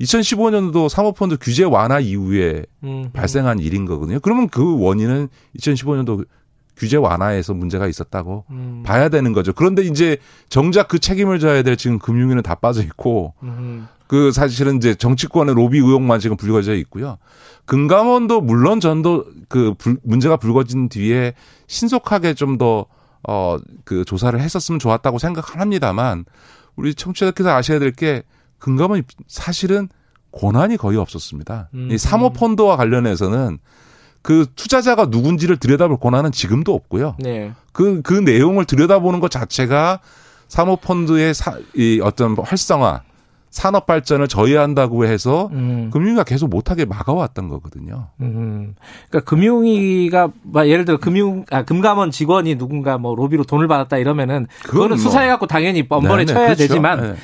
2015년도 0.00 0.88
사모펀드 0.88 1.36
규제 1.40 1.64
완화 1.64 2.00
이후에 2.00 2.64
음. 2.84 3.10
발생한 3.12 3.58
일인 3.58 3.84
거거든요. 3.84 4.20
그러면 4.20 4.48
그 4.48 4.80
원인은 4.80 5.28
2015년도 5.58 6.26
규제 6.76 6.96
완화에서 6.96 7.54
문제가 7.54 7.86
있었다고 7.86 8.44
음. 8.50 8.82
봐야 8.84 9.08
되는 9.08 9.32
거죠. 9.32 9.52
그런데 9.52 9.82
이제 9.82 10.16
정작 10.48 10.88
그 10.88 10.98
책임을 10.98 11.38
져야 11.38 11.62
될 11.62 11.76
지금 11.76 11.98
금융위는 11.98 12.42
다 12.42 12.54
빠져 12.54 12.82
있고 12.82 13.34
음. 13.42 13.86
그 14.12 14.30
사실은 14.30 14.76
이제 14.76 14.94
정치권의 14.94 15.54
로비 15.54 15.78
의혹만 15.78 16.20
지금 16.20 16.36
불거져 16.36 16.74
있고요. 16.74 17.16
금감원도 17.64 18.42
물론 18.42 18.78
전도 18.78 19.24
그 19.48 19.72
불, 19.78 19.96
문제가 20.02 20.36
불거진 20.36 20.90
뒤에 20.90 21.32
신속하게 21.66 22.34
좀 22.34 22.58
더 22.58 22.84
어 23.24 23.58
그 23.84 24.04
조사를 24.04 24.38
했었으면 24.38 24.78
좋았다고 24.78 25.18
생각합니다만 25.18 26.26
우리 26.76 26.94
청취자께서 26.94 27.54
아셔야 27.54 27.78
될 27.78 27.92
게 27.92 28.22
금감원이 28.58 29.02
사실은 29.28 29.88
권한이 30.32 30.76
거의 30.76 30.98
없었습니다. 30.98 31.70
음. 31.72 31.88
이 31.90 31.96
사모펀드와 31.98 32.76
관련해서는 32.76 33.58
그 34.20 34.46
투자자가 34.56 35.06
누군지를 35.06 35.56
들여다볼 35.56 35.98
권한은 36.00 36.32
지금도 36.32 36.74
없고요. 36.74 37.16
네. 37.18 37.52
그, 37.72 38.02
그 38.02 38.12
내용을 38.12 38.66
들여다보는 38.66 39.20
것 39.20 39.30
자체가 39.30 40.00
사모펀드의 40.48 41.32
사, 41.32 41.58
이 41.74 42.00
어떤 42.02 42.36
활성화, 42.36 43.02
산업 43.52 43.84
발전을 43.84 44.28
저해한다고 44.28 45.04
해서 45.04 45.50
음. 45.52 45.90
금융위가 45.92 46.24
계속 46.24 46.48
못하게 46.48 46.86
막아왔던 46.86 47.48
거거든요. 47.48 48.08
음. 48.22 48.74
그러니까 49.10 49.28
금융위가 49.28 50.30
예를 50.64 50.86
들어 50.86 50.96
금융 50.96 51.44
아, 51.50 51.62
금감원 51.62 52.10
직원이 52.10 52.56
누군가 52.56 52.96
뭐 52.96 53.14
로비로 53.14 53.44
돈을 53.44 53.68
받았다 53.68 53.98
이러면은 53.98 54.46
그거는 54.64 54.96
뭐. 54.96 54.96
수사해갖고 54.96 55.46
당연히 55.46 55.86
뻔뻔히 55.86 56.24
쳐야 56.24 56.46
그렇죠. 56.46 56.66
되지만 56.66 57.00
네. 57.00 57.14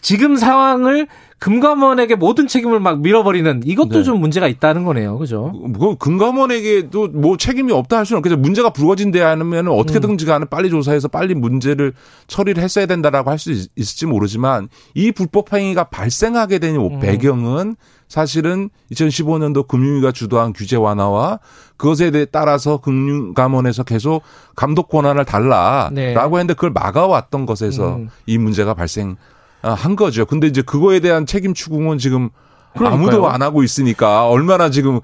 지금 0.00 0.36
상황을 0.36 1.06
금감원에게 1.38 2.14
모든 2.14 2.46
책임을 2.46 2.80
막 2.80 3.00
밀어버리는 3.00 3.62
이것도 3.66 3.98
네. 3.98 4.02
좀 4.02 4.18
문제가 4.18 4.48
있다는 4.48 4.84
거네요. 4.84 5.18
그죠? 5.18 5.52
뭐 5.54 5.94
금감원에게도 5.98 7.08
뭐 7.08 7.36
책임이 7.36 7.70
없다 7.70 7.98
할 7.98 8.06
수는 8.06 8.18
없겠죠. 8.18 8.38
문제가 8.38 8.70
불거진데 8.70 9.20
않으면 9.20 9.68
어떻게든지 9.68 10.24
간에 10.24 10.46
빨리 10.46 10.70
조사해서 10.70 11.08
빨리 11.08 11.34
문제를 11.34 11.92
처리를 12.28 12.62
했어야 12.62 12.86
된다라고 12.86 13.30
할 13.30 13.38
수 13.38 13.50
있을지 13.50 14.06
모르지만 14.06 14.68
이 14.94 15.12
불법 15.12 15.52
행위가 15.52 15.84
발생하게 15.84 16.60
된 16.60 16.76
음. 16.76 17.00
배경은 17.00 17.76
사실은 18.08 18.70
2015년도 18.92 19.66
금융위가 19.68 20.12
주도한 20.12 20.54
규제 20.54 20.76
완화와 20.76 21.40
그것에 21.76 22.26
따라서 22.26 22.78
금융감원에서 22.78 23.82
계속 23.82 24.22
감독 24.56 24.88
권한을 24.88 25.26
달라라고 25.26 25.94
네. 25.94 26.14
했는데 26.14 26.54
그걸 26.54 26.70
막아왔던 26.70 27.44
것에서 27.44 27.96
음. 27.96 28.08
이 28.24 28.38
문제가 28.38 28.72
발생 28.72 29.16
아, 29.20 29.33
한 29.72 29.96
거죠. 29.96 30.26
근데 30.26 30.46
이제 30.46 30.62
그거에 30.62 31.00
대한 31.00 31.26
책임 31.26 31.54
추궁은 31.54 31.98
지금 31.98 32.30
그러니까요. 32.74 33.00
아무도 33.00 33.28
안 33.28 33.40
하고 33.42 33.62
있으니까 33.62 34.28
얼마나 34.28 34.68
지금 34.70 35.00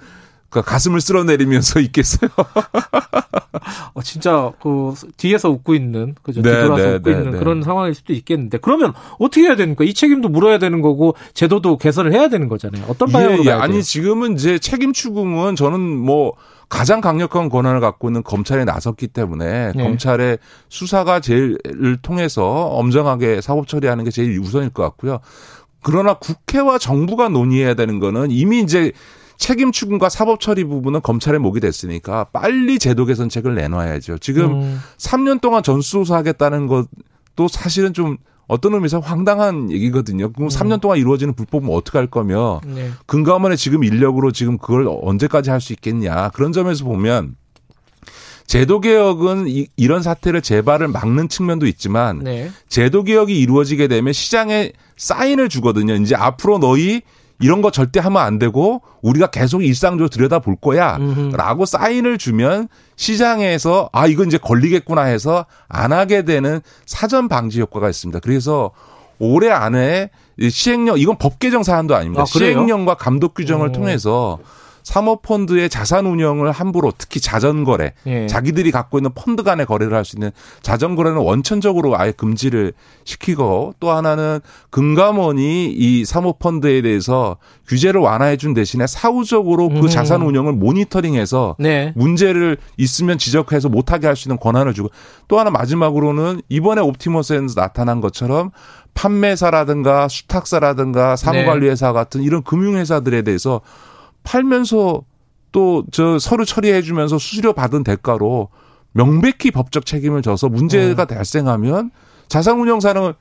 그 0.51 0.62
가슴을 0.62 1.01
쓸어내리면서 1.01 1.81
있겠어요. 1.81 2.31
어, 3.94 4.02
진짜 4.02 4.52
그 4.60 4.94
뒤에서 5.16 5.48
웃고 5.51 5.74
있는 5.74 6.14
그죠? 6.22 6.43
네, 6.43 6.51
뒤돌아서 6.51 6.82
네, 6.82 6.94
웃고 6.97 7.10
네, 7.10 7.16
있는 7.16 7.31
네. 7.32 7.39
그런 7.39 7.62
상황일 7.62 7.94
수도 7.94 8.12
있겠는데 8.12 8.59
그러면 8.59 8.93
어떻게 9.18 9.43
해야 9.43 9.56
되니까 9.56 9.85
이 9.85 9.94
책임도 9.94 10.28
물어야 10.28 10.59
되는 10.59 10.82
거고 10.82 11.14
제도도 11.35 11.78
개선을 11.78 12.12
해야 12.12 12.28
되는 12.28 12.48
거잖아요. 12.48 12.85
어떤 12.89 13.10
방향으로 13.10 13.44
예, 13.44 13.48
예. 13.48 13.52
아니 13.52 13.82
지금은 13.82 14.35
이제 14.35 14.59
책임 14.59 14.93
추궁은 14.93 15.56
저는 15.56 15.81
뭐 15.81 16.35
가장 16.68 17.01
강력한 17.01 17.48
권한을 17.48 17.81
갖고 17.81 18.09
있는 18.09 18.22
검찰에 18.22 18.64
나섰기 18.64 19.09
때문에 19.09 19.72
네. 19.74 19.82
검찰의 19.82 20.39
수사가 20.68 21.20
제일 21.20 21.59
통해서 22.02 22.66
엄정하게 22.68 23.40
사법 23.40 23.66
처리하는 23.66 24.05
게 24.05 24.10
제일 24.10 24.39
우선일 24.39 24.70
것 24.70 24.82
같고요. 24.85 25.20
그러나 25.82 26.14
국회와 26.14 26.78
정부가 26.78 27.28
논의해야 27.28 27.74
되는 27.74 27.98
거는 27.98 28.31
이미 28.31 28.60
이제 28.60 28.93
책임 29.40 29.72
추궁과 29.72 30.10
사법 30.10 30.38
처리 30.38 30.64
부분은 30.64 31.00
검찰의 31.00 31.40
목이 31.40 31.60
됐으니까 31.60 32.24
빨리 32.24 32.78
제도 32.78 33.06
개선책을 33.06 33.54
내놔야죠. 33.54 34.18
지금 34.18 34.52
음. 34.60 34.80
3년 34.98 35.40
동안 35.40 35.62
전수조사하겠다는 35.62 36.66
것도 36.66 37.48
사실은 37.48 37.94
좀 37.94 38.18
어떤 38.46 38.74
의미에서 38.74 39.00
황당한 39.00 39.70
얘기거든요. 39.70 40.30
그럼 40.32 40.48
음. 40.48 40.48
3년 40.48 40.82
동안 40.82 40.98
이루어지는 40.98 41.32
불법은 41.32 41.70
어떻게 41.70 41.96
할 41.96 42.06
거며 42.06 42.60
네. 42.66 42.90
금감원의 43.06 43.56
지금 43.56 43.82
인력으로 43.82 44.30
지금 44.30 44.58
그걸 44.58 44.86
언제까지 44.86 45.48
할 45.48 45.60
수 45.60 45.72
있겠냐. 45.72 46.28
그런 46.34 46.52
점에서 46.52 46.84
보면 46.84 47.34
제도 48.46 48.80
개혁은 48.80 49.46
이, 49.48 49.68
런 49.86 50.02
사태를 50.02 50.42
재발을 50.42 50.88
막는 50.88 51.28
측면도 51.30 51.66
있지만 51.66 52.18
네. 52.18 52.50
제도 52.68 53.04
개혁이 53.04 53.38
이루어지게 53.40 53.88
되면 53.88 54.12
시장에 54.12 54.72
사인을 54.98 55.48
주거든요. 55.48 55.94
이제 55.94 56.14
앞으로 56.14 56.58
너희 56.58 57.00
이런 57.40 57.62
거 57.62 57.70
절대 57.70 58.00
하면 58.00 58.22
안 58.22 58.38
되고 58.38 58.82
우리가 59.02 59.28
계속 59.28 59.64
일상적으로 59.64 60.08
들여다볼 60.08 60.56
거야. 60.60 60.96
음흠. 60.96 61.36
라고 61.36 61.64
사인을 61.64 62.18
주면 62.18 62.68
시장에서 62.96 63.88
아, 63.92 64.06
이건 64.06 64.28
이제 64.28 64.38
걸리겠구나 64.38 65.02
해서 65.02 65.46
안 65.68 65.92
하게 65.92 66.22
되는 66.22 66.60
사전 66.86 67.28
방지 67.28 67.60
효과가 67.60 67.88
있습니다. 67.88 68.20
그래서 68.20 68.70
올해 69.18 69.50
안에 69.50 70.10
시행령, 70.50 70.98
이건 70.98 71.16
법 71.18 71.38
개정 71.38 71.62
사안도 71.62 71.94
아닙니다. 71.94 72.22
아, 72.22 72.24
시행령과 72.26 72.94
감독 72.94 73.34
규정을 73.34 73.68
오. 73.68 73.72
통해서 73.72 74.38
사모펀드의 74.90 75.70
자산 75.70 76.04
운영을 76.06 76.50
함부로 76.50 76.92
특히 76.98 77.20
자전거래 77.20 77.92
예. 78.06 78.26
자기들이 78.26 78.72
갖고 78.72 78.98
있는 78.98 79.12
펀드 79.14 79.44
간의 79.44 79.64
거래를 79.66 79.96
할 79.96 80.04
수 80.04 80.16
있는 80.16 80.32
자전거래는 80.62 81.18
원천적으로 81.18 81.96
아예 81.96 82.10
금지를 82.10 82.72
시키고 83.04 83.74
또 83.78 83.90
하나는 83.92 84.40
금감원이 84.70 85.66
이 85.66 86.04
사모펀드에 86.04 86.82
대해서 86.82 87.36
규제를 87.68 88.00
완화해 88.00 88.36
준 88.36 88.54
대신에 88.54 88.88
사후적으로 88.88 89.68
그 89.68 89.82
음. 89.82 89.88
자산 89.88 90.22
운영을 90.22 90.54
모니터링해서 90.54 91.56
네. 91.60 91.92
문제를 91.94 92.56
있으면 92.76 93.18
지적해서 93.18 93.68
못하게 93.68 94.06
할 94.08 94.16
수 94.16 94.28
있는 94.28 94.38
권한을 94.38 94.74
주고 94.74 94.90
또 95.28 95.38
하나 95.38 95.50
마지막으로는 95.50 96.42
이번에 96.48 96.80
옵티머스에서 96.80 97.54
나타난 97.54 98.00
것처럼 98.00 98.50
판매사라든가 98.94 100.08
수탁사라든가 100.08 101.14
사무관리회사 101.14 101.92
같은 101.92 102.22
이런 102.22 102.42
금융회사들에 102.42 103.22
대해서 103.22 103.60
팔면서 104.22 105.05
또 105.52 105.84
저 105.90 106.18
서류 106.18 106.44
처리해 106.44 106.82
주면서 106.82 107.18
수수료 107.18 107.52
받은 107.52 107.82
대가로 107.84 108.48
명백히 108.92 109.51
법적 109.51 109.86
책임을 109.86 110.22
져서 110.22 110.48
문제가 110.48 111.05
네. 111.05 111.14
발생하면 111.16 111.90
자산운용사는 112.28 113.12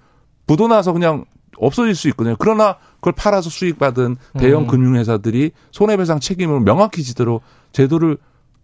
부도나서 0.48 0.94
그냥 0.94 1.26
없어질 1.58 1.96
수 1.96 2.08
있거든요. 2.10 2.36
그러나 2.40 2.78
그걸 2.96 3.14
팔아서 3.14 3.50
수익받은 3.50 4.18
대형 4.38 4.64
음. 4.64 4.68
금융회사들이 4.68 5.52
손해배상 5.72 6.20
책임을 6.20 6.62
명확히 6.62 7.04
지도록 7.04 7.42
제도를 7.72 8.18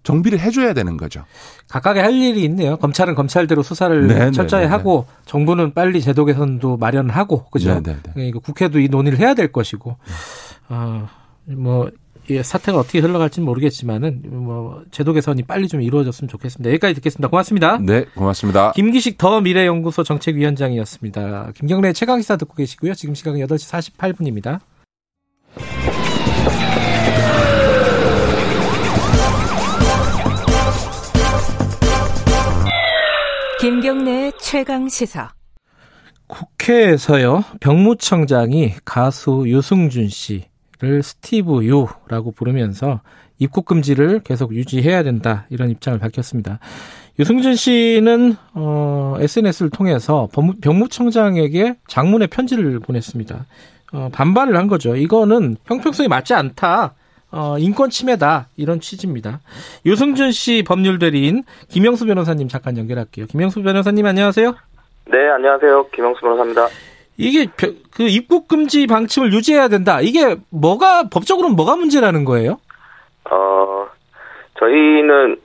정비를 0.03 0.39
해줘야 0.39 0.73
되는 0.73 0.97
거죠. 0.97 1.25
각각의 1.67 2.03
할 2.03 2.13
일이 2.13 2.43
있네요. 2.43 2.77
검찰은 2.77 3.15
검찰대로 3.15 3.63
수사를 3.63 4.07
네네, 4.07 4.25
네, 4.25 4.31
철저히 4.31 4.61
네네. 4.61 4.71
하고 4.71 5.07
정부는 5.25 5.73
빨리 5.73 6.01
제도 6.01 6.25
개선도 6.25 6.77
마련하고 6.77 7.45
그죠. 7.45 7.81
그러니까 8.13 8.39
국회도 8.39 8.79
이 8.79 8.87
논의를 8.87 9.17
해야 9.17 9.33
될 9.33 9.51
것이고 9.51 9.97
어, 10.69 11.07
뭐 11.45 11.89
예, 12.29 12.41
사태가 12.41 12.79
어떻게 12.79 12.99
흘러갈지는 12.99 13.45
모르겠지만은 13.45 14.23
뭐 14.25 14.83
제도 14.91 15.13
개선이 15.13 15.43
빨리 15.43 15.67
좀 15.67 15.81
이루어졌으면 15.81 16.27
좋겠습니다. 16.27 16.69
여기까지 16.71 16.95
듣겠습니다. 16.95 17.27
고맙습니다. 17.27 17.77
네, 17.77 18.05
고맙습니다. 18.15 18.71
김기식 18.71 19.17
더 19.17 19.41
미래연구소 19.41 20.03
정책위원장이었습니다. 20.03 21.51
김경래 21.55 21.93
최강 21.93 22.21
시사 22.21 22.37
듣고 22.37 22.55
계시고요. 22.55 22.95
지금 22.95 23.13
시각은 23.13 23.39
8시 23.41 23.93
48분입니다. 23.97 24.59
김경래 33.59 34.31
최강 34.39 34.89
시사. 34.89 35.31
국회에서요. 36.27 37.43
병무청장이 37.59 38.73
가수 38.83 39.43
유승준 39.45 40.09
씨 40.09 40.45
를 40.85 41.01
스티브 41.01 41.63
유라고 41.63 42.31
부르면서 42.31 43.01
입국 43.39 43.65
금지를 43.65 44.21
계속 44.23 44.53
유지해야 44.53 45.03
된다 45.03 45.45
이런 45.49 45.69
입장을 45.69 45.97
밝혔습니다. 45.99 46.59
유승준 47.17 47.55
씨는 47.55 48.35
어, 48.53 49.15
SNS를 49.19 49.71
통해서 49.71 50.29
병무청장에게 50.61 51.75
장문의 51.87 52.27
편지를 52.27 52.79
보냈습니다. 52.79 53.45
어, 53.93 54.09
반발을 54.13 54.55
한 54.55 54.67
거죠. 54.67 54.95
이거는 54.95 55.57
형평성이 55.65 56.07
맞지 56.07 56.33
않다. 56.33 56.93
어, 57.31 57.57
인권 57.57 57.89
침해다 57.89 58.47
이런 58.55 58.79
취지입니다. 58.79 59.39
유승준 59.85 60.31
씨 60.31 60.63
법률 60.65 60.99
대리인 60.99 61.43
김영수 61.69 62.05
변호사님 62.05 62.47
잠깐 62.47 62.77
연결할게요. 62.77 63.25
김영수 63.27 63.63
변호사님 63.63 64.05
안녕하세요. 64.05 64.53
네 65.07 65.29
안녕하세요 65.35 65.87
김영수 65.89 66.21
변호사입니다. 66.21 66.67
이게 67.17 67.47
그 67.55 68.03
입국 68.03 68.47
금지 68.47 68.87
방침을 68.87 69.31
유지해야 69.33 69.67
된다. 69.67 69.99
이게 70.01 70.35
뭐가 70.51 71.03
법적으로는 71.09 71.55
뭐가 71.55 71.75
문제라는 71.75 72.25
거예요? 72.25 72.57
어 73.29 73.87
저희는 74.59 75.37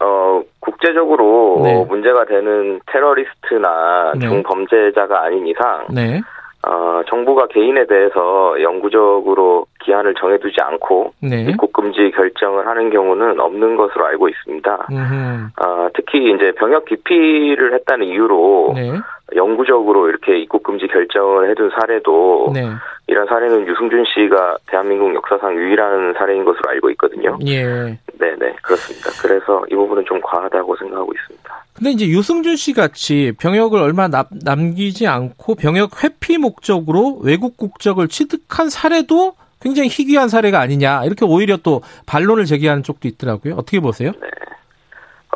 어 0.00 0.42
국제적으로 0.60 1.60
네. 1.64 1.84
문제가 1.84 2.24
되는 2.26 2.80
테러리스트나 2.86 4.12
네. 4.18 4.28
중범죄자가 4.28 5.22
아닌 5.22 5.46
이상 5.46 5.86
네. 5.90 6.20
어, 6.66 7.02
정부가 7.08 7.46
개인에 7.48 7.86
대해서 7.86 8.60
영구적으로 8.62 9.66
기한을 9.84 10.14
정해두지 10.14 10.56
않고 10.60 11.12
네. 11.20 11.42
입국 11.42 11.72
금지 11.72 12.10
결정을 12.14 12.66
하는 12.66 12.90
경우는 12.90 13.40
없는 13.40 13.76
것으로 13.76 14.06
알고 14.06 14.28
있습니다. 14.28 14.88
어, 15.60 15.88
특히 15.94 16.32
이제 16.32 16.52
병역 16.52 16.84
기피를 16.86 17.74
했다는 17.74 18.06
이유로 18.06 18.72
네. 18.74 18.92
영구적으로 19.34 20.08
이렇게 20.08 20.38
입국 20.38 20.62
금지 20.62 20.86
결정을 20.86 21.50
해둔 21.50 21.70
사례도 21.78 22.52
네. 22.54 22.68
이런 23.06 23.26
사례는 23.26 23.66
유승준 23.66 24.04
씨가 24.06 24.58
대한민국 24.66 25.14
역사상 25.14 25.54
유일한 25.54 26.14
사례인 26.16 26.44
것으로 26.44 26.70
알고 26.70 26.90
있거든요. 26.90 27.38
예. 27.46 27.98
네네 28.18 28.56
그렇습니다. 28.62 29.10
그래서 29.22 29.64
이 29.70 29.74
부분은 29.74 30.04
좀 30.06 30.20
과하다고 30.22 30.76
생각하고 30.76 31.12
있습니다. 31.12 31.64
근데 31.76 31.90
이제 31.90 32.06
유승준 32.06 32.56
씨 32.56 32.72
같이 32.72 33.32
병역을 33.40 33.80
얼마 33.80 34.08
남, 34.08 34.24
남기지 34.44 35.06
않고 35.06 35.56
병역 35.56 36.02
회피 36.02 36.38
목적으로 36.38 37.18
외국 37.22 37.56
국적을 37.56 38.08
취득한 38.08 38.70
사례도 38.70 39.34
굉장히 39.64 39.88
희귀한 39.88 40.28
사례가 40.28 40.60
아니냐 40.60 41.04
이렇게 41.04 41.24
오히려 41.24 41.56
또 41.56 41.80
반론을 42.06 42.44
제기하는 42.44 42.82
쪽도 42.82 43.08
있더라고요. 43.08 43.54
어떻게 43.54 43.80
보세요? 43.80 44.12
네. 44.20 44.28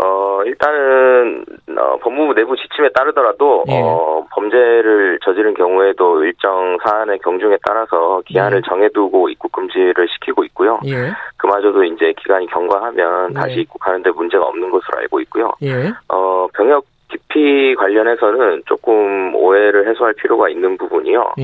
어, 0.01 0.45
일단은, 0.45 1.45
어, 1.77 1.99
법무부 2.01 2.35
내부 2.35 2.55
지침에 2.55 2.91
따르더라도, 2.95 3.65
예. 3.69 3.81
어, 3.83 4.25
범죄를 4.31 5.19
저지른 5.25 5.55
경우에도 5.55 6.23
일정 6.23 6.79
사안의 6.85 7.19
경중에 7.19 7.57
따라서 7.67 8.23
기한을 8.27 8.59
예. 8.59 8.63
정해두고 8.69 9.29
입국 9.31 9.51
금지를 9.51 10.07
시키고 10.09 10.45
있고요. 10.45 10.79
예. 10.87 11.11
그마저도 11.37 11.83
이제 11.83 12.15
기간이 12.17 12.47
경과하면 12.47 13.33
네. 13.33 13.41
다시 13.41 13.61
입국하는데 13.63 14.09
문제가 14.11 14.45
없는 14.45 14.71
것으로 14.71 14.99
알고 14.99 15.21
있고요. 15.23 15.53
예. 15.63 15.91
어, 16.09 16.47
병역 16.55 16.85
기피 17.11 17.75
관련해서는 17.75 18.63
조금 18.67 19.35
오해를 19.35 19.89
해소할 19.89 20.13
필요가 20.15 20.49
있는 20.49 20.77
부분이요. 20.77 21.35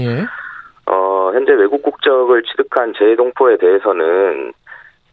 예. 0.89 0.93
어, 0.93 1.31
현재 1.35 1.53
외국 1.53 1.83
국적을 1.83 2.43
취득한 2.43 2.93
재동포에 2.99 3.57
대해서는 3.57 4.53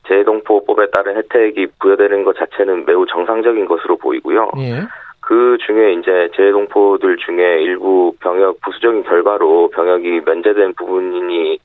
재동포법에 0.07 0.89
따른 0.91 1.15
혜택이 1.17 1.67
부여되는 1.79 2.23
것 2.23 2.35
자체는 2.37 2.85
매우 2.85 3.05
정상적인 3.05 3.65
것으로 3.65 3.97
보이고요. 3.97 4.51
예. 4.57 4.81
그 5.21 5.57
중에 5.65 5.93
이제 5.93 6.29
재동포들 6.35 7.17
중에 7.17 7.61
일부 7.61 8.13
병역 8.19 8.59
부수적인 8.61 9.03
결과로 9.03 9.69
병역이 9.69 10.21
면제된 10.25 10.73
부분이 10.73 11.59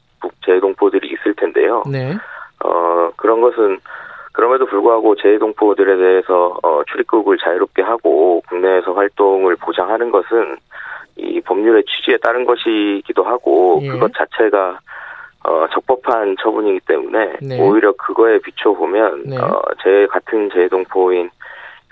재동포들이 0.45 1.09
있을 1.09 1.35
텐데요. 1.35 1.83
네. 1.91 2.15
어, 2.65 3.11
그런 3.17 3.41
것은 3.41 3.79
그럼에도 4.33 4.67
불구하고 4.67 5.17
재동포들에 5.17 5.97
대해서 5.97 6.59
어, 6.63 6.83
출입국을 6.85 7.39
자유롭게 7.39 7.83
하고 7.83 8.43
국내에서 8.49 8.93
활동을 8.93 9.57
보장하는 9.57 10.11
것은 10.11 10.57
이 11.17 11.41
법률의 11.41 11.85
취지에 11.85 12.19
따른 12.19 12.45
것이기도 12.45 13.25
하고 13.25 13.81
예. 13.83 13.89
그것 13.89 14.13
자체가 14.15 14.79
어, 15.45 15.67
적법한 15.73 16.37
처분이기 16.43 16.81
때문에 16.87 17.37
네. 17.41 17.61
오히려 17.61 17.93
그거에 17.93 18.39
비춰 18.41 18.73
보면 18.73 19.23
네. 19.27 19.39
어, 19.39 19.63
제 19.83 20.07
같은 20.11 20.51
재동포인 20.53 21.31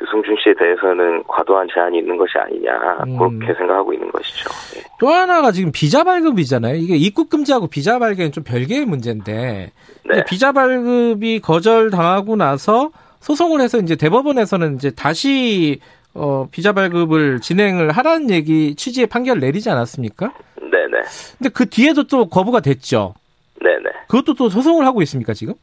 유승준 0.03 0.37
씨에 0.43 0.55
대해서는 0.55 1.23
과도한 1.29 1.69
제한이 1.73 1.99
있는 1.99 2.17
것이 2.17 2.33
아니냐 2.37 3.05
음. 3.07 3.17
그렇게 3.17 3.55
생각하고 3.55 3.93
있는 3.93 4.11
것이죠. 4.11 4.51
네. 4.75 4.83
또 4.99 5.09
하나가 5.09 5.53
지금 5.53 5.71
비자 5.73 6.03
발급이잖아요. 6.03 6.75
이게 6.75 6.97
입국 6.97 7.31
금지하고 7.31 7.69
비자 7.69 8.01
발급은 8.01 8.33
좀 8.33 8.43
별개의 8.43 8.87
문제인데 8.87 9.71
네. 10.05 10.25
비자 10.27 10.51
발급이 10.51 11.41
거절 11.41 11.91
당하고 11.91 12.35
나서 12.35 12.91
소송을 13.21 13.61
해서 13.61 13.79
이제 13.79 13.95
대법원에서는 13.95 14.75
이제 14.75 14.91
다시 14.91 15.81
어, 16.15 16.47
비자 16.51 16.73
발급을 16.73 17.41
진행을 17.41 17.91
하라는 17.91 18.31
얘기 18.31 18.75
취지의 18.77 19.09
판결을 19.09 19.41
내리지 19.41 19.71
않았습니까? 19.71 20.33
네네. 20.61 21.03
근데 21.39 21.51
그 21.53 21.69
뒤에도 21.69 22.05
또 22.05 22.29
거부가 22.29 22.61
됐죠. 22.61 23.15
네네. 23.61 23.91
그것도 24.09 24.35
또 24.35 24.49
소송을 24.49 24.87
하고 24.87 25.03
있습니까 25.03 25.33
지금? 25.33 25.55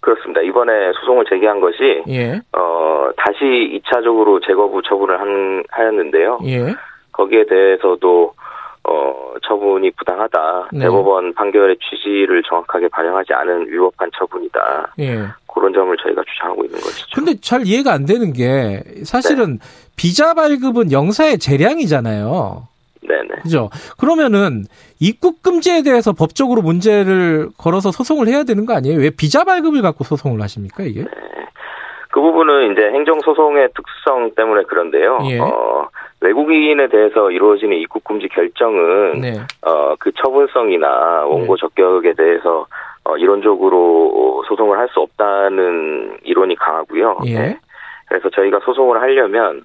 그렇습니다. 0.00 0.40
이번에 0.42 0.92
소송을 1.00 1.24
제기한 1.28 1.60
것이 1.60 2.02
예. 2.08 2.40
어 2.52 3.10
다시 3.16 3.80
2차적으로 3.84 4.44
재거부 4.44 4.82
처분을 4.82 5.20
한 5.20 5.62
하였는데요. 5.70 6.40
예. 6.44 6.74
거기에 7.12 7.46
대해서도 7.46 8.34
어 8.84 9.34
처분이 9.46 9.90
부당하다. 9.92 10.68
네. 10.72 10.80
대법원 10.80 11.34
판결의 11.34 11.76
취지를 11.78 12.42
정확하게 12.48 12.88
반영하지 12.88 13.32
않은 13.32 13.68
위법한 13.68 14.10
처분이다. 14.18 14.94
예. 15.00 15.26
그런 15.52 15.72
점을 15.72 15.94
저희가 16.02 16.22
주장하고 16.26 16.64
있는 16.64 16.80
것이죠. 16.80 17.06
근데 17.14 17.34
잘 17.40 17.66
이해가 17.66 17.92
안 17.92 18.06
되는 18.06 18.32
게 18.32 18.82
사실은 19.04 19.58
네. 19.58 19.92
비자 19.96 20.34
발급은 20.34 20.90
영사의 20.92 21.38
재량이잖아요. 21.38 22.66
네네. 23.06 23.42
그죠? 23.42 23.68
그러면은 23.98 24.64
입국 25.00 25.42
금지에 25.42 25.82
대해서 25.82 26.12
법적으로 26.12 26.62
문제를 26.62 27.50
걸어서 27.58 27.90
소송을 27.90 28.28
해야 28.28 28.44
되는 28.44 28.64
거 28.64 28.74
아니에요? 28.74 28.98
왜 28.98 29.10
비자 29.10 29.44
발급을 29.44 29.82
갖고 29.82 30.04
소송을 30.04 30.40
하십니까 30.40 30.84
이게? 30.84 31.02
네. 31.02 31.10
그 32.12 32.20
부분은 32.20 32.72
이제 32.72 32.90
행정소송의 32.90 33.70
특성 33.74 34.30
때문에 34.34 34.64
그런데요. 34.64 35.18
예. 35.30 35.38
어, 35.40 35.88
외국인에 36.20 36.86
대해서 36.88 37.30
이루어지는 37.30 37.78
입국 37.78 38.04
금지 38.04 38.28
결정은 38.28 39.20
네. 39.22 39.32
어, 39.62 39.94
그 39.98 40.12
처분성이나 40.12 41.24
원고 41.24 41.56
네. 41.56 41.60
적격에 41.60 42.12
대해서 42.12 42.66
어, 43.04 43.16
이론적으로 43.16 44.44
소송을 44.46 44.78
할 44.78 44.88
수 44.92 45.00
없다는 45.00 46.18
이론이 46.22 46.54
강하고요. 46.56 47.20
예. 47.24 47.38
네. 47.38 47.58
그래서 48.08 48.28
저희가 48.28 48.60
소송을 48.60 49.00
하려면 49.00 49.64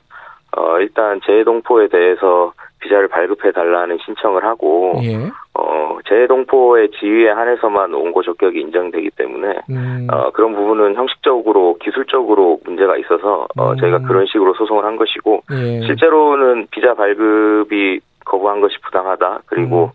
어, 0.56 0.80
일단 0.80 1.20
재동포에 1.26 1.90
대해서 1.90 2.54
비자를 2.80 3.08
발급해 3.08 3.52
달라는 3.52 3.98
신청을 4.06 4.44
하고 4.44 5.00
예. 5.04 5.18
어, 5.54 5.98
재동포의 6.08 6.92
지위에 7.00 7.30
한해서만 7.30 7.94
원고 7.94 8.22
적격이 8.24 8.60
인정되기 8.62 9.12
때문에 9.12 9.56
음. 9.70 10.08
어, 10.12 10.30
그런 10.32 10.54
부분은 10.56 10.96
형식적으로 10.96 11.78
기술적으로 11.82 12.60
문제가 12.64 12.98
있어서 12.98 13.48
어, 13.58 13.72
음. 13.72 13.78
저희가 13.78 14.00
그런 14.00 14.26
식으로 14.28 14.54
소송을 14.54 14.86
한 14.86 14.96
것이고 14.96 15.42
예. 15.52 15.82
실제로는 15.86 16.68
비자 16.72 16.94
발급이 16.94 18.00
거부한 18.26 18.62
것이 18.62 18.76
부당하다 18.84 19.42
그리고 19.46 19.86
음. 19.86 19.92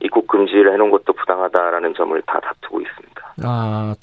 입국 0.00 0.26
금지를 0.26 0.72
해놓은 0.74 0.90
것도 0.90 1.12
부당하다라는 1.12 1.94
점을 1.94 2.20
다 2.26 2.38
다투고 2.40 2.80
있습니다. 2.80 3.14
아, 3.42 3.94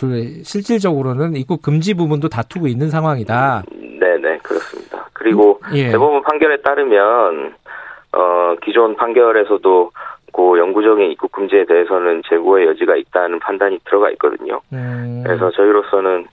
실질적으로는 0.43 1.35
입국 1.35 1.61
금지 1.61 1.93
부분도 1.93 2.27
다투고 2.27 2.67
있는 2.67 2.89
상황이다. 2.89 3.63
네 3.99 4.17
네 4.17 4.37
그렇습니다. 4.39 5.07
그리고 5.13 5.59
음, 5.65 5.75
예. 5.75 5.91
대법원 5.91 6.23
판결에 6.23 6.61
따르면 6.61 7.53
어, 8.13 8.55
기존 8.61 8.95
판결에서도 8.95 9.91
그 10.33 10.57
영구적인 10.57 11.11
입국 11.11 11.31
금지에 11.31 11.65
대해서는 11.65 12.21
재고의 12.29 12.67
여지가 12.67 12.95
있다는 12.95 13.39
판단이 13.39 13.79
들어가 13.85 14.09
있거든요. 14.11 14.61
음. 14.73 15.21
그래서 15.25 15.51
저희로서는 15.51 16.27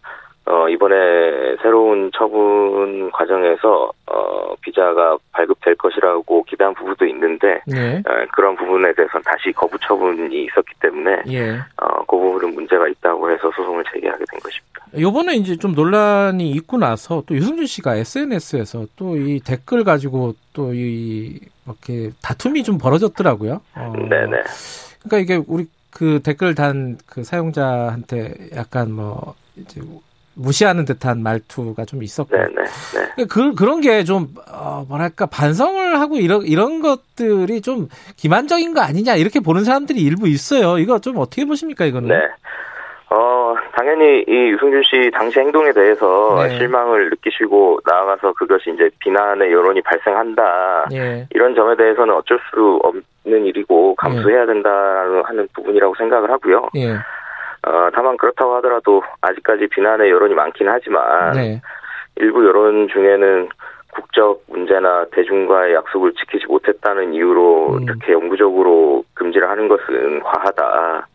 어, 0.50 0.68
이번에 0.68 1.56
새로운 1.62 2.10
처분 2.16 3.10
과정에서 3.12 3.92
어, 4.06 4.54
비자가 4.62 5.16
발급될 5.32 5.74
것이라고 5.76 6.42
기대한 6.44 6.72
부분도 6.74 7.04
있는데 7.06 7.60
네. 7.66 7.98
어, 7.98 8.26
그런 8.32 8.56
부분에 8.56 8.92
대해서는 8.94 9.22
다시 9.24 9.52
거부 9.52 9.78
처분이 9.78 10.44
있었기 10.44 10.72
때문에 10.80 11.22
예. 11.28 11.50
어, 11.76 12.04
그 12.06 12.16
부분은 12.16 12.54
문제가 12.54 12.88
있다고 12.88 13.30
해서 13.30 13.50
소송을 13.56 13.84
제기하게 13.92 14.24
된 14.30 14.40
것입니다. 14.40 14.68
요번에 14.98 15.34
이제 15.34 15.56
좀 15.56 15.74
논란이 15.74 16.50
있고 16.52 16.78
나서 16.78 17.22
또 17.26 17.34
유승준 17.34 17.66
씨가 17.66 17.96
SNS에서 17.96 18.86
또 18.96 19.16
이 19.16 19.40
댓글 19.44 19.84
가지고 19.84 20.34
또 20.54 20.72
이 20.72 21.40
이렇게 21.66 22.10
다툼이 22.22 22.62
좀 22.62 22.78
벌어졌더라고요. 22.78 23.60
어. 23.76 23.92
네네. 23.94 24.42
그러니까 25.02 25.18
이게 25.18 25.42
우리 25.46 25.66
그 25.90 26.20
댓글 26.22 26.54
단 26.54 26.96
그 27.06 27.22
사용자한테 27.24 28.50
약간 28.56 28.92
뭐 28.92 29.34
이제 29.56 29.80
무시하는 30.38 30.84
듯한 30.84 31.22
말투가 31.22 31.84
좀 31.84 32.02
있었고. 32.02 32.36
네네. 32.36 32.54
네. 33.16 33.24
그, 33.28 33.54
그런 33.54 33.80
게 33.80 34.04
좀, 34.04 34.28
어, 34.50 34.84
뭐랄까, 34.88 35.26
반성을 35.26 36.00
하고 36.00 36.16
이런, 36.16 36.42
이런 36.42 36.80
것들이 36.80 37.60
좀 37.60 37.88
기만적인 38.16 38.74
거 38.74 38.80
아니냐, 38.80 39.16
이렇게 39.16 39.40
보는 39.40 39.64
사람들이 39.64 40.00
일부 40.00 40.28
있어요. 40.28 40.78
이거 40.78 40.98
좀 41.00 41.18
어떻게 41.18 41.44
보십니까, 41.44 41.84
이거는? 41.84 42.08
네. 42.08 42.28
어, 43.10 43.54
당연히 43.74 44.22
이 44.28 44.50
유승준 44.52 44.82
씨 44.82 45.10
당시 45.12 45.40
행동에 45.40 45.72
대해서 45.72 46.42
네. 46.42 46.58
실망을 46.58 47.08
느끼시고 47.08 47.80
나아가서 47.86 48.34
그것이 48.34 48.70
이제 48.74 48.90
비난의 48.98 49.50
여론이 49.50 49.80
발생한다. 49.80 50.88
네. 50.90 51.26
이런 51.30 51.54
점에 51.54 51.74
대해서는 51.76 52.14
어쩔 52.14 52.38
수 52.50 52.78
없는 52.82 53.46
일이고 53.46 53.94
감수해야 53.94 54.44
된다는 54.44 55.24
하는 55.24 55.48
부분이라고 55.54 55.94
생각을 55.96 56.30
하고요. 56.30 56.68
네. 57.64 57.70
어, 57.70 57.90
다만 57.94 58.16
그렇다고 58.16 58.54
하더라도 58.56 59.02
아직까지 59.20 59.68
비난의 59.68 60.10
여론이 60.10 60.34
많긴 60.34 60.68
하지만 60.68 61.32
네. 61.32 61.60
일부 62.16 62.44
여론 62.46 62.88
중에는 62.88 63.48
국적 63.92 64.42
문제나 64.48 65.06
대중과의 65.12 65.74
약속을 65.74 66.12
지키지 66.14 66.46
못했다는 66.46 67.14
이유로 67.14 67.74
음. 67.74 67.82
이렇게 67.82 68.12
영구적으로 68.12 69.04
금지를 69.14 69.48
하는 69.48 69.68
것은 69.68 70.20
과하다. 70.20 71.06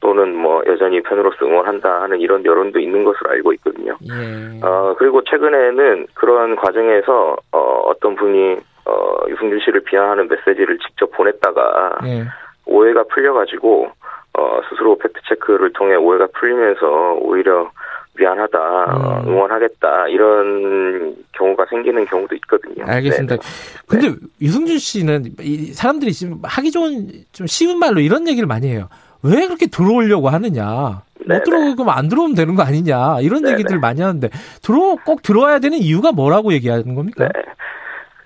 또는 0.00 0.34
뭐 0.34 0.62
여전히 0.66 1.02
팬으로서 1.02 1.44
응원한다 1.44 2.02
하는 2.02 2.20
이런 2.20 2.44
여론도 2.44 2.78
있는 2.78 3.04
것으로 3.04 3.30
알고 3.30 3.52
있거든요. 3.54 3.94
예. 4.10 4.60
어 4.62 4.94
그리고 4.98 5.22
최근에는 5.24 6.06
그런 6.14 6.56
과정에서 6.56 7.36
어 7.52 7.58
어떤 7.84 8.16
분이 8.16 8.56
어 8.86 9.16
유승준 9.28 9.60
씨를 9.60 9.82
비하하는 9.82 10.26
메시지를 10.26 10.78
직접 10.78 11.10
보냈다가 11.12 11.98
예. 12.06 12.24
오해가 12.64 13.04
풀려가지고 13.04 13.90
어 14.34 14.60
스스로 14.68 14.96
팩트 14.98 15.20
체크를 15.28 15.72
통해 15.72 15.96
오해가 15.96 16.26
풀리면서 16.38 17.18
오히려 17.20 17.70
미안하다, 18.16 19.22
음. 19.24 19.28
응원하겠다 19.28 20.08
이런 20.08 21.16
경우가 21.32 21.66
생기는 21.70 22.04
경우도 22.04 22.34
있거든요. 22.36 22.84
알겠습니다. 22.86 23.36
네. 23.36 23.40
근데 23.86 24.08
네. 24.10 24.16
유승준 24.42 24.78
씨는 24.78 25.24
이 25.40 25.66
사람들이 25.72 26.12
지금 26.12 26.38
하기 26.42 26.70
좋은 26.70 27.08
좀 27.32 27.46
쉬운 27.46 27.78
말로 27.78 28.00
이런 28.00 28.28
얘기를 28.28 28.46
많이 28.46 28.68
해요. 28.68 28.88
왜 29.22 29.46
그렇게 29.46 29.66
들어오려고 29.66 30.28
하느냐. 30.28 31.02
못 31.26 31.42
들어오면 31.44 31.88
안 31.88 32.08
들어오면 32.08 32.34
되는 32.34 32.54
거 32.54 32.62
아니냐. 32.62 33.20
이런 33.20 33.42
네네. 33.42 33.54
얘기들 33.54 33.78
많이 33.78 34.00
하는데 34.00 34.28
들어 34.62 34.96
꼭 35.04 35.22
들어와야 35.22 35.58
되는 35.58 35.78
이유가 35.78 36.12
뭐라고 36.12 36.52
얘기하는 36.52 36.94
겁니까? 36.94 37.28
네. 37.28 37.42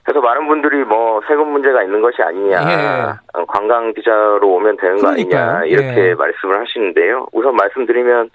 그래서 0.04 0.20
많은 0.20 0.46
분들이 0.46 0.84
뭐 0.84 1.20
세금 1.26 1.48
문제가 1.48 1.82
있는 1.82 2.02
것이 2.02 2.22
아니냐, 2.22 2.58
예. 2.60 3.38
어, 3.38 3.44
관광 3.46 3.92
비자로 3.94 4.40
오면 4.42 4.76
되는 4.76 4.96
그러니까요. 4.98 5.42
거 5.44 5.56
아니냐 5.56 5.64
이렇게 5.64 6.10
예. 6.10 6.14
말씀을 6.14 6.60
하시는데요. 6.60 7.26
우선 7.32 7.56
말씀드리면 7.56 8.30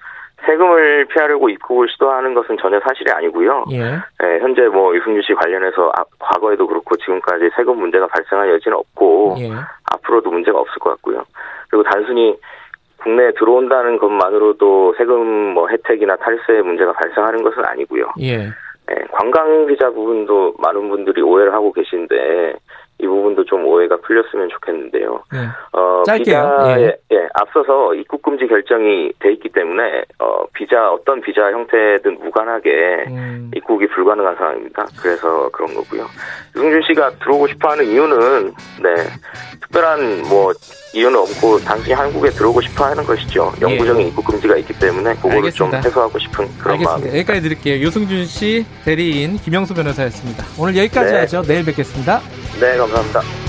세금을 0.46 1.06
피하려고 1.06 1.50
입국을 1.50 1.88
시도하는 1.90 2.34
것은 2.34 2.58
전혀 2.60 2.80
사실이 2.80 3.12
아니고요. 3.12 3.66
예. 3.72 3.82
네, 3.82 4.40
현재 4.40 4.64
뭐 4.64 4.96
유승규 4.96 5.22
씨 5.22 5.34
관련해서 5.34 5.92
아, 5.96 6.04
과거에도 6.18 6.66
그렇고 6.66 6.96
지금까지 6.98 7.50
세금 7.56 7.78
문제가 7.78 8.08
발생할 8.08 8.50
여지는 8.54 8.78
없고 8.78 9.36
예. 9.40 9.52
앞으로도 9.94 10.32
문제가 10.32 10.60
없을 10.60 10.80
것 10.80 10.92
같고요. 10.92 11.24
그리고 11.70 11.84
단순히 11.84 12.36
국내에 13.04 13.32
들어온다는 13.38 13.98
것만으로도 13.98 14.96
세금 14.98 15.54
뭐 15.54 15.70
혜택이나 15.70 16.16
탈세 16.18 16.62
문제가 16.64 16.94
발생하는 16.94 17.44
것은 17.44 17.64
아니고요. 17.66 18.12
예. 18.22 18.50
네, 18.90 18.96
관광 19.12 19.68
비자 19.68 19.92
부분도 19.92 20.56
많은 20.58 20.90
분들이 20.90 21.22
오해를 21.22 21.54
하고 21.54 21.72
계신데 21.72 22.56
이 23.02 23.08
부분도 23.08 23.46
좀 23.46 23.66
오해가 23.66 23.98
풀렸으면 23.98 24.50
좋겠는데요. 24.50 25.24
네. 25.32 25.40
어, 25.72 26.04
짧게요. 26.06 26.56
비자에 26.60 26.82
예. 26.84 26.98
예, 27.14 27.28
앞서서 27.34 27.94
입국 27.96 28.22
금지 28.22 28.46
결정이 28.46 29.14
돼 29.20 29.32
있기 29.34 29.50
때문에 29.50 30.04
어, 30.20 30.44
비자 30.54 30.92
어떤 30.92 31.22
비자 31.22 31.50
형태든 31.52 32.20
무관하게 32.20 33.06
음. 33.08 33.52
입국이 33.56 33.88
불가능한 33.88 34.36
상황입니다. 34.36 34.86
그래서 35.02 35.50
그런 35.54 35.74
거고요. 35.74 36.06
유승준 36.56 36.82
씨가 36.88 37.12
들어오고 37.22 37.48
싶어하는 37.48 37.86
이유는 37.86 38.54
네 38.84 38.96
특별한 39.62 40.24
뭐 40.30 40.52
이유는 40.94 41.18
없고 41.20 41.60
단순히 41.60 41.94
한국에 41.94 42.30
들어오고 42.32 42.60
싶어하는 42.62 43.04
것이죠. 43.06 43.54
예. 43.60 43.62
영구적인 43.62 44.08
입국 44.08 44.26
금지가 44.26 44.58
있기 44.58 44.78
때문에 44.78 45.16
그거를 45.16 45.52
좀 45.52 45.74
해소하고 45.74 46.20
싶은 46.20 46.46
그런 46.58 46.74
알겠습니다. 46.74 47.08
마음. 47.08 47.18
여기까지 47.18 47.42
드릴게요. 47.42 47.76
유승준 47.86 48.26
씨 48.26 48.66
대리인 48.84 49.38
김영수 49.38 49.74
변호사였습니다. 49.74 50.44
오늘 50.60 50.76
여기까지 50.76 51.14
네. 51.14 51.20
하죠. 51.20 51.42
내일 51.44 51.64
뵙겠습니다. 51.64 52.20
네, 52.60 52.76
감사합니다. 52.78 53.49